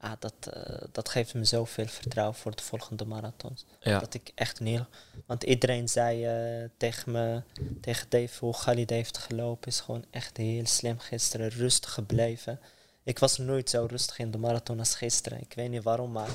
Ah, 0.00 0.12
dat, 0.18 0.34
eh, 0.52 0.82
dat 0.92 1.08
geeft 1.08 1.34
me 1.34 1.44
zoveel 1.44 1.86
vertrouwen 1.86 2.36
voor 2.36 2.56
de 2.56 2.62
volgende 2.62 3.04
marathons. 3.04 3.64
Ja. 3.80 3.98
Dat 3.98 4.14
ik 4.14 4.30
echt 4.34 4.60
niet... 4.60 4.82
Want 5.26 5.42
iedereen 5.42 5.88
zei 5.88 6.24
eh, 6.24 6.68
tegen 6.76 7.12
me, 7.12 7.42
tegen 7.80 8.06
Dave, 8.08 8.44
hoe 8.44 8.56
Khalid 8.56 8.90
heeft 8.90 9.18
gelopen, 9.18 9.68
is 9.68 9.80
gewoon 9.80 10.04
echt 10.10 10.36
heel 10.36 10.66
slim 10.66 10.98
gisteren, 10.98 11.48
rustig 11.48 11.92
gebleven. 11.92 12.60
Ik 13.02 13.18
was 13.18 13.38
nooit 13.38 13.70
zo 13.70 13.86
rustig 13.90 14.18
in 14.18 14.30
de 14.30 14.38
marathon 14.38 14.78
als 14.78 14.94
gisteren. 14.94 15.40
Ik 15.40 15.52
weet 15.54 15.70
niet 15.70 15.82
waarom, 15.82 16.12
maar 16.12 16.30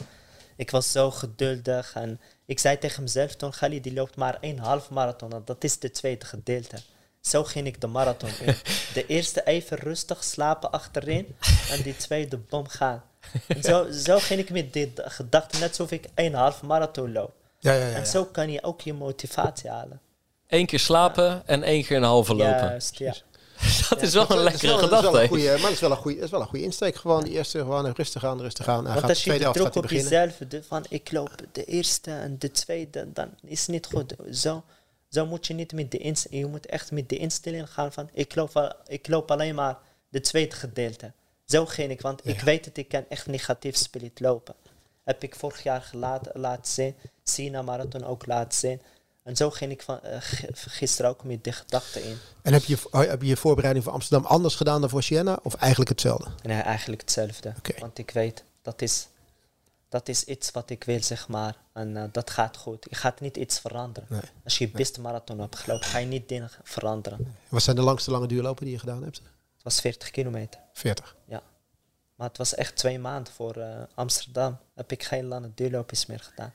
ik 0.55 0.71
was 0.71 0.91
zo 0.91 1.11
geduldig. 1.11 1.93
En 1.93 2.19
ik 2.45 2.59
zei 2.59 2.77
tegen 2.77 3.03
mezelf 3.03 3.35
toen, 3.35 3.51
Khalid, 3.51 3.83
die 3.83 3.93
loopt 3.93 4.15
maar 4.15 4.37
één 4.39 4.57
half 4.57 4.89
marathon. 4.89 5.41
Dat 5.45 5.63
is 5.63 5.79
de 5.79 5.91
tweede 5.91 6.25
gedeelte. 6.25 6.77
Zo 7.21 7.43
ging 7.43 7.67
ik 7.67 7.81
de 7.81 7.87
marathon 7.87 8.29
in. 8.41 8.55
De 8.93 9.05
eerste 9.07 9.43
even 9.43 9.77
rustig 9.77 10.23
slapen 10.23 10.71
achterin 10.71 11.35
en 11.69 11.81
die 11.81 11.95
tweede 11.97 12.37
bom 12.37 12.67
gaan. 12.67 13.03
Zo, 13.61 13.91
zo 13.91 14.19
ging 14.19 14.39
ik 14.39 14.49
met 14.49 14.73
die 14.73 14.91
gedachte, 14.95 15.59
net 15.59 15.69
alsof 15.69 15.91
ik 15.91 16.05
één 16.13 16.33
half 16.33 16.61
marathon 16.61 17.11
loop. 17.11 17.33
Ja, 17.59 17.73
ja, 17.73 17.79
ja. 17.87 17.93
En 17.93 17.99
ja. 17.99 18.05
zo 18.05 18.25
kan 18.25 18.51
je 18.51 18.63
ook 18.63 18.81
je 18.81 18.93
motivatie 18.93 19.69
halen. 19.69 19.99
Eén 20.47 20.65
keer 20.65 20.79
slapen 20.79 21.47
en 21.47 21.63
één 21.63 21.83
keer 21.85 21.97
een 21.97 22.03
halve 22.03 22.35
lopen. 22.35 22.57
Juist, 22.67 22.97
ja. 22.97 23.15
Dat 23.89 24.01
is 24.01 24.13
wel 24.13 24.31
een 24.31 24.37
lekkere 24.37 24.67
wel- 24.67 24.75
dat 24.77 24.83
is 24.83 24.89
wel 24.89 25.11
gedachte. 25.11 25.35
een 25.35 25.51
maar 25.51 25.61
dat 25.61 25.71
is 25.71 25.79
wel 25.79 25.91
een 25.91 25.97
goede, 25.97 26.15
dat 26.15 26.25
is 26.25 26.31
wel 26.31 26.41
een 26.41 26.47
goede 26.47 26.65
insteek. 26.65 26.95
Gewoon 26.95 27.23
die 27.23 27.33
eerste, 27.33 27.59
gewoon 27.59 27.91
rustig 27.91 28.25
aan, 28.25 28.41
rustig 28.41 28.67
aan. 28.67 28.83
Want 28.83 28.99
gaat 28.99 29.09
als 29.09 29.23
de 29.23 29.31
je 29.31 29.37
de 29.37 29.43
gaat 29.45 29.53
druk 29.53 29.75
op 29.75 29.89
jezelf 29.89 30.37
van 30.67 30.85
ik 30.89 31.11
loop 31.11 31.29
de 31.51 31.65
eerste 31.65 32.11
en 32.11 32.35
de 32.39 32.51
tweede, 32.51 33.11
dan 33.13 33.29
is 33.41 33.59
het 33.59 33.69
niet 33.69 33.85
goed. 33.85 34.15
Zo, 34.31 34.63
zo 35.09 35.25
moet 35.25 35.47
je 35.47 35.53
niet 35.53 35.73
met 35.73 35.91
de 35.91 35.97
instelling, 35.97 36.41
je 36.45 36.49
moet 36.49 36.65
echt 36.65 36.91
met 36.91 37.09
de 37.09 37.17
instelling 37.17 37.69
gaan 37.71 37.93
van 37.93 38.09
ik 38.13 38.35
loop, 38.35 38.57
al- 38.57 38.73
ik 38.87 39.07
loop 39.07 39.31
alleen 39.31 39.55
maar 39.55 39.77
de 40.09 40.21
tweede 40.21 40.55
gedeelte. 40.55 41.11
Zo 41.45 41.65
ging 41.65 41.91
ik, 41.91 42.01
want 42.01 42.27
ik 42.27 42.39
weet 42.39 42.63
dat 42.63 42.77
ik 42.77 42.87
kan 42.87 43.05
echt 43.09 43.27
negatief 43.27 43.75
spirit 43.75 44.19
lopen. 44.19 44.55
Heb 45.03 45.23
ik 45.23 45.35
vorig 45.35 45.63
jaar 45.63 45.81
gelaten, 45.81 46.41
laten 46.41 46.71
zien, 46.71 46.95
Sina 47.23 47.61
Marathon 47.61 48.03
ook 48.03 48.25
laten 48.25 48.57
zien. 48.57 48.81
En 49.23 49.35
zo 49.35 49.49
ging 49.49 49.71
ik 49.71 49.81
van, 49.81 50.01
eh, 50.01 50.17
gisteren 50.79 51.11
ook 51.11 51.23
met 51.23 51.43
die 51.43 51.53
gedachte 51.53 52.03
in. 52.03 52.17
En 52.41 52.53
heb 52.53 52.63
je, 52.63 52.77
heb 52.91 53.21
je 53.21 53.27
je 53.27 53.37
voorbereiding 53.37 53.85
voor 53.85 53.93
Amsterdam 53.93 54.27
anders 54.27 54.55
gedaan 54.55 54.81
dan 54.81 54.89
voor 54.89 55.03
Siena? 55.03 55.39
Of 55.43 55.53
eigenlijk 55.53 55.89
hetzelfde? 55.89 56.29
Nee, 56.43 56.61
eigenlijk 56.61 57.01
hetzelfde. 57.01 57.53
Want 57.79 57.97
ik 57.97 58.11
weet, 58.11 58.43
dat 58.61 58.81
is, 58.81 59.07
dat 59.89 60.07
is 60.07 60.23
iets 60.23 60.51
wat 60.51 60.69
ik 60.69 60.83
wil, 60.83 61.03
zeg 61.03 61.27
maar. 61.27 61.55
En 61.73 61.97
eh, 61.97 62.03
dat 62.11 62.29
gaat 62.29 62.57
goed. 62.57 62.87
Je 62.89 62.95
gaat 62.95 63.19
niet 63.19 63.37
iets 63.37 63.59
veranderen. 63.59 64.09
Nee. 64.09 64.21
Als 64.43 64.57
je 64.57 64.65
je 64.65 64.71
beste 64.71 65.01
marathon 65.01 65.39
hebt 65.39 65.55
gelopen, 65.55 65.85
ga 65.85 65.97
je 65.97 66.05
niet 66.05 66.29
dingen 66.29 66.49
veranderen. 66.63 67.35
Wat 67.49 67.63
zijn 67.63 67.75
de 67.75 67.81
langste 67.81 68.11
lange 68.11 68.27
duurlopen 68.27 68.63
die 68.63 68.73
je 68.73 68.79
gedaan 68.79 69.03
hebt? 69.03 69.21
Was 69.65 69.79
40 69.81 70.11
kilometer. 70.11 70.59
40. 70.73 71.15
Maar 72.15 72.27
het 72.27 72.37
was 72.37 72.55
echt 72.55 72.75
twee 72.75 72.99
maanden 72.99 73.33
voor 73.33 73.55
eh, 73.55 73.81
Amsterdam. 73.93 74.57
Heb 74.73 74.91
ik 74.91 75.03
geen 75.03 75.25
lange 75.25 75.51
duurloopjes 75.55 76.05
meer 76.05 76.19
gedaan. 76.19 76.53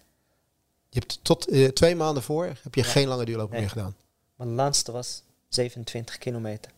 Je 0.88 0.98
hebt 0.98 1.18
tot 1.24 1.48
eh, 1.48 1.68
twee 1.68 1.96
maanden 1.96 2.22
voor 2.22 2.44
heb 2.62 2.74
je 2.74 2.82
Ja. 2.82 2.86
geen 2.86 3.08
lange 3.08 3.24
duurlopen 3.24 3.52
Nee. 3.52 3.60
meer 3.60 3.70
gedaan. 3.70 3.96
Mijn 4.34 4.54
laatste 4.54 4.92
was 4.92 5.22
27 5.48 6.18
kilometer. 6.18 6.72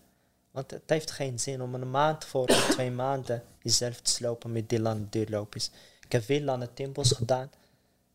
Want 0.50 0.70
het 0.70 0.82
heeft 0.86 1.10
geen 1.10 1.38
zin 1.40 1.62
om 1.62 1.74
een 1.74 1.90
maand 1.90 2.24
voor 2.24 2.46
of 2.48 2.68
twee 2.70 2.90
maanden 2.90 3.42
jezelf 3.62 4.00
te 4.00 4.10
slopen 4.10 4.52
met 4.52 4.68
die 4.68 4.80
lange 4.80 5.08
duurloopjes. 5.08 5.70
Ik 6.04 6.12
heb 6.12 6.24
veel 6.24 6.40
lange 6.42 6.68
tempos 6.74 7.12
gedaan. 7.12 7.50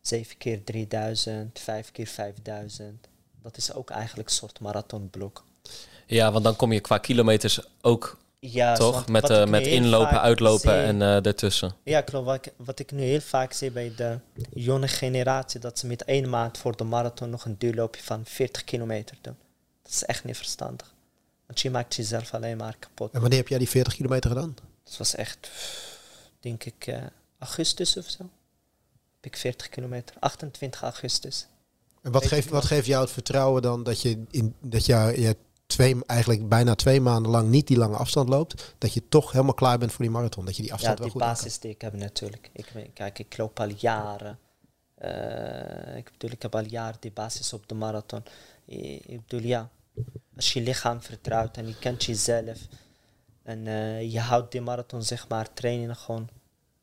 7 0.01 0.37
keer 0.37 0.63
3000, 0.63 1.59
5 1.59 1.91
keer 1.91 2.07
5000. 2.07 3.07
Dat 3.41 3.57
is 3.57 3.73
ook 3.73 3.89
eigenlijk 3.89 4.29
een 4.29 4.35
soort 4.35 4.59
marathonblok. 4.59 5.43
Ja, 6.07 6.31
want 6.31 6.43
dan 6.43 6.55
kom 6.55 6.71
je 6.71 6.79
qua 6.79 6.97
kilometers 6.97 7.59
ook 7.81 8.17
Ja, 8.39 8.75
toch 8.75 8.93
want 8.93 9.07
met, 9.07 9.29
eh, 9.29 9.45
met 9.45 9.67
inlopen, 9.67 10.21
uitlopen 10.21 10.71
zie- 10.71 10.81
en 10.81 11.01
eh 11.01 11.21
daartussen. 11.21 11.75
Ja, 11.83 12.01
klopt. 12.01 12.25
Wat 12.25 12.45
ik, 12.45 12.53
wat 12.57 12.79
ik 12.79 12.91
nu 12.91 13.01
heel 13.01 13.21
vaak 13.21 13.53
zie 13.53 13.71
bij 13.71 13.93
de 13.95 14.19
jonge 14.53 14.87
generatie, 14.87 15.59
dat 15.59 15.79
ze 15.79 15.87
met 15.87 16.03
één 16.03 16.29
maand 16.29 16.57
voor 16.57 16.75
de 16.77 16.83
marathon 16.83 17.29
nog 17.29 17.45
een 17.45 17.55
duurloopje 17.57 18.03
van 18.03 18.21
40 18.25 18.63
kilometer 18.63 19.17
doen. 19.21 19.35
Dat 19.83 19.91
is 19.91 20.03
echt 20.03 20.23
niet 20.23 20.37
verstandig. 20.37 20.93
Want 21.45 21.59
je 21.61 21.69
maakt 21.71 21.95
jezelf 21.95 22.33
alleen 22.33 22.57
maar 22.57 22.75
kapot. 22.79 23.13
En 23.13 23.19
wanneer 23.21 23.39
heb 23.39 23.47
jij 23.47 23.57
die 23.57 23.69
40 23.69 23.95
kilometer 23.95 24.29
gedaan? 24.29 24.55
Dat 24.83 24.97
was 24.97 25.15
echt, 25.15 25.49
denk 26.39 26.63
ik, 26.63 26.87
eh, 26.87 26.97
augustus 27.39 27.97
of 27.97 28.09
zo. 28.09 28.23
Heb 29.21 29.33
ik 29.33 29.37
40 29.37 29.69
kilometer. 29.69 30.15
28 30.19 30.81
augustus. 30.81 31.47
En 32.01 32.11
wat 32.11 32.25
geeft, 32.25 32.49
wat 32.49 32.65
geeft 32.65 32.85
jou 32.85 33.03
het 33.03 33.11
vertrouwen 33.11 33.61
dan 33.61 33.83
dat 33.83 34.01
je, 34.01 34.23
in, 34.31 34.55
dat 34.61 34.85
je, 34.85 35.13
je 35.15 35.35
twee, 35.67 36.05
eigenlijk 36.05 36.49
bijna 36.49 36.75
twee 36.75 37.01
maanden 37.01 37.31
lang 37.31 37.49
niet 37.49 37.67
die 37.67 37.77
lange 37.77 37.95
afstand 37.95 38.29
loopt, 38.29 38.75
dat 38.77 38.93
je 38.93 39.07
toch 39.09 39.31
helemaal 39.31 39.53
klaar 39.53 39.77
bent 39.77 39.91
voor 39.91 40.01
die 40.05 40.13
marathon? 40.13 40.45
Dat 40.45 40.55
je 40.55 40.61
die 40.61 40.71
Ja, 40.71 40.77
afstand 40.77 40.97
wel 40.99 41.07
die 41.07 41.15
goed 41.15 41.23
aan 41.27 41.33
kan? 41.35 41.43
basis 41.43 41.59
die 41.59 41.71
ik 41.71 41.81
heb 41.81 41.93
natuurlijk. 41.93 42.49
Ik, 42.53 42.89
kijk, 42.93 43.19
ik 43.19 43.37
loop 43.37 43.59
al 43.59 43.69
jaren. 43.77 44.39
Eh, 44.95 45.97
ik 45.97 46.11
bedoel, 46.11 46.31
ik 46.31 46.41
heb 46.41 46.55
al 46.55 46.65
jaren 46.65 46.97
die 46.99 47.11
basis 47.11 47.53
op 47.53 47.67
de 47.67 47.75
marathon. 47.75 48.23
Ik, 48.65 49.05
ik 49.05 49.25
bedoel, 49.27 49.47
ja. 49.47 49.69
Als 50.35 50.53
je 50.53 50.61
lichaam 50.61 51.01
vertrouwt 51.01 51.57
en 51.57 51.67
je 51.67 51.77
kent 51.79 52.03
jezelf. 52.03 52.57
En 53.43 53.67
eh, 53.67 54.11
je 54.11 54.19
houdt 54.19 54.51
die 54.51 54.61
marathon, 54.61 55.03
zeg 55.03 55.27
maar, 55.27 55.53
trainingen 55.53 55.95
gewoon. 55.95 56.29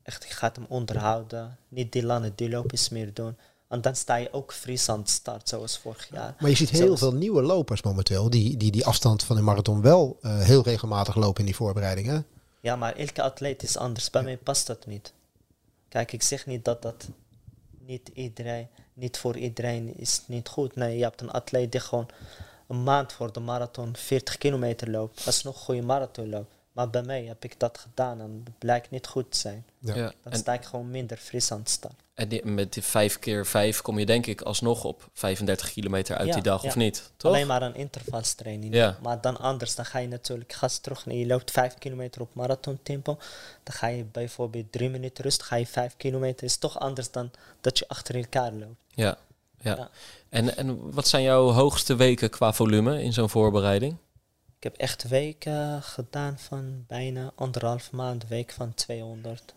Echt, 0.03 0.27
je 0.27 0.33
gaat 0.33 0.55
hem 0.55 0.65
onderhouden. 0.69 1.57
Niet 1.67 1.91
die 1.91 2.03
lange 2.05 2.31
duurloopjes 2.35 2.89
meer 2.89 3.13
doen. 3.13 3.37
En 3.67 3.81
dan 3.81 3.95
sta 3.95 4.15
je 4.15 4.33
ook 4.33 4.53
fris 4.53 4.89
aan 4.89 5.03
de 5.03 5.09
start, 5.09 5.49
zoals 5.49 5.77
vorig 5.77 6.07
jaar. 6.11 6.35
Maar 6.39 6.49
je 6.49 6.55
ziet 6.55 6.69
heel 6.69 6.81
Zoals- 6.85 6.99
veel 6.99 7.13
nieuwe 7.13 7.41
lopers 7.41 7.81
momenteel 7.81 8.29
die 8.29 8.57
die, 8.57 8.71
die 8.71 8.85
afstand 8.85 9.23
van 9.23 9.35
de 9.35 9.41
marathon 9.41 9.81
wel 9.81 10.17
eh, 10.21 10.39
heel 10.41 10.63
regelmatig 10.63 11.15
lopen 11.15 11.39
in 11.39 11.45
die 11.45 11.55
voorbereiding. 11.55 12.07
Hè? 12.07 12.19
Ja, 12.59 12.75
maar 12.75 12.95
elke 12.95 13.21
atleet 13.21 13.63
is 13.63 13.77
anders. 13.77 14.09
Bij 14.09 14.23
mij 14.23 14.37
past 14.37 14.67
dat 14.67 14.85
niet. 14.85 15.13
Kijk, 15.89 16.11
ik 16.13 16.23
zeg 16.23 16.45
niet 16.45 16.65
dat 16.65 16.81
dat 16.81 17.07
niet 17.79 18.09
iedereen, 18.13 18.67
niet 18.93 19.17
voor 19.17 19.37
iedereen 19.37 19.97
is 19.97 20.21
niet 20.27 20.47
goed. 20.47 20.75
Nee, 20.75 20.97
je 20.97 21.03
hebt 21.03 21.21
een 21.21 21.31
atleet 21.31 21.71
die 21.71 21.81
gewoon 21.81 22.07
een 22.67 22.83
maand 22.83 23.13
voor 23.13 23.31
de 23.33 23.39
marathon 23.39 23.95
40 23.95 24.37
kilometer 24.37 24.89
loopt. 24.89 25.25
Dat 25.25 25.33
is 25.33 25.43
nog 25.43 25.55
een 25.55 25.61
goede 25.61 25.81
marathon 25.81 26.29
loopt. 26.29 26.53
Maar 26.71 26.89
bij 26.89 27.03
mij 27.03 27.23
heb 27.23 27.43
ik 27.43 27.59
dat 27.59 27.77
gedaan 27.77 28.21
en 28.21 28.41
het 28.45 28.57
blijkt 28.57 28.89
niet 28.91 29.07
goed 29.07 29.31
te 29.31 29.37
zijn. 29.37 29.65
Ja. 29.87 29.95
Ja. 29.95 30.13
Dan 30.23 30.33
En, 30.33 30.37
sta 30.37 30.53
ik 30.53 30.63
gewoon 30.63 30.89
minder 30.91 31.17
fris 31.17 31.51
aan 31.51 31.59
het 31.59 31.69
start. 31.69 31.93
en 32.13 32.27
die, 32.27 32.45
met 32.45 32.73
die 32.73 32.83
vijf 32.83 33.19
keer 33.19 33.45
vijf 33.45 33.81
kom 33.81 33.99
je 33.99 34.05
denk 34.05 34.25
ik 34.25 34.41
alsnog 34.41 34.83
op 34.83 35.09
35 35.13 35.71
kilometer 35.71 36.17
uit 36.17 36.27
Ja, 36.27 36.33
die 36.33 36.43
dag, 36.43 36.61
ja. 36.61 36.67
of 36.67 36.75
niet? 36.75 37.11
Toch? 37.17 37.31
Alleen 37.31 37.47
maar 37.47 37.61
een 37.61 37.75
intervalstraining. 37.75 38.73
Ja. 38.73 38.97
Maar 39.01 39.21
dan 39.21 39.37
anders, 39.37 39.75
dan 39.75 39.85
ga 39.85 39.99
je 39.99 40.07
natuurlijk 40.07 40.53
gas 40.53 40.77
terug. 40.77 41.05
Nee, 41.05 41.19
je 41.19 41.25
loopt 41.25 41.51
5 41.51 41.73
kilometer 41.73 42.21
op 42.21 42.29
marathon 42.33 42.79
tempo. 42.83 43.17
Dan 43.63 43.73
ga 43.73 43.87
je 43.87 44.03
bijvoorbeeld 44.03 44.71
3 44.71 44.89
minuten 44.89 45.23
rust, 45.23 45.43
ga 45.43 45.55
je 45.55 45.67
5 45.67 45.93
kilometer. 45.97 46.43
Is 46.45 46.57
toch 46.57 46.79
anders 46.79 47.11
dan 47.11 47.31
dat 47.61 47.79
je 47.79 47.87
achter 47.87 48.15
elkaar 48.15 48.51
loopt. 48.51 48.75
Ja. 48.87 49.17
ja. 49.59 49.75
Ja. 49.75 49.89
En, 50.29 50.57
en 50.57 50.91
wat 50.91 51.07
zijn 51.07 51.23
jouw 51.23 51.49
hoogste 51.49 51.95
weken 51.95 52.29
qua 52.29 52.53
volume 52.53 53.03
in 53.03 53.13
zo'n 53.13 53.29
voorbereiding? 53.29 53.97
Ik 54.57 54.63
heb 54.63 54.75
echt 54.75 55.07
weken 55.07 55.81
gedaan 55.83 56.39
van 56.39 56.83
bijna 56.87 57.31
anderhalf 57.35 57.91
maand, 57.91 58.27
week 58.27 58.51
van 58.51 58.73
200. 58.73 59.53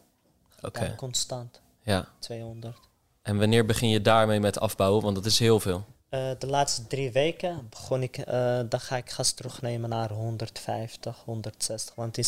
Oké. 0.60 0.94
Constant, 0.96 1.60
Ja. 1.82 2.08
200. 2.18 2.76
En 3.22 3.38
wanneer 3.38 3.66
begin 3.66 3.88
je 3.88 4.00
daarmee 4.02 4.40
met 4.40 4.60
afbouwen? 4.60 5.02
Want 5.02 5.14
dat 5.14 5.24
is 5.26 5.38
heel 5.38 5.60
veel. 5.60 5.84
Eh, 6.08 6.30
de 6.38 6.46
laatste 6.46 6.86
drie 6.86 7.10
weken 7.10 7.66
begon 7.70 8.02
ik, 8.02 8.18
eh, 8.18 8.60
dan 8.68 8.80
ga 8.80 8.96
ik 8.96 9.10
gas 9.10 9.32
terugnemen 9.32 9.88
naar 9.90 10.10
150, 10.10 11.22
160. 11.24 11.94
Want 11.94 12.14
die 12.14 12.26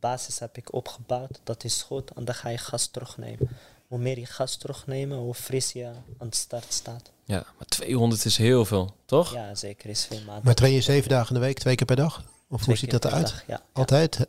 basis 0.00 0.38
heb 0.38 0.56
ik 0.56 0.72
opgebouwd, 0.72 1.40
dat 1.44 1.64
is 1.64 1.82
goed. 1.82 2.10
En 2.12 2.24
dan 2.24 2.34
ga 2.34 2.48
je 2.48 2.58
gas 2.58 2.86
terugnemen. 2.86 3.48
Hoe 3.88 3.98
meer 3.98 4.18
je 4.18 4.26
gas 4.26 4.56
terugnemen, 4.56 5.18
hoe 5.18 5.34
fris 5.34 5.72
je 5.72 5.90
aan 6.18 6.28
de 6.28 6.36
start 6.36 6.72
staat. 6.72 7.10
Ja, 7.24 7.44
maar 7.58 7.66
200 7.66 8.24
is 8.24 8.36
heel 8.36 8.64
veel, 8.64 8.94
toch? 9.04 9.32
Ja, 9.32 9.54
zeker 9.54 9.90
is 9.90 10.04
veel. 10.04 10.20
Maar, 10.26 10.40
Maar 10.42 10.54
train 10.54 10.72
je 10.72 10.80
zeven 10.80 11.08
dagen 11.08 11.34
in 11.34 11.40
de 11.40 11.46
week, 11.46 11.58
twee 11.58 11.74
keer 11.74 11.86
per 11.86 11.96
dag? 11.96 12.24
Of 12.52 12.64
hoe 12.64 12.76
ziet 12.76 12.90
dat 12.90 13.04
eruit? 13.04 13.44
Ja. 13.46 13.62
Altijd? 13.72 14.26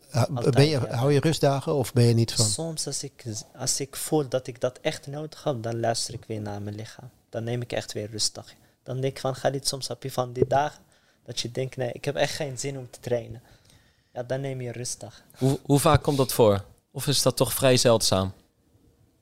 Ben 0.49 0.65
je, 0.65 0.69
ja. 0.69 0.95
Hou 0.95 1.13
je 1.13 1.19
rustdagen 1.19 1.73
of 1.73 1.93
ben 1.93 2.03
je 2.03 2.13
niet 2.13 2.33
van? 2.33 2.45
Soms 2.45 2.87
als 2.87 3.03
ik, 3.03 3.25
als 3.55 3.79
ik 3.79 3.95
voel 3.95 4.27
dat 4.27 4.47
ik 4.47 4.61
dat 4.61 4.79
echt 4.81 5.07
nodig 5.07 5.43
heb, 5.43 5.63
dan 5.63 5.79
luister 5.79 6.13
ik 6.13 6.23
weer 6.27 6.41
naar 6.41 6.61
mijn 6.61 6.75
lichaam. 6.75 7.09
Dan 7.29 7.43
neem 7.43 7.61
ik 7.61 7.71
echt 7.71 7.93
weer 7.93 8.09
rustdag. 8.11 8.45
Dan 8.83 9.01
denk 9.01 9.13
ik 9.13 9.19
van, 9.19 9.35
Galit, 9.35 9.67
soms 9.67 9.87
heb 9.87 10.03
je 10.03 10.11
van 10.11 10.33
die 10.33 10.47
dagen 10.47 10.81
dat 11.25 11.39
je 11.39 11.51
denkt, 11.51 11.75
nee, 11.77 11.91
ik 11.91 12.05
heb 12.05 12.15
echt 12.15 12.35
geen 12.35 12.59
zin 12.59 12.77
om 12.77 12.87
te 12.89 12.99
trainen. 12.99 13.41
Ja, 14.13 14.23
dan 14.23 14.41
neem 14.41 14.61
je 14.61 14.71
rustdag. 14.71 15.21
Hoe, 15.37 15.59
hoe 15.63 15.79
vaak 15.79 16.03
komt 16.03 16.17
dat 16.17 16.33
voor? 16.33 16.63
Of 16.91 17.07
is 17.07 17.21
dat 17.21 17.37
toch 17.37 17.53
vrij 17.53 17.77
zeldzaam? 17.77 18.33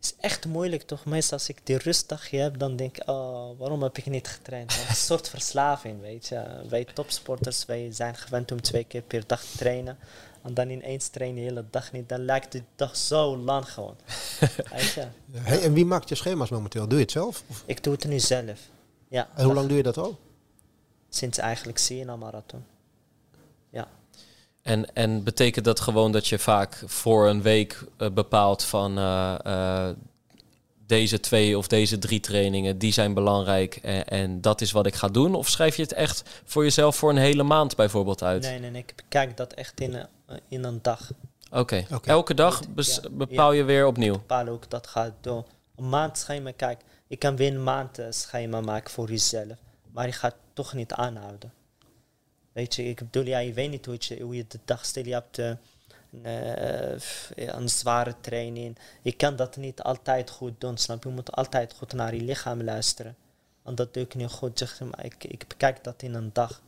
Is 0.02 0.14
echt 0.20 0.46
moeilijk 0.46 0.82
toch? 0.82 1.06
Meestal 1.06 1.38
als 1.38 1.50
ik 1.50 1.58
die 1.64 1.78
rustdagje 1.78 2.38
heb, 2.40 2.60
dan 2.60 2.76
denk 2.76 2.98
ik, 2.98 3.10
oh, 3.10 3.60
waarom 3.60 3.84
heb 3.84 3.98
ik 3.98 4.06
niet 4.06 4.28
getraind? 4.28 4.72
Is 4.72 4.90
een 4.90 4.96
soort 5.12 5.30
verslaving, 5.30 6.02
weet 6.02 6.28
je. 6.28 6.44
Wij 6.70 6.86
topsporters, 6.94 7.66
wij 7.66 7.92
zijn 7.92 8.16
gewend 8.16 8.52
om 8.52 8.62
twee 8.62 8.84
keer 8.84 9.02
per 9.02 9.24
dag 9.28 9.44
te 9.44 9.58
trainen. 9.58 9.98
En 10.44 10.54
dan 10.54 10.70
ineens 10.70 11.08
train 11.08 11.30
je 11.30 11.36
de 11.36 11.42
hele 11.42 11.66
dag 11.70 11.92
niet. 11.92 12.10
Dan 12.10 12.26
lijkt 12.26 12.52
de 12.52 12.64
dag 12.76 12.98
zo 12.98 13.38
lang 13.38 13.70
gewoon. 13.72 13.96
weet 14.74 14.92
je. 14.94 15.06
Hey, 15.32 15.62
en 15.62 15.74
wie 15.74 15.86
maakt 15.86 16.10
je 16.10 16.16
schema's 16.16 16.50
momenteel? 16.50 16.88
Doe 16.88 16.98
je 16.98 17.04
het 17.04 17.12
zelf? 17.12 17.44
Of- 17.48 17.64
Ik 17.66 17.84
doe 17.84 17.94
het 17.94 18.06
nu 18.08 18.20
zelf. 18.20 18.60
Ja, 19.08 19.30
En 19.36 19.46
hoe 19.46 19.54
lang 19.54 19.68
doe 19.68 19.78
je 19.78 19.84
dat 19.84 19.98
al? 19.98 20.20
sinds 21.10 21.38
eigenlijk 21.38 21.78
Siena 21.78 22.16
Marathon. 22.16 22.66
En, 24.62 24.96
en 24.96 25.24
betekent 25.24 25.66
dat 25.66 25.80
gewoon 25.80 26.12
dat 26.12 26.28
je 26.28 26.40
vaak 26.40 26.84
voor 26.86 27.28
een 27.28 27.42
week 27.42 27.84
eh, 27.98 28.10
bepaalt 28.10 28.64
van 28.64 28.98
eh, 28.98 29.36
eh, 29.44 29.96
deze 30.86 31.20
twee 31.20 31.58
of 31.58 31.68
deze 31.68 32.00
drie 32.00 32.20
trainingen, 32.20 32.78
die 32.78 32.94
zijn 32.94 33.14
belangrijk 33.14 33.76
en, 33.76 34.06
en 34.08 34.42
dat 34.42 34.62
is 34.62 34.72
wat 34.72 34.86
ik 34.86 34.96
ga 34.96 35.08
doen? 35.08 35.36
Of 35.36 35.48
schrijf 35.48 35.76
je 35.76 35.82
het 35.82 35.94
echt 35.94 36.42
voor 36.46 36.64
jezelf 36.64 36.96
voor 36.96 37.10
een 37.10 37.18
hele 37.18 37.44
maand 37.44 37.76
bijvoorbeeld 37.76 38.24
uit? 38.24 38.42
Nee, 38.42 38.60
nee, 38.60 38.70
nee. 38.72 38.82
Ik 38.82 38.94
bekijk 38.96 39.38
dat 39.38 39.54
echt 39.54 39.80
in, 39.80 39.94
een- 39.94 40.40
in 40.48 40.64
een 40.64 40.80
dag. 40.82 41.12
Oké, 41.52 41.86
elke 42.06 42.34
dag 42.34 42.56
Goed, 42.58 42.76
bes- 42.76 43.00
ja. 43.04 43.10
bepaal 43.12 43.52
je 43.52 43.64
weer 43.64 43.86
opnieuw. 43.88 44.14
bepaal 44.14 44.48
ook 44.48 44.70
dat 44.70 44.88
gaat 44.88 45.12
door. 45.22 45.44
Een 45.76 45.90
maand 45.90 46.18
schema, 46.18 46.52
kijk, 46.56 46.80
je 47.08 47.16
kan 47.16 47.36
weer 47.36 47.54
een 47.56 47.64
maand 47.64 48.00
eh, 48.00 48.06
schema 48.10 48.62
maken 48.62 48.92
voor 48.92 49.10
jezelf, 49.10 49.58
maar 49.92 50.06
je 50.06 50.12
gaat 50.14 50.36
toch 50.54 50.74
niet 50.74 50.94
aanhouden. 50.94 51.52
Weet 52.52 52.76
je, 52.76 52.84
ik 52.84 53.00
bedoel, 53.00 53.26
ja, 53.26 53.40
je 53.40 53.54
weet 53.54 53.70
niet 53.70 53.86
hoe 53.86 54.36
je, 54.36 54.46
de 54.48 54.60
dag 54.66 54.86
stelt. 54.86 55.06
Je 55.06 55.14
hebt 55.14 55.38
eh, 55.38 55.52
een, 56.12 56.26
eh, 56.26 57.00
een 57.36 57.70
zware 57.70 58.16
training. 58.22 58.78
Je 59.02 59.12
kan 59.12 59.36
dat 59.36 59.56
niet 59.56 59.82
altijd 59.82 60.30
goed 60.30 60.62
doen, 60.62 60.78
snap 60.78 61.04
je? 61.04 61.10
Je 61.10 61.16
moet 61.16 61.32
altijd 61.32 61.74
goed 61.74 61.94
naar 61.94 62.16
je 62.16 62.22
lichaam 62.22 62.64
luisteren. 62.64 63.16
En 63.64 63.76
dat 63.76 63.94
doe 63.94 64.04
ik 64.04 64.16
nu 64.16 64.28
goed. 64.28 64.58
Zeg 64.58 64.80
maar, 64.80 65.06
ik, 65.06 65.24
ik 65.24 65.48
bekijk 65.48 65.84
dat 65.84 66.02
in 66.02 66.14
een 66.14 66.30
dag. 66.34 66.62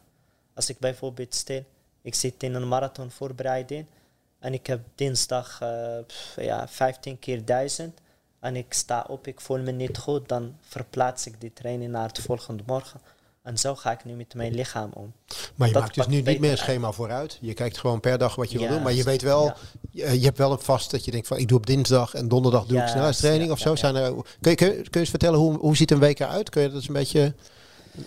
Als 0.54 0.70
ik 0.70 0.80
bijvoorbeeld 0.80 1.36
stil, 1.36 1.64
ik 2.02 2.16
zit 2.16 2.44
in 2.44 2.54
een 2.54 2.68
marathon 2.68 3.12
voorbereiding 3.12 3.86
en 4.40 4.54
ik 4.54 4.68
heb 4.68 4.80
dinsdag 4.96 5.62
eh, 5.62 5.98
ja, 6.36 6.68
15 6.68 7.20
keer 7.20 7.46
1000 7.46 8.00
en 8.40 8.56
ik 8.56 8.74
sta 8.74 9.06
op, 9.08 9.28
ik 9.28 9.42
voel 9.42 9.62
me 9.62 9.72
niet 9.72 9.98
goed, 9.98 10.30
dan 10.30 10.58
verplaats 10.62 11.26
ik 11.26 11.42
die 11.42 11.54
training 11.54 11.92
naar 11.92 12.08
het 12.08 12.20
volgende 12.20 12.64
morgen. 12.66 13.00
En 13.44 13.58
zo 13.58 13.76
ga 13.76 13.92
ik 13.92 14.06
nu 14.06 14.14
met 14.14 14.34
mijn 14.34 14.54
lichaam 14.54 14.90
om. 14.94 15.14
Maar 15.56 15.68
je 15.68 15.74
Dat 15.74 15.82
maakt 15.84 15.96
dus 15.96 16.08
nu 16.08 16.16
niet 16.16 16.26
meer 16.26 16.36
een 16.38 16.50
uit. 16.50 16.58
schema 16.60 16.92
vooruit. 16.92 17.38
Je 17.42 17.54
kijkt 17.54 17.78
gewoon 17.78 18.00
per 18.00 18.18
dag 18.18 18.36
wat 18.36 18.52
je 18.52 18.58
wil 18.60 18.68
doen. 18.68 18.82
Maar 18.82 18.94
je 18.94 19.04
weet 19.04 19.22
wel, 19.22 19.44
ja. 19.46 19.56
je, 19.92 20.20
je 20.20 20.26
hebt 20.26 20.38
wel 20.38 20.52
een 20.52 20.60
vast 20.60 20.92
dat 20.92 21.06
je 21.06 21.12
denkt 21.12 21.28
van 21.28 21.38
ik 21.38 21.48
doe 21.48 21.58
op 21.58 21.66
dinsdag 21.66 22.14
en 22.14 22.28
donderdag 22.28 22.66
doe 22.66 22.78
ik 22.78 22.84
Ja, 22.84 22.90
snelheidstraining 22.90 23.48
ja, 23.48 23.52
of 23.54 23.60
zo. 23.60 23.76
Zijn 23.76 23.96
er, 23.96 24.12
kun, 24.42 24.52
je, 24.52 24.56
kun, 24.56 24.68
je, 24.68 24.74
kun 24.74 24.90
je 24.92 25.00
eens 25.00 25.10
vertellen 25.10 25.40
hoe, 25.40 25.58
hoe 25.58 25.76
ziet 25.76 25.92
een 25.92 26.00
week 26.00 26.20
eruit? 26.20 26.50
Kun 26.50 26.62
je 26.62 26.68
dat 26.68 26.78
eens 26.78 26.88
een 26.88 26.94
beetje 26.94 27.34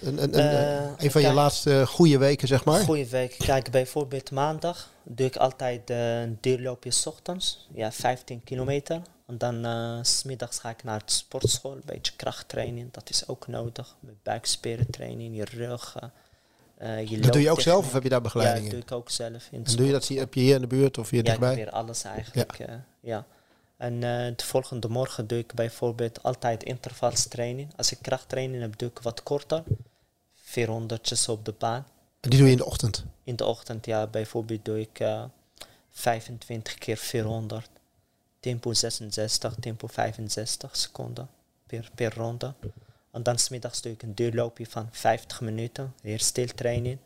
een, 0.01 0.23
een, 0.23 0.39
een, 0.39 0.85
Eh, 0.85 0.91
een 1.05 1.11
van 1.11 1.21
je 1.23 1.33
laatste 1.33 1.87
goede 1.87 2.19
weken 2.19 2.49
zeg 2.49 2.65
maar? 2.65 2.81
Goeie 2.81 3.07
week. 3.07 3.35
Kijk, 3.39 3.71
bijvoorbeeld 3.71 4.31
maandag 4.31 4.91
doe 5.05 5.27
ik 5.27 5.37
altijd 5.37 5.91
eh, 5.91 6.21
een 6.21 6.39
duurloopje 6.41 6.91
's 6.91 7.07
ochtends. 7.07 7.69
Ja, 7.75 7.93
15 7.93 8.41
kilometer. 8.45 9.01
En 9.27 9.39
dan 9.39 10.05
s 10.05 10.19
smiddags 10.19 10.59
ga 10.59 10.71
ik 10.71 10.85
naar 10.85 10.99
de 11.07 11.13
sportschool. 11.13 11.73
Een 11.73 11.83
beetje 11.85 12.13
krachttraining, 12.17 12.93
dat 12.93 13.11
is 13.11 13.29
ook 13.29 13.47
nodig. 13.47 13.97
Met 14.01 14.23
buikspirentraining, 14.23 15.37
je 15.37 15.45
rug. 15.45 15.97
eh, 16.79 17.09
je 17.09 17.19
Dat 17.21 17.33
doe 17.33 17.43
je 17.43 17.51
ook 17.51 17.61
zelf 17.61 17.87
of 17.87 17.93
heb 17.93 18.03
je 18.03 18.09
daar 18.09 18.19
Ja, 18.19 18.25
begeleiding 18.25 18.63
dat 18.63 18.71
doe 18.71 18.81
in? 18.81 18.87
ik 18.87 18.93
ook 18.93 19.11
zelf. 19.11 19.49
In 19.51 19.65
En 19.65 19.77
doe 19.77 19.87
je 19.87 19.93
dat 19.93 20.07
hier- 20.07 20.19
heb 20.19 20.35
je 20.35 20.41
hier 20.41 20.55
in 20.55 20.61
de 20.61 20.67
buurt 20.67 20.99
of 20.99 21.11
hier 21.11 21.25
ja, 21.25 21.33
ik 21.33 21.39
dichtbij? 21.41 21.55
probeer 21.55 21.73
alles 21.81 22.05
eigenlijk. 22.05 22.57
Ja. 22.59 22.85
ja. 23.01 23.27
En 23.77 24.01
de 24.01 24.35
volgende 24.45 24.89
morgen 24.89 25.27
doe 25.27 25.39
ik 25.39 25.55
bijvoorbeeld 25.55 26.23
altijd 26.23 26.63
intervalstraining. 26.63 27.73
Als 27.77 27.93
ik 27.93 27.99
krachttraining 28.03 28.63
heb, 28.63 28.79
doe 28.79 28.89
ik 28.89 28.99
wat 28.99 29.23
korter. 29.23 29.63
400 30.35 31.29
op 31.29 31.45
de 31.45 31.55
baan. 31.59 31.87
En 32.21 32.31
die 32.31 32.39
doe 32.39 32.47
je 32.49 32.53
in 32.53 32.59
de 32.59 32.65
ochtend. 32.67 33.05
In 33.25 33.37
de 33.37 33.45
ochtend, 33.45 33.87
ja, 33.87 34.07
bijvoorbeeld 34.07 34.65
doe 34.65 34.81
ik 34.81 35.01
eh 35.01 35.25
25 35.91 36.75
keer 36.79 36.97
400. 36.97 37.69
Tempo 38.47 38.73
66, 38.73 39.55
tempo 39.61 39.87
65 39.87 40.77
seconden 40.77 41.29
per, 41.67 41.91
per 41.95 42.15
ronde. 42.15 42.55
En 43.13 43.23
dan 43.23 43.39
smiddags 43.39 43.83
doe 43.83 43.93
ik 43.93 44.03
een 44.03 44.15
duurloopje 44.15 44.67
van 44.67 44.89
50 44.91 45.41
minuten, 45.41 45.95
hersteltraining. 46.03 46.99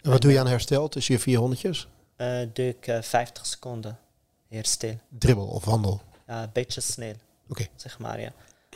En 0.00 0.10
wat 0.10 0.20
doe 0.20 0.32
je 0.32 0.40
aan 0.40 0.46
herstel 0.46 0.88
tussen 0.88 1.14
je 1.14 1.20
vier 1.20 1.38
honderdjes? 1.38 1.88
Eh 2.16 2.40
doe 2.52 2.68
ik 2.68 2.86
eh, 2.86 3.02
50 3.02 3.46
seconden 3.46 3.98
herstel. 4.48 4.98
Dribbel 5.08 5.46
of 5.46 5.64
wandel? 5.64 6.02
Een 6.26 6.50
beetje 6.52 6.80
snel, 6.80 7.14
Oké. 7.48 7.66
zeg 7.76 7.98
maar, 7.98 8.20
ja. 8.20 8.32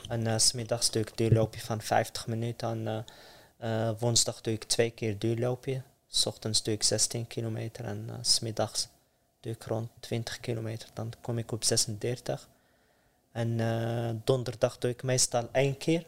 En 0.08 0.26
eh, 0.26 0.38
smiddags 0.38 0.90
doe 0.90 1.02
ik 1.02 1.08
een 1.08 1.16
duurloopje 1.16 1.60
van 1.60 1.80
50 1.80 2.26
minuten. 2.26 2.68
En 2.68 3.06
eh, 3.58 3.88
eh, 3.88 3.94
woensdag 3.98 4.40
doe 4.40 4.54
ik 4.54 4.64
twee 4.64 4.90
keer 4.90 5.18
duurloopje. 5.18 5.82
S 6.08 6.26
ochtends 6.26 6.62
doe 6.62 6.74
ik 6.74 6.82
16 6.82 7.26
kilometer 7.26 7.84
en 7.84 8.04
eh, 8.08 8.14
's 8.22 8.34
smiddags 8.34 8.88
ik 9.52 9.64
rond 9.64 9.88
20 10.00 10.40
kilometer. 10.40 10.88
Dan 10.92 11.12
kom 11.20 11.38
ik 11.38 11.52
op 11.52 11.64
36. 11.64 12.48
En 13.32 13.60
eh, 13.60 14.10
donderdag 14.24 14.78
doe 14.78 14.90
ik 14.90 15.02
meestal 15.02 15.48
één 15.52 15.76
keer. 15.76 16.06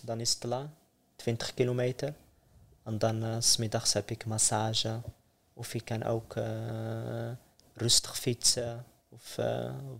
Dan 0.00 0.20
is 0.20 0.32
het 0.34 0.44
lang, 0.44 0.68
20 1.16 1.54
kilometer. 1.54 2.14
En 2.82 2.98
dan 2.98 3.22
eh, 3.24 3.36
's 3.40 3.56
middags 3.56 3.92
heb 3.92 4.10
ik 4.10 4.24
massage. 4.24 5.00
Of 5.54 5.74
ik 5.74 5.84
kan 5.84 6.02
ook 6.02 6.36
eh, 6.36 7.30
rustig 7.74 8.18
fietsen 8.18 8.84
of 9.08 9.36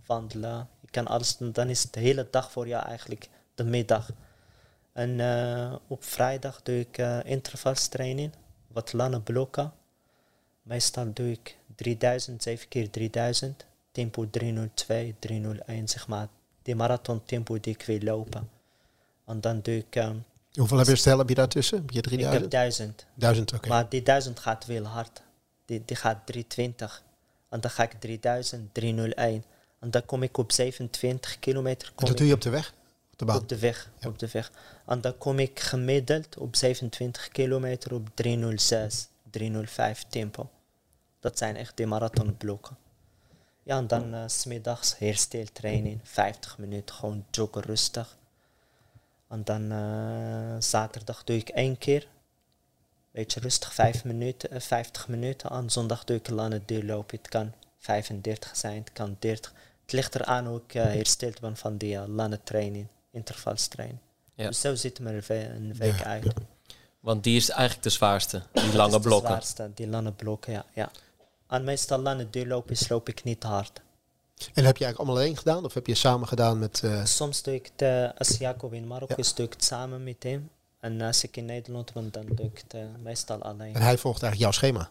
wandelen. 0.05 0.67
Je 0.79 0.87
kan 0.89 1.07
alles 1.07 1.37
doen. 1.37 1.51
Dan 1.51 1.69
is 1.69 1.83
het 1.83 1.93
de 1.93 1.99
hele 1.99 2.27
dag 2.31 2.51
voor 2.51 2.67
jou 2.67 2.85
eigenlijk 2.85 3.29
de 3.55 3.63
middag. 3.63 4.09
En 4.93 5.19
op 5.87 6.03
vrijdag 6.03 6.61
doe 6.63 6.79
ik 6.79 6.97
intervalstraining, 7.25 8.31
wat 8.67 8.93
lange 8.93 9.21
blokken. 9.21 9.73
Meestal 10.61 11.13
doe 11.13 11.31
ik 11.31 11.57
3000, 11.75 12.43
7 12.43 12.67
keer 12.67 12.89
3000. 12.89 13.65
Tempo 13.91 14.29
302, 14.29 15.15
301, 15.19 15.87
zeg 15.87 16.07
maar. 16.07 16.27
Die 16.61 16.75
marathon 16.75 17.21
tempo 17.25 17.59
die 17.59 17.73
ik 17.73 17.83
wil 17.85 17.99
lopen. 17.99 18.49
En 19.25 19.41
dan 19.41 19.59
doe 19.61 19.75
ik, 19.77 19.95
ehm, 19.95 20.15
Hoeveel 20.53 20.77
heb 20.77 20.87
je 20.87 21.09
heb 21.17 21.29
je 21.29 21.35
daartussen? 21.35 21.77
Heb 21.77 21.89
je 21.89 21.97
ik 21.97 22.03
heb 22.03 22.19
3000? 22.19 22.51
1000. 22.51 23.05
1000, 23.15 23.53
oké. 23.53 23.67
Maar 23.67 23.89
die 23.89 24.03
1000 24.03 24.39
gaat 24.39 24.65
wel 24.65 24.83
hard. 24.83 25.21
Die, 25.65 25.81
die 25.85 25.95
gaat 25.95 26.25
320. 26.25 27.03
En 27.49 27.59
dan 27.59 27.71
ga 27.71 27.83
ik 27.83 27.91
3000, 27.99 28.73
301. 28.73 29.43
En 29.79 29.91
dan 29.91 30.05
kom 30.05 30.23
ik 30.23 30.37
op 30.37 30.51
27 30.51 31.39
kilometer. 31.39 31.91
Kom 31.95 32.07
dat 32.07 32.17
doe 32.17 32.27
je 32.27 32.33
op 32.33 32.41
de 32.41 32.49
weg? 32.49 32.73
Op 33.11 33.17
de 33.19 33.25
baan? 33.25 33.37
op 33.37 33.49
de 33.49 33.59
weg, 33.59 33.89
Ja. 33.99 34.07
op 34.07 34.19
de 34.19 34.27
weg. 34.31 34.51
En 34.85 35.01
dan 35.01 35.17
kom 35.17 35.39
ik 35.39 35.59
gemiddeld 35.59 36.37
op 36.37 36.55
27 36.55 37.27
kilometer 37.27 37.93
op 37.93 38.09
306, 38.13 39.07
305 39.29 40.03
tempo. 40.09 40.49
Dat 41.21 41.37
zijn 41.37 41.55
echt 41.55 41.77
die 41.77 41.85
marathonblokken. 41.87 42.77
Ja, 43.63 43.77
en 43.77 43.87
dan 43.87 44.29
's 44.29 44.39
smiddags 44.41 44.97
hersteltraining, 44.97 45.99
50 46.03 46.57
minuten 46.57 46.95
gewoon 46.95 47.25
joggen 47.31 47.61
rustig. 47.61 48.17
En 49.27 49.43
dan 49.43 49.71
eh, 49.71 50.55
zaterdag 50.59 51.23
doe 51.23 51.35
ik 51.35 51.49
één 51.49 51.77
keer. 51.77 52.07
Beetje 53.11 53.39
rustig, 53.39 53.73
5 53.73 54.03
minuten, 54.05 54.51
eh, 54.51 54.59
50 54.59 55.07
minuten. 55.07 55.49
En 55.49 55.69
zondag 55.69 56.03
doe 56.03 56.17
ik 56.17 56.27
een 56.27 56.33
lange 56.33 56.61
duurloop. 56.65 57.11
Het 57.11 57.27
kan 57.27 57.53
35 57.77 58.55
zijn, 58.55 58.77
het 58.79 58.93
kan 58.93 59.15
30. 59.19 59.53
Het 59.81 59.91
ligt 59.91 60.15
eraan 60.15 60.45
hoe 60.45 60.61
ik 60.67 60.73
eh, 60.75 60.83
hersteld 60.83 61.39
ben 61.39 61.57
van 61.57 61.77
die 61.77 62.07
lange 62.07 62.39
training, 62.43 62.87
intervalstraining. 63.11 63.99
Ja. 64.33 64.47
Dus 64.47 64.61
zo 64.61 64.75
ziet 64.75 64.99
mijn 64.99 65.21
we- 65.27 65.45
een 65.49 65.73
week 65.77 65.97
Ja, 65.97 66.03
uit. 66.03 66.33
Want 66.99 67.23
die 67.23 67.35
is 67.37 67.49
eigenlijk 67.49 67.83
de 67.83 67.89
zwaarste, 67.89 68.41
die 68.51 68.73
lange 68.81 68.89
is 68.89 68.95
de 68.95 69.07
blokken. 69.07 69.29
zwaarste, 69.29 69.71
die 69.75 69.87
lange 69.87 70.11
blokken, 70.11 70.53
ja. 70.53 70.65
ja. 70.73 70.91
En 71.51 71.63
meestal 71.63 71.99
lange 71.99 72.29
duurloopjes 72.29 72.89
loop 72.89 73.09
ik 73.09 73.23
niet 73.23 73.43
hard. 73.43 73.81
En 74.53 74.65
heb 74.65 74.77
je 74.77 74.83
eigenlijk 74.85 74.97
allemaal 74.97 75.15
alleen 75.17 75.37
gedaan? 75.37 75.65
Of 75.65 75.73
heb 75.73 75.87
je 75.87 75.95
samen 75.95 76.27
gedaan 76.27 76.59
met... 76.59 76.83
eh, 76.83 77.05
Soms 77.05 77.41
doe 77.43 77.53
ik 77.53 77.65
het, 77.75 77.81
eh, 77.81 78.09
als 78.17 78.37
Jacob 78.37 78.73
in 78.73 78.87
Marokko 78.87 79.13
Ja. 79.17 79.23
is, 79.23 79.33
doe 79.33 79.45
ik 79.45 79.53
het 79.53 79.63
samen 79.63 80.03
met 80.03 80.23
hem. 80.23 80.49
En 80.79 81.01
als 81.01 81.23
ik 81.23 81.37
in 81.37 81.45
Nederland 81.45 81.93
ben, 81.93 82.11
dan 82.11 82.25
doe 82.29 82.45
ik 82.45 82.57
het 82.63 82.73
eh, 82.73 82.81
meestal 83.03 83.41
alleen. 83.41 83.75
en 83.75 83.81
hij 83.81 83.97
volgt 83.97 84.23
eigenlijk 84.23 84.53
jouw 84.53 84.61
schema. 84.69 84.89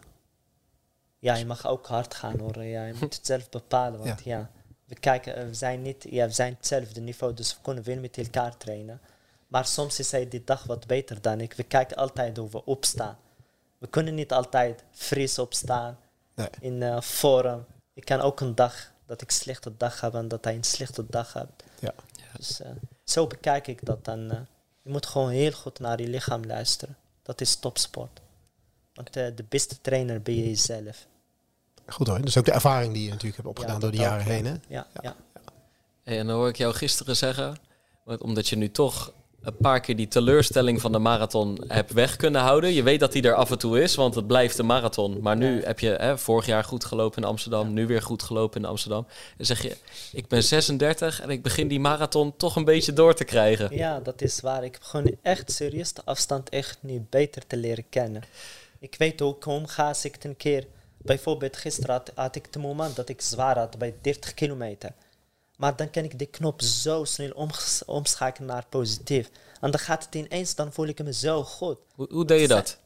Ja, 1.19 1.35
je 1.35 1.45
mag 1.45 1.67
ook 1.67 1.87
hard 1.87 2.13
gaan 2.13 2.39
hoor. 2.39 2.63
Ja, 2.63 2.85
je 2.85 2.93
moet 2.99 3.13
het 3.15 3.25
zelf 3.25 3.49
bepalen. 3.49 3.99
Want 3.99 4.23
ja, 4.23 4.49
we 4.85 4.95
kijken, 4.95 5.47
we 5.47 5.53
zijn 5.53 5.81
niet, 5.81 6.05
ja, 6.09 6.25
we 6.27 6.33
zijn 6.33 6.53
hetzelfde 6.57 7.01
niveau, 7.01 7.33
dus 7.33 7.53
we 7.53 7.59
kunnen 7.61 7.83
wel 7.83 7.99
met 7.99 8.17
elkaar 8.17 8.57
trainen. 8.57 9.01
Maar 9.47 9.65
soms 9.65 9.99
is 9.99 10.11
hij 10.11 10.27
die 10.27 10.43
dag 10.43 10.63
wat 10.63 10.87
beter 10.87 11.21
dan 11.21 11.39
ik. 11.41 11.53
We 11.53 11.63
kijken 11.63 11.97
altijd 11.97 12.37
hoe 12.37 12.49
we 12.49 12.65
opstaan. 12.65 13.17
We 13.77 13.87
kunnen 13.87 14.15
niet 14.15 14.31
altijd 14.31 14.83
fris 14.91 15.39
opstaan 15.39 15.97
Nee. 16.59 16.71
in 16.71 16.83
eh, 16.83 17.01
vorm. 17.01 17.65
Ik 17.93 18.05
kan 18.05 18.21
ook 18.21 18.39
een 18.39 18.55
dag 18.55 18.91
dat 19.05 19.21
ik 19.21 19.27
een 19.27 19.35
slechte 19.35 19.71
dag 19.77 20.01
heb 20.01 20.13
en 20.13 20.27
dat 20.27 20.43
hij 20.43 20.55
een 20.55 20.63
slechte 20.63 21.05
dag 21.09 21.33
hebt. 21.33 21.63
Ja. 21.79 21.93
Dus 22.37 22.61
eh, 22.61 22.69
zo 23.03 23.27
bekijk 23.27 23.67
ik 23.67 23.85
dat 23.85 24.05
dan. 24.05 24.31
eh, 24.31 24.37
je 24.81 24.89
moet 24.89 25.05
gewoon 25.05 25.29
heel 25.29 25.51
goed 25.51 25.79
naar 25.79 26.01
je 26.01 26.07
lichaam 26.07 26.45
luisteren. 26.45 26.97
Dat 27.23 27.41
is 27.41 27.55
topsport. 27.55 28.19
Want 28.93 29.15
eh, 29.15 29.27
de 29.35 29.45
beste 29.49 29.81
trainer 29.81 30.21
ben 30.21 30.35
je 30.35 30.43
jezelf. 30.47 31.05
Goed 31.87 32.07
hoor. 32.07 32.17
Dat 32.17 32.27
is 32.27 32.37
ook 32.37 32.45
de 32.45 32.51
ervaring 32.51 32.93
die 32.93 33.03
je 33.03 33.09
natuurlijk 33.09 33.35
hebt 33.35 33.47
opgedaan 33.47 33.73
Ja, 33.73 33.79
door 33.81 33.91
de 33.91 33.97
jaren 33.97 34.19
ook, 34.21 34.27
ja. 34.27 34.33
heen. 34.33 34.45
Hè? 34.45 34.53
Ja, 34.67 34.87
ja. 35.01 35.15
En 36.03 36.27
dan 36.27 36.35
hoor 36.35 36.47
ik 36.47 36.55
jou 36.57 36.73
gisteren 36.73 37.15
zeggen, 37.15 37.57
want 38.03 38.21
omdat 38.21 38.47
je 38.47 38.55
nu 38.55 38.71
toch 38.71 39.13
een 39.41 39.57
paar 39.57 39.79
keer 39.79 39.95
die 39.95 40.07
teleurstelling 40.07 40.81
van 40.81 40.91
de 40.91 40.99
marathon 40.99 41.63
hebt 41.67 41.91
weg 41.91 42.15
kunnen 42.15 42.41
houden. 42.41 42.73
Je 42.73 42.83
weet 42.83 42.99
dat 42.99 43.11
die 43.11 43.23
er 43.23 43.33
af 43.33 43.51
en 43.51 43.57
toe 43.57 43.81
is, 43.81 43.95
want 43.95 44.15
het 44.15 44.27
blijft 44.27 44.57
een 44.57 44.65
marathon. 44.65 45.21
Maar 45.21 45.37
nu 45.37 45.63
heb 45.63 45.79
je 45.79 45.89
hè, 45.89 46.17
vorig 46.17 46.45
jaar 46.45 46.63
goed 46.63 46.85
gelopen 46.85 47.21
in 47.21 47.27
Amsterdam, 47.27 47.73
nu 47.73 47.87
weer 47.87 48.01
goed 48.01 48.23
gelopen 48.23 48.61
in 48.61 48.67
Amsterdam. 48.67 49.07
En 49.37 49.45
zeg 49.45 49.61
je, 49.61 49.77
ik 50.11 50.27
ben 50.27 50.43
36 50.43 51.21
en 51.21 51.29
ik 51.29 51.41
begin 51.41 51.67
die 51.67 51.79
marathon 51.79 52.33
toch 52.37 52.55
een 52.55 52.65
beetje 52.65 52.93
door 52.93 53.13
te 53.13 53.23
krijgen. 53.23 53.75
ja, 53.75 53.99
dat 53.99 54.21
is 54.21 54.39
waar. 54.39 54.63
Ik 54.63 54.73
heb 54.73 54.83
gewoon 54.83 55.15
echt 55.21 55.51
serieus 55.51 55.93
de 55.93 56.01
afstand 56.05 56.49
echt 56.49 56.77
nu 56.79 57.05
beter 57.09 57.47
te 57.47 57.57
leren 57.57 57.85
kennen. 57.89 58.23
Ik 58.79 58.95
weet 58.97 59.19
hoe 59.19 59.35
ik 59.35 59.45
omga 59.45 59.87
als 59.87 60.05
ik 60.05 60.23
een 60.23 60.37
keer 60.37 60.65
bijvoorbeeld 60.97 61.57
gisteren 61.57 61.91
had, 61.91 62.11
had 62.15 62.35
ik 62.35 62.45
het 62.45 62.61
moment 62.61 62.95
dat 62.95 63.09
ik 63.09 63.21
zwaar 63.21 63.57
had 63.57 63.77
bij 63.77 63.93
30 64.01 64.33
kilometer. 64.33 64.91
Maar 65.61 65.75
dan 65.75 65.89
kan 65.89 66.03
ik 66.03 66.19
de 66.19 66.25
knop 66.25 66.61
zo 66.61 67.03
snel 67.03 67.31
omges- 67.31 67.85
omschakelen 67.85 68.47
naar 68.47 68.65
positief. 68.69 69.29
En 69.59 69.71
dan 69.71 69.79
gaat 69.79 70.05
het 70.05 70.15
ineens, 70.15 70.55
dan 70.55 70.73
voel 70.73 70.87
ik 70.87 71.03
me 71.03 71.13
zo 71.13 71.43
goed. 71.43 71.77
Hoe, 71.95 72.07
hoe 72.11 72.25
deed 72.25 72.41
je 72.41 72.47
dat? 72.47 72.77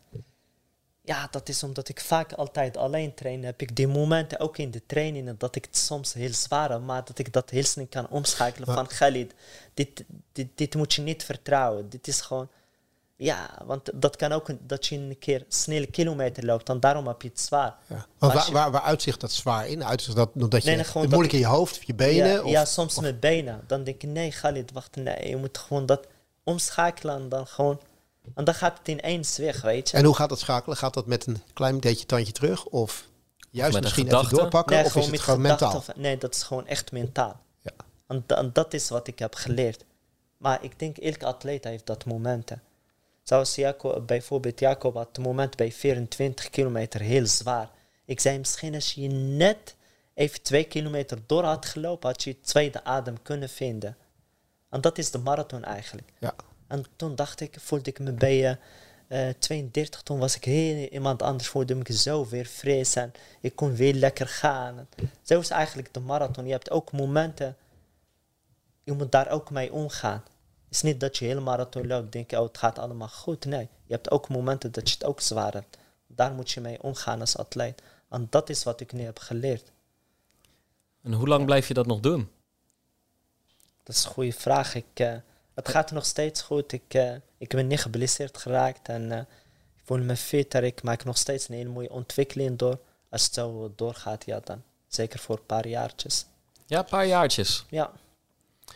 Ja, 1.02 1.28
dat 1.32 1.50
is 1.50 1.64
omdat 1.64 1.90
ik 1.90 2.00
vaak 2.02 2.34
altijd 2.34 2.78
alleen 2.78 3.14
train. 3.14 3.44
Heb 3.44 3.62
ik 3.62 3.76
die 3.76 3.88
momenten 3.88 4.40
ook 4.40 4.58
in 4.58 4.72
de 4.72 4.82
trainingen 4.86 5.36
dat 5.38 5.56
ik 5.56 5.66
het 5.66 5.78
soms 5.78 6.14
heel 6.14 6.34
zwaar 6.34 6.72
heb, 6.72 6.82
maar 6.82 7.06
dat 7.06 7.20
ik 7.20 7.34
dat 7.34 7.50
heel 7.50 7.64
snel 7.64 7.88
kan 7.90 8.10
omschakelen 8.10 8.68
Maar- 8.68 8.78
van 8.78 8.88
Khalid. 8.88 9.34
Dit, 9.74 10.04
dit, 10.32 10.48
dit 10.56 10.76
moet 10.76 10.94
je 10.94 11.02
niet 11.02 11.24
vertrouwen. 11.24 11.90
Dit 11.90 12.08
is 12.08 12.22
gewoon. 12.22 12.48
Ja, 13.18 13.50
want 13.66 13.90
dat 13.94 14.16
kan 14.16 14.32
ook 14.32 14.48
dat 14.62 14.86
je 14.86 14.98
een 14.98 15.16
keer 15.20 15.46
snelle 15.48 15.86
kilometer 15.86 16.46
loopt 16.46 16.70
en 16.70 16.80
daarom 16.80 17.08
heb 17.08 17.22
je 17.22 17.28
het 17.28 17.40
zwaar. 17.40 17.76
Ja. 17.88 18.06
Waar, 18.18 18.46
je- 18.46 18.52
waar, 18.52 18.72
waar 18.72 18.82
uitzicht 18.82 19.22
dat 19.22 19.32
zwaar 19.32 19.68
in? 19.68 19.84
Uitzicht 19.86 20.16
dat 20.16 20.30
omdat 20.34 20.62
je 20.62 20.68
Nee, 20.68 20.76
nee, 20.76 20.86
gewoon 20.86 21.02
het 21.02 21.12
dat 21.12 21.20
moeilijk 21.20 21.34
in 21.44 21.50
je 21.50 21.56
hoofd 21.56 21.78
of 21.78 21.84
je 21.84 21.94
benen? 21.96 22.28
ja, 22.32 22.42
of, 22.42 22.50
ja, 22.50 22.66
soms 22.66 23.00
met 23.00 23.20
benen. 23.20 23.64
Dan 23.68 23.84
denk 23.84 24.04
ik, 24.04 24.10
nee, 24.10 24.30
Khalid, 24.32 24.72
wacht, 24.72 24.96
nee, 24.96 25.28
je 25.30 25.38
moet 25.38 25.58
gewoon 25.58 25.86
dat 25.86 26.08
omschakelen 26.44 27.16
en 27.16 27.30
dan 27.30 27.48
gewoon. 27.48 27.80
En 28.36 28.44
dan 28.44 28.54
gaat 28.54 28.78
het 28.78 28.88
ineens 28.88 29.38
weg, 29.38 29.62
weet 29.62 29.90
je. 29.90 29.98
En 29.98 30.06
hoe 30.06 30.16
gaat 30.16 30.30
dat 30.30 30.40
schakelen? 30.40 30.78
Gaat 30.78 30.94
dat 30.94 31.06
met 31.06 31.26
een 31.28 31.42
klein 31.54 31.80
beetje 31.80 32.06
tandje 32.06 32.32
terug? 32.34 32.66
Of 32.66 33.08
juist 33.50 33.74
met 33.74 33.84
misschien 33.84 34.06
even 34.08 34.30
doorpakken? 34.30 34.76
Nee, 34.76 34.86
of 34.86 34.96
is 34.96 35.06
het 35.06 35.20
gewoon 35.22 35.42
mentaal? 35.42 35.84
nee, 35.96 36.18
dat 36.18 36.36
is 36.36 36.44
gewoon 36.44 36.68
echt 36.68 36.92
mentaal. 36.92 37.40
Ja. 37.62 37.72
En 38.08 38.50
dat 38.54 38.74
is 38.74 38.90
wat 38.90 39.08
ik 39.08 39.20
heb 39.20 39.36
geleerd. 39.36 39.86
Maar 40.38 40.64
ik 40.64 40.80
denk, 40.80 40.98
elke 40.98 41.26
atleet 41.26 41.64
heeft 41.64 41.86
dat 41.86 42.06
momenten. 42.06 42.62
Zoals 43.26 43.56
Jacob, 43.56 44.08
bijvoorbeeld 44.08 44.60
Jacob 44.60 44.94
had 44.94 45.08
het 45.08 45.26
moment 45.26 45.56
bij 45.56 45.72
24 45.72 46.50
kilometer 46.50 47.02
heel 47.02 47.26
zwaar. 47.26 47.70
Ik 48.06 48.20
zei, 48.20 48.38
misschien 48.38 48.74
als 48.76 48.94
je 48.94 49.08
net 49.10 49.76
even 50.14 50.42
twee 50.42 50.64
kilometer 50.64 51.18
door 51.26 51.44
had 51.44 51.66
gelopen, 51.66 52.10
had 52.10 52.24
je 52.24 52.30
je 52.30 52.42
tweede 52.42 52.84
adem 52.84 53.22
kunnen 53.22 53.50
vinden. 53.50 53.98
En 54.70 54.82
dat 54.82 54.98
is 54.98 55.12
de 55.12 55.18
marathon 55.18 55.64
eigenlijk. 55.64 56.12
Ja. 56.20 56.34
En 56.68 56.86
toen 56.96 57.16
dacht 57.16 57.40
ik, 57.40 57.56
voelde 57.60 57.90
ik 57.90 58.00
me 58.00 58.12
bij 58.12 58.58
eh, 59.08 59.30
eh, 59.30 59.36
32, 59.40 60.02
toen 60.02 60.20
was 60.20 60.36
ik 60.36 60.44
heel 60.44 60.88
iemand 60.88 61.22
anders, 61.22 61.48
voelde 61.50 61.76
ik 61.76 61.88
me 61.88 61.96
zo 61.96 62.26
weer 62.26 62.46
fris 62.46 62.96
en 62.96 63.12
ik 63.42 63.56
kon 63.56 63.76
weer 63.76 63.94
lekker 63.94 64.28
gaan. 64.28 64.88
Zo 65.22 65.40
is 65.40 65.50
eigenlijk 65.50 65.94
de 65.94 66.00
marathon. 66.00 66.46
Je 66.46 66.52
hebt 66.52 66.72
ook 66.72 66.92
momenten, 66.92 67.58
je 68.84 68.92
moet 68.92 69.12
daar 69.12 69.30
ook 69.30 69.50
mee 69.50 69.74
omgaan. 69.74 70.24
Het 70.66 70.74
is 70.74 70.82
niet 70.82 71.00
dat 71.00 71.18
je 71.18 71.26
hele 71.26 71.40
marathon 71.40 71.88
loopt, 71.88 72.12
denk 72.12 72.30
je, 72.30 72.38
oh, 72.40 72.48
het 72.48 72.58
gaat 72.58 72.80
allemaal 72.80 73.08
goed. 73.08 73.46
Nee, 73.46 73.70
je 73.86 73.94
hebt 73.94 74.12
ook 74.12 74.30
momenten 74.30 74.72
dat 74.72 74.90
je 74.90 74.94
het 74.94 75.06
ook 75.06 75.22
zwaar 75.22 75.54
hebt. 75.54 75.78
Daar 76.08 76.32
moet 76.32 76.52
je 76.52 76.62
mee 76.62 76.84
omgaan 76.84 77.20
als 77.20 77.38
atleet. 77.38 77.82
En 78.10 78.28
dat 78.30 78.50
is 78.50 78.64
wat 78.64 78.80
ik 78.80 78.92
nu 78.92 79.04
heb 79.04 79.20
geleerd. 79.20 79.72
En 81.04 81.14
hoe 81.14 81.28
lang 81.28 81.46
blijf 81.46 81.68
je 81.68 81.74
dat 81.74 81.86
nog 81.86 82.00
doen? 82.00 82.30
Dat 83.84 83.96
is 83.96 84.04
een 84.04 84.12
goede 84.12 84.32
vraag. 84.32 84.76
Ik, 84.76 84.86
eh, 84.94 85.16
het 85.54 85.70
gaat 85.70 85.92
nog 85.92 86.06
steeds 86.06 86.42
goed. 86.42 86.72
Ik, 86.72 86.94
eh, 86.94 87.16
ik 87.38 87.50
ben 87.50 87.68
niet 87.68 87.82
geblesseerd 87.82 88.38
geraakt 88.38 88.88
en 88.88 89.12
eh, 89.12 89.20
ik 89.76 89.84
voel 89.84 89.98
me 89.98 90.16
fitter. 90.16 90.64
Ik 90.64 90.84
maak 90.84 91.04
nog 91.04 91.18
steeds 91.18 91.50
een 91.50 91.56
hele 91.56 91.70
mooie 91.70 91.92
ontwikkeling 91.92 92.58
door. 92.58 92.80
Als 93.10 93.24
het 93.24 93.34
zo 93.34 93.74
doorgaat, 93.76 94.26
ja 94.26 94.40
dan. 94.40 94.64
Zeker 94.88 95.20
voor 95.20 95.38
een 95.38 95.46
paar 95.46 95.68
jaartjes. 95.68 96.26
Ja, 96.66 96.80
een 96.80 96.86
paar 96.86 97.06
jaartjes. 97.06 97.66
Ja. 97.70 97.92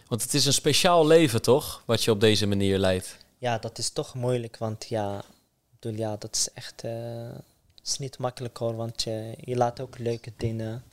Want 0.09 0.21
het 0.21 0.33
is 0.33 0.45
een 0.45 0.53
speciaal 0.53 1.07
leven, 1.07 1.41
toch? 1.41 1.83
Wat 1.85 2.03
je 2.03 2.11
op 2.11 2.19
deze 2.19 2.47
manier 2.47 2.77
leidt. 2.77 3.17
ja, 3.37 3.57
dat 3.57 3.77
is 3.77 3.89
toch 3.89 4.13
moeilijk, 4.13 4.57
want 4.57 4.85
ja, 4.87 5.17
ik 5.19 5.79
bedoel, 5.79 5.99
ja 5.99 6.15
dat 6.17 6.35
is 6.35 6.49
echt 6.53 6.81
het 6.81 7.87
is 7.87 7.97
niet 7.97 8.17
makkelijk 8.17 8.57
hoor, 8.57 8.75
want 8.75 9.03
je, 9.03 9.33
je 9.39 9.55
laat 9.55 9.79
ook 9.79 9.97
leuke 9.97 10.31
dingen 10.37 10.83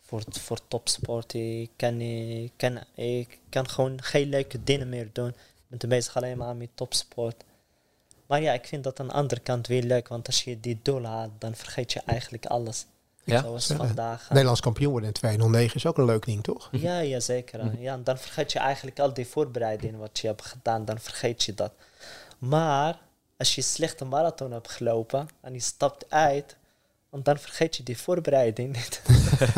voor, 0.00 0.22
voor 0.30 0.58
topsport. 0.68 1.32
Je 1.32 1.68
kan, 1.76 2.00
je, 2.00 2.50
kan, 2.56 2.80
je 2.94 3.26
kan 3.48 3.68
gewoon 3.68 4.02
geen 4.02 4.28
leuke 4.28 4.64
dingen 4.64 4.88
meer 4.88 5.08
doen. 5.12 5.34
Je 5.68 5.76
bent 5.76 5.88
bezig 5.88 6.16
alleen 6.16 6.38
maar 6.38 6.56
met 6.56 6.68
topsport. 6.74 7.44
Maar 8.26 8.42
ja, 8.42 8.52
ik 8.52 8.66
vind 8.66 8.84
dat 8.84 9.00
aan 9.00 9.06
de 9.06 9.12
andere 9.12 9.40
kant 9.40 9.66
weer 9.66 9.82
leuk, 9.82 10.08
want 10.08 10.26
als 10.26 10.44
je 10.44 10.60
die 10.60 10.78
doel 10.82 11.04
haalt, 11.04 11.30
dan 11.38 11.54
vergeet 11.54 11.92
je 11.92 12.00
eigenlijk 12.06 12.46
alles. 12.46 12.86
Ja? 13.26 13.40
Zoals 13.42 13.66
Ja. 13.66 13.76
vandaag. 13.76 14.22
eh, 14.22 14.28
Nederlands 14.30 14.60
kampioen 14.60 14.90
worden 14.90 15.08
in 15.08 15.14
209 15.14 15.76
is 15.76 15.86
ook 15.86 15.98
een 15.98 16.04
leuk 16.04 16.24
ding, 16.24 16.42
toch? 16.42 16.68
ja, 16.72 16.98
ja, 16.98 17.20
zeker. 17.20 17.60
hè. 17.60 17.70
Ja, 17.78 17.98
dan 18.04 18.18
vergeet 18.18 18.52
je 18.52 18.58
eigenlijk 18.58 18.98
al 18.98 19.14
die 19.14 19.26
voorbereidingen 19.26 19.98
wat 20.00 20.18
je 20.18 20.26
hebt 20.26 20.44
gedaan, 20.44 20.84
dan 20.84 20.98
vergeet 20.98 21.42
je 21.42 21.54
dat. 21.54 21.72
Maar 22.38 22.98
als 23.36 23.54
je 23.54 23.62
slechte 23.62 24.04
marathon 24.04 24.52
hebt 24.52 24.70
gelopen 24.70 25.28
en 25.40 25.52
je 25.52 25.60
stapt 25.60 26.04
uit, 26.10 26.56
en 27.10 27.22
dan 27.22 27.38
vergeet 27.38 27.76
je 27.76 27.82
die 27.82 27.98
voorbereiding 27.98 28.76
niet. 28.76 29.02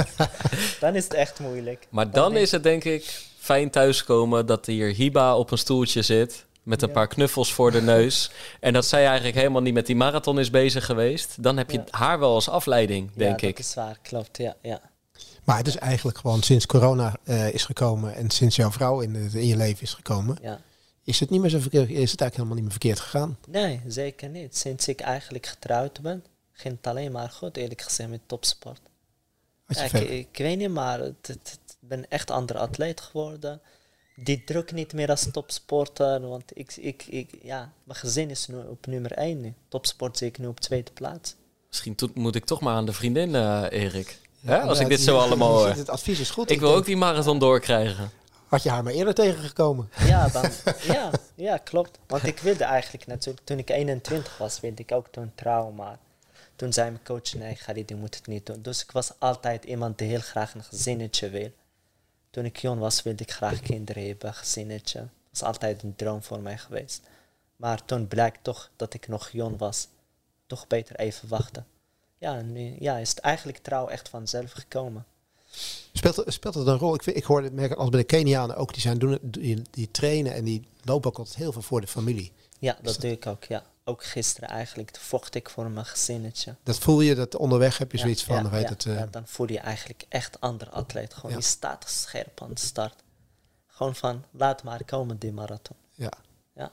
dan 0.81 0.95
is 0.95 1.05
het 1.05 1.15
echt 1.15 1.41
moeilijk. 1.41 1.87
Maar 1.91 2.11
dan 2.11 2.33
denk- 2.33 2.45
is 2.45 2.51
het 2.51 2.63
denk 2.63 2.85
ik 2.85 3.05
fijn 3.39 3.71
thuiskomen 3.71 4.47
dat 4.47 4.67
hier 4.67 4.95
Hiba 4.95 5.37
op 5.37 5.51
een 5.51 5.59
stoeltje 5.59 6.03
zit. 6.03 6.45
Met 6.69 6.83
een 6.83 6.89
Ja. 6.89 6.95
paar 6.95 7.07
knuffels 7.07 7.53
voor 7.53 7.71
de 7.71 7.83
neus. 7.83 8.31
En 8.61 8.73
dat 8.73 8.87
zij 8.87 9.07
eigenlijk 9.07 9.37
helemaal 9.37 9.63
niet 9.63 9.75
met 9.75 9.87
die 9.87 9.97
marathon 9.97 10.39
is 10.39 10.51
bezig 10.51 10.85
geweest. 10.85 11.43
Dan 11.43 11.57
heb 11.57 11.71
je 11.71 11.79
Ja. 11.79 11.85
haar 11.91 12.19
wel 12.19 12.35
als 12.35 12.49
afleiding, 12.49 13.11
ja, 13.13 13.19
denk 13.19 13.41
dat 13.41 13.51
ik. 13.51 13.59
is 13.59 13.75
waar, 13.75 13.99
klopt. 14.03 14.37
Ja, 14.37 14.57
ja. 14.63 14.81
Maar 15.45 15.57
het 15.57 15.67
is 15.67 15.77
eigenlijk 15.77 16.19
gewoon 16.19 16.43
sinds 16.43 16.67
corona 16.67 17.17
eh, 17.25 17.53
is 17.55 17.65
gekomen 17.65 18.15
en 18.15 18.31
sinds 18.31 18.57
jouw 18.57 18.71
vrouw 18.71 19.01
in, 19.01 19.15
in 19.33 19.47
je 19.47 19.57
leven 19.57 19.83
is 19.83 19.95
gekomen, 19.95 20.39
ja. 20.43 20.61
is 21.05 21.21
het, 21.21 21.31
niet 21.31 21.41
meer 21.41 21.51
zo 21.51 21.59
verkeerd, 21.59 21.89
is 21.91 22.11
het 22.11 22.21
eigenlijk 22.21 22.33
helemaal 22.35 22.55
niet 22.55 22.63
meer 22.65 22.73
verkeerd 22.73 23.01
gegaan. 23.01 23.39
Nee, 23.49 23.81
zeker 23.87 24.29
niet. 24.29 24.57
Sinds 24.57 24.89
ik 24.89 25.01
eigenlijk 25.01 25.47
getrouwd 25.47 26.01
ben, 26.01 26.25
ging 26.53 26.77
het 26.77 26.87
alleen 26.87 27.13
maar 27.13 27.31
goed, 27.31 27.57
eerlijk 27.57 27.81
gezegd, 27.81 28.09
met 28.11 28.21
topsport. 28.27 28.81
Ja, 29.69 29.83
ik, 29.99 30.29
weet 30.39 30.59
niet, 30.59 30.71
maar 30.71 30.99
het, 30.99 31.15
het- 31.27 31.29
het- 31.51 31.77
ik 31.81 31.89
ben 31.89 32.09
echt 32.11 32.31
een 32.31 32.37
andere 32.37 32.59
atleet 32.59 33.01
geworden. 33.01 33.61
Die 34.21 34.45
druk 34.45 34.73
niet 34.73 34.93
meer 34.93 35.09
als 35.11 35.29
topsporter, 35.33 36.29
want 36.29 36.43
ik, 36.55 36.77
ik, 36.77 37.05
ik, 37.09 37.31
ja, 37.43 37.73
mijn 37.85 37.99
gezin 37.99 38.31
is 38.31 38.47
nu 38.47 38.57
op 38.57 38.87
nummer 38.87 39.13
1 39.13 39.41
nu. 39.41 39.55
Topsport 39.69 40.19
zie 40.19 40.29
ik 40.29 40.39
nu 40.39 40.47
op 40.47 40.61
tweede 40.61 40.91
plaats. 40.93 41.35
Misschien 41.69 41.95
to- 41.95 42.11
moet 42.15 42.35
ik 42.35 42.45
toch 42.45 42.61
maar 42.61 42.75
aan 42.75 42.87
de 42.87 42.93
vriendin, 42.93 43.35
eh, 43.35 43.65
Erik. 43.71 44.19
Ja, 44.41 44.61
Als 44.61 44.79
ik 44.81 44.89
dit 44.89 44.99
het- 44.99 45.07
zo 45.09 45.19
allemaal 45.19 45.53
hoor. 45.53 45.69
Het 45.69 45.89
advies 45.89 46.21
is 46.21 46.31
goed. 46.31 46.51
Ik 46.51 46.59
wil 46.61 46.69
denk, 46.69 46.81
ook 46.81 46.87
die 46.87 46.97
marathon 46.97 47.39
doorkrijgen. 47.39 48.11
Had 48.47 48.63
je 48.63 48.71
haar 48.71 48.83
maar 48.83 48.93
eerder 48.93 49.15
tegengekomen? 49.15 49.91
Ja, 50.07 50.29
dan, 50.29 50.51
ja, 50.83 51.11
ja, 51.35 51.57
klopt. 51.57 51.99
Want 52.07 52.27
ik 52.27 52.39
wilde 52.39 52.65
eigenlijk 52.65 53.07
natuurlijk, 53.07 53.47
toen 53.47 53.59
ik 53.59 53.71
21 53.71 54.39
was, 54.39 54.61
wilde 54.61 54.83
ik 54.83 54.93
ook 54.93 55.07
toen 55.11 55.33
trouwen, 55.35 55.75
maar 55.75 55.99
toen 56.57 56.73
zei 56.73 56.91
mijn 56.91 57.05
coach, 57.05 57.35
nee 57.35 57.55
Khalid, 57.55 57.89
je 57.89 57.95
moet 57.95 58.15
het 58.15 58.27
niet 58.27 58.47
doen. 58.47 58.63
Dus 58.63 58.83
ik 58.83 58.91
was 58.91 59.13
altijd 59.19 59.65
iemand 59.65 59.99
die 59.99 60.09
heel 60.09 60.21
graag 60.21 60.55
een 60.55 60.65
gezinnetje 60.65 61.29
wil. 61.31 61.51
Toen 62.31 62.45
ik 62.45 62.57
jong 62.57 62.81
was, 62.81 63.03
wilde 63.03 63.23
ik 63.23 63.33
graag 63.33 63.61
kinderen 63.61 64.07
hebben, 64.07 64.35
gezinnetje. 64.35 64.99
Dat 64.99 65.09
was 65.31 65.43
altijd 65.43 65.83
een 65.83 65.97
droom 65.97 66.23
voor 66.23 66.41
mij 66.41 66.59
geweest. 66.59 67.03
Maar 67.57 67.85
toen 67.85 68.09
blijkt 68.09 68.45
toch 68.45 68.71
dat 68.77 68.95
ik 68.95 69.09
nog 69.09 69.31
jong 69.31 69.59
was. 69.59 69.89
Toch 70.47 70.67
beter 70.67 70.97
even 70.97 71.29
wachten. 71.29 71.67
Ja, 72.19 72.37
en 72.37 72.53
nu 72.53 72.77
ja, 72.79 72.97
is 72.97 73.11
het 73.11 73.19
eigenlijk 73.19 73.59
trouw 73.59 73.89
echt 73.89 74.09
vanzelf 74.09 74.53
gekomen. 74.53 75.07
Speelt, 75.93 76.23
speelt 76.27 76.55
het 76.55 76.67
een 76.67 76.79
rol? 76.79 76.95
Ik, 76.95 77.07
ik 77.07 77.25
hoorde 77.25 77.51
merk 77.51 77.73
als 77.73 77.89
bij 77.89 78.01
de 78.01 78.07
Kenianen 78.07 78.57
ook, 78.57 78.73
die, 78.73 78.83
zijn 78.83 78.99
doen, 78.99 79.19
die, 79.23 79.63
die 79.71 79.91
trainen 79.91 80.35
en 80.35 80.45
die 80.45 80.69
lopen 80.85 81.11
ook 81.11 81.19
altijd 81.19 81.37
heel 81.37 81.53
veel 81.53 81.63
voor 81.63 81.81
de 81.81 81.87
familie. 81.87 82.33
Ja, 82.59 82.79
dat 82.83 83.01
doe 83.01 83.11
ik 83.11 83.27
ook, 83.27 83.45
ja. 83.45 83.65
Ook 83.89 84.05
gisteren 84.05 84.49
eigenlijk 84.49 84.97
vocht 85.01 85.35
ik 85.35 85.51
voor 85.51 85.71
mijn 85.71 85.87
gezinnetje. 85.87 86.55
Dat 86.63 86.79
voel 86.79 87.01
je, 87.01 87.15
dat 87.15 87.37
onderweg 87.37 87.79
heb 87.79 87.91
je 87.93 87.97
Ja, 87.97 88.03
zoiets 88.03 88.25
van, 88.25 88.37
ja, 88.43 88.51
weet 88.51 88.63
ja, 88.63 88.69
het, 88.69 88.87
eh, 88.87 88.95
ja, 88.95 89.07
dan 89.11 89.27
voel 89.27 89.51
je 89.53 89.59
eigenlijk 89.59 90.05
echt 90.09 90.41
ander 90.41 90.71
atleet. 90.71 91.15
Gewoon, 91.15 91.31
Ja. 91.31 91.37
je 91.37 91.43
staat 91.43 91.85
scherp 91.91 92.43
aan 92.43 92.55
de 92.55 92.61
start. 92.61 92.95
Gewoon 93.67 93.95
van, 93.95 94.25
laat 94.31 94.63
maar 94.63 94.85
komen 94.85 95.19
die 95.19 95.33
marathon. 95.33 95.77
ja. 95.95 96.11
Ja. 96.55 96.71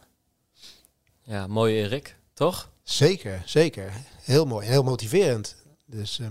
Ja, 1.23 1.47
mooi 1.47 1.75
Erik. 1.75 2.15
Toch? 2.33 2.69
Zeker, 2.83 3.41
zeker. 3.45 3.91
Heel 4.21 4.45
mooi, 4.45 4.67
heel 4.67 4.83
motiverend. 4.83 5.55
Dus, 5.85 6.19
eh, 6.19 6.27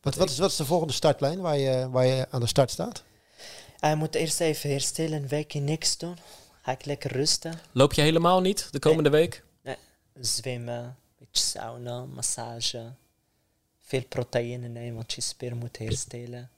wat, 0.00 0.14
wat, 0.14 0.30
is, 0.30 0.38
wat 0.38 0.50
is 0.50 0.56
de 0.56 0.64
volgende 0.64 0.92
startlijn 0.92 1.40
waar 1.40 1.58
je, 1.58 1.90
waar 1.90 2.06
je 2.06 2.26
aan 2.30 2.40
de 2.40 2.46
start 2.46 2.70
staat? 2.70 3.02
Hij 3.78 3.94
moet 3.96 4.14
eerst 4.14 4.40
even 4.40 4.70
herstellen, 4.70 5.22
een 5.22 5.28
weekje 5.28 5.60
niks 5.60 5.96
doen. 5.98 6.16
Ga 6.62 6.72
ik 6.72 6.84
lekker 6.84 7.12
rusten. 7.12 7.58
Loop 7.72 7.92
je 7.92 8.02
helemaal 8.02 8.40
niet 8.40 8.68
de 8.70 8.78
komende 8.78 9.10
week? 9.10 9.42
Zwemmen, 10.20 10.96
beetje 11.18 11.44
sauna, 11.44 12.04
massage. 12.04 12.92
Veel 13.80 14.04
proteïne 14.08 14.68
nemen, 14.68 14.94
want 14.94 15.12
je 15.12 15.20
spier 15.20 15.56
moet 15.56 15.78
herstellen. 15.78 16.50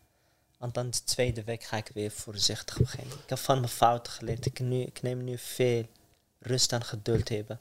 En 0.59 0.69
dan 0.73 0.91
de 0.91 1.05
tweede 1.05 1.45
week 1.45 1.63
ga 1.65 1.77
ik 1.77 1.91
weer 1.95 2.11
voorzichtig 2.11 2.79
beginnen. 2.79 3.13
Ik 3.23 3.29
heb 3.29 3.39
van 3.39 3.59
mijn 3.61 3.73
fouten 3.73 4.13
geleerd. 4.13 4.47
Ik, 4.47 4.61
nu, 4.61 4.81
ik 4.83 5.03
neem 5.03 5.25
nu 5.25 5.39
veel 5.39 5.87
rust 6.39 6.73
en 6.73 6.85
geduld 6.85 7.29
hebben. 7.29 7.61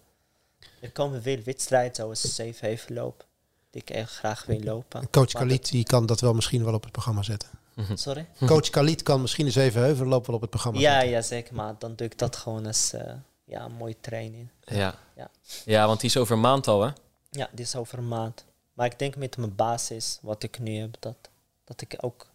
Er 0.82 0.92
komen 0.92 1.22
veel 1.22 1.42
wedstrijden 1.44 1.96
zoals 1.96 2.36
zeven 2.36 2.68
even 2.68 2.94
lopen. 2.96 3.26
Die 3.70 3.82
ik 3.82 3.90
echt 3.90 4.12
graag 4.16 4.46
wil 4.46 4.60
lopen. 4.60 5.10
Coach 5.10 5.32
Khalid 5.32 5.70
die 5.72 5.84
kan 5.84 6.06
dat 6.06 6.20
wel 6.22 6.34
misschien 6.34 6.64
wel 6.64 6.74
op 6.74 6.84
het 6.84 6.92
programma 6.92 7.22
zetten. 7.24 7.50
dat- 7.76 8.00
Sorry? 8.00 8.28
Coach 8.46 8.70
Khalid 8.70 9.04
kan 9.04 9.22
misschien 9.22 9.46
eens 9.46 9.56
even 9.56 9.82
heuvel 9.82 10.06
lopen 10.06 10.26
wel 10.26 10.36
op 10.36 10.42
het 10.42 10.50
programma 10.50 10.80
Ja, 10.80 10.92
zetten. 10.94 11.10
ja, 11.10 11.22
zeker. 11.22 11.56
Maar 11.56 11.76
dan 11.80 11.96
doe 11.96 12.08
ik 12.08 12.18
dat 12.18 12.36
gewoon 12.36 12.66
als 12.66 12.94
eh, 12.94 13.14
ja, 13.46 13.66
een 13.66 13.72
mooie 13.74 14.00
training. 14.02 14.50
Ja. 14.64 14.96
Ja. 15.16 15.30
ja, 15.66 15.88
want 15.88 16.00
die 16.00 16.10
is 16.10 16.18
over 16.18 16.36
een 16.36 16.42
maand 16.42 16.68
al, 16.68 16.84
hè? 16.84 16.92
Ja, 17.30 17.50
dit 17.52 17.66
is 17.66 17.76
over 17.76 17.98
een 17.98 18.08
maand. 18.08 18.46
Maar 18.74 18.86
ik 18.86 19.00
denk 19.00 19.16
met 19.16 19.38
mijn 19.38 19.56
basis, 19.56 20.20
wat 20.22 20.44
ik 20.44 20.60
nu 20.60 20.76
heb, 20.78 20.96
dat, 21.00 21.16
dat 21.64 21.82
ik 21.82 21.96
ook 22.00 22.28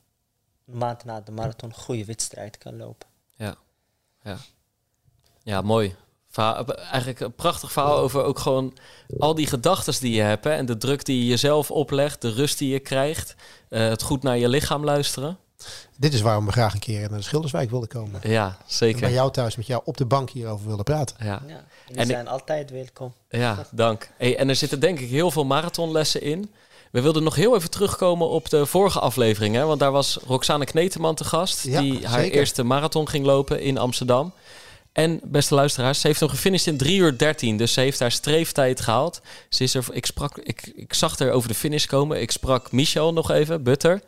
een 0.67 0.79
maand 0.79 1.05
na 1.05 1.21
de 1.21 1.33
marathon 1.33 1.69
een 1.69 1.75
goede 1.75 2.05
wedstrijd 2.05 2.59
kan 2.59 2.77
lopen. 2.77 3.09
Ja, 3.37 3.57
ja. 4.23 4.39
ja 5.43 5.61
mooi. 5.61 5.97
Verhaal, 6.29 6.65
eigenlijk 6.67 7.21
een 7.21 7.35
prachtig 7.35 7.73
verhaal 7.73 7.97
over 7.99 8.23
ook 8.23 8.39
gewoon 8.39 8.79
al 9.19 9.35
die 9.35 9.47
gedachten 9.47 10.01
die 10.01 10.13
je 10.13 10.23
hebt. 10.23 10.45
Hè, 10.45 10.51
en 10.51 10.67
de 10.67 10.77
druk 10.77 11.05
die 11.05 11.19
je 11.19 11.27
jezelf 11.27 11.71
oplegt, 11.71 12.23
de 12.23 12.33
rust 12.33 12.59
die 12.59 12.73
je 12.73 12.79
krijgt. 12.81 13.35
eh, 13.69 13.89
het 13.89 14.03
goed 14.03 14.23
naar 14.23 14.39
je 14.39 14.49
lichaam 14.49 14.85
luisteren. 14.85 15.39
Dit 15.97 16.15
is 16.15 16.21
waarom 16.21 16.47
we 16.47 16.53
graag 16.53 16.73
een 16.75 16.79
keer 16.81 17.01
naar 17.01 17.19
de 17.19 17.25
Schilderswijk 17.25 17.71
wilden 17.71 17.89
komen. 17.89 18.21
Ja, 18.23 18.47
En 18.47 18.55
bij 18.59 18.67
zeker. 18.67 19.11
jou 19.11 19.31
thuis 19.31 19.57
met 19.57 19.67
jou 19.67 19.83
op 19.85 19.97
de 19.97 20.05
bank 20.05 20.31
hierover 20.31 20.69
willen 20.69 20.85
praten. 20.85 21.17
Ja, 21.21 21.43
Ja, 21.47 21.65
En 21.95 22.01
ik- 22.01 22.07
zijn 22.07 22.29
altijd 22.29 22.71
welkom. 22.71 23.13
ja 23.29 23.67
dank. 23.71 24.11
Hey, 24.17 24.37
en 24.37 24.49
er 24.49 24.57
zitten 24.57 24.81
denk 24.81 25.01
ik 25.01 25.09
heel 25.11 25.31
veel 25.31 25.45
marathonlessen 25.45 26.23
in. 26.23 26.51
We 26.91 27.01
wilden 27.01 27.23
nog 27.23 27.35
heel 27.35 27.57
even 27.57 27.71
terugkomen 27.71 28.29
op 28.29 28.49
de 28.51 28.67
vorige 28.67 29.01
aflevering. 29.01 29.55
Hè? 29.55 29.65
Want 29.65 29.81
daar 29.81 29.93
was 29.93 30.19
Roxane 30.27 30.65
Kneteman 30.65 31.15
te 31.15 31.25
gast. 31.25 31.63
Ja, 31.65 31.81
die 31.81 32.07
haar 32.07 32.21
zeker. 32.21 32.39
eerste 32.39 32.63
marathon 32.63 33.09
ging 33.09 33.25
lopen 33.27 33.61
in 33.61 33.79
Amsterdam. 33.79 34.33
En 34.93 35.21
beste 35.25 35.55
luisteraars, 35.55 36.01
ze 36.01 36.07
heeft 36.07 36.21
hem 36.21 36.29
gefinished 36.29 36.67
in 36.67 36.77
3 36.77 36.99
uur 36.99 37.19
13. 37.19 37.57
Dus 37.57 37.73
ze 37.73 37.81
heeft 37.81 37.99
haar 38.01 38.13
streeftijd 38.13 38.81
gehaald. 38.81 39.21
Ze 39.49 39.63
is 39.63 39.75
er, 39.75 39.85
ik, 39.93 40.07
sprak, 40.07 40.39
ik, 40.39 40.73
ik 40.75 40.95
zag 40.95 41.19
haar 41.19 41.31
over 41.31 41.49
de 41.49 41.55
finish 41.55 41.85
komen. 41.87 42.21
Ik 42.21 42.31
sprak 42.31 42.73
Michel 42.73 43.13
nog 43.13 43.31
even, 43.31 43.63
Butter. 43.63 44.03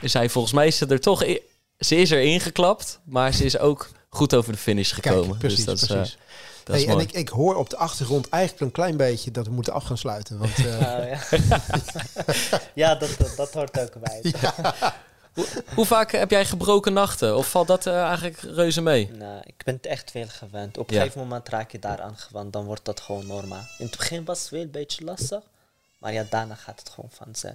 Ze 0.00 0.08
zei, 0.08 0.30
volgens 0.30 0.54
mij 0.54 0.66
is 0.66 0.76
ze 0.76 0.86
er 0.86 1.00
toch... 1.00 1.22
in- 1.22 1.40
ze 1.78 1.96
is 1.96 2.10
er 2.10 2.22
ingeklapt, 2.22 2.98
maar 3.04 3.32
ze 3.34 3.44
is 3.44 3.58
ook 3.58 3.88
goed 4.08 4.34
over 4.34 4.52
de 4.52 4.58
finish 4.58 4.94
gekomen. 4.94 5.26
Kijk, 5.28 5.38
precies, 5.38 5.56
dus 5.56 5.66
dat 5.66 5.76
is, 5.76 5.88
eh, 5.88 5.96
precies. 5.96 6.16
dat 6.64 6.76
is 6.76 6.84
Hey, 6.84 6.94
en 6.94 7.00
ik, 7.00 7.12
ik 7.12 7.28
hoor 7.28 7.54
op 7.56 7.70
de 7.70 7.76
achtergrond 7.76 8.28
eigenlijk 8.28 8.62
een 8.64 8.70
klein 8.70 8.96
beetje 8.96 9.30
dat 9.30 9.46
we 9.46 9.52
moeten 9.52 9.72
af 9.72 9.84
gaan 9.84 9.98
sluiten. 9.98 10.38
Want 10.38 10.56
eh, 10.66 10.78
Nou, 10.80 11.06
ja, 11.06 11.18
ja 12.74 12.94
dat, 12.94 13.14
dat, 13.18 13.36
dat 13.36 13.52
hoort 13.52 13.80
ook 13.80 13.92
bij. 14.00 14.22
Hoe 15.74 15.86
vaak 15.86 16.12
heb 16.12 16.30
jij 16.30 16.44
gebroken 16.44 16.92
nachten? 16.92 17.36
Of 17.36 17.50
valt 17.50 17.66
dat 17.66 17.86
eh, 17.86 18.02
eigenlijk 18.02 18.38
reuze 18.40 18.80
mee? 18.80 19.10
Nou, 19.12 19.40
ik 19.46 19.54
ben 19.64 19.74
het 19.74 19.86
echt 19.86 20.10
veel 20.10 20.26
gewend. 20.28 20.78
Op 20.78 20.88
een 20.88 20.94
Ja. 20.94 21.00
gegeven 21.00 21.20
moment 21.22 21.48
raak 21.48 21.70
je 21.72 21.78
daaraan 21.78 22.16
gewend, 22.16 22.52
dan 22.52 22.64
wordt 22.64 22.84
dat 22.84 23.00
gewoon 23.00 23.26
normaal. 23.26 23.64
In 23.78 23.86
het 23.86 23.96
begin 23.96 24.24
was 24.24 24.40
het 24.40 24.50
wel 24.50 24.60
een 24.60 24.70
beetje 24.70 25.04
lastig, 25.04 25.40
maar 25.98 26.12
ja, 26.12 26.26
daarna 26.30 26.54
gaat 26.54 26.78
het 26.78 26.88
gewoon 26.88 27.10
vanzelf. 27.12 27.54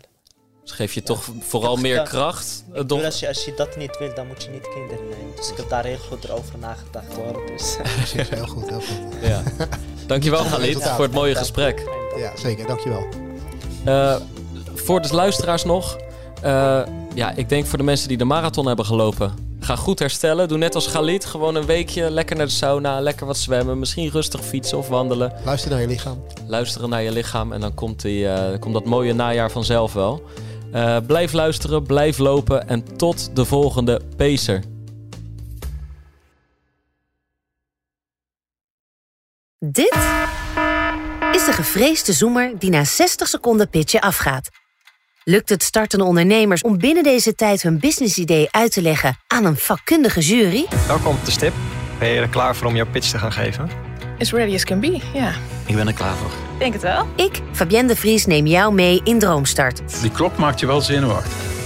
Dus 0.70 0.78
geef 0.78 0.94
je 0.94 1.04
toch 1.04 1.24
vooral 1.40 1.76
meer 1.76 2.02
kracht? 2.04 2.64
Ik 2.68 2.74
Eh, 2.74 2.80
bedoel, 2.82 3.04
als 3.06 3.20
je, 3.20 3.28
als 3.28 3.46
je 3.46 3.54
dat 3.56 3.78
niet 3.78 3.98
wil, 3.98 4.14
dan 4.16 4.28
moet 4.28 4.44
je 4.44 4.50
niet 4.50 4.70
kinderen 4.74 5.04
nemen. 5.10 5.36
Dus 5.36 5.50
ik 5.52 5.58
heb 5.58 5.70
daar 5.70 5.86
heel 5.86 5.98
goed 6.10 6.32
over 6.32 6.54
nagedacht 6.60 7.14
hoor. 7.16 7.42
Dus, 7.48 7.78
precies, 7.98 8.30
heel 8.30 8.48
goed, 8.48 8.70
heel 8.70 8.80
goed. 8.82 8.98
ja. 9.30 9.44
Dankjewel 10.08 10.44
Galit 10.44 10.84
voor 10.84 11.04
het 11.04 11.14
mooie 11.14 11.36
gesprek. 11.36 11.84
Ja, 12.18 12.32
zeker. 12.38 12.68
Dankjewel. 12.68 13.08
Eh, 13.86 14.16
voor 14.76 15.02
de 15.02 15.16
luisteraars 15.16 15.64
nog. 15.64 15.98
eh, 16.42 16.82
ja, 17.14 17.32
ik 17.36 17.50
denk 17.50 17.66
voor 17.66 17.78
de 17.78 17.84
mensen 17.84 18.08
die 18.08 18.18
de 18.18 18.24
marathon 18.26 18.66
hebben 18.68 18.86
gelopen. 18.86 19.48
Ga 19.60 19.76
goed 19.76 20.00
herstellen. 20.00 20.48
Doe 20.48 20.58
net 20.58 20.76
als 20.76 20.88
Galit. 20.88 21.26
Gewoon 21.26 21.56
een 21.56 21.66
weekje 21.66 22.10
lekker 22.12 22.36
naar 22.36 22.46
de 22.46 22.52
sauna. 22.52 23.00
Lekker 23.00 23.26
wat 23.26 23.38
zwemmen. 23.38 23.80
Misschien 23.80 24.10
rustig 24.10 24.46
fietsen 24.46 24.78
of 24.78 24.88
wandelen. 24.88 25.34
Luister 25.46 25.72
naar 25.72 25.82
je 25.82 25.88
lichaam. 25.88 26.24
Luisteren 26.48 26.90
naar 26.90 27.02
je 27.02 27.12
lichaam. 27.12 27.54
En 27.54 27.62
dan 27.62 27.74
komt, 27.74 28.02
die, 28.02 28.28
eh, 28.28 28.60
komt 28.60 28.74
dat 28.74 28.86
mooie 28.86 29.14
najaar 29.14 29.52
vanzelf 29.52 29.94
wel. 29.94 30.24
Eh, 30.72 30.98
blijf 31.08 31.34
luisteren. 31.34 31.84
Blijf 31.84 32.18
lopen. 32.18 32.68
En 32.68 32.98
tot 32.98 33.36
de 33.36 33.46
volgende 33.46 34.02
Pacer. 34.18 34.64
Dit 39.60 39.96
is 41.32 41.46
de 41.46 41.52
gevreesde 41.52 42.14
zoemer 42.14 42.60
die 42.60 42.70
na 42.70 42.84
60 42.84 43.28
seconden 43.28 43.70
pitchen 43.70 44.02
afgaat. 44.02 44.50
Lukt 45.24 45.50
het 45.50 45.64
startende 45.64 46.06
ondernemers 46.06 46.62
om 46.62 46.78
binnen 46.78 47.04
deze 47.04 47.36
tijd 47.36 47.62
hun 47.62 47.80
businessidee 47.80 48.48
uit 48.52 48.72
te 48.72 48.82
leggen 48.82 49.18
aan 49.28 49.46
een 49.46 49.58
vakkundige 49.58 50.20
jury? 50.20 50.66
Welkom 50.88 51.16
op 51.16 51.26
de 51.26 51.32
stip. 51.32 51.54
Ben 52.00 52.10
je 52.10 52.20
er 52.20 52.30
klaar 52.30 52.56
voor 52.56 52.68
om 52.68 52.76
jouw 52.76 52.90
pitch 52.92 53.10
te 53.10 53.18
gaan 53.18 53.32
geven? 53.32 53.89
As 54.20 54.32
ready 54.32 54.54
as 54.54 54.64
can 54.64 54.80
be, 54.80 55.00
ja. 55.14 55.32
Ik 55.66 55.76
ben 55.76 55.88
er 55.88 55.94
klaar 55.94 56.16
voor. 56.16 56.32
Denk 56.58 56.74
het 56.74 56.82
wel. 56.82 57.08
Ik, 57.16 57.42
Fabienne 57.52 57.88
de 57.88 57.96
Vries, 57.96 58.26
neem 58.26 58.46
jou 58.46 58.74
mee 58.74 59.02
in 59.04 59.20
Droomstart. 59.20 59.82
Die 60.02 60.12
klok 60.12 60.38
maakt 60.38 60.60
je 60.60 60.66
wel 60.66 60.82
zenuwachtig. 60.82 61.59